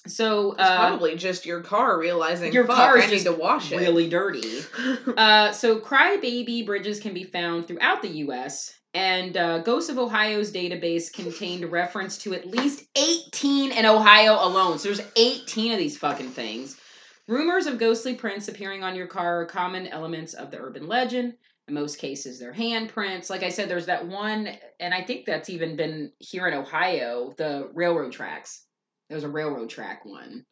So, 0.07 0.53
It's 0.53 0.61
uh, 0.61 0.77
probably 0.77 1.15
just 1.17 1.45
your 1.45 1.61
car 1.61 1.99
realizing 1.99 2.53
your 2.53 2.65
car 2.65 2.97
is 2.97 3.25
to 3.25 3.33
wash 3.33 3.71
it. 3.71 3.77
really 3.77 4.07
dirty. 4.09 4.61
Uh, 5.17 5.51
so 5.51 5.79
crybaby 5.79 6.65
bridges 6.65 6.99
can 6.99 7.13
be 7.13 7.23
found 7.23 7.67
throughout 7.67 8.01
the 8.01 8.09
U.S. 8.09 8.76
And 8.97 9.37
uh, 9.37 9.59
Ghosts 9.59 9.91
of 9.91 9.99
Ohio's 9.99 10.51
database 10.51 11.13
contained 11.13 11.71
reference 11.71 12.17
to 12.17 12.33
at 12.33 12.47
least 12.47 12.83
18 12.95 13.71
in 13.71 13.85
Ohio 13.85 14.43
alone. 14.43 14.79
So 14.79 14.87
there's 14.87 15.07
18 15.15 15.71
of 15.71 15.77
these 15.77 15.99
fucking 15.99 16.31
things. 16.31 16.81
Rumors 17.27 17.67
of 17.67 17.77
ghostly 17.77 18.15
prints 18.15 18.47
appearing 18.47 18.83
on 18.83 18.95
your 18.95 19.05
car 19.05 19.41
are 19.41 19.45
common 19.45 19.85
elements 19.85 20.33
of 20.33 20.49
the 20.49 20.59
urban 20.59 20.87
legend. 20.87 21.35
In 21.67 21.75
most 21.75 21.99
cases, 21.99 22.39
they're 22.39 22.51
handprints. 22.51 23.29
Like 23.29 23.43
I 23.43 23.49
said, 23.49 23.69
there's 23.69 23.85
that 23.85 24.07
one, 24.07 24.49
and 24.79 24.95
I 24.95 25.03
think 25.03 25.27
that's 25.27 25.51
even 25.51 25.75
been 25.75 26.11
here 26.17 26.47
in 26.47 26.55
Ohio, 26.55 27.35
the 27.37 27.69
railroad 27.75 28.13
tracks. 28.13 28.65
There 29.09 29.17
was 29.17 29.23
a 29.23 29.29
railroad 29.29 29.69
track 29.69 30.05
one. 30.05 30.43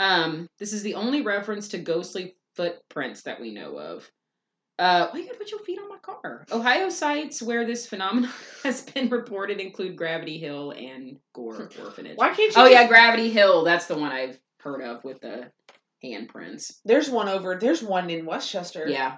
Um, 0.00 0.48
this 0.58 0.72
is 0.72 0.82
the 0.82 0.94
only 0.94 1.22
reference 1.22 1.68
to 1.68 1.78
ghostly 1.78 2.34
footprints 2.56 3.22
that 3.22 3.40
we 3.40 3.54
know 3.54 3.78
of. 3.78 4.10
Uh, 4.78 5.08
why 5.10 5.18
you 5.18 5.26
gotta 5.26 5.38
put 5.38 5.50
your 5.50 5.60
feet 5.60 5.78
on 5.78 5.88
my 5.88 5.98
car? 5.98 6.44
Ohio 6.52 6.88
sites 6.88 7.42
where 7.42 7.66
this 7.66 7.86
phenomenon 7.86 8.30
has 8.62 8.82
been 8.82 9.08
reported 9.08 9.60
include 9.60 9.96
Gravity 9.96 10.38
Hill 10.38 10.72
and 10.72 11.18
Gore 11.32 11.68
Orphanage. 11.82 12.16
Why 12.16 12.28
can't 12.28 12.54
you? 12.54 12.62
Oh 12.62 12.66
yeah, 12.66 12.86
Gravity 12.86 13.30
Hill. 13.30 13.64
That's 13.64 13.86
the 13.86 13.98
one 13.98 14.12
I've 14.12 14.38
heard 14.60 14.82
of 14.82 15.02
with 15.02 15.20
the 15.20 15.50
handprints. 16.04 16.78
There's 16.84 17.10
one 17.10 17.28
over. 17.28 17.58
There's 17.60 17.82
one 17.82 18.08
in 18.10 18.24
Westchester. 18.24 18.86
Yeah. 18.88 19.16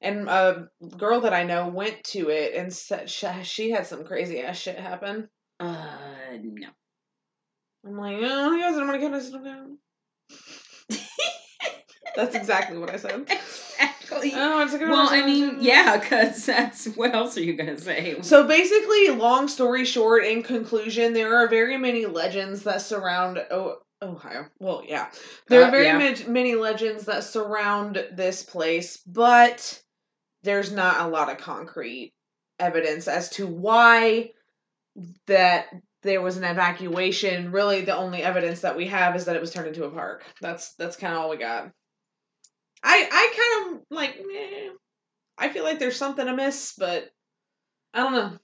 And 0.00 0.28
a 0.28 0.68
girl 0.96 1.22
that 1.22 1.32
I 1.32 1.42
know 1.44 1.68
went 1.68 2.04
to 2.04 2.30
it 2.30 2.54
and 2.54 2.72
said 2.72 3.10
she, 3.10 3.70
had 3.70 3.86
some 3.86 4.04
crazy 4.04 4.40
ass 4.40 4.56
shit 4.56 4.78
happen. 4.78 5.28
Uh, 5.58 5.96
no. 6.40 6.68
I'm 7.84 7.96
like, 7.96 8.16
oh, 8.20 8.52
you 8.52 8.60
guys 8.60 8.76
don't 8.76 8.86
want 8.86 9.00
to 9.00 9.08
get 9.08 9.14
us. 9.14 9.32
That's 12.18 12.34
exactly 12.34 12.78
what 12.78 12.90
I 12.90 12.96
said. 12.96 13.28
Exactly. 13.30 14.32
Oh, 14.34 14.60
it's 14.64 14.74
a 14.74 14.78
good 14.78 14.90
well, 14.90 15.08
I 15.08 15.24
mean, 15.24 15.58
yeah, 15.60 15.98
because 15.98 16.46
that's 16.46 16.86
what 16.96 17.14
else 17.14 17.36
are 17.36 17.42
you 17.42 17.52
gonna 17.54 17.78
say? 17.78 18.20
So 18.22 18.44
basically, 18.44 19.10
long 19.10 19.46
story 19.46 19.84
short, 19.84 20.24
in 20.24 20.42
conclusion, 20.42 21.12
there 21.12 21.36
are 21.36 21.46
very 21.46 21.76
many 21.76 22.06
legends 22.06 22.64
that 22.64 22.82
surround 22.82 23.38
oh, 23.52 23.76
Ohio. 24.02 24.46
Well, 24.58 24.82
yeah, 24.84 25.10
there 25.46 25.62
Uh, 25.62 25.68
are 25.68 25.70
very 25.70 25.84
yeah. 25.84 25.98
many, 25.98 26.24
many 26.24 26.54
legends 26.56 27.04
that 27.04 27.22
surround 27.22 28.04
this 28.10 28.42
place, 28.42 28.96
but 29.06 29.80
there's 30.42 30.72
not 30.72 31.00
a 31.02 31.08
lot 31.08 31.30
of 31.30 31.38
concrete 31.38 32.14
evidence 32.58 33.06
as 33.06 33.28
to 33.30 33.46
why 33.46 34.30
that 35.26 35.66
there 36.02 36.20
was 36.20 36.36
an 36.36 36.42
evacuation. 36.44 37.52
Really, 37.52 37.82
the 37.82 37.96
only 37.96 38.24
evidence 38.24 38.62
that 38.62 38.76
we 38.76 38.86
have 38.86 39.14
is 39.14 39.26
that 39.26 39.36
it 39.36 39.40
was 39.40 39.52
turned 39.52 39.68
into 39.68 39.84
a 39.84 39.90
park. 39.90 40.24
That's 40.40 40.74
that's 40.74 40.96
kind 40.96 41.14
of 41.14 41.20
all 41.20 41.30
we 41.30 41.36
got. 41.36 41.70
I 42.82 43.08
I 43.10 43.66
kind 43.66 43.76
of 43.76 43.82
like. 43.90 44.16
eh, 44.18 44.70
I 45.38 45.48
feel 45.50 45.64
like 45.64 45.78
there's 45.78 45.96
something 45.96 46.26
amiss, 46.26 46.74
but 46.78 47.10
I 47.94 47.98
don't 48.02 48.12
know. 48.12 48.38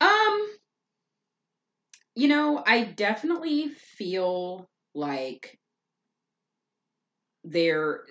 Um, 0.00 0.48
you 2.14 2.28
know, 2.28 2.62
I 2.66 2.84
definitely 2.84 3.68
feel 3.70 4.68
like 4.94 5.58
there 7.44 8.04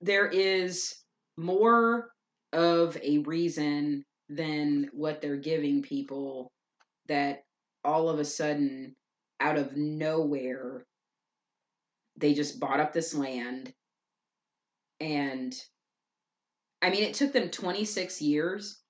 there 0.00 0.26
is 0.26 0.94
more 1.36 2.10
of 2.52 2.96
a 3.02 3.18
reason 3.18 4.04
than 4.28 4.88
what 4.92 5.20
they're 5.20 5.36
giving 5.36 5.82
people 5.82 6.50
that 7.08 7.42
all 7.84 8.08
of 8.08 8.18
a 8.18 8.24
sudden 8.24 8.94
out 9.40 9.58
of 9.58 9.76
nowhere 9.76 10.84
they 12.16 12.34
just 12.34 12.60
bought 12.60 12.80
up 12.80 12.92
this 12.92 13.14
land 13.14 13.72
and 15.00 15.54
I 16.82 16.90
mean 16.90 17.02
it 17.02 17.14
took 17.14 17.32
them 17.32 17.50
26 17.50 18.22
years 18.22 18.80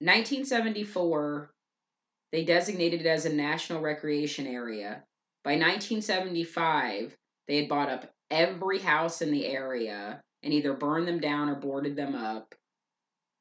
1974, 0.00 1.50
they 2.32 2.44
designated 2.44 3.00
it 3.00 3.06
as 3.06 3.24
a 3.24 3.32
national 3.32 3.80
recreation 3.80 4.46
area. 4.46 5.02
By 5.44 5.52
1975, 5.52 7.16
they 7.48 7.56
had 7.56 7.68
bought 7.68 7.88
up 7.88 8.10
every 8.30 8.80
house 8.80 9.22
in 9.22 9.30
the 9.30 9.46
area 9.46 10.20
and 10.42 10.52
either 10.52 10.74
burned 10.74 11.06
them 11.06 11.20
down 11.20 11.48
or 11.48 11.54
boarded 11.54 11.96
them 11.96 12.14
up. 12.14 12.54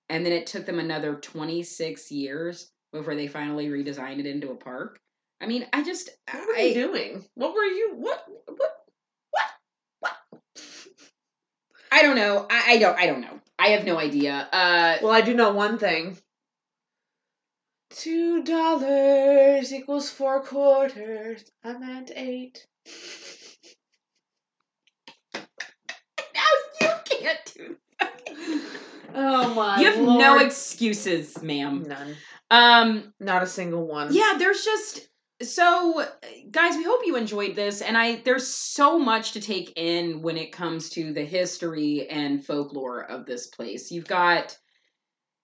And 0.10 0.26
then 0.26 0.32
it 0.32 0.46
took 0.48 0.66
them 0.66 0.80
another 0.80 1.16
26 1.16 2.12
years 2.12 2.72
before 2.94 3.16
they 3.16 3.28
finally 3.28 3.68
redesigned 3.68 4.20
it 4.20 4.26
into 4.26 4.52
a 4.52 4.56
park. 4.56 5.00
I 5.42 5.48
mean, 5.48 5.66
I 5.74 5.84
just 5.84 6.12
What 6.32 6.48
were 6.48 6.56
I, 6.56 6.62
you 6.62 6.74
doing? 6.76 7.26
What 7.34 7.54
were 7.54 7.64
you? 7.64 7.96
What? 7.96 8.24
What? 8.46 8.83
I 11.94 12.02
don't 12.02 12.16
know. 12.16 12.48
I, 12.50 12.74
I 12.74 12.78
don't 12.80 12.98
I 13.00 13.06
don't 13.06 13.22
know. 13.22 13.40
I 13.60 13.68
have 13.70 13.86
no 13.86 14.00
idea. 14.00 14.48
Uh 14.52 14.98
Well, 15.04 15.12
I 15.12 15.22
do 15.22 15.36
know 15.36 15.54
one 15.54 15.78
thing. 15.78 16.18
Two 17.92 18.44
dollars 18.44 19.72
equals 19.72 20.10
four 20.10 20.42
quarters. 20.42 21.44
I 21.64 21.78
meant 21.78 22.12
eight. 22.16 22.66
now 25.36 26.52
you 26.82 26.90
can't 27.06 27.54
do 27.56 27.76
Oh 29.16 29.54
my! 29.54 29.80
You 29.80 29.92
have 29.92 30.00
no 30.02 30.40
excuses, 30.40 31.40
ma'am. 31.44 31.84
none. 31.88 32.16
Um 32.50 33.14
Not 33.20 33.44
a 33.44 33.48
single 33.48 33.86
one. 33.86 34.12
yeah 34.12 34.34
there's 34.40 34.66
just 34.66 35.08
so 35.44 36.06
guys 36.52 36.76
we 36.76 36.84
hope 36.84 37.02
you 37.06 37.16
enjoyed 37.16 37.56
this 37.56 37.82
and 37.82 37.98
i 37.98 38.22
there's 38.26 38.48
so 38.48 38.98
much 38.98 39.32
to 39.32 39.42
take 39.42 39.74
in 39.76 40.22
when 40.22 40.38
it 40.38 40.52
comes 40.52 40.90
to 40.90 41.14
the 41.14 41.24
history 41.24 42.08
and 42.10 42.46
folklore 42.46 43.04
of 43.04 43.26
this 43.26 43.48
place. 43.48 43.92
You've 43.92 44.08
got 44.08 44.58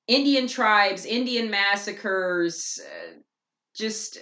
indian 0.08 0.48
tribes 0.48 1.06
indian 1.06 1.50
massacres 1.50 2.80
uh, 2.84 3.20
just 3.76 4.18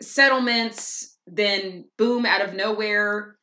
settlements 0.00 1.16
then 1.26 1.84
boom 1.96 2.26
out 2.26 2.42
of 2.42 2.54
nowhere 2.54 3.36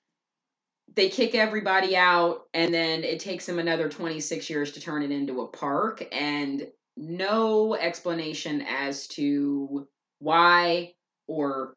they 0.95 1.09
kick 1.09 1.35
everybody 1.35 1.95
out 1.95 2.41
and 2.53 2.73
then 2.73 3.03
it 3.03 3.19
takes 3.19 3.45
them 3.45 3.59
another 3.59 3.87
26 3.87 4.49
years 4.49 4.71
to 4.73 4.81
turn 4.81 5.03
it 5.03 5.11
into 5.11 5.41
a 5.41 5.47
park 5.47 6.05
and 6.11 6.67
no 6.97 7.75
explanation 7.75 8.61
as 8.67 9.07
to 9.07 9.87
why 10.19 10.91
or 11.31 11.73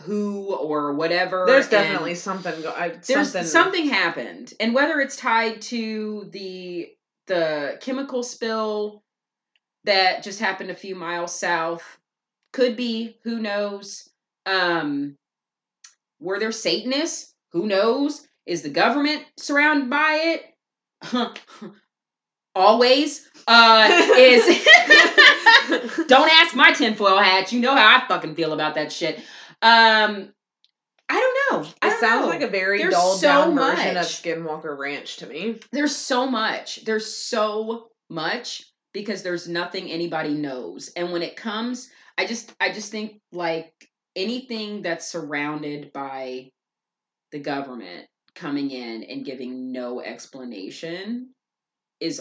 who 0.00 0.54
or 0.54 0.92
whatever 0.94 1.44
There's 1.46 1.64
and 1.64 1.70
definitely 1.72 2.14
something. 2.14 2.60
Go- 2.62 2.74
I, 2.76 2.90
there's 3.06 3.32
something. 3.32 3.44
something 3.44 3.88
happened 3.88 4.52
and 4.60 4.74
whether 4.74 5.00
it's 5.00 5.16
tied 5.16 5.62
to 5.62 6.28
the 6.30 6.88
the 7.26 7.78
chemical 7.80 8.22
spill 8.22 9.02
that 9.84 10.22
just 10.22 10.40
happened 10.40 10.70
a 10.70 10.74
few 10.74 10.94
miles 10.94 11.38
south 11.38 11.98
could 12.52 12.76
be 12.76 13.16
who 13.22 13.38
knows 13.38 14.08
um 14.46 15.16
were 16.20 16.38
there 16.38 16.52
satanists 16.52 17.34
who 17.52 17.66
knows 17.66 18.26
is 18.46 18.62
the 18.62 18.70
government 18.70 19.24
surrounded 19.38 19.88
by 19.88 20.40
it 20.42 21.38
always 22.54 23.28
uh 23.48 23.88
is 24.16 24.44
don't 26.06 26.30
ask 26.30 26.54
my 26.54 26.72
tinfoil 26.72 27.18
hat 27.18 27.52
you 27.52 27.60
know 27.60 27.74
how 27.74 27.96
i 27.98 28.06
fucking 28.08 28.34
feel 28.34 28.52
about 28.52 28.74
that 28.74 28.92
shit 28.92 29.16
um 29.62 30.32
i 31.08 31.14
don't 31.14 31.62
know 31.62 31.70
I 31.82 31.86
It 31.88 31.90
don't 31.90 32.00
sounds 32.00 32.22
know. 32.22 32.28
like 32.28 32.42
a 32.42 32.48
very 32.48 32.78
There's 32.78 32.94
dulled 32.94 33.18
so 33.20 33.26
down 33.28 33.54
version 33.54 33.96
of. 33.96 34.04
Skinwalker 34.06 34.76
Ranch 34.78 35.16
to 35.18 35.26
me. 35.26 35.60
there's 35.72 35.94
so 35.96 36.26
much 36.30 36.84
there's 36.84 37.06
so 37.06 37.88
much 38.10 38.64
because 38.92 39.22
there's 39.22 39.48
nothing 39.48 39.90
anybody 39.90 40.34
knows 40.34 40.90
and 40.96 41.10
when 41.12 41.22
it 41.22 41.36
comes 41.36 41.88
i 42.18 42.26
just 42.26 42.54
i 42.60 42.70
just 42.70 42.90
think 42.90 43.20
like 43.32 43.72
anything 44.14 44.82
that's 44.82 45.08
surrounded 45.10 45.92
by 45.92 46.50
the 47.32 47.38
government 47.38 48.06
coming 48.34 48.70
in 48.70 49.04
and 49.04 49.24
giving 49.24 49.72
no 49.72 50.00
explanation 50.02 51.30
is 52.00 52.20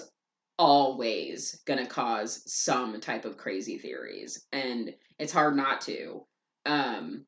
always 0.61 1.59
going 1.65 1.79
to 1.79 1.87
cause 1.87 2.43
some 2.45 3.01
type 3.01 3.25
of 3.25 3.35
crazy 3.35 3.79
theories 3.79 4.45
and 4.51 4.93
it's 5.17 5.33
hard 5.33 5.55
not 5.55 5.81
to 5.81 6.23
um 6.67 7.25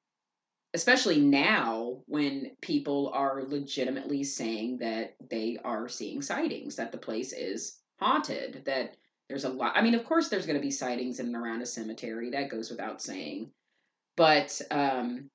especially 0.76 1.20
now 1.20 2.04
when 2.06 2.52
people 2.62 3.10
are 3.12 3.44
legitimately 3.48 4.24
saying 4.24 4.78
that 4.78 5.16
they 5.32 5.58
are 5.64 5.90
seeing 5.90 6.22
sightings 6.22 6.76
that 6.76 6.92
the 6.92 6.98
place 7.00 7.34
is 7.34 7.80
haunted 8.00 8.62
that 8.66 8.98
there's 9.30 9.46
a 9.46 9.50
lot 9.50 9.72
i 9.76 9.82
mean 9.82 9.96
of 9.96 10.06
course 10.06 10.30
there's 10.30 10.46
going 10.46 10.60
to 10.60 10.62
be 10.62 10.70
sightings 10.70 11.20
in 11.20 11.26
and 11.26 11.36
around 11.36 11.64
a 11.64 11.66
cemetery 11.66 12.30
that 12.30 12.52
goes 12.52 12.70
without 12.70 13.02
saying 13.02 13.50
but 14.16 14.62
um 14.70 15.28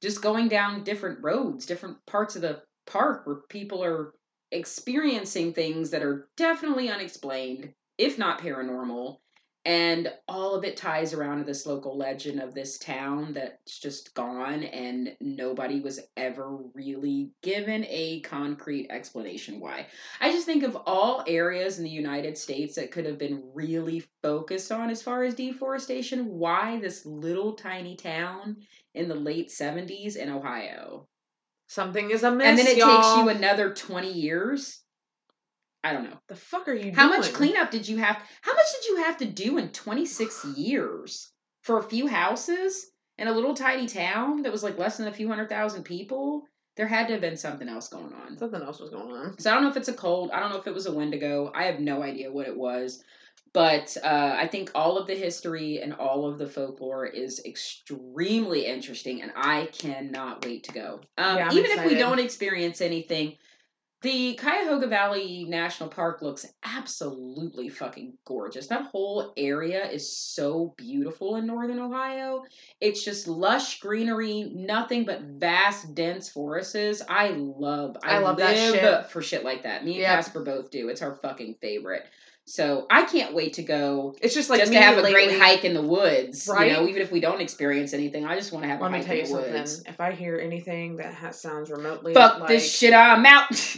just 0.00 0.22
going 0.22 0.48
down 0.48 0.84
different 0.84 1.18
roads 1.22 1.66
different 1.66 1.98
parts 2.06 2.34
of 2.34 2.40
the 2.40 2.62
park 2.86 3.26
where 3.26 3.42
people 3.50 3.84
are 3.84 4.14
experiencing 4.52 5.52
things 5.52 5.90
that 5.90 6.02
are 6.02 6.28
definitely 6.36 6.88
unexplained 6.88 7.72
if 7.98 8.18
not 8.18 8.40
paranormal 8.40 9.18
and 9.66 10.10
all 10.26 10.54
of 10.54 10.64
it 10.64 10.76
ties 10.76 11.12
around 11.12 11.38
to 11.38 11.44
this 11.44 11.66
local 11.66 11.96
legend 11.96 12.40
of 12.40 12.54
this 12.54 12.78
town 12.78 13.34
that's 13.34 13.78
just 13.78 14.14
gone 14.14 14.62
and 14.62 15.14
nobody 15.20 15.80
was 15.80 16.00
ever 16.16 16.56
really 16.72 17.30
given 17.42 17.84
a 17.88 18.20
concrete 18.20 18.86
explanation 18.88 19.60
why. 19.60 19.86
I 20.18 20.32
just 20.32 20.46
think 20.46 20.62
of 20.62 20.78
all 20.86 21.22
areas 21.26 21.76
in 21.76 21.84
the 21.84 21.90
united 21.90 22.38
states 22.38 22.74
that 22.76 22.90
could 22.90 23.04
have 23.04 23.18
been 23.18 23.42
really 23.52 24.02
focused 24.22 24.72
on 24.72 24.88
as 24.88 25.02
far 25.02 25.24
as 25.24 25.34
deforestation 25.34 26.38
why 26.38 26.80
this 26.80 27.04
little 27.04 27.52
tiny 27.52 27.96
town 27.96 28.56
in 28.94 29.08
the 29.08 29.14
late 29.14 29.48
70s 29.48 30.16
in 30.16 30.30
ohio 30.30 31.06
Something 31.70 32.10
is 32.10 32.24
amiss. 32.24 32.46
and 32.48 32.58
then 32.58 32.66
it 32.66 32.76
y'all. 32.78 32.96
takes 32.96 33.16
you 33.22 33.28
another 33.28 33.72
20 33.72 34.10
years 34.12 34.82
i 35.84 35.92
don't 35.92 36.02
know 36.04 36.18
The 36.28 36.34
fuck 36.34 36.66
are 36.68 36.74
you 36.74 36.92
how 36.92 37.06
doing? 37.08 37.20
much 37.20 37.32
cleanup 37.32 37.70
did 37.70 37.86
you 37.88 37.96
have? 37.98 38.16
How 38.42 38.52
much 38.54 38.66
did 38.74 38.88
you 38.88 38.96
have 39.04 39.16
to 39.18 39.24
do 39.26 39.56
in 39.56 39.68
26 39.70 40.44
years 40.56 41.30
for 41.62 41.78
a 41.78 41.82
few 41.82 42.06
houses 42.08 42.90
in 43.18 43.28
a 43.28 43.32
little 43.32 43.54
tiny 43.54 43.86
town 43.86 44.42
that 44.42 44.52
was 44.52 44.62
like 44.64 44.78
less 44.78 44.96
than 44.96 45.06
a 45.08 45.12
few 45.12 45.28
hundred 45.28 45.48
thousand 45.48 45.84
people? 45.84 46.42
There 46.76 46.86
had 46.88 47.06
to 47.08 47.12
have 47.14 47.20
been 47.20 47.36
something 47.36 47.68
else 47.68 47.88
going 47.88 48.12
on. 48.14 48.36
Something 48.38 48.62
else 48.62 48.80
was 48.80 48.90
going 48.90 49.10
on. 49.12 49.38
So 49.38 49.50
I 49.50 49.54
don't 49.54 49.62
know 49.64 49.70
if 49.70 49.76
it's 49.76 49.88
a 49.88 49.92
cold. 49.92 50.30
I 50.32 50.40
don't 50.40 50.50
know 50.50 50.58
if 50.58 50.66
it 50.66 50.74
was 50.74 50.86
a 50.86 50.92
Wendigo. 50.92 51.50
I 51.54 51.64
have 51.64 51.78
no 51.80 52.02
idea 52.02 52.32
what 52.32 52.46
it 52.48 52.56
was. 52.56 53.02
But 53.52 53.96
uh, 54.04 54.36
I 54.38 54.46
think 54.46 54.70
all 54.76 54.96
of 54.96 55.08
the 55.08 55.16
history 55.16 55.80
and 55.80 55.92
all 55.94 56.24
of 56.24 56.38
the 56.38 56.46
folklore 56.46 57.06
is 57.06 57.42
extremely 57.44 58.66
interesting, 58.66 59.22
and 59.22 59.32
I 59.34 59.66
cannot 59.72 60.44
wait 60.44 60.64
to 60.64 60.72
go. 60.72 61.00
Um, 61.18 61.36
Yeah, 61.36 61.52
even 61.52 61.70
if 61.72 61.84
we 61.84 61.96
don't 61.96 62.20
experience 62.20 62.80
anything, 62.80 63.36
the 64.02 64.34
Cuyahoga 64.36 64.86
Valley 64.86 65.44
National 65.46 65.88
Park 65.88 66.22
looks 66.22 66.46
absolutely 66.64 67.68
fucking 67.68 68.14
gorgeous. 68.24 68.66
That 68.68 68.86
whole 68.86 69.34
area 69.36 69.90
is 69.90 70.16
so 70.16 70.74
beautiful 70.78 71.36
in 71.36 71.46
northern 71.46 71.78
Ohio. 71.78 72.44
It's 72.80 73.04
just 73.04 73.28
lush 73.28 73.78
greenery, 73.80 74.50
nothing 74.54 75.04
but 75.04 75.20
vast, 75.22 75.94
dense 75.94 76.30
forests. 76.30 77.02
I 77.10 77.30
love, 77.30 77.98
I, 78.02 78.16
I 78.16 78.18
love 78.20 78.38
that 78.38 78.56
shit. 78.56 79.10
for 79.10 79.20
shit 79.20 79.44
like 79.44 79.64
that. 79.64 79.84
Me 79.84 79.92
and 79.92 80.00
Yep. 80.00 80.16
Casper 80.16 80.44
both 80.44 80.70
do. 80.70 80.88
It's 80.88 81.02
our 81.02 81.16
fucking 81.16 81.56
favorite. 81.60 82.06
So 82.50 82.86
I 82.90 83.04
can't 83.04 83.32
wait 83.32 83.52
to 83.54 83.62
go 83.62 84.16
It's 84.20 84.34
just 84.34 84.50
like 84.50 84.58
just 84.58 84.72
to 84.72 84.80
have 84.80 84.98
a 84.98 85.02
lately. 85.02 85.28
great 85.28 85.38
hike 85.38 85.64
in 85.64 85.72
the 85.72 85.82
woods. 85.82 86.48
Right? 86.50 86.66
You 86.66 86.72
know, 86.72 86.88
even 86.88 87.00
if 87.00 87.12
we 87.12 87.20
don't 87.20 87.40
experience 87.40 87.94
anything, 87.94 88.26
I 88.26 88.34
just 88.34 88.50
want 88.50 88.64
to 88.64 88.70
have 88.70 88.80
Let 88.80 88.90
me 88.90 88.98
hike 88.98 89.06
tell 89.06 89.14
you 89.14 89.22
in 89.22 89.28
the 89.28 89.32
something. 89.32 89.52
woods. 89.52 89.84
If 89.86 90.00
I 90.00 90.10
hear 90.10 90.36
anything 90.36 90.96
that 90.96 91.14
ha- 91.14 91.30
sounds 91.30 91.70
remotely 91.70 92.12
Fuck 92.12 92.40
like 92.40 92.48
this 92.48 92.74
shit, 92.74 92.92
I'm 92.92 93.24
out. 93.24 93.52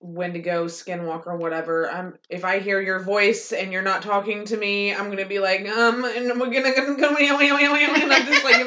Wendigo, 0.00 0.64
Skinwalker, 0.66 1.38
whatever, 1.38 1.90
I'm 1.90 2.16
if 2.30 2.46
I 2.46 2.60
hear 2.60 2.80
your 2.80 3.00
voice 3.00 3.52
and 3.52 3.70
you're 3.72 3.82
not 3.82 4.00
talking 4.00 4.46
to 4.46 4.56
me, 4.56 4.94
I'm 4.94 5.10
gonna 5.10 5.26
be 5.26 5.38
like, 5.38 5.68
um, 5.68 6.02
and 6.04 6.40
we're 6.40 6.50
gonna 6.50 6.74
go, 6.74 6.96
go, 6.96 7.08
I'm 7.10 8.26
just 8.26 8.44
like, 8.44 8.66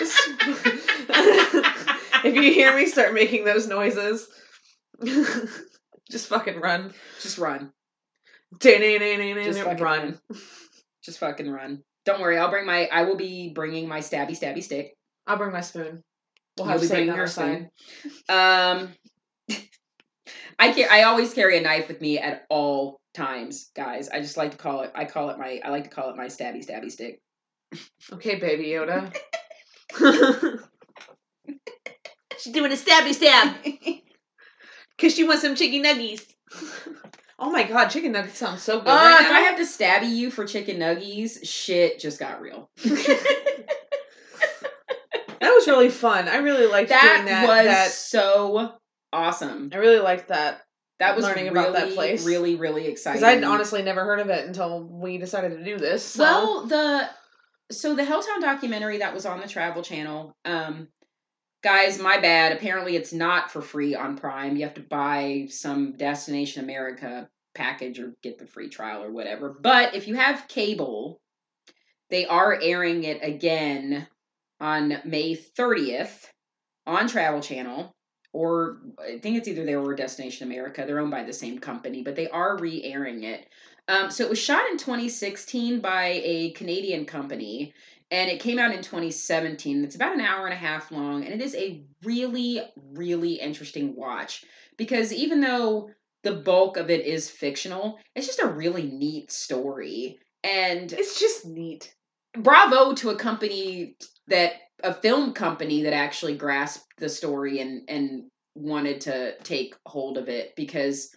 if 2.24 2.34
you 2.34 2.42
hear 2.52 2.74
me 2.76 2.86
start 2.86 3.12
making 3.12 3.44
those 3.44 3.66
noises, 3.68 4.28
just 6.10 6.28
fucking 6.28 6.60
run, 6.60 6.92
just 7.20 7.38
run. 7.38 7.72
Just 9.44 9.60
fucking 9.60 9.82
run. 9.82 10.18
Just 11.04 11.18
fucking 11.18 11.50
run. 11.50 11.82
Don't 12.06 12.18
worry, 12.18 12.38
I'll 12.38 12.48
bring 12.50 12.64
my. 12.64 12.86
I 12.86 13.02
will 13.02 13.16
be 13.16 13.52
bringing 13.54 13.86
my 13.86 13.98
stabby 13.98 14.30
stabby 14.30 14.62
stick. 14.62 14.94
I'll 15.26 15.36
bring 15.36 15.52
my 15.52 15.60
spoon. 15.60 16.02
We'll 16.56 16.66
You'll 16.66 16.72
have 16.72 16.80
be 16.80 16.86
Satan 16.86 17.08
bringing 17.08 17.10
on 17.10 17.16
your 17.18 17.70
our. 18.28 18.80
Um, 18.80 18.88
I 20.58 20.72
can 20.72 20.88
I 20.90 21.02
always 21.02 21.34
carry 21.34 21.58
a 21.58 21.60
knife 21.60 21.88
with 21.88 22.00
me 22.00 22.18
at 22.18 22.46
all 22.48 23.00
times, 23.12 23.70
guys. 23.76 24.08
I 24.08 24.20
just 24.20 24.38
like 24.38 24.52
to 24.52 24.56
call 24.56 24.80
it. 24.82 24.92
I 24.94 25.04
call 25.04 25.28
it 25.28 25.38
my. 25.38 25.60
I 25.62 25.68
like 25.68 25.84
to 25.84 25.90
call 25.90 26.08
it 26.08 26.16
my 26.16 26.26
stabby 26.26 26.66
stabby 26.66 26.90
stick. 26.90 27.20
Okay, 28.12 28.36
baby 28.36 28.68
Yoda. 28.68 29.14
She's 32.38 32.52
doing 32.52 32.72
a 32.72 32.76
stabby 32.76 33.12
stab. 33.14 33.56
Cause 34.98 35.14
she 35.14 35.24
wants 35.24 35.42
some 35.42 35.56
chicken 35.56 35.82
nuggies. 35.82 36.24
Oh 37.38 37.50
my 37.50 37.64
god, 37.64 37.88
chicken 37.88 38.12
nuggets 38.12 38.38
sound 38.38 38.58
so 38.60 38.78
good 38.80 38.88
Uh, 38.88 38.92
right 38.92 39.20
if 39.22 39.30
now. 39.30 39.36
I 39.36 39.40
have 39.40 39.56
to 39.56 39.62
stabby 39.64 40.14
you 40.14 40.30
for 40.30 40.44
chicken 40.44 40.78
nuggies, 40.78 41.38
shit 41.46 41.98
just 41.98 42.18
got 42.18 42.40
real. 42.40 42.70
that 42.84 43.66
was 45.40 45.66
really 45.66 45.90
fun. 45.90 46.28
I 46.28 46.36
really 46.36 46.66
liked 46.66 46.90
that, 46.90 47.14
doing 47.16 47.26
that. 47.26 47.46
was 47.46 47.66
that 47.66 47.90
so 47.90 48.72
awesome. 49.12 49.70
I 49.72 49.76
really 49.76 50.00
liked 50.00 50.28
that 50.28 50.62
That 51.00 51.16
was 51.16 51.24
learning 51.24 51.52
really, 51.52 51.58
about 51.68 51.72
that 51.74 51.94
place. 51.94 52.24
really, 52.24 52.56
really 52.56 52.86
exciting. 52.86 53.20
because 53.20 53.36
I'd 53.38 53.44
honestly 53.44 53.82
never 53.82 54.04
heard 54.04 54.20
of 54.20 54.28
it 54.30 54.46
until 54.46 54.82
we 54.84 55.18
decided 55.18 55.56
to 55.58 55.64
do 55.64 55.76
this. 55.78 56.04
So. 56.04 56.22
Well, 56.22 56.66
the 56.66 57.08
so 57.72 57.94
the 57.94 58.02
Helltown 58.02 58.40
documentary 58.42 58.98
that 58.98 59.14
was 59.14 59.24
on 59.26 59.40
the 59.40 59.48
Travel 59.48 59.82
Channel. 59.82 60.36
Um, 60.44 60.88
guys, 61.64 61.98
my 61.98 62.20
bad. 62.20 62.52
Apparently, 62.52 62.94
it's 62.94 63.12
not 63.12 63.50
for 63.50 63.62
free 63.62 63.94
on 63.94 64.18
Prime. 64.18 64.54
You 64.54 64.64
have 64.64 64.74
to 64.74 64.82
buy 64.82 65.46
some 65.48 65.92
Destination 65.96 66.62
America 66.62 67.26
package 67.54 67.98
or 67.98 68.12
get 68.22 68.38
the 68.38 68.46
free 68.46 68.68
trial 68.68 69.02
or 69.02 69.10
whatever. 69.10 69.48
But 69.48 69.94
if 69.94 70.06
you 70.06 70.14
have 70.14 70.46
cable, 70.46 71.20
they 72.10 72.26
are 72.26 72.58
airing 72.60 73.04
it 73.04 73.20
again 73.22 74.06
on 74.60 74.98
May 75.04 75.34
thirtieth 75.34 76.30
on 76.86 77.08
Travel 77.08 77.40
Channel. 77.40 77.92
Or 78.34 78.80
I 79.00 79.18
think 79.18 79.38
it's 79.38 79.48
either 79.48 79.64
there 79.64 79.80
or 79.80 79.94
Destination 79.94 80.46
America. 80.46 80.84
They're 80.84 80.98
owned 80.98 81.12
by 81.12 81.22
the 81.22 81.32
same 81.32 81.60
company, 81.60 82.02
but 82.02 82.16
they 82.16 82.28
are 82.28 82.58
re-airing 82.58 83.22
it. 83.22 83.46
Um, 83.86 84.10
so 84.10 84.24
it 84.24 84.30
was 84.30 84.38
shot 84.38 84.68
in 84.70 84.76
2016 84.76 85.80
by 85.80 86.20
a 86.24 86.50
Canadian 86.52 87.04
company, 87.04 87.72
and 88.14 88.30
it 88.30 88.38
came 88.38 88.60
out 88.60 88.72
in 88.72 88.80
2017. 88.80 89.82
It's 89.82 89.96
about 89.96 90.14
an 90.14 90.20
hour 90.20 90.46
and 90.46 90.54
a 90.54 90.56
half 90.56 90.92
long, 90.92 91.24
and 91.24 91.34
it 91.34 91.40
is 91.40 91.56
a 91.56 91.82
really, 92.04 92.62
really 92.92 93.34
interesting 93.34 93.96
watch 93.96 94.44
because 94.76 95.12
even 95.12 95.40
though 95.40 95.90
the 96.22 96.36
bulk 96.36 96.76
of 96.76 96.90
it 96.90 97.04
is 97.04 97.28
fictional, 97.28 97.98
it's 98.14 98.28
just 98.28 98.38
a 98.38 98.46
really 98.46 98.84
neat 98.84 99.32
story. 99.32 100.20
And 100.44 100.92
it's 100.92 101.18
just 101.18 101.44
neat. 101.44 101.92
bravo 102.38 102.94
to 102.94 103.10
a 103.10 103.16
company 103.16 103.96
that 104.28 104.52
a 104.84 104.94
film 104.94 105.32
company 105.32 105.82
that 105.82 105.92
actually 105.92 106.36
grasped 106.36 106.86
the 106.98 107.08
story 107.08 107.60
and 107.60 107.82
and 107.88 108.24
wanted 108.54 109.00
to 109.02 109.36
take 109.42 109.74
hold 109.86 110.18
of 110.18 110.28
it 110.28 110.54
because 110.54 111.10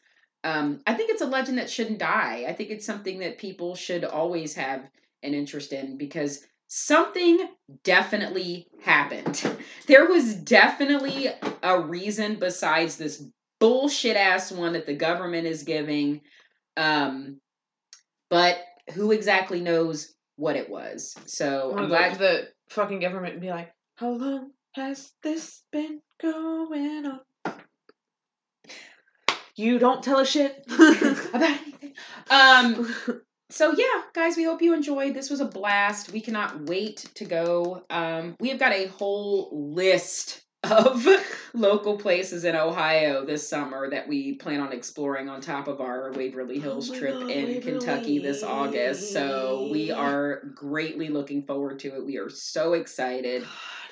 um, 0.44 0.80
I 0.88 0.96
think 0.96 1.12
it's 1.12 1.22
a 1.22 1.28
legend 1.28 1.60
that 1.60 1.70
shouldn't 1.70 2.00
die. 2.00 2.46
I 2.48 2.54
think 2.54 2.72
it's 2.72 2.86
something 2.86 3.20
that 3.20 3.38
people 3.38 3.76
should 3.76 4.04
always 4.04 4.56
have 4.56 4.90
an 5.22 5.36
interest 5.36 5.74
in 5.74 5.98
because 5.98 6.44
something 6.68 7.50
definitely 7.84 8.68
happened. 8.84 9.42
There 9.88 10.08
was 10.08 10.36
definitely 10.36 11.30
a 11.64 11.80
reason 11.80 12.36
besides 12.36 12.98
this 12.98 13.24
bullshit 13.60 14.18
ass 14.18 14.52
one 14.52 14.74
that 14.74 14.86
the 14.86 14.94
government 14.94 15.48
is 15.48 15.64
giving. 15.64 16.22
Um, 16.76 17.40
but 18.30 18.60
who 18.94 19.12
exactly 19.12 19.62
knows 19.62 20.14
what 20.36 20.56
it 20.56 20.70
was? 20.70 21.16
So 21.26 21.72
I'm 21.74 21.84
I'm 21.84 21.88
glad. 21.88 22.20
the 22.20 22.50
fucking 22.70 23.00
government 23.00 23.34
and 23.34 23.42
be 23.42 23.50
like, 23.50 23.74
"How 23.96 24.12
long 24.12 24.52
has 24.74 25.12
this 25.24 25.64
been 25.72 26.02
going 26.22 27.06
on?" 27.06 27.22
You 29.56 29.80
don't 29.80 30.04
tell 30.04 30.20
a 30.20 30.26
shit 30.26 30.64
about 30.70 31.42
anything. 31.42 31.94
Um, 32.30 32.94
so 33.50 33.72
yeah, 33.72 34.02
guys, 34.14 34.36
we 34.36 34.44
hope 34.44 34.62
you 34.62 34.74
enjoyed. 34.74 35.14
This 35.14 35.30
was 35.30 35.40
a 35.40 35.46
blast. 35.46 36.12
We 36.12 36.22
cannot 36.22 36.62
wait 36.68 37.10
to 37.16 37.26
go. 37.26 37.84
Um, 37.90 38.36
we 38.40 38.50
have 38.50 38.60
got 38.60 38.74
a 38.74 38.88
whole 38.88 39.50
list 39.74 40.44
of 40.64 41.08
local 41.54 41.98
places 41.98 42.44
in 42.44 42.56
Ohio 42.56 43.26
this 43.26 43.48
summer 43.48 43.90
that 43.90 44.08
we 44.08 44.34
plan 44.34 44.60
on 44.60 44.74
exploring 44.74 45.30
on 45.30 45.40
top 45.40 45.68
of 45.68 45.80
our 45.80 46.12
Waverly 46.12 46.60
Hills 46.60 46.92
Oh 46.92 46.98
trip 46.98 47.14
God, 47.14 47.30
in 47.30 47.62
Kentucky 47.62 48.20
this 48.20 48.44
August. 48.44 49.14
So 49.14 49.70
we 49.72 49.92
are 49.92 50.44
greatly 50.56 51.08
looking 51.08 51.44
forward 51.44 51.80
to 51.80 51.96
it. 51.96 52.06
We 52.06 52.18
are 52.18 52.30
so 52.30 52.74
excited. 52.74 53.46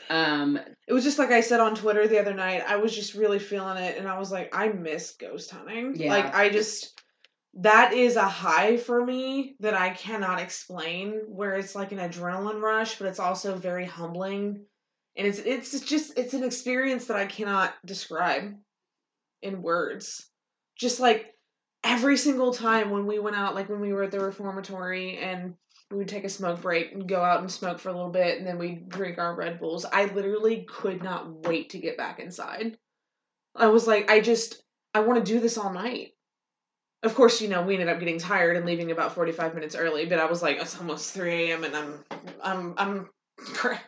Um, 0.10 0.60
It 0.88 0.94
was 0.94 1.04
just 1.04 1.18
like 1.18 1.32
I 1.32 1.42
said 1.42 1.60
on 1.60 1.76
Twitter 1.76 2.08
the 2.08 2.20
other 2.20 2.34
night. 2.34 2.64
I 2.68 2.76
was 2.76 2.94
just 2.94 3.16
really 3.16 3.40
feeling 3.40 3.78
it, 3.78 3.98
and 3.98 4.08
I 4.08 4.20
was 4.20 4.32
like, 4.32 4.56
I 4.56 4.68
miss 4.68 5.12
ghost 5.12 5.50
hunting. 5.52 5.96
Yeah. 5.96 6.10
Like 6.10 6.36
I 6.36 6.50
just 6.50 7.02
that 7.56 7.94
is 7.94 8.16
a 8.16 8.28
high 8.28 8.78
for 8.78 9.06
me 9.06 9.56
that 9.60 9.74
I 9.74 9.92
cannot 9.92 10.40
explain. 10.40 11.22
Where 11.28 11.56
it's 11.56 11.76
like 11.76 11.92
an 11.92 12.00
adrenaline 12.00 12.62
rush, 12.62 12.98
but 12.98 13.08
it's 13.08 13.20
also 13.20 13.56
very 13.56 13.86
humbling, 13.86 14.66
and 15.16 15.28
it's 15.28 15.40
it's 15.40 15.80
just 15.82 16.18
it's 16.18 16.34
an 16.34 16.44
experience 16.44 17.06
that 17.06 17.18
I 17.18 17.26
cannot 17.26 17.74
describe 17.86 18.56
in 19.42 19.62
words. 19.62 20.30
Just 20.78 21.00
like 21.00 21.34
every 21.86 22.18
single 22.18 22.52
time 22.52 22.90
when 22.90 23.06
we 23.06 23.20
went 23.20 23.36
out, 23.36 23.56
like 23.56 23.70
when 23.70 23.80
we 23.80 23.94
were 23.94 24.04
at 24.04 24.12
the 24.12 24.20
reformatory 24.20 25.18
and 25.18 25.54
we 25.92 25.98
would 25.98 26.08
take 26.08 26.24
a 26.24 26.30
smoke 26.30 26.62
break 26.62 26.92
and 26.92 27.08
go 27.08 27.22
out 27.22 27.42
and 27.42 27.52
smoke 27.52 27.80
for 27.80 27.90
a 27.90 27.94
little 27.94 28.10
bit 28.10 28.40
and 28.40 28.48
then 28.48 28.58
we'd 28.58 28.90
drink 28.90 29.20
our 29.20 29.36
Red 29.36 29.60
Bulls. 29.60 29.86
I 29.86 30.06
literally 30.06 30.66
could 30.68 31.04
not 31.04 31.46
wait 31.48 31.70
to 31.70 31.78
get 31.78 31.96
back 31.96 32.20
inside. 32.20 32.78
I 33.56 33.68
was 33.68 33.86
like, 33.86 34.10
I 34.10 34.20
just, 34.20 34.64
I 34.96 35.02
want 35.02 35.24
to 35.24 35.32
do 35.32 35.40
this 35.40 35.60
all 35.60 35.72
night. 35.72 36.15
Of 37.06 37.14
course, 37.16 37.40
you 37.40 37.48
know, 37.48 37.62
we 37.62 37.74
ended 37.76 37.88
up 37.90 38.00
getting 38.00 38.18
tired 38.20 38.58
and 38.58 38.66
leaving 38.66 38.90
about 38.92 39.14
45 39.14 39.54
minutes 39.54 39.76
early, 39.76 40.06
but 40.08 40.18
I 40.20 40.26
was 40.26 40.42
like, 40.42 40.60
it's 40.60 40.78
almost 40.80 41.14
3 41.14 41.52
a.m. 41.52 41.64
and 41.64 41.76
I'm, 41.76 42.04
I'm, 42.44 42.74
I'm, 42.78 43.10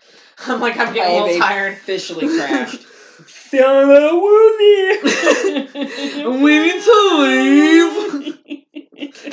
I'm 0.48 0.61
like, 0.61 0.77
I'm 0.77 0.94
getting 0.94 1.18
a 1.18 1.26
little 1.26 1.39
tired. 1.39 1.73
officially 1.73 2.27
crashed. 2.27 2.81
I'm 5.02 6.41
waiting 6.44 6.81
to 6.88 7.18
leave. 7.22 8.38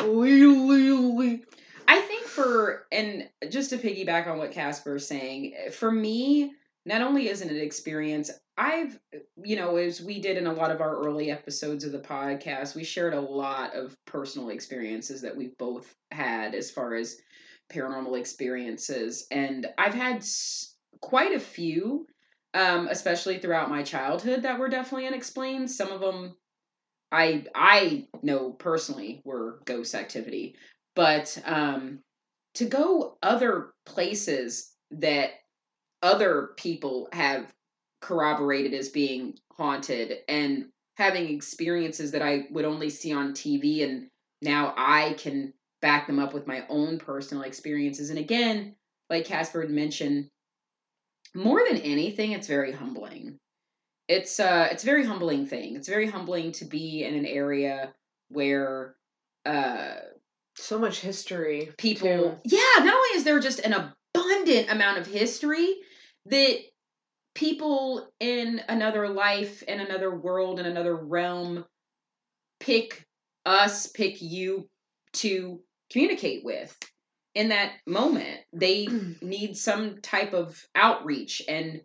leave, 0.03 0.59
leave, 0.59 0.99
leave. 1.19 1.47
I 1.87 2.01
think 2.01 2.25
for 2.25 2.87
and 2.91 3.29
just 3.51 3.71
to 3.71 3.77
piggyback 3.77 4.27
on 4.27 4.39
what 4.39 4.53
Casper 4.53 4.97
is 4.97 5.07
saying, 5.07 5.55
for 5.73 5.91
me, 5.91 6.53
not 6.87 7.03
only 7.03 7.29
isn't 7.29 7.51
it 7.51 7.57
experience, 7.63 8.31
I've 8.57 8.99
you 9.43 9.57
know, 9.57 9.77
as 9.77 10.01
we 10.03 10.21
did 10.21 10.37
in 10.37 10.47
a 10.47 10.53
lot 10.53 10.71
of 10.71 10.81
our 10.81 10.97
early 10.99 11.31
episodes 11.31 11.85
of 11.85 11.93
the 11.93 11.99
podcast, 11.99 12.75
we 12.75 12.85
shared 12.85 13.15
a 13.15 13.21
lot 13.21 13.75
of 13.75 13.97
personal 14.07 14.51
experiences 14.51 15.23
that 15.23 15.37
we've 15.37 15.57
both 15.59 15.95
had 16.13 16.55
as 16.55 16.71
far 16.71 16.95
as 16.95 17.19
paranormal 17.73 18.19
experiences, 18.19 19.27
and 19.31 19.67
I've 19.79 19.95
had 19.95 20.25
quite 21.01 21.33
a 21.35 21.41
few, 21.41 22.07
um, 22.55 22.89
especially 22.89 23.39
throughout 23.39 23.71
my 23.71 23.83
childhood, 23.83 24.43
that 24.43 24.59
were 24.59 24.69
definitely 24.69 25.07
unexplained. 25.07 25.71
Some 25.71 25.91
of 25.91 26.01
them. 26.01 26.37
I 27.13 27.45
I 27.55 28.09
know 28.23 28.51
personally 28.53 29.23
were 29.25 29.61
ghost 29.65 29.95
activity, 29.95 30.57
but 30.97 31.37
um 31.45 32.01
to 32.55 32.67
go 32.67 33.19
other 33.23 33.73
places 33.87 34.73
that 34.93 35.31
other 36.05 36.51
people 36.59 37.09
have 37.13 37.51
corroborated 38.03 38.75
as 38.75 38.91
being 38.91 39.39
haunted 39.57 40.19
and 40.29 40.67
having 40.97 41.31
experiences 41.35 42.11
that 42.13 42.21
I 42.21 42.47
would 42.51 42.67
only 42.67 42.91
see 42.91 43.13
on 43.15 43.33
TV 43.33 43.83
and 43.85 44.09
now 44.43 44.75
I 44.77 45.15
can 45.15 45.55
back 45.81 46.07
them 46.07 46.19
up 46.19 46.35
with 46.35 46.47
my 46.47 46.65
own 46.69 46.99
personal 46.99 47.43
experiences 47.45 48.11
and 48.11 48.19
again 48.19 48.77
like 49.09 49.25
Casper 49.25 49.63
had 49.63 49.71
mentioned 49.71 50.29
more 51.35 51.63
than 51.67 51.79
anything 51.79 52.33
it's 52.33 52.47
very 52.47 52.71
humbling 52.73 53.39
it's 54.07 54.39
uh 54.39 54.69
it's 54.71 54.83
a 54.83 54.87
very 54.87 55.05
humbling 55.05 55.47
thing 55.47 55.75
it's 55.75 55.89
very 55.89 56.07
humbling 56.07 56.53
to 56.53 56.67
be 56.67 57.05
in 57.05 57.15
an 57.15 57.27
area 57.27 57.93
where 58.29 58.95
uh 59.47 59.95
So 60.57 60.79
much 60.79 61.01
history. 61.01 61.71
people 61.79 62.09
too. 62.09 62.37
yeah 62.45 62.85
not 62.85 62.95
only 62.95 63.09
is 63.17 63.25
there 63.25 63.41
just 63.41 63.61
an 63.61 63.73
abundant 63.73 64.71
amount 64.71 64.99
of 64.99 65.07
history 65.07 65.75
that 66.27 66.59
people 67.35 68.09
in 68.21 68.61
another 68.69 69.09
life 69.09 69.63
in 69.65 69.81
another 69.81 70.15
world 70.15 70.61
in 70.61 70.67
another 70.67 70.95
realm 70.95 71.65
pick 72.61 73.05
us 73.45 73.89
pick 73.89 74.23
you 74.23 74.69
to 75.13 75.61
communicate 75.91 76.45
with 76.45 76.77
in 77.35 77.49
that 77.49 77.73
moment. 77.87 78.41
They 78.53 78.87
need 79.23 79.57
some 79.57 80.01
type 80.01 80.33
of 80.33 80.63
outreach 80.75 81.43
and 81.49 81.83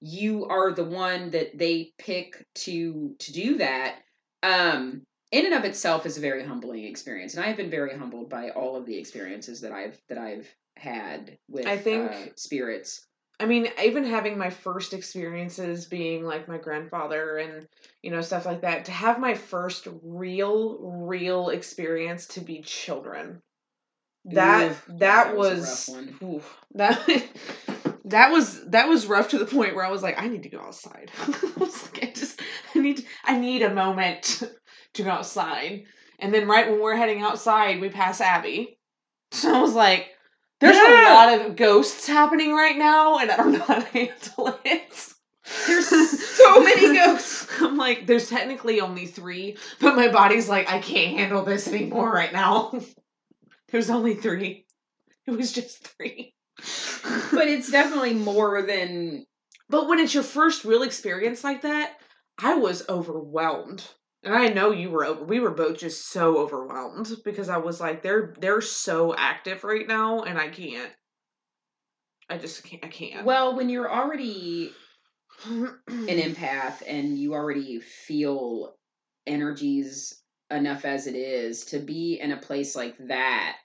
you 0.00 0.46
are 0.46 0.72
the 0.72 0.84
one 0.84 1.30
that 1.30 1.56
they 1.56 1.92
pick 1.98 2.44
to 2.56 3.14
to 3.20 3.32
do 3.32 3.58
that. 3.58 3.98
Um 4.42 5.02
in 5.30 5.46
and 5.46 5.54
of 5.54 5.64
itself 5.64 6.04
is 6.04 6.18
a 6.18 6.20
very 6.20 6.44
humbling 6.44 6.84
experience 6.84 7.34
and 7.34 7.44
i've 7.44 7.56
been 7.56 7.70
very 7.70 7.96
humbled 7.96 8.28
by 8.28 8.50
all 8.50 8.76
of 8.76 8.84
the 8.84 8.98
experiences 8.98 9.62
that 9.62 9.72
i've 9.72 9.98
that 10.10 10.18
i've 10.18 10.46
had 10.76 11.38
with 11.48 11.66
I 11.66 11.78
think- 11.78 12.10
uh, 12.10 12.26
spirits 12.36 13.06
I 13.42 13.46
mean, 13.46 13.66
even 13.82 14.04
having 14.04 14.38
my 14.38 14.50
first 14.50 14.94
experiences 14.94 15.86
being 15.86 16.24
like 16.24 16.46
my 16.46 16.58
grandfather 16.58 17.38
and, 17.38 17.66
you 18.00 18.12
know, 18.12 18.20
stuff 18.20 18.46
like 18.46 18.60
that, 18.60 18.84
to 18.84 18.92
have 18.92 19.18
my 19.18 19.34
first 19.34 19.88
real, 20.04 20.78
real 20.80 21.48
experience 21.48 22.26
to 22.28 22.40
be 22.40 22.62
children. 22.62 23.42
That 24.26 24.70
Oof, 24.70 24.84
that 24.86 24.98
that 25.00 25.36
was 25.36 25.88
was, 25.88 26.22
oof, 26.22 26.56
that 26.74 27.04
that 28.04 28.30
was 28.30 28.64
that 28.66 28.88
was 28.88 29.06
rough 29.06 29.30
to 29.30 29.38
the 29.38 29.46
point 29.46 29.74
where 29.74 29.84
I 29.84 29.90
was 29.90 30.04
like, 30.04 30.22
I 30.22 30.28
need 30.28 30.44
to 30.44 30.48
go 30.48 30.60
outside. 30.60 31.10
I 31.20 31.52
was 31.56 31.82
like, 31.82 32.04
I 32.04 32.12
just 32.12 32.40
I 32.76 32.78
need 32.78 33.04
I 33.24 33.36
need 33.36 33.62
a 33.62 33.74
moment 33.74 34.44
to 34.94 35.02
go 35.02 35.10
outside. 35.10 35.82
And 36.20 36.32
then 36.32 36.46
right 36.46 36.70
when 36.70 36.80
we're 36.80 36.94
heading 36.94 37.22
outside, 37.22 37.80
we 37.80 37.88
pass 37.88 38.20
Abby. 38.20 38.78
So 39.32 39.52
I 39.52 39.60
was 39.60 39.74
like, 39.74 40.11
there's 40.62 40.76
Yeah. 40.76 41.12
a 41.12 41.14
lot 41.14 41.40
of 41.46 41.56
ghosts 41.56 42.06
happening 42.06 42.54
right 42.54 42.76
now, 42.78 43.18
and 43.18 43.30
I 43.30 43.36
don't 43.36 43.52
know 43.52 43.58
how 43.60 43.74
to 43.80 43.86
handle 43.86 44.58
it. 44.64 45.14
There's 45.66 45.88
so 46.36 46.60
many 46.62 46.96
ghosts. 46.96 47.46
I'm 47.60 47.76
like, 47.76 48.06
there's 48.06 48.30
technically 48.30 48.80
only 48.80 49.06
three, 49.06 49.56
but 49.80 49.96
my 49.96 50.08
body's 50.08 50.48
like, 50.48 50.70
I 50.72 50.78
can't 50.78 51.18
handle 51.18 51.44
this 51.44 51.68
anymore 51.68 52.10
right 52.10 52.32
now. 52.32 52.72
there's 53.70 53.90
only 53.90 54.14
three. 54.14 54.66
It 55.26 55.32
was 55.32 55.52
just 55.52 55.86
three. 55.88 56.34
but 57.32 57.48
it's 57.48 57.70
definitely 57.70 58.14
more 58.14 58.62
than 58.62 59.26
But 59.68 59.88
when 59.88 59.98
it's 59.98 60.14
your 60.14 60.22
first 60.22 60.64
real 60.64 60.82
experience 60.82 61.44
like 61.44 61.62
that, 61.62 61.94
I 62.38 62.54
was 62.54 62.88
overwhelmed. 62.88 63.84
And 64.24 64.34
I 64.34 64.48
know 64.48 64.70
you 64.70 64.90
were 64.90 65.04
over 65.04 65.24
we 65.24 65.40
were 65.40 65.50
both 65.50 65.78
just 65.78 66.08
so 66.08 66.38
overwhelmed 66.38 67.10
because 67.24 67.48
I 67.48 67.56
was 67.56 67.80
like 67.80 68.02
they're 68.02 68.34
they're 68.38 68.60
so 68.60 69.14
active 69.16 69.64
right 69.64 69.86
now 69.86 70.22
and 70.22 70.38
I 70.38 70.48
can't. 70.48 70.92
I 72.30 72.38
just 72.38 72.62
can't 72.64 72.84
I 72.84 72.88
can't. 72.88 73.26
well 73.26 73.56
when 73.56 73.68
you're 73.68 73.90
already 73.92 74.72
an 75.46 75.76
empath 75.88 76.82
and 76.86 77.18
you 77.18 77.34
already 77.34 77.80
feel 77.80 78.76
energies 79.26 80.22
enough 80.50 80.84
as 80.84 81.06
it 81.06 81.16
is 81.16 81.64
to 81.66 81.78
be 81.78 82.20
in 82.20 82.32
a 82.32 82.36
place 82.36 82.76
like 82.76 82.96
that 83.08 83.56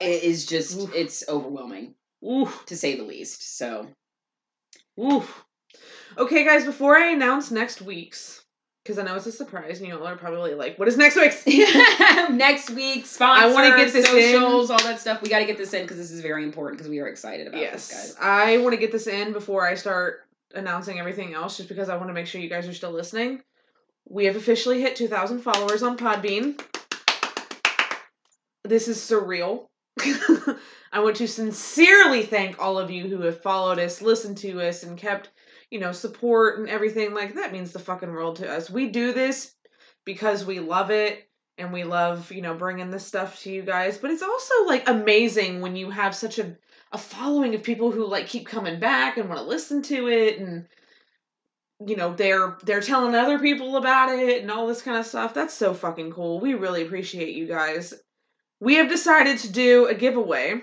it 0.00 0.22
is 0.22 0.46
just 0.46 0.78
Oof. 0.78 0.94
it's 0.94 1.28
overwhelming 1.28 1.94
Oof. 2.26 2.64
to 2.66 2.76
say 2.76 2.96
the 2.96 3.02
least 3.02 3.56
so 3.58 3.86
Oof. 4.98 5.44
Okay, 6.20 6.44
guys, 6.44 6.66
before 6.66 6.98
I 6.98 7.12
announce 7.12 7.50
next 7.50 7.80
week's, 7.80 8.44
because 8.84 8.98
I 8.98 9.04
know 9.04 9.14
it's 9.14 9.24
a 9.24 9.32
surprise, 9.32 9.78
and 9.78 9.88
you 9.88 9.98
all 9.98 10.06
are 10.06 10.16
probably 10.16 10.52
like, 10.52 10.78
what 10.78 10.86
is 10.86 10.98
next 10.98 11.16
week's? 11.16 11.46
next 12.30 12.68
week 12.68 13.06
sponsors 13.06 13.50
I 13.50 13.54
wanna 13.54 13.74
get 13.74 13.90
this 13.90 14.06
in. 14.12 14.42
all 14.42 14.66
that 14.66 15.00
stuff 15.00 15.22
we 15.22 15.30
got 15.30 15.38
to 15.38 15.46
get 15.46 15.56
this 15.56 15.72
in 15.72 15.80
because 15.80 15.96
this 15.96 16.10
is 16.10 16.20
very 16.20 16.44
important 16.44 16.76
because 16.76 16.90
we 16.90 16.98
are 17.00 17.08
excited 17.08 17.46
about 17.46 17.62
yes. 17.62 17.88
this 17.88 18.14
guys 18.14 18.16
I 18.20 18.58
want 18.58 18.74
to 18.74 18.76
get 18.76 18.92
this 18.92 19.06
in 19.06 19.32
before 19.32 19.66
I 19.66 19.74
start 19.74 20.26
announcing 20.54 20.98
everything 20.98 21.32
else 21.32 21.56
just 21.56 21.70
because 21.70 21.88
I 21.88 21.96
want 21.96 22.08
to 22.08 22.14
make 22.14 22.26
sure 22.26 22.40
you 22.40 22.50
guys 22.50 22.68
are 22.68 22.74
still 22.74 22.92
listening. 22.92 23.40
We 24.06 24.26
have 24.26 24.36
officially 24.36 24.80
hit 24.80 24.96
2,000 24.96 25.40
followers 25.40 25.82
on 25.82 25.96
Podbean. 25.96 26.60
This 28.64 28.88
is 28.88 28.98
surreal. 28.98 29.66
I 30.92 31.00
want 31.00 31.16
to 31.16 31.28
sincerely 31.28 32.24
thank 32.24 32.58
all 32.58 32.78
of 32.78 32.90
you 32.90 33.08
who 33.08 33.22
have 33.22 33.40
followed 33.40 33.78
us, 33.78 34.02
listened 34.02 34.38
to 34.38 34.60
us, 34.60 34.82
and 34.82 34.98
kept, 34.98 35.30
you 35.70 35.78
know, 35.78 35.92
support 35.92 36.58
and 36.58 36.68
everything. 36.68 37.14
Like, 37.14 37.34
that 37.34 37.52
means 37.52 37.72
the 37.72 37.78
fucking 37.78 38.10
world 38.10 38.36
to 38.36 38.50
us. 38.50 38.70
We 38.70 38.88
do 38.88 39.12
this 39.12 39.54
because 40.04 40.44
we 40.44 40.60
love 40.60 40.90
it 40.90 41.28
and 41.58 41.72
we 41.72 41.84
love, 41.84 42.30
you 42.32 42.42
know, 42.42 42.54
bringing 42.54 42.90
this 42.90 43.06
stuff 43.06 43.40
to 43.42 43.50
you 43.50 43.62
guys. 43.62 43.98
But 43.98 44.10
it's 44.10 44.22
also, 44.22 44.64
like, 44.66 44.88
amazing 44.88 45.60
when 45.60 45.76
you 45.76 45.90
have 45.90 46.14
such 46.14 46.38
a, 46.38 46.56
a 46.92 46.98
following 46.98 47.54
of 47.54 47.62
people 47.62 47.90
who, 47.90 48.06
like, 48.06 48.26
keep 48.26 48.46
coming 48.46 48.80
back 48.80 49.16
and 49.16 49.28
want 49.28 49.40
to 49.40 49.46
listen 49.46 49.82
to 49.82 50.08
it 50.08 50.38
and 50.38 50.66
you 51.86 51.96
know 51.96 52.12
they're 52.14 52.58
they're 52.64 52.82
telling 52.82 53.14
other 53.14 53.38
people 53.38 53.76
about 53.78 54.10
it 54.10 54.42
and 54.42 54.50
all 54.50 54.66
this 54.66 54.82
kind 54.82 54.98
of 54.98 55.06
stuff 55.06 55.32
that's 55.32 55.54
so 55.54 55.72
fucking 55.72 56.12
cool 56.12 56.38
we 56.38 56.52
really 56.52 56.82
appreciate 56.82 57.34
you 57.34 57.46
guys 57.46 57.94
we 58.60 58.74
have 58.74 58.90
decided 58.90 59.38
to 59.38 59.50
do 59.50 59.86
a 59.86 59.94
giveaway 59.94 60.60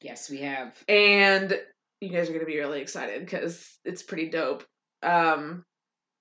Yes, 0.00 0.28
we 0.28 0.38
have. 0.38 0.74
and 0.86 1.58
you 2.00 2.08
guys 2.08 2.28
are 2.28 2.32
going 2.32 2.44
to 2.44 2.50
be 2.50 2.58
really 2.58 2.80
excited 2.80 3.20
because 3.20 3.78
it's 3.84 4.02
pretty 4.02 4.28
dope 4.28 4.64
um 5.02 5.64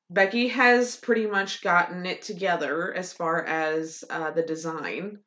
becky 0.09 0.47
has 0.47 0.95
pretty 0.95 1.25
much 1.25 1.61
gotten 1.61 2.05
it 2.05 2.21
together 2.21 2.93
as 2.93 3.13
far 3.13 3.43
as 3.45 4.03
uh, 4.09 4.31
the 4.31 4.43
design 4.43 5.17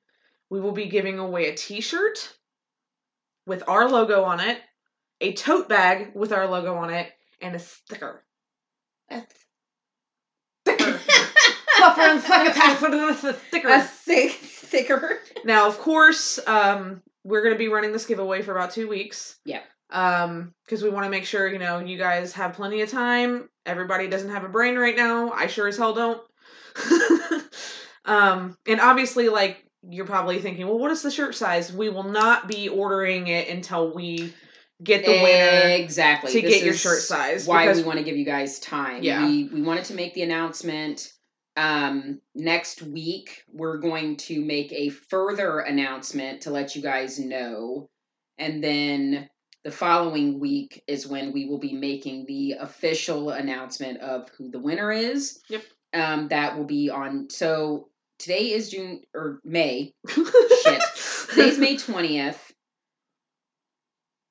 we 0.51 0.61
will 0.61 0.73
be 0.73 0.87
giving 0.87 1.19
away 1.19 1.49
a 1.49 1.57
t-shirt 1.57 2.37
with 3.47 3.63
our 3.69 3.89
logo 3.89 4.25
on 4.25 4.41
it 4.41 4.59
a 5.21 5.33
tote 5.33 5.69
bag 5.69 6.13
with 6.15 6.33
our 6.33 6.47
logo 6.47 6.75
on 6.77 6.91
it 6.91 7.11
and 7.41 7.55
a 7.55 7.59
sticker 7.59 8.25
a 9.11 9.23
sticker 10.65 11.01
Fluffer 11.77 12.09
and 12.09 12.23
succotash 12.23 12.81
with 12.81 13.25
a 13.25 13.39
sticker 13.49 13.69
A 13.69 13.83
thick 13.83 14.31
sticker. 14.77 15.19
Now, 15.45 15.69
of 15.69 15.79
course, 15.79 16.39
um, 16.47 17.03
we're 17.25 17.43
going 17.43 17.55
to 17.55 17.59
be 17.59 17.69
running 17.69 17.93
this 17.93 18.07
giveaway 18.07 18.43
for 18.43 18.57
about 18.57 18.71
two 18.71 18.89
weeks. 18.89 19.37
Yeah. 19.45 19.63
Um, 19.91 20.53
because 20.65 20.83
we 20.83 20.91
want 20.91 21.05
to 21.05 21.11
make 21.11 21.25
sure 21.25 21.47
you 21.49 21.59
know 21.59 21.79
you 21.79 21.97
guys 21.97 22.33
have 22.33 22.55
plenty 22.55 22.81
of 22.83 22.91
time. 22.91 23.49
Everybody 23.65 24.09
doesn't 24.09 24.31
have 24.31 24.45
a 24.45 24.49
brain 24.49 24.77
right 24.77 24.97
now. 24.97 25.31
I 25.31 25.47
sure 25.47 25.69
as 25.69 25.77
hell 25.77 25.95
don't. 25.95 26.21
um, 28.05 28.57
and 28.67 28.81
obviously, 28.81 29.29
like 29.29 29.65
you're 29.89 30.07
probably 30.07 30.41
thinking, 30.41 30.67
well, 30.67 30.79
what 30.79 30.91
is 30.91 31.03
the 31.03 31.11
shirt 31.11 31.35
size? 31.35 31.73
We 31.73 31.89
will 31.89 32.03
not 32.11 32.49
be 32.49 32.69
ordering 32.69 33.29
it 33.29 33.49
until 33.49 33.95
we 33.95 34.35
get 34.83 35.05
the 35.05 35.13
winner. 35.13 35.69
exactly 35.83 36.33
to 36.33 36.41
This 36.43 36.57
get 36.57 36.65
your 36.65 36.75
shirt 36.75 36.99
size, 36.99 37.47
Why 37.47 37.65
because- 37.67 37.79
we 37.79 37.85
want 37.85 37.99
to 37.99 38.05
give 38.05 38.17
you 38.17 38.25
guys 38.25 38.59
time. 38.59 39.03
Yeah. 39.03 39.25
we 39.27 39.45
we 39.45 39.63
wanted 39.63 39.85
to 39.87 39.95
make 39.95 40.15
the 40.15 40.23
announcement. 40.23 41.13
Um, 41.59 42.21
next 42.35 42.83
week 42.83 43.43
we're 43.51 43.79
going 43.79 44.17
to 44.19 44.45
make 44.45 44.73
a 44.73 44.91
further 44.91 45.61
announcement 45.61 46.43
to 46.43 46.51
let 46.51 46.77
you 46.77 46.83
guys 46.83 47.19
know, 47.19 47.89
and 48.37 48.63
then 48.63 49.31
the 49.67 49.73
following 49.73 50.39
week 50.39 50.81
is 50.87 51.09
when 51.09 51.33
we 51.33 51.47
will 51.47 51.59
be 51.59 51.73
making 51.73 52.25
the 52.27 52.53
official 52.53 53.31
announcement 53.31 53.99
of 53.99 54.29
who 54.39 54.49
the 54.49 54.61
winner 54.61 54.93
is. 54.93 55.41
Yep. 55.49 55.63
Um, 55.93 56.29
that 56.29 56.57
will 56.57 56.67
be 56.67 56.89
on. 56.89 57.29
So 57.31 57.89
today 58.21 58.53
is 58.53 58.71
June 58.71 59.01
or 59.13 59.41
May. 59.43 59.93
Shit. 60.09 60.83
Today's 61.31 61.59
May 61.59 61.75
20th. 61.75 62.39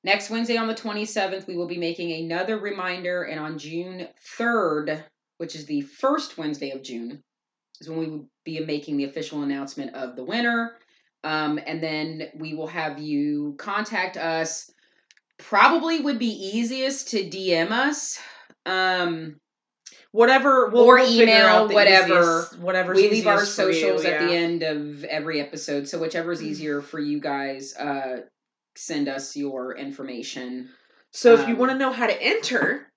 Next 0.04 0.30
Wednesday 0.30 0.56
on 0.56 0.68
the 0.68 0.74
27th, 0.74 1.46
we 1.46 1.54
will 1.54 1.68
be 1.68 1.76
making 1.76 2.12
another 2.12 2.58
reminder. 2.58 3.24
And 3.24 3.38
on 3.38 3.58
June 3.58 4.08
3rd, 4.38 5.04
which 5.36 5.54
is 5.54 5.66
the 5.66 5.82
first 5.82 6.38
Wednesday 6.38 6.70
of 6.70 6.82
June, 6.82 7.22
is 7.78 7.90
when 7.90 7.98
we 7.98 8.06
will 8.06 8.30
be 8.46 8.60
making 8.60 8.96
the 8.96 9.04
official 9.04 9.42
announcement 9.42 9.94
of 9.94 10.16
the 10.16 10.24
winner. 10.24 10.78
Um, 11.24 11.60
and 11.66 11.82
then 11.82 12.28
we 12.36 12.54
will 12.54 12.68
have 12.68 12.98
you 12.98 13.54
contact 13.58 14.16
us. 14.16 14.70
Probably 15.38 16.00
would 16.00 16.18
be 16.18 16.26
easiest 16.56 17.10
to 17.10 17.18
DM 17.28 17.70
us. 17.70 18.18
Um, 18.64 19.36
whatever 20.12 20.68
we'll, 20.70 20.84
Or 20.84 20.96
we'll 20.96 21.20
email, 21.20 21.68
whatever. 21.68 22.14
easiest- 22.40 22.58
whatever's 22.58 22.96
we 22.96 23.10
leave 23.10 23.26
our 23.26 23.38
for 23.38 23.42
you, 23.44 23.72
socials 23.74 24.04
at 24.04 24.26
the 24.26 24.34
end 24.34 24.62
of 24.62 25.04
every 25.04 25.40
episode 25.40 25.86
so 25.88 25.98
whichever 25.98 26.32
is 26.32 26.42
easier 26.42 26.80
for 26.80 26.98
you 26.98 27.20
guys 27.20 27.76
uh 27.76 28.20
send 28.76 29.08
us 29.08 29.36
your 29.36 29.76
information 29.76 30.70
So 31.12 31.34
if 31.34 31.46
you 31.46 31.54
Um, 31.54 31.58
want 31.60 31.72
to 31.72 31.78
know 31.78 31.92
how 31.92 32.06
to 32.06 32.22
enter, 32.22 32.90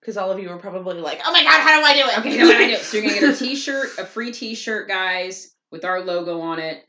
because 0.00 0.16
all 0.16 0.30
of 0.30 0.38
you 0.38 0.48
are 0.50 0.58
probably 0.58 0.94
like, 1.00 1.20
"Oh 1.26 1.32
my 1.32 1.42
god, 1.42 1.60
how 1.60 1.78
do 1.80 1.84
I 1.84 1.92
do 1.94 2.08
it?" 2.08 2.18
okay 2.20 2.38
so 2.38 2.46
what 2.46 2.56
I 2.56 2.66
do 2.68 2.72
it 2.74 2.80
so 2.80 2.96
you're 2.98 3.06
gonna 3.08 3.20
get 3.20 3.34
a 3.34 3.36
t-shirt 3.44 3.98
a 3.98 4.04
free 4.06 4.32
t-shirt 4.32 4.86
guys 4.88 5.54
with 5.72 5.84
our 5.84 6.00
logo 6.02 6.40
on 6.40 6.58
it 6.58 6.84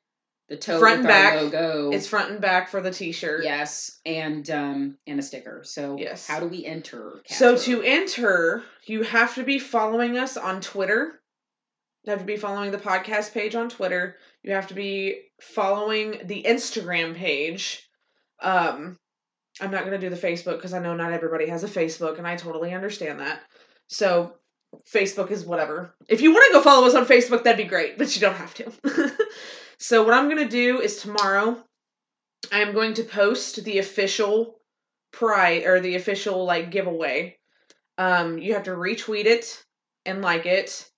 the 0.50 0.58
tote 0.58 0.80
Front 0.80 1.00
and 1.00 1.08
back. 1.08 1.36
logo 1.42 1.92
It's 1.92 2.08
front 2.08 2.32
and 2.32 2.40
back 2.42 2.70
for 2.70 2.80
the 2.82 2.92
T-shirt. 2.92 3.44
yes 3.44 4.00
and 4.06 4.50
um 4.50 4.98
and 5.06 5.20
a 5.20 5.24
sticker 5.24 5.62
so 5.64 5.98
Yes. 5.98 6.26
how 6.28 6.40
do 6.40 6.48
we 6.48 6.66
enter 6.66 7.22
So 7.28 7.58
to 7.58 7.82
enter, 7.82 8.64
you 8.86 9.04
have 9.04 9.36
to 9.36 9.44
be 9.44 9.60
following 9.60 10.18
us 10.18 10.38
on 10.38 10.62
Twitter. 10.62 11.20
You 12.04 12.12
have 12.12 12.20
to 12.20 12.26
be 12.26 12.38
following 12.38 12.72
the 12.72 12.78
podcast 12.78 13.34
page 13.34 13.56
on 13.56 13.68
Twitter. 13.70 14.16
You 14.42 14.54
have 14.54 14.68
to 14.68 14.74
be 14.74 15.24
following 15.42 16.22
the 16.24 16.44
Instagram 16.44 17.14
page. 17.16 17.86
Um, 18.42 18.98
I'm 19.60 19.72
not 19.72 19.84
gonna 19.84 19.98
do 19.98 20.10
the 20.10 20.16
Facebook 20.16 20.56
because 20.58 20.74
I 20.74 20.80
know 20.80 20.96
not 20.96 21.12
everybody 21.12 21.48
has 21.48 21.66
a 21.66 21.68
Facebook, 21.68 22.18
and 22.18 22.26
I 22.26 22.38
totally 22.38 22.74
understand 22.74 23.20
that. 23.20 23.42
So 23.90 24.36
Facebook 24.90 25.32
is 25.32 25.44
whatever. 25.44 25.94
If 26.08 26.22
you 26.22 26.32
want 26.32 26.46
to 26.48 26.54
go 26.54 26.62
follow 26.62 26.88
us 26.88 26.96
on 26.96 27.06
Facebook, 27.06 27.44
that'd 27.44 27.58
be 27.58 27.70
great, 27.70 27.98
but 27.98 28.16
you 28.16 28.22
don't 28.22 28.36
have 28.36 28.54
to. 28.54 28.72
so 29.80 30.04
what 30.04 30.14
I'm 30.14 30.28
gonna 30.28 30.50
do 30.50 30.82
is 30.82 30.98
tomorrow, 30.98 31.64
I'm 32.52 32.74
going 32.74 32.96
to 32.96 33.04
post 33.04 33.64
the 33.64 33.80
official 33.80 34.60
prize 35.12 35.66
or 35.66 35.80
the 35.80 35.96
official 35.96 36.46
like 36.46 36.72
giveaway. 36.72 37.38
Um, 37.98 38.38
you 38.38 38.54
have 38.54 38.64
to 38.64 38.72
retweet 38.72 39.26
it 39.26 39.64
and 40.06 40.22
like 40.22 40.46
it, 40.46 40.90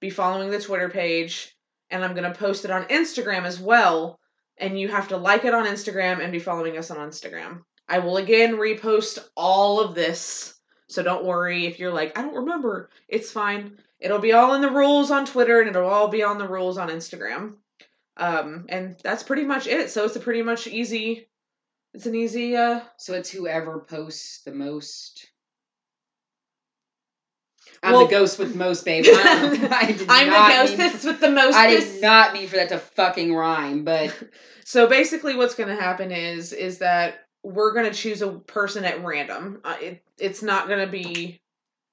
be 0.00 0.10
following 0.10 0.50
the 0.50 0.60
Twitter 0.60 0.88
page, 0.88 1.56
and 1.90 2.04
I'm 2.04 2.14
gonna 2.14 2.34
post 2.34 2.64
it 2.64 2.70
on 2.70 2.84
Instagram 2.84 3.44
as 3.44 3.58
well. 3.60 4.18
And 4.56 4.78
you 4.78 4.88
have 4.88 5.08
to 5.08 5.16
like 5.16 5.44
it 5.44 5.54
on 5.54 5.66
Instagram 5.66 6.20
and 6.20 6.32
be 6.32 6.40
following 6.40 6.76
us 6.78 6.90
on 6.90 6.98
Instagram. 6.98 7.62
I 7.88 8.00
will 8.00 8.18
again 8.18 8.56
repost 8.56 9.18
all 9.36 9.80
of 9.80 9.94
this. 9.94 10.54
So 10.88 11.02
don't 11.02 11.24
worry 11.24 11.66
if 11.66 11.78
you're 11.78 11.92
like, 11.92 12.18
I 12.18 12.22
don't 12.22 12.34
remember. 12.34 12.90
It's 13.08 13.30
fine. 13.30 13.78
It'll 14.00 14.18
be 14.18 14.32
all 14.32 14.54
in 14.54 14.60
the 14.60 14.70
rules 14.70 15.10
on 15.10 15.26
Twitter 15.26 15.60
and 15.60 15.68
it'll 15.70 15.88
all 15.88 16.08
be 16.08 16.22
on 16.22 16.38
the 16.38 16.48
rules 16.48 16.78
on 16.78 16.88
Instagram. 16.88 17.54
Um, 18.18 18.66
and 18.68 18.96
that's 19.02 19.22
pretty 19.22 19.44
much 19.44 19.66
it. 19.66 19.90
So 19.90 20.04
it's 20.04 20.16
a 20.16 20.20
pretty 20.20 20.42
much 20.42 20.66
easy 20.66 21.28
it's 21.94 22.04
an 22.04 22.14
easy 22.14 22.54
uh 22.54 22.80
so 22.98 23.14
it's 23.14 23.30
whoever 23.30 23.80
posts 23.80 24.42
the 24.44 24.52
most 24.52 25.26
I'm 27.82 27.92
Well- 27.92 28.06
the 28.06 28.10
ghost 28.10 28.38
with 28.38 28.56
most, 28.56 28.84
babe. 28.84 29.04
I 29.06 29.12
don't- 29.12 29.72
I 29.72 29.86
did 29.92 30.06
I'm 30.08 30.26
the 30.30 30.68
mean- 30.68 30.78
ghostess 30.78 31.04
with 31.04 31.20
the 31.20 31.30
most. 31.30 31.54
I 31.54 31.68
did 31.70 32.02
not 32.02 32.32
mean 32.32 32.48
for 32.48 32.56
that 32.56 32.70
to 32.70 32.78
fucking 32.78 33.32
rhyme, 33.34 33.84
but 33.84 34.14
So 34.64 34.86
basically, 34.86 35.34
what's 35.36 35.54
going 35.54 35.74
to 35.74 35.80
happen 35.82 36.10
is 36.12 36.52
is 36.52 36.78
that 36.78 37.20
we're 37.42 37.72
going 37.72 37.86
to 37.90 37.96
choose 37.96 38.20
a 38.20 38.32
person 38.32 38.84
at 38.84 39.02
random. 39.04 39.60
Uh, 39.64 39.76
it, 39.80 40.02
it's 40.18 40.42
not 40.42 40.66
going 40.68 40.84
to 40.84 40.90
be, 40.90 41.40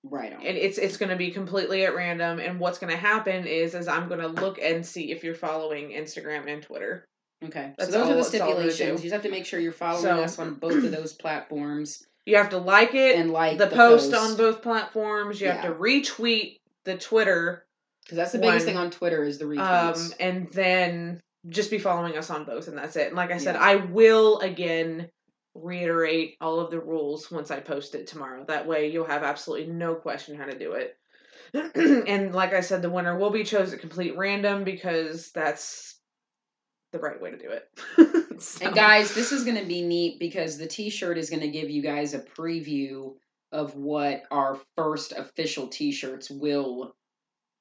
right 0.09 0.33
on. 0.33 0.45
and 0.45 0.57
it's 0.57 0.77
it's 0.77 0.97
going 0.97 1.09
to 1.09 1.15
be 1.15 1.31
completely 1.31 1.83
at 1.85 1.95
random. 1.95 2.39
And 2.39 2.59
what's 2.59 2.77
going 2.79 2.91
to 2.91 2.97
happen 2.97 3.45
is 3.47 3.73
is 3.75 3.87
I'm 3.87 4.07
going 4.07 4.19
to 4.21 4.27
look 4.27 4.59
and 4.61 4.85
see 4.85 5.11
if 5.11 5.23
you're 5.23 5.35
following 5.35 5.89
Instagram 5.89 6.47
and 6.51 6.61
Twitter. 6.63 7.05
Okay, 7.43 7.73
That's 7.77 7.91
so 7.91 7.97
those 7.99 8.05
all- 8.07 8.11
are 8.13 8.15
the 8.15 8.21
that's 8.21 8.35
all 8.41 8.49
I'm 8.49 8.55
gonna 8.57 8.71
stipulations. 8.71 9.03
You 9.03 9.09
just 9.09 9.13
have 9.13 9.23
to 9.23 9.29
make 9.31 9.45
sure 9.45 9.59
you're 9.59 9.71
following 9.73 10.03
So- 10.03 10.23
us 10.23 10.39
on 10.39 10.55
both 10.55 10.83
of 10.83 10.91
those 10.91 11.13
platforms 11.13 12.03
You 12.27 12.37
have 12.37 12.49
to 12.51 12.57
like 12.57 12.95
it, 12.95 13.17
and 13.17 13.29
like 13.29 13.59
the, 13.59 13.67
post, 13.67 14.11
on 14.11 14.35
both 14.35 14.63
platforms. 14.63 15.39
You 15.39 15.47
have 15.49 15.63
Yeah. 15.63 15.69
to 15.69 15.75
retweet 15.75 16.55
the 16.83 16.97
Twitter, 16.97 17.63
because 18.03 18.15
that's 18.15 18.31
the 18.31 18.39
biggest 18.39 18.65
one. 18.65 18.73
thing 18.73 18.77
on 18.77 18.89
Twitter 18.89 19.23
is 19.23 19.37
the 19.37 19.45
retweets. 19.45 20.07
um, 20.07 20.13
and 20.19 20.51
then 20.51 21.19
just 21.49 21.69
be 21.69 21.77
following 21.77 22.17
us 22.17 22.31
on 22.31 22.43
both, 22.45 22.67
and 22.67 22.75
that's 22.75 22.95
it. 22.95 23.07
And 23.09 23.15
like 23.15 23.29
I 23.29 23.37
said, 23.37 23.53
Yeah. 23.53 23.61
I 23.61 23.75
will 23.75 24.39
again 24.39 25.09
reiterate 25.55 26.35
all 26.41 26.59
of 26.59 26.69
the 26.69 26.79
rules 26.79 27.31
once 27.31 27.49
I 27.49 27.59
post 27.59 27.95
it 27.95 28.07
tomorrow. 28.07 28.45
That 28.47 28.67
way, 28.67 28.91
you'll 28.91 29.05
have 29.05 29.23
absolutely 29.23 29.73
no 29.73 29.95
question 29.95 30.37
how 30.37 30.45
to 30.45 30.59
do 30.59 30.73
it. 30.73 30.97
and 32.07 32.33
like 32.33 32.53
I 32.53 32.61
said, 32.61 32.81
the 32.81 32.89
winner 32.89 33.17
will 33.17 33.29
be 33.29 33.43
chosen 33.43 33.79
complete 33.79 34.17
random 34.17 34.63
because 34.63 35.31
that's 35.31 35.95
the 36.91 36.99
right 36.99 37.19
way 37.21 37.31
to 37.31 37.37
do 37.37 37.49
it. 37.49 37.69
So- 38.37 38.65
and 38.65 38.75
guys, 38.75 39.15
this 39.15 39.31
is 39.31 39.45
going 39.45 39.57
to 39.57 39.65
be 39.65 39.81
neat 39.81 40.19
because 40.19 40.57
the 40.57 40.67
T-shirt 40.67 41.17
is 41.17 41.29
going 41.29 41.39
to 41.41 41.47
give 41.47 41.69
you 41.69 41.81
guys 41.81 42.13
a 42.13 42.19
preview 42.19 43.13
of 43.53 43.75
what 43.77 44.23
our 44.29 44.59
first 44.75 45.13
official 45.13 45.67
T-shirts 45.67 46.29
will 46.29 46.93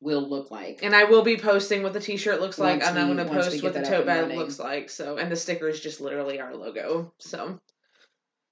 will 0.00 0.28
look 0.28 0.50
like. 0.50 0.80
And 0.82 0.94
I 0.94 1.04
will 1.04 1.22
be 1.22 1.36
posting 1.36 1.82
what 1.82 1.92
the 1.92 2.00
t-shirt 2.00 2.40
looks 2.40 2.58
like, 2.58 2.80
Once 2.80 2.88
and 2.88 2.98
I'm 2.98 3.08
we- 3.08 3.14
going 3.14 3.26
to 3.28 3.32
post 3.32 3.62
what 3.62 3.72
the 3.72 3.82
tote 3.82 4.04
bag 4.04 4.36
looks 4.36 4.58
like. 4.58 4.90
So, 4.90 5.16
and 5.16 5.30
the 5.32 5.36
sticker 5.36 5.68
is 5.68 5.80
just 5.80 6.00
literally 6.00 6.40
our 6.40 6.54
logo. 6.54 7.12
So, 7.20 7.60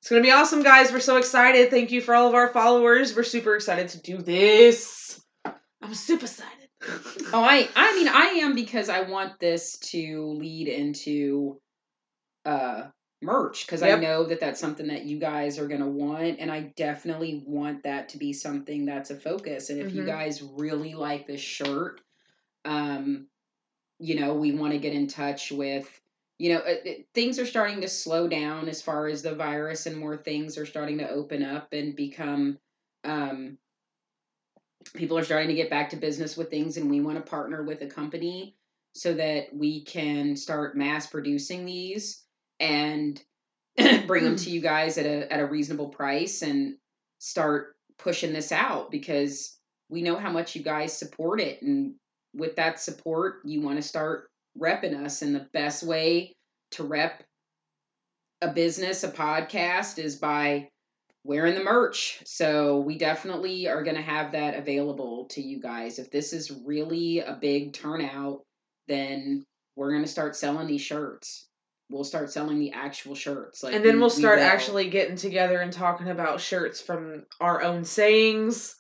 It's 0.03 0.09
gonna 0.09 0.21
be 0.21 0.33
awesome, 0.33 0.65
guys. 0.65 0.91
We're 0.91 0.99
so 0.99 1.17
excited. 1.17 1.71
Thank 1.71 1.93
you 1.93 2.01
for 2.01 2.13
all 2.13 2.27
of 2.27 2.35
our 2.35 2.49
followers. 2.49 3.15
We're 3.15 3.23
super 3.23 3.55
excited 3.55 3.91
to 3.91 4.01
do 4.01 4.19
this. 4.19 5.23
I'm 5.81 5.95
super 5.95 6.25
excited. 6.25 6.69
Oh, 7.33 7.41
I 7.41 7.69
I 7.77 7.95
mean 7.95 8.09
I 8.09 8.41
am 8.43 8.57
because 8.57 8.89
I 8.89 9.03
want 9.03 9.39
this 9.39 9.79
to 9.93 10.27
lead 10.37 10.67
into 10.67 11.61
uh 12.45 12.89
merch 13.23 13.65
because 13.65 13.85
I 13.85 13.95
know 13.95 14.25
that 14.25 14.41
that's 14.41 14.59
something 14.59 14.89
that 14.89 15.05
you 15.05 15.21
guys 15.21 15.61
are 15.61 15.69
going 15.69 15.83
to 15.83 15.87
want 15.87 16.41
and 16.41 16.51
I 16.51 16.73
definitely 16.77 17.45
want 17.47 17.85
that 17.85 18.09
to 18.09 18.19
be 18.19 18.33
something 18.33 18.85
that's 18.85 19.13
a 19.13 19.17
focus 19.17 19.71
and 19.71 19.79
if 19.81 19.95
you 19.95 20.03
Mhm. 20.03 20.07
guys 20.07 20.43
really 20.43 20.95
like 20.95 21.29
this 21.29 21.41
shirt 21.41 22.01
um 22.65 23.29
you 24.01 24.19
know 24.19 24.35
we 24.35 24.51
want 24.51 24.73
to 24.73 24.81
get 24.81 24.95
in 24.95 25.07
touch 25.07 25.53
with 25.53 25.89
you 26.43 26.53
know 26.53 26.61
it, 26.67 27.07
things 27.15 27.39
are 27.39 27.47
starting 27.47 27.81
to 27.81 27.89
slow 27.89 28.27
down 28.27 28.69
as 28.69 28.83
far 28.83 29.07
as 29.07 29.23
the 29.23 29.33
virus 29.33 29.87
and 29.87 29.97
more 29.97 30.17
things 30.17 30.59
are 30.59 30.67
starting 30.67 30.99
to 30.99 31.09
open 31.09 31.41
up 31.41 31.73
and 31.73 31.95
become 31.95 32.59
um 33.05 33.57
people 34.97 35.17
are 35.17 35.23
starting 35.23 35.47
to 35.47 35.55
get 35.55 35.71
back 35.71 35.89
to 35.89 35.97
business 35.97 36.37
with 36.37 36.51
things 36.51 36.77
and 36.77 36.91
we 36.91 37.01
want 37.01 37.17
to 37.17 37.31
partner 37.31 37.63
with 37.63 37.81
a 37.83 37.87
company 37.87 38.57
so 38.93 39.15
that 39.15 39.55
we 39.55 39.85
can 39.85 40.35
start 40.35 40.77
mass 40.77 41.07
producing 41.07 41.65
these 41.65 42.25
and 42.59 43.23
bring 44.09 44.25
them 44.25 44.35
to 44.35 44.51
you 44.51 44.61
guys 44.61 44.99
at 44.99 45.07
a 45.07 45.33
at 45.33 45.39
a 45.39 45.47
reasonable 45.47 45.91
price 45.91 46.43
and 46.43 46.75
start 47.21 47.77
pushing 48.01 48.33
this 48.33 48.51
out 48.51 48.91
because 48.91 49.59
we 49.89 50.03
know 50.03 50.17
how 50.17 50.33
much 50.33 50.57
you 50.57 50.63
guys 50.65 50.93
support 50.93 51.41
it 51.41 51.63
and 51.63 51.95
with 52.35 52.57
that 52.57 52.81
support 52.81 53.37
you 53.45 53.63
want 53.63 53.77
to 53.77 53.83
start 53.83 54.32
repping 54.59 55.05
us 55.05 55.23
and 55.23 55.35
the 55.35 55.49
best 55.53 55.83
way 55.83 56.33
to 56.73 56.85
rep 56.85 57.23
a 58.41 58.49
business 58.49 59.05
a 59.05 59.09
podcast 59.11 59.99
is 59.99 60.17
by 60.17 60.69
wearing 61.25 61.55
the 61.55 61.63
merch. 61.63 62.21
So 62.25 62.81
we 62.81 62.99
definitely 62.99 63.69
are 63.69 63.83
going 63.85 63.97
to 63.97 64.03
have 64.03 64.33
that 64.33 64.57
available 64.57 65.27
to 65.31 65.41
you 65.41 65.61
guys. 65.61 65.99
If 65.99 66.11
this 66.11 66.33
is 66.33 66.51
really 66.51 67.21
a 67.21 67.39
big 67.41 67.73
turnout, 67.73 68.43
then 68.89 69.45
we're 69.77 69.93
going 69.93 70.03
to 70.03 70.11
start 70.11 70.35
selling 70.35 70.67
these 70.67 70.81
shirts. 70.81 71.47
We'll 71.89 72.05
start 72.05 72.33
selling 72.33 72.59
the 72.59 72.73
actual 72.73 73.15
shirts. 73.15 73.63
Like 73.63 73.75
and 73.75 73.85
then 73.85 73.95
we- 73.95 74.01
we'll 74.01 74.11
start 74.11 74.39
will. 74.39 74.47
actually 74.47 74.91
getting 74.91 75.17
together 75.17 75.61
and 75.61 75.73
talking 75.73 76.09
about 76.09 76.41
shirts 76.41 76.81
from 76.81 77.25
our 77.41 77.63
own 77.63 77.85
sayings. 77.85 78.75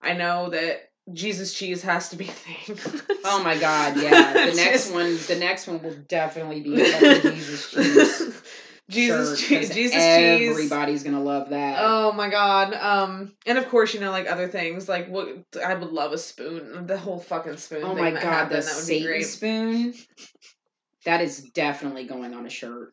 I 0.00 0.12
know 0.12 0.50
that 0.50 0.87
Jesus 1.12 1.54
cheese 1.54 1.82
has 1.82 2.10
to 2.10 2.16
be 2.16 2.28
a 2.28 2.32
thing. 2.32 2.78
Oh 3.24 3.42
my 3.42 3.58
god, 3.58 3.96
yeah. 3.96 4.34
The 4.46 4.54
next 4.54 4.92
one 4.92 5.18
the 5.26 5.36
next 5.36 5.66
one 5.66 5.82
will 5.82 5.96
definitely 6.08 6.60
be 6.60 6.76
Jesus 7.22 7.70
cheese. 7.70 8.42
Jesus 8.88 9.38
shirt, 9.38 9.48
cheese. 9.48 9.74
Jesus 9.74 10.16
cheese. 10.16 10.48
Everybody's 10.48 11.02
gonna 11.02 11.22
love 11.22 11.50
that. 11.50 11.76
Oh 11.80 12.12
my 12.12 12.28
god. 12.28 12.74
Um 12.74 13.32
and 13.46 13.58
of 13.58 13.68
course, 13.68 13.94
you 13.94 14.00
know, 14.00 14.10
like 14.10 14.30
other 14.30 14.48
things, 14.48 14.88
like 14.88 15.08
what 15.08 15.28
I 15.64 15.74
would 15.74 15.90
love 15.90 16.12
a 16.12 16.18
spoon. 16.18 16.86
The 16.86 16.98
whole 16.98 17.18
fucking 17.18 17.56
spoon. 17.58 17.84
Oh 17.84 17.94
my 17.94 18.10
that 18.12 18.22
god, 18.22 18.32
happened, 18.32 18.62
the 18.62 18.66
that 18.66 18.76
would 18.76 18.86
be 18.86 19.00
Satan 19.00 19.06
great. 19.06 19.26
spoon. 19.26 19.94
That 21.04 21.20
is 21.20 21.40
definitely 21.50 22.04
going 22.04 22.34
on 22.34 22.46
a 22.46 22.50
shirt. 22.50 22.92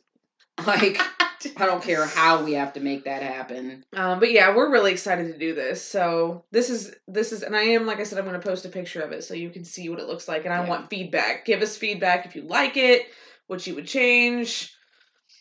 Like 0.66 1.02
I 1.57 1.66
don't 1.66 1.84
care 1.84 2.06
how 2.06 2.44
we 2.44 2.53
have 2.53 2.74
to 2.74 2.80
make 2.80 3.06
that 3.06 3.22
happen. 3.22 3.84
Um, 3.94 4.20
but 4.20 4.32
yeah, 4.32 4.56
we're 4.56 4.72
really 4.72 4.91
excited 4.91 5.32
to 5.32 5.38
do 5.38 5.53
this. 5.56 5.84
So 5.86 6.44
this 6.52 6.70
is 6.70 6.94
this 7.07 7.32
is, 7.32 7.44
and 7.44 7.56
I 7.56 7.62
am 7.62 7.86
like 7.86 7.99
I 7.99 8.03
said, 8.03 8.18
I'm 8.20 8.26
going 8.26 8.40
to 8.40 8.48
post 8.48 8.66
a 8.66 8.70
picture 8.70 9.02
of 9.02 9.12
it 9.12 9.24
so 9.24 9.34
you 9.34 9.49
can 9.49 9.64
see 9.64 9.90
what 9.90 9.99
it 9.99 10.07
looks 10.07 10.28
like. 10.28 10.45
And 10.45 10.53
I 10.53 10.64
Yeah. 10.64 10.70
want 10.70 10.90
feedback. 10.90 11.45
Give 11.45 11.62
us 11.62 11.78
feedback 11.78 12.26
if 12.26 12.36
you 12.36 12.44
like 12.44 12.78
it, 12.78 13.07
what 13.48 13.66
you 13.68 13.76
would 13.76 13.88
change, 13.88 14.74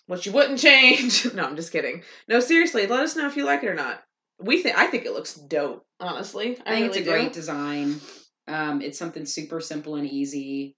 what 0.07 0.27
you 0.27 0.33
wouldn't 0.33 0.59
change. 0.59 1.33
no, 1.35 1.45
I'm 1.45 1.57
just 1.57 1.73
kidding. 1.73 2.03
No, 2.29 2.41
seriously, 2.41 2.87
let 2.87 3.03
us 3.03 3.17
know 3.17 3.27
if 3.27 3.37
you 3.37 3.45
like 3.45 3.63
it 3.63 3.69
or 3.69 3.75
not. 3.75 4.03
We 4.41 4.63
think 4.63 4.77
I 4.77 4.89
think 4.89 5.07
it 5.07 5.13
looks 5.13 5.35
dope. 5.35 5.87
Honestly, 6.01 6.59
I 6.67 6.75
think 6.75 6.87
really 6.87 6.87
it's 6.87 6.97
a 6.97 7.11
great 7.11 7.33
design. 7.33 8.01
Um, 8.47 8.83
it's 8.83 8.99
something 8.99 9.25
super 9.25 9.61
simple 9.61 9.95
and 9.97 10.07
easy. 10.07 10.77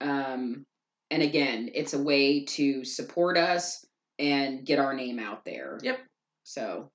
Um, 0.00 0.66
and 1.10 1.22
again, 1.22 1.70
it's 1.74 1.94
a 1.94 2.02
way 2.02 2.44
to 2.44 2.84
support 2.84 3.38
us 3.38 3.85
and 4.18 4.64
get 4.64 4.78
our 4.78 4.94
name 4.94 5.18
out 5.18 5.44
there. 5.44 5.78
Yep. 5.82 5.98
So 6.44 6.90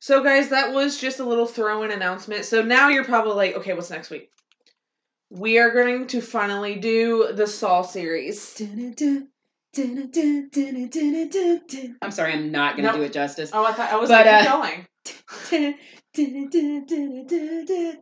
So, 0.00 0.22
guys, 0.22 0.50
that 0.50 0.72
was 0.72 1.00
just 1.00 1.18
a 1.20 1.24
little 1.24 1.46
throw 1.46 1.82
in 1.82 1.90
announcement. 1.90 2.44
So 2.44 2.62
now 2.62 2.88
you're 2.88 3.04
probably 3.04 3.34
like, 3.34 3.56
okay, 3.56 3.72
what's 3.72 3.90
next 3.90 4.10
week? 4.10 4.30
We 5.30 5.58
are 5.58 5.70
going 5.72 6.06
to 6.08 6.20
finally 6.20 6.76
do 6.76 7.32
the 7.32 7.46
Saw 7.46 7.82
series. 7.82 8.60
I'm 12.02 12.10
sorry, 12.10 12.32
I'm 12.34 12.52
not 12.52 12.76
gonna 12.76 12.88
Nope. 12.88 12.96
do 12.96 13.02
it 13.02 13.12
justice. 13.12 13.50
Oh, 13.52 13.64
I 13.64 13.72
thought 13.72 13.90
I 13.92 13.96
was 13.96 14.08
But, 14.10 14.26
like, 14.26 14.46
uh, 14.46 14.58
going. 14.58 14.86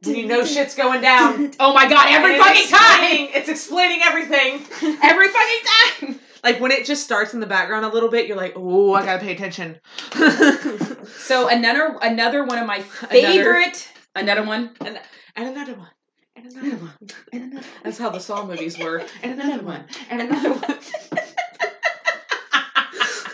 You 0.05 0.27
know 0.27 0.45
shit's 0.45 0.75
going 0.75 1.01
down. 1.01 1.53
Oh 1.59 1.73
my 1.73 1.89
god, 1.89 2.07
every 2.11 2.35
And 2.35 2.43
fucking 2.43 2.69
time! 2.69 3.29
It's 3.35 3.49
explaining 3.49 4.01
everything. 4.05 4.61
Every 5.03 5.29
fucking 5.29 5.61
time! 5.65 6.21
Like 6.43 6.61
when 6.61 6.73
it 6.73 6.85
just 6.85 7.05
starts 7.05 7.35
in 7.35 7.41
the 7.41 7.47
background 7.47 7.85
a 7.85 7.89
little 7.89 8.09
bit, 8.09 8.27
you're 8.27 8.37
like, 8.37 8.55
oh, 8.57 8.95
I 8.95 9.05
gotta 9.05 9.21
pay 9.21 9.33
attention. 9.33 9.79
So 11.17 11.49
another 11.49 11.97
another 12.03 12.45
one 12.45 12.59
of 12.59 12.67
my 12.67 12.81
favorite 12.81 13.19
Another- 13.25 13.33
favorite 13.55 13.89
another 14.15 14.43
one. 14.45 14.71
and 14.81 14.99
another 15.37 15.75
one. 15.75 15.89
And 16.37 16.53
another 16.53 16.77
one. 16.77 17.63
That's 17.85 17.99
how 17.99 18.11
the 18.11 18.19
Saw 18.21 18.45
movies 18.47 18.79
were. 18.79 19.03
And 19.23 19.41
another 19.41 19.63
one. 19.65 19.85
And 20.11 20.23
another 20.23 20.53
one. 20.53 20.79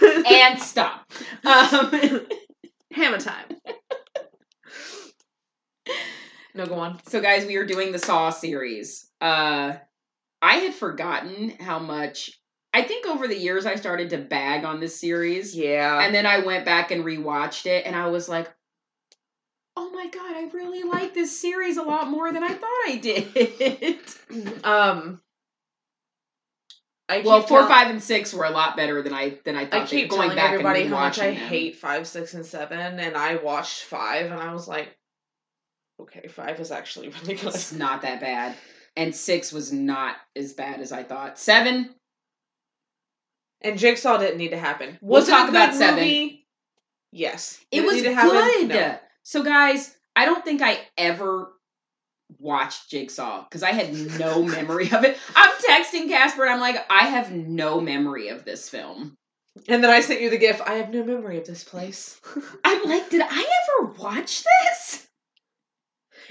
and 0.27 0.61
stop. 0.61 1.11
Um, 1.45 2.27
Hammer 2.93 3.19
time. 3.19 3.47
No, 6.55 6.67
go 6.67 6.75
on. 6.75 6.99
so 7.07 7.21
guys, 7.21 7.47
we 7.47 7.57
are 7.57 7.67
doing 7.67 7.93
the 7.93 7.99
Saw 7.99 8.31
series. 8.31 9.09
Uh 9.21 9.75
I 10.43 10.55
had 10.57 10.75
forgotten 10.75 11.51
how 11.61 11.79
much 11.79 12.31
I 12.79 12.83
think 12.83 13.07
over 13.07 13.27
the 13.27 13.37
years 13.37 13.67
I 13.67 13.75
started 13.75 14.11
to 14.11 14.19
bag 14.19 14.65
on 14.65 14.81
this 14.81 14.99
series. 14.99 15.55
Yeah. 15.55 16.01
And 16.01 16.15
then 16.15 16.27
I 16.27 16.41
went 16.41 16.65
back 16.65 16.91
and 16.91 17.05
rewatched 17.05 17.67
it 17.67 17.87
and 17.87 17.97
I 17.97 18.07
was 18.09 18.29
like, 18.29 18.49
oh 19.77 19.91
my 19.91 20.09
god, 20.09 20.37
I 20.37 20.49
really 20.53 20.83
like 20.85 21.15
this 21.15 21.41
series 21.41 21.77
a 21.77 21.83
lot 21.83 22.09
more 22.09 22.33
than 22.33 22.43
I 22.43 22.49
thought 22.49 22.87
I 22.87 22.97
did. 22.97 24.65
um. 24.65 25.21
I 27.11 27.23
well, 27.23 27.41
four, 27.41 27.61
tell- 27.61 27.69
five, 27.69 27.89
and 27.89 28.03
six 28.03 28.35
were 28.35 28.45
a 28.45 28.51
lot 28.51 28.77
better 28.77 29.01
than 29.03 29.15
I 29.15 29.39
than 29.45 29.57
I 29.57 29.65
thought. 29.65 29.83
I 29.83 29.87
keep 29.87 30.11
going 30.11 30.23
telling 30.23 30.37
back 30.37 30.51
everybody 30.53 30.83
and 30.83 30.91
how 30.91 31.01
much 31.01 31.19
I 31.19 31.29
them. 31.29 31.37
hate 31.37 31.77
five, 31.77 32.07
six, 32.07 32.35
and 32.35 32.45
seven, 32.45 33.01
and 33.01 33.17
I 33.17 33.37
watched 33.37 33.85
five, 33.85 34.27
and 34.27 34.35
I 34.35 34.53
was 34.53 34.69
like, 34.69 34.95
okay, 36.01 36.29
five 36.29 36.61
is 36.61 36.71
actually 36.71 37.09
really 37.23 37.35
good. 37.35 37.55
It's 37.55 37.73
not 37.73 38.03
that 38.03 38.21
bad. 38.21 38.55
And 38.95 39.15
six 39.15 39.53
was 39.53 39.73
not 39.73 40.17
as 40.37 40.53
bad 40.53 40.81
as 40.81 40.93
I 40.93 41.03
thought. 41.03 41.39
Seven, 41.39 41.95
And 43.63 43.79
Jigsaw 43.79 44.19
didn't 44.19 44.39
need 44.39 44.51
to 44.51 44.59
happen. 44.59 44.99
We'll 45.01 45.21
Was 45.21 45.29
it 45.29 45.33
talk 45.33 45.49
about 45.49 45.71
good 45.73 45.79
seven. 45.79 45.97
movie? 46.01 46.47
Yes. 47.11 47.61
it 47.73 47.81
Did 47.81 47.87
was 47.87 48.03
happen? 48.03 48.31
good. 48.31 48.69
No. 48.69 48.99
So, 49.25 49.43
guys, 49.43 49.95
I 50.15 50.25
don't 50.27 50.45
think 50.45 50.63
I 50.63 50.79
ever 50.97 51.51
watched 52.39 52.91
Jigsaw 52.91 53.45
because 53.45 53.63
I 53.63 53.73
had 53.73 53.93
no 54.19 54.43
memory 54.45 54.91
of 54.93 55.05
it. 55.05 55.19
I'm 55.35 55.53
texting 55.69 56.09
Casper 56.09 56.45
and 56.45 56.53
I'm 56.53 56.61
like, 56.61 56.85
I 56.91 57.07
have 57.07 57.33
no 57.33 57.81
memory 57.81 58.29
of 58.29 58.45
this 58.45 58.69
film. 58.69 59.17
And 59.67 59.83
then 59.83 59.91
I 59.91 60.01
sent 60.03 60.21
you 60.21 60.31
the 60.31 60.39
gif. 60.39 60.61
I 60.61 60.75
have 60.75 60.91
no 60.91 61.03
memory 61.05 61.39
of 61.39 61.47
this 61.47 61.65
place. 61.65 62.21
I'm 62.65 62.85
like, 62.89 63.11
did 63.11 63.23
I 63.25 63.61
ever 63.81 63.93
watch 63.99 64.45
this? 64.45 65.07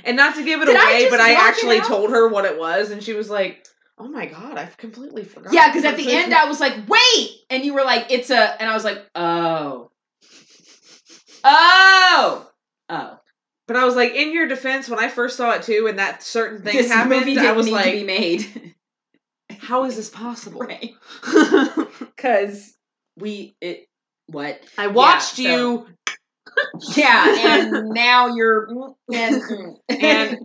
and 0.06 0.16
not 0.16 0.36
to 0.36 0.44
give 0.46 0.62
it 0.62 0.66
Did 0.66 0.76
away, 0.76 1.00
just 1.02 1.12
but 1.12 1.20
I 1.20 1.34
actually 1.34 1.82
told 1.82 2.12
her 2.12 2.28
what 2.28 2.46
it 2.46 2.58
was, 2.60 2.92
and 2.92 3.04
she 3.04 3.14
was 3.14 3.30
like, 3.30 3.66
"Oh 3.98 4.08
my 4.08 4.26
god, 4.26 4.58
I've 4.58 4.78
completely 4.78 5.24
forgotten." 5.24 5.54
Yeah, 5.54 5.70
because 5.70 5.86
at 5.86 5.98
the 5.98 6.12
end 6.12 6.34
I 6.34 6.46
was 6.46 6.60
like, 6.60 6.74
wait! 6.88 7.30
And 7.50 7.64
you 7.64 7.74
were 7.74 7.84
like, 7.84 8.12
it's 8.12 8.30
a. 8.30 8.62
And 8.62 8.70
I 8.70 8.74
was 8.74 8.84
like, 8.84 9.04
oh. 9.16 9.92
Oh! 11.44 12.50
Oh. 12.90 13.20
But 13.68 13.76
I 13.76 13.84
was 13.86 13.96
like, 13.96 14.14
in 14.14 14.34
your 14.34 14.48
defense, 14.48 14.88
when 14.90 15.00
I 15.00 15.10
first 15.10 15.36
saw 15.38 15.52
it 15.52 15.64
too, 15.64 15.88
and 15.90 16.00
that 16.00 16.24
certain 16.24 16.62
thing 16.62 16.78
this 16.78 16.92
happened, 16.92 17.20
movie 17.20 17.38
I 17.38 17.42
didn't 17.42 17.58
was 17.58 17.66
need 17.66 17.84
to 17.84 17.92
be 17.92 18.04
made. 18.04 18.74
"How 19.60 19.86
is 19.86 19.96
this 19.96 20.10
possible?" 20.10 20.62
right. 20.62 20.94
Because 22.00 22.76
we. 23.18 23.56
it 23.62 23.88
What? 24.28 24.60
I 24.78 24.88
watched 24.88 25.36
so- 25.36 25.42
you, 25.44 25.88
Yeah, 26.96 27.66
and 27.68 27.90
now 27.90 28.28
you're. 28.36 28.68
And. 29.14 29.42
Mm. 29.42 29.76
and 29.90 30.38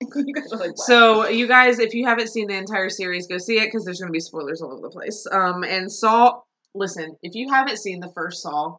you 0.14 0.34
guys 0.34 0.52
are 0.52 0.58
like, 0.58 0.70
what? 0.70 0.78
so 0.78 1.28
you 1.28 1.46
guys, 1.48 1.78
if 1.78 1.94
you 1.94 2.04
haven't 2.06 2.28
seen 2.28 2.48
the 2.48 2.56
entire 2.56 2.90
series, 2.90 3.26
go 3.26 3.38
see 3.38 3.58
it 3.58 3.66
because 3.66 3.84
there's 3.84 3.98
going 4.00 4.08
to 4.08 4.12
be 4.12 4.20
spoilers 4.20 4.60
all 4.62 4.72
over 4.72 4.82
the 4.82 4.90
place. 4.90 5.26
Um, 5.30 5.62
and 5.64 5.90
Saw, 5.90 6.40
listen, 6.74 7.16
if 7.22 7.34
you 7.34 7.50
haven't 7.50 7.78
seen 7.78 8.00
the 8.00 8.12
first 8.14 8.42
Saw, 8.42 8.76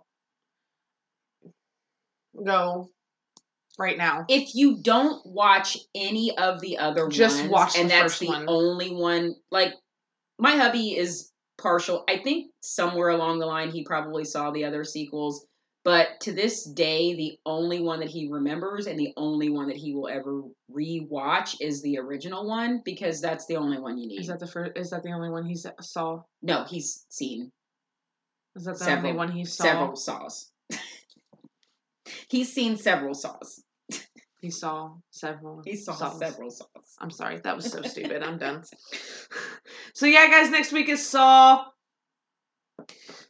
go 2.43 2.89
right 3.79 3.97
now. 3.97 4.25
if 4.29 4.53
you 4.55 4.77
don't 4.81 5.25
watch 5.25 5.77
any 5.95 6.37
of 6.37 6.61
the 6.61 6.77
other 6.77 7.07
Just 7.09 7.39
ones, 7.41 7.51
watch 7.51 7.77
and 7.77 7.89
that's 7.89 8.03
first 8.13 8.19
the 8.21 8.27
one. 8.27 8.45
only 8.47 8.89
one 8.93 9.35
like 9.51 9.73
my 10.39 10.55
hubby 10.55 10.95
is 10.95 11.31
partial 11.59 12.03
i 12.07 12.17
think 12.17 12.51
somewhere 12.61 13.09
along 13.09 13.39
the 13.39 13.45
line 13.45 13.71
he 13.71 13.83
probably 13.83 14.23
saw 14.23 14.51
the 14.51 14.63
other 14.65 14.83
sequels 14.83 15.45
But 15.87 16.19
to 16.19 16.33
this 16.33 16.65
day, 16.65 17.15
the 17.15 17.39
only 17.45 17.79
one 17.79 18.01
that 18.01 18.09
he 18.09 18.27
remembers 18.29 18.87
and 18.87 18.99
the 18.99 19.13
only 19.15 19.49
one 19.49 19.67
that 19.69 19.77
he 19.77 19.93
will 19.95 20.09
ever 20.09 20.41
rewatch 20.69 21.55
is 21.61 21.81
the 21.81 21.97
original 21.97 22.45
one 22.45 22.81
because 22.83 23.21
that's 23.21 23.45
the 23.45 23.55
only 23.55 23.79
one 23.79 23.97
you 23.97 24.05
need. 24.05 24.19
Is 24.19 24.27
that 24.27 24.41
the 24.41 24.47
first? 24.47 24.73
Is 24.77 24.89
that 24.89 25.01
the 25.03 25.13
only 25.13 25.29
one 25.29 25.45
he 25.45 25.55
saw? 25.55 26.23
no, 26.41 26.65
he's 26.65 27.05
seen 27.07 27.53
Is 28.57 28.65
that 28.65 28.73
the 28.73 28.83
Several- 28.83 28.97
only 28.97 29.17
one 29.17 29.31
he 29.31 29.45
saw? 29.45 29.63
several 29.63 29.95
saws. 29.95 30.51
he's 32.29 32.51
seen 32.51 32.75
several 32.75 33.13
saws. 33.13 33.63
He 34.41 34.51
saw 34.51 34.91
several. 35.09 35.61
He 35.63 35.77
saw 35.77 35.93
saws. 35.93 36.19
several 36.19 36.49
saws. 36.51 36.95
I'm 36.99 37.11
sorry, 37.11 37.39
that 37.39 37.55
was 37.55 37.71
so 37.71 37.81
stupid. 37.83 38.23
I'm 38.23 38.37
done. 38.37 38.63
So 39.93 40.05
yeah, 40.05 40.27
guys, 40.29 40.51
next 40.51 40.73
week 40.73 40.89
is 40.89 41.07
Saw. 41.07 41.65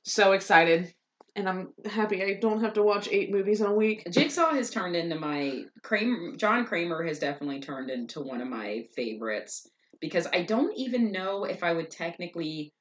So 0.03 0.31
excited, 0.31 0.93
and 1.38 1.47
I'm 1.47 1.69
happy 1.85 2.23
I 2.23 2.39
don't 2.41 2.61
have 2.61 2.73
to 2.73 2.84
watch 2.84 3.07
eight 3.09 3.31
movies 3.31 3.61
in 3.61 3.68
a 3.68 3.73
week. 3.73 4.03
Jigsaw 4.09 4.53
has 4.53 4.72
turned 4.72 4.95
into 4.95 5.15
my 5.15 5.65
Kramer. 5.84 6.35
John 6.35 6.65
Kramer 6.65 7.03
has 7.03 7.19
definitely 7.19 7.61
turned 7.61 7.91
into 7.91 8.22
one 8.22 8.41
of 8.41 8.47
my 8.47 8.88
favorites 8.95 9.69
because 10.01 10.27
I 10.34 10.41
don't 10.41 10.76
even 10.76 11.11
know 11.11 11.45
if 11.45 11.64
I 11.64 11.73
would 11.73 11.91
technically. 11.91 12.73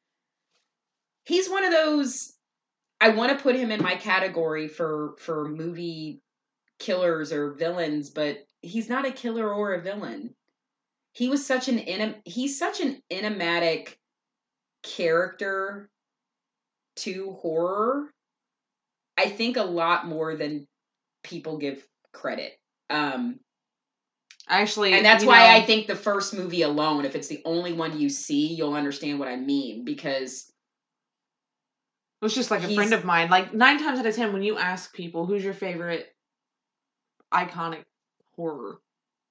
He's 1.25 1.51
one 1.51 1.65
of 1.65 1.71
those. 1.71 2.33
I 2.99 3.11
want 3.11 3.37
to 3.37 3.43
put 3.43 3.57
him 3.57 3.71
in 3.71 3.83
my 3.83 3.95
category 3.95 4.69
for 4.69 5.17
for 5.19 5.47
movie 5.47 6.23
killers 6.79 7.33
or 7.33 7.53
villains, 7.53 8.09
but 8.09 8.39
he's 8.63 8.89
not 8.89 9.07
a 9.07 9.13
killer 9.13 9.53
or 9.53 9.75
a 9.75 9.83
villain. 9.83 10.35
He 11.13 11.29
was 11.29 11.45
such 11.45 11.69
an 11.69 11.79
enem- 11.79 12.23
he's 12.25 12.59
such 12.59 12.81
an 12.81 13.03
enigmatic 13.11 13.99
character 14.83 15.91
to 16.97 17.33
horror. 17.33 18.11
I 19.17 19.29
think 19.29 19.57
a 19.57 19.63
lot 19.63 20.07
more 20.07 20.37
than 20.37 20.67
people 21.23 21.59
give 21.59 21.87
credit. 22.13 22.59
Um, 22.91 23.41
Actually, 24.49 24.93
and 24.93 25.05
that's 25.05 25.25
why 25.25 25.41
know, 25.41 25.55
I 25.57 25.63
think 25.63 25.89
the 25.89 25.97
first 25.97 26.33
movie 26.33 26.63
alone, 26.63 27.05
if 27.05 27.17
it's 27.17 27.27
the 27.27 27.43
only 27.45 27.73
one 27.73 27.99
you 27.99 28.09
see, 28.09 28.55
you'll 28.55 28.75
understand 28.75 29.19
what 29.19 29.27
I 29.27 29.35
mean 29.35 29.85
because 29.85 30.53
it 32.21 32.25
was 32.25 32.35
just 32.35 32.53
like 32.53 32.63
a 32.63 32.73
friend 32.73 32.93
of 32.93 33.05
mine. 33.05 33.29
Like 33.29 33.53
nine 33.53 33.79
times 33.81 33.99
out 33.99 34.07
of 34.07 34.15
ten, 34.15 34.33
when 34.33 34.45
you 34.45 34.57
ask 34.57 34.95
people 34.95 35.27
who's 35.27 35.43
your 35.43 35.53
favorite 35.53 36.15
iconic 37.35 37.83
horror, 38.37 38.79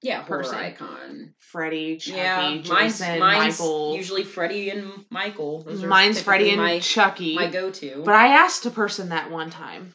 yeah, 0.06 0.22
horror 0.22 0.42
Person. 0.42 0.58
icon. 0.58 0.88
Um, 1.10 1.34
Freddy, 1.38 1.96
Chucky, 1.96 2.16
yeah, 2.16 2.40
mine's, 2.68 2.68
Jason, 2.68 3.18
mine's 3.18 3.58
Michael. 3.58 3.96
usually 3.96 4.24
Freddie 4.24 4.70
and 4.70 5.04
Michael. 5.10 5.62
Those 5.62 5.82
mine's 5.84 6.20
Freddy 6.22 6.50
and 6.50 6.58
my, 6.60 6.78
Chucky. 6.80 7.34
my 7.34 7.48
go-to. 7.48 8.02
But 8.04 8.14
I 8.14 8.28
asked 8.28 8.66
a 8.66 8.70
person 8.70 9.08
that 9.10 9.30
one 9.30 9.50
time, 9.50 9.92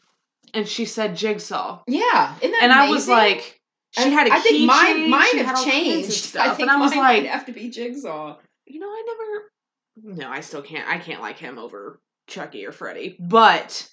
and 0.54 0.68
she 0.68 0.84
said 0.84 1.16
Jigsaw, 1.16 1.82
yeah, 1.86 2.34
isn't 2.40 2.50
that 2.50 2.62
and 2.62 2.72
I 2.72 2.90
was 2.90 3.08
like, 3.08 3.58
she 3.92 4.04
I- 4.04 4.08
had 4.08 4.28
a 4.28 4.32
I 4.32 4.38
think 4.40 4.54
key 4.56 4.66
mine, 4.66 4.96
change, 4.96 5.10
mine 5.10 5.26
she 5.30 5.36
have 5.38 5.46
had 5.46 5.56
all 5.56 5.64
kinds 5.64 5.76
of 5.76 5.82
changed. 5.84 6.12
stuff, 6.24 6.46
I 6.46 6.54
think 6.54 6.68
and 6.68 6.70
I 6.70 6.80
was 6.80 6.90
mine 6.90 6.98
like, 6.98 7.22
might 7.22 7.30
have 7.30 7.46
to 7.46 7.52
be 7.52 7.70
Jigsaw. 7.70 8.36
you 8.66 8.80
know, 8.80 8.88
I 8.88 9.02
never. 9.06 10.16
No, 10.20 10.30
I 10.30 10.40
still 10.40 10.62
can't. 10.62 10.88
I 10.88 10.98
can't 10.98 11.20
like 11.20 11.38
him 11.38 11.58
over 11.58 12.00
Chucky 12.26 12.64
or 12.66 12.72
Freddy, 12.72 13.16
but 13.20 13.88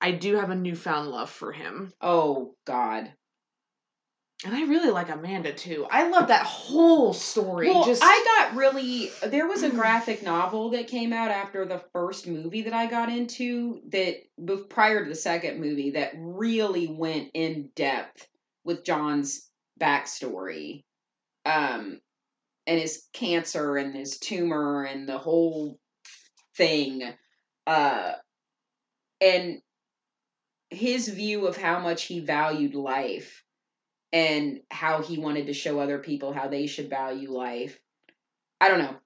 I 0.00 0.10
do 0.12 0.34
have 0.36 0.50
a 0.50 0.54
newfound 0.56 1.10
love 1.10 1.30
for 1.30 1.52
him, 1.52 1.92
Oh 2.00 2.54
God. 2.66 3.12
And 4.44 4.54
I 4.54 4.62
really 4.62 4.90
like 4.90 5.08
Amanda 5.08 5.52
too. 5.52 5.86
I 5.90 6.08
love 6.08 6.28
that 6.28 6.46
whole 6.46 7.12
story. 7.12 7.70
Well, 7.70 7.84
Just 7.84 8.02
I 8.04 8.22
got 8.24 8.56
really. 8.56 9.10
There 9.26 9.48
was 9.48 9.64
a 9.64 9.70
graphic 9.70 10.22
novel 10.22 10.70
that 10.70 10.86
came 10.86 11.12
out 11.12 11.32
after 11.32 11.64
the 11.64 11.82
first 11.92 12.28
movie 12.28 12.62
that 12.62 12.72
I 12.72 12.86
got 12.86 13.08
into 13.08 13.80
that 13.88 14.16
prior 14.68 15.02
to 15.02 15.10
the 15.10 15.16
second 15.16 15.60
movie 15.60 15.90
that 15.92 16.12
really 16.16 16.86
went 16.86 17.30
in 17.34 17.70
depth 17.74 18.28
with 18.62 18.84
John's 18.84 19.50
backstory, 19.80 20.84
um, 21.44 22.00
and 22.68 22.80
his 22.80 23.06
cancer 23.12 23.76
and 23.76 23.92
his 23.92 24.18
tumor 24.18 24.84
and 24.84 25.08
the 25.08 25.18
whole 25.18 25.80
thing, 26.56 27.02
uh, 27.66 28.12
and 29.20 29.58
his 30.70 31.08
view 31.08 31.48
of 31.48 31.56
how 31.56 31.80
much 31.80 32.04
he 32.04 32.20
valued 32.20 32.76
life 32.76 33.42
and 34.12 34.60
how 34.70 35.02
he 35.02 35.18
wanted 35.18 35.46
to 35.46 35.52
show 35.52 35.78
other 35.80 35.98
people 35.98 36.32
how 36.32 36.48
they 36.48 36.66
should 36.66 36.88
value 36.90 37.30
life. 37.32 37.78
I 38.60 38.68
don't 38.68 38.78
know. 38.78 38.96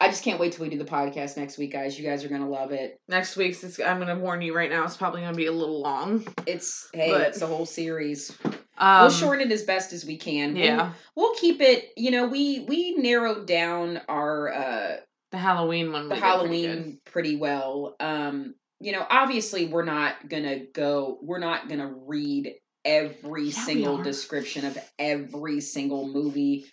I 0.00 0.08
just 0.08 0.24
can't 0.24 0.40
wait 0.40 0.52
till 0.52 0.64
we 0.64 0.70
do 0.70 0.78
the 0.78 0.84
podcast 0.84 1.36
next 1.36 1.58
week, 1.58 1.72
guys. 1.72 1.96
You 1.98 2.04
guys 2.04 2.24
are 2.24 2.28
gonna 2.28 2.48
love 2.48 2.72
it. 2.72 2.98
next 3.08 3.36
week's. 3.36 3.62
It's, 3.62 3.78
I'm 3.78 3.98
gonna 4.00 4.18
warn 4.18 4.42
you 4.42 4.54
right 4.54 4.70
now. 4.70 4.84
It's 4.84 4.96
probably 4.96 5.20
gonna 5.20 5.36
be 5.36 5.46
a 5.46 5.52
little 5.52 5.80
long. 5.80 6.26
It's 6.46 6.88
hey, 6.92 7.10
But- 7.10 7.28
it's 7.28 7.40
the 7.40 7.46
whole 7.46 7.66
series. 7.66 8.36
Um, 8.78 9.02
we'll 9.02 9.10
shorten 9.10 9.46
it 9.48 9.52
as 9.52 9.62
best 9.62 9.92
as 9.92 10.04
we 10.04 10.16
can. 10.16 10.54
We'll- 10.54 10.64
Yeah, 10.64 10.92
we'll, 11.14 11.34
keep 11.34 11.60
it. 11.60 11.90
You 11.96 12.10
know, 12.10 12.26
we 12.26 12.64
we 12.66 12.96
narrowed 12.96 13.46
down 13.46 14.00
our 14.08 14.52
uh 14.52 14.96
the 15.30 15.38
Halloween 15.38 15.92
one. 15.92 16.08
the 16.08 16.14
we 16.16 16.20
did 16.20 16.20
pretty. 16.20 16.62
Halloween 16.66 16.98
pretty 17.04 17.36
well. 17.36 17.94
Um, 18.00 18.54
you 18.80 18.90
know, 18.92 19.06
obviously 19.08 19.66
we're 19.66 19.84
not 19.84 20.28
gonna 20.28 20.64
go. 20.74 21.18
We're 21.22 21.38
not 21.38 21.68
gonna 21.68 21.92
read 22.06 22.54
every 22.84 23.48
Yeah, 23.48 23.64
single 23.64 24.02
description 24.02 24.64
of 24.66 24.78
every 24.98 25.60
single 25.60 26.08
movie. 26.08 26.66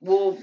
We'll. 0.00 0.38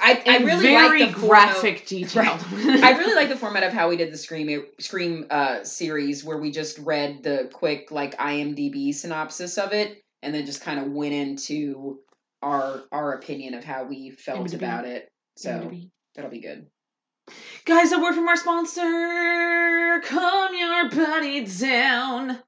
I, 0.00 0.22
I 0.26 0.36
really 0.38 0.62
very 0.62 1.00
like 1.00 1.14
the 1.14 1.20
format- 1.20 1.54
graphic 1.60 1.86
detail. 1.88 2.38
I 2.52 2.92
really 2.98 3.14
like 3.16 3.28
the 3.28 3.36
format 3.36 3.64
of 3.64 3.72
how 3.72 3.88
we 3.88 3.96
did 3.96 4.12
the 4.12 4.16
Scream 4.16 4.64
Scream 4.78 5.26
uh, 5.30 5.64
series, 5.64 6.24
where 6.24 6.38
we 6.38 6.50
just 6.52 6.78
read 6.78 7.22
the 7.22 7.50
quick 7.52 7.90
like 7.90 8.16
IMDb 8.16 8.94
synopsis 8.94 9.58
of 9.58 9.72
it, 9.72 10.00
and 10.22 10.32
then 10.34 10.46
just 10.46 10.62
kind 10.62 10.78
of 10.78 10.92
went 10.92 11.14
into 11.14 11.98
our 12.42 12.82
our 12.92 13.14
opinion 13.14 13.54
of 13.54 13.64
how 13.64 13.84
we 13.84 14.10
felt 14.10 14.46
IMDb. 14.48 14.54
about 14.54 14.84
it. 14.86 15.08
So 15.36 15.70
that'll 16.14 16.30
be 16.30 16.40
good. 16.40 16.66
Guys, 17.64 17.92
a 17.92 17.98
word 18.00 18.14
from 18.14 18.28
our 18.28 18.36
sponsor. 18.36 20.00
Calm 20.04 20.54
your 20.54 20.90
body 20.90 21.44
down. 21.44 22.38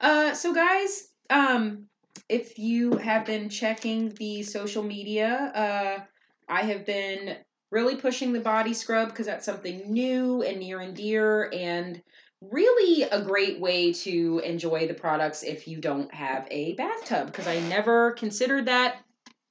Uh, 0.00 0.34
so 0.34 0.54
guys, 0.54 1.08
um, 1.30 1.86
if 2.28 2.58
you 2.58 2.92
have 2.96 3.24
been 3.24 3.48
checking 3.48 4.10
the 4.10 4.42
social 4.42 4.82
media, 4.82 5.28
uh, 5.54 6.04
I 6.48 6.62
have 6.62 6.86
been 6.86 7.36
really 7.70 7.96
pushing 7.96 8.32
the 8.32 8.40
body 8.40 8.74
scrub 8.74 9.08
because 9.08 9.26
that's 9.26 9.44
something 9.44 9.92
new 9.92 10.42
and 10.42 10.58
near 10.58 10.80
and 10.80 10.94
dear, 10.94 11.50
and 11.52 12.00
really 12.40 13.02
a 13.04 13.22
great 13.22 13.60
way 13.60 13.92
to 13.92 14.40
enjoy 14.44 14.86
the 14.86 14.94
products 14.94 15.42
if 15.42 15.66
you 15.66 15.80
don't 15.80 16.12
have 16.14 16.46
a 16.50 16.74
bathtub. 16.74 17.26
Because 17.26 17.46
I 17.46 17.58
never 17.68 18.12
considered 18.12 18.66
that 18.66 18.98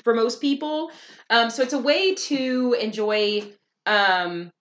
for 0.04 0.14
most 0.14 0.40
people. 0.40 0.92
Um, 1.30 1.50
so 1.50 1.64
it's 1.64 1.74
a 1.74 1.80
way 1.80 2.16
to 2.16 2.76
enjoy 2.80 3.44
um, 3.86 4.52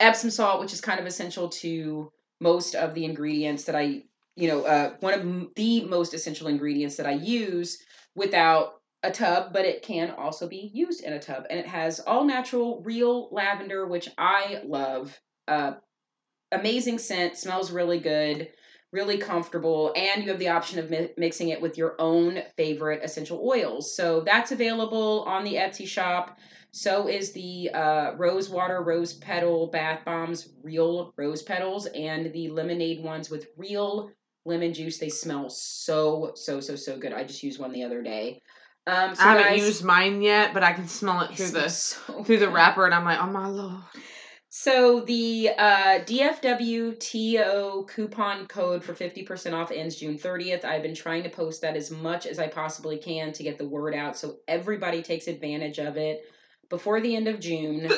Epsom 0.00 0.30
salt, 0.30 0.60
which 0.60 0.72
is 0.72 0.80
kind 0.80 1.00
of 1.00 1.06
essential 1.06 1.48
to 1.48 2.10
most 2.40 2.74
of 2.74 2.94
the 2.94 3.04
ingredients 3.04 3.64
that 3.64 3.74
I 3.76 4.04
you 4.36 4.48
know, 4.48 4.64
uh, 4.64 4.94
one 5.00 5.14
of 5.14 5.54
the 5.54 5.84
most 5.84 6.14
essential 6.14 6.48
ingredients 6.48 6.96
that 6.96 7.06
I 7.06 7.12
use 7.12 7.78
without 8.14 8.74
a 9.02 9.10
tub, 9.10 9.52
but 9.52 9.64
it 9.64 9.82
can 9.82 10.10
also 10.10 10.48
be 10.48 10.70
used 10.72 11.02
in 11.04 11.12
a 11.12 11.20
tub. 11.20 11.44
And 11.50 11.58
it 11.58 11.66
has 11.66 12.00
all 12.00 12.24
natural, 12.24 12.82
real 12.82 13.28
lavender, 13.30 13.86
which 13.86 14.08
I 14.18 14.62
love. 14.64 15.18
Uh, 15.46 15.74
amazing 16.52 16.98
scent, 16.98 17.36
smells 17.36 17.70
really 17.70 17.98
good, 17.98 18.48
really 18.92 19.18
comfortable, 19.18 19.92
and 19.96 20.22
you 20.22 20.30
have 20.30 20.38
the 20.38 20.48
option 20.48 20.78
of 20.78 20.90
mi- 20.90 21.10
mixing 21.16 21.48
it 21.48 21.60
with 21.60 21.76
your 21.76 21.96
own 21.98 22.40
favorite 22.56 23.02
essential 23.02 23.46
oils. 23.46 23.94
So 23.96 24.20
that's 24.20 24.52
available 24.52 25.24
on 25.26 25.44
the 25.44 25.54
Etsy 25.54 25.86
shop. 25.86 26.38
So 26.70 27.08
is 27.08 27.32
the 27.32 27.70
uh, 27.70 28.14
rose 28.16 28.48
water, 28.48 28.82
rose 28.82 29.14
petal 29.14 29.66
bath 29.68 30.04
bombs, 30.04 30.50
real 30.62 31.12
rose 31.16 31.42
petals, 31.42 31.86
and 31.86 32.32
the 32.32 32.48
lemonade 32.50 33.02
ones 33.02 33.30
with 33.30 33.48
real 33.56 34.10
lemon 34.44 34.74
juice. 34.74 34.98
They 34.98 35.08
smell 35.08 35.50
so 35.50 36.32
so 36.34 36.60
so 36.60 36.76
so 36.76 36.98
good. 36.98 37.12
I 37.12 37.24
just 37.24 37.42
used 37.42 37.60
one 37.60 37.72
the 37.72 37.84
other 37.84 38.02
day. 38.02 38.40
Um, 38.86 39.14
so 39.14 39.24
I 39.24 39.28
haven't 39.28 39.44
guys, 39.44 39.60
used 39.60 39.84
mine 39.84 40.20
yet, 40.20 40.52
but 40.52 40.62
I 40.62 40.72
can 40.74 40.86
smell 40.88 41.22
it 41.22 41.34
through 41.36 41.50
the 41.50 41.68
so 41.70 42.22
through 42.24 42.38
the 42.38 42.50
wrapper, 42.50 42.84
and 42.84 42.94
I'm 42.94 43.04
like, 43.04 43.20
oh 43.20 43.30
my 43.30 43.46
lord. 43.46 43.82
So 44.56 45.00
the 45.00 45.50
uh, 45.58 45.98
DFWTO 46.04 47.88
coupon 47.88 48.46
code 48.46 48.84
for 48.84 48.94
50% 48.94 49.52
off 49.52 49.72
ends 49.72 49.96
June 49.96 50.16
30th. 50.16 50.64
I've 50.64 50.84
been 50.84 50.94
trying 50.94 51.24
to 51.24 51.28
post 51.28 51.62
that 51.62 51.74
as 51.74 51.90
much 51.90 52.24
as 52.24 52.38
I 52.38 52.46
possibly 52.46 52.96
can 52.96 53.32
to 53.32 53.42
get 53.42 53.58
the 53.58 53.66
word 53.66 53.96
out 53.96 54.16
so 54.16 54.36
everybody 54.46 55.02
takes 55.02 55.26
advantage 55.26 55.80
of 55.80 55.96
it 55.96 56.22
before 56.70 57.00
the 57.00 57.16
end 57.16 57.26
of 57.26 57.40
June. 57.40 57.90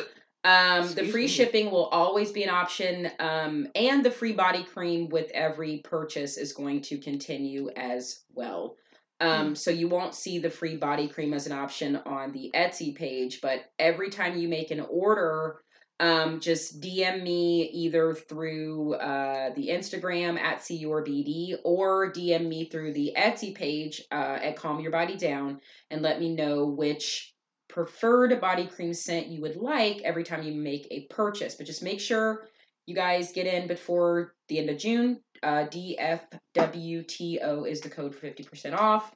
Um, 0.47 0.93
the 0.95 1.09
free 1.09 1.23
me. 1.23 1.29
shipping 1.29 1.71
will 1.73 1.87
always 1.87 2.31
be 2.31 2.45
an 2.45 2.51
option, 2.51 3.11
um, 3.19 3.67
and 3.75 4.05
the 4.05 4.11
free 4.11 4.33
body 4.33 4.63
cream 4.63 5.09
with 5.09 5.29
every 5.33 5.79
purchase 5.79 6.37
is 6.37 6.53
going 6.53 6.83
to 6.83 6.99
continue 6.99 7.69
as 7.75 8.21
well. 8.33 8.77
Um, 9.19 9.57
so 9.57 9.71
you 9.71 9.89
won't 9.89 10.15
see 10.15 10.39
the 10.39 10.51
free 10.51 10.77
body 10.77 11.09
cream 11.09 11.35
as 11.35 11.47
an 11.47 11.53
option 11.53 11.97
on 11.97 12.33
the 12.33 12.53
Etsy 12.55 12.95
page, 12.95 13.41
but 13.41 13.65
every 13.79 14.11
time 14.11 14.39
you 14.39 14.47
make 14.47 14.71
an 14.71 14.87
order 14.89 15.57
um, 15.99 16.41
just 16.41 16.81
DM 16.81 17.23
me 17.23 17.71
either 17.73 18.15
through 18.15 18.95
uh, 18.95 19.55
the 19.55 19.69
Instagram 19.69 20.39
at 20.39 20.59
CURBD 20.59 21.59
or 21.65 22.13
DM 22.13 22.47
me 22.47 22.67
through 22.67 22.93
the 22.93 23.15
Etsy 23.17 23.55
page 23.55 24.03
uh, 24.13 24.39
at 24.43 24.57
Calm 24.57 24.81
Your 24.81 24.93
Body 24.93 25.17
Down 25.17 25.61
and 25.91 26.03
let 26.03 26.21
me 26.21 26.35
know 26.35 26.67
which 26.67 27.35
preferred 27.77 28.41
body 28.41 28.67
cream 28.67 28.95
scent 28.95 29.27
you 29.27 29.43
would 29.43 29.57
like 29.57 30.01
every 30.01 30.25
time 30.25 30.43
you 30.43 30.55
make 30.55 30.89
a 30.91 31.07
purchase. 31.11 31.57
But 31.57 31.67
just 31.67 31.83
make 31.83 32.01
sure 32.01 32.49
you 32.87 32.95
guys 32.95 33.33
get 33.33 33.47
in 33.47 33.69
before 33.69 34.33
the 34.49 34.59
end 34.59 34.71
of 34.71 34.79
June. 34.79 35.21
Uh, 35.43 35.67
DFWTO 35.67 37.69
is 37.69 37.83
the 37.83 37.91
code 37.91 38.15
for 38.15 38.29
50% 38.29 38.75
off. 38.75 39.15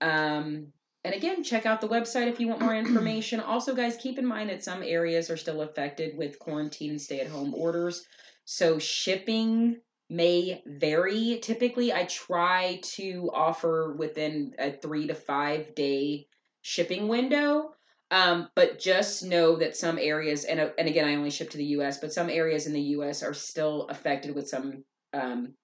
Um, 0.00 0.68
and 1.04 1.14
again, 1.14 1.44
check 1.44 1.66
out 1.66 1.82
the 1.82 1.88
website 1.88 2.28
if 2.28 2.40
you 2.40 2.48
want 2.48 2.62
more 2.62 2.74
information. 2.74 3.38
also, 3.40 3.74
guys, 3.74 3.98
keep 3.98 4.18
in 4.18 4.24
mind 4.24 4.48
that 4.48 4.64
some 4.64 4.82
areas 4.82 5.28
are 5.28 5.36
still 5.36 5.60
affected 5.60 6.16
with 6.16 6.38
quarantine 6.38 6.92
and 6.92 7.00
stay 7.00 7.20
at 7.20 7.28
home 7.28 7.52
orders. 7.52 8.06
So, 8.46 8.78
shipping 8.78 9.76
may 10.08 10.62
vary. 10.66 11.38
Typically, 11.42 11.92
I 11.92 12.04
try 12.04 12.80
to 12.94 13.30
offer 13.34 13.92
within 13.92 14.54
a 14.58 14.72
three 14.72 15.08
to 15.08 15.14
five 15.14 15.74
day 15.74 16.28
shipping 16.62 17.06
window. 17.06 17.74
Um, 18.10 18.48
but 18.56 18.80
just 18.80 19.22
know 19.22 19.56
that 19.56 19.76
some 19.76 19.98
areas, 19.98 20.44
and, 20.44 20.60
and 20.78 20.88
again, 20.88 21.06
I 21.06 21.14
only 21.14 21.30
ship 21.30 21.50
to 21.50 21.58
the 21.58 21.64
US, 21.76 21.98
but 21.98 22.12
some 22.12 22.28
areas 22.28 22.66
in 22.66 22.72
the 22.72 22.80
US 22.80 23.22
are 23.22 23.34
still 23.34 23.86
affected 23.88 24.34
with 24.34 24.48
some 24.48 24.84
um, 25.12 25.54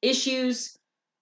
issues 0.00 0.76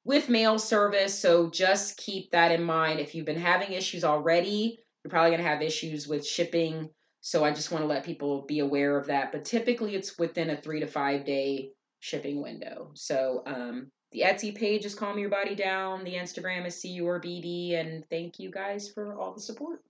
with 0.05 0.31
mail 0.31 0.59
service. 0.59 1.19
So 1.19 1.51
just 1.51 1.99
keep 1.99 2.31
that 2.31 2.53
in 2.53 2.63
mind. 2.63 3.01
If 3.01 3.15
you've 3.15 3.27
been 3.27 3.39
having 3.39 3.73
issues 3.73 4.03
already, 4.03 4.79
you're 5.05 5.11
probably 5.11 5.31
going 5.31 5.43
to 5.43 5.49
have 5.49 5.63
issues 5.63 6.09
with 6.09 6.27
shipping. 6.27 6.89
So 7.21 7.45
I 7.45 7.53
just 7.53 7.71
want 7.71 7.83
to 7.83 7.89
let 7.89 8.05
people 8.05 8.43
be 8.47 8.61
aware 8.61 8.97
of 8.97 9.07
that. 9.09 9.33
But 9.33 9.45
typically, 9.45 9.95
it's 9.95 10.19
within 10.19 10.51
a 10.51 10.57
three 10.57 10.81
to 10.81 10.87
five 10.87 11.27
day 11.27 11.71
shipping 12.01 12.43
window. 12.43 12.93
So 12.95 13.43
um, 13.45 13.91
the 14.13 14.23
Etsy 14.23 14.55
page 14.55 14.87
is 14.87 14.95
Calm 14.95 15.19
Your 15.19 15.29
Body 15.29 15.55
Down. 15.55 16.03
The 16.03 16.15
Instagram 16.15 16.67
is 16.67 16.81
see 16.81 16.89
your 16.89 17.21
CURBD. 17.21 17.79
And 17.79 18.05
thank 18.09 18.39
you 18.39 18.51
guys 18.51 18.89
for 18.89 19.15
all 19.19 19.35
the 19.35 19.41
support. 19.41 19.83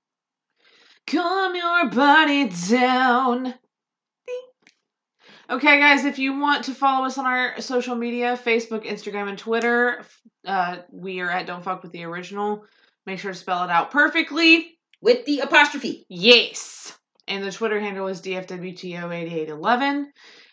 Calm 1.11 1.57
your 1.57 1.91
body 1.91 2.49
down. 2.69 3.55
Okay, 5.49 5.81
guys, 5.81 6.05
if 6.05 6.20
you 6.20 6.39
want 6.39 6.66
to 6.66 6.74
follow 6.74 7.07
us 7.07 7.19
on 7.19 7.27
our 7.27 7.61
social 7.61 7.97
media 7.97 8.37
Facebook, 8.37 8.87
Instagram, 8.87 9.28
and 9.28 9.37
Twitter, 9.37 10.05
uh, 10.47 10.77
we 10.93 11.19
are 11.19 11.28
at 11.28 11.49
Don't 11.49 11.65
Fuck 11.65 11.82
with 11.82 11.91
the 11.91 12.05
Original. 12.05 12.65
Make 13.07 13.19
sure 13.19 13.32
to 13.32 13.37
spell 13.37 13.65
it 13.65 13.70
out 13.70 13.91
perfectly. 13.91 14.78
With 15.01 15.24
the 15.24 15.41
apostrophe. 15.41 16.07
Yes. 16.09 16.97
And 17.27 17.43
the 17.43 17.51
Twitter 17.51 17.81
handle 17.81 18.07
is 18.07 18.23
DFWTO8811. 18.23 20.05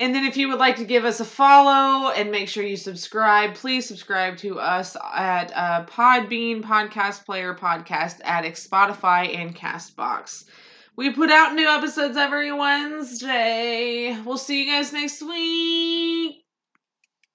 And 0.00 0.14
then 0.14 0.24
if 0.24 0.38
you 0.38 0.48
would 0.48 0.58
like 0.58 0.76
to 0.76 0.86
give 0.86 1.04
us 1.04 1.20
a 1.20 1.26
follow 1.26 2.10
and 2.10 2.30
make 2.30 2.48
sure 2.48 2.64
you 2.64 2.78
subscribe, 2.78 3.54
please 3.54 3.84
subscribe 3.84 4.38
to 4.38 4.58
us 4.58 4.96
at 5.14 5.52
uh, 5.54 5.84
Podbean, 5.84 6.62
Podcast 6.62 7.26
Player, 7.26 7.54
Podcast 7.54 8.20
Addict, 8.24 8.56
Spotify, 8.56 9.36
and 9.36 9.54
Castbox. 9.54 10.46
We 10.96 11.10
put 11.10 11.30
out 11.30 11.54
new 11.54 11.68
episodes 11.68 12.16
every 12.16 12.50
Wednesday. 12.50 14.18
We'll 14.24 14.38
see 14.38 14.64
you 14.64 14.72
guys 14.72 14.90
next 14.90 15.20
week. 15.20 16.46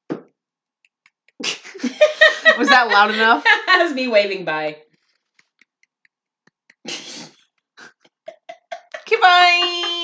Was 2.57 2.69
that 2.69 2.89
loud 2.89 3.13
enough? 3.13 3.43
that 3.43 3.83
was 3.83 3.93
me 3.93 4.07
waving 4.07 4.43
bye. 4.43 4.77
Bye. 9.35 9.94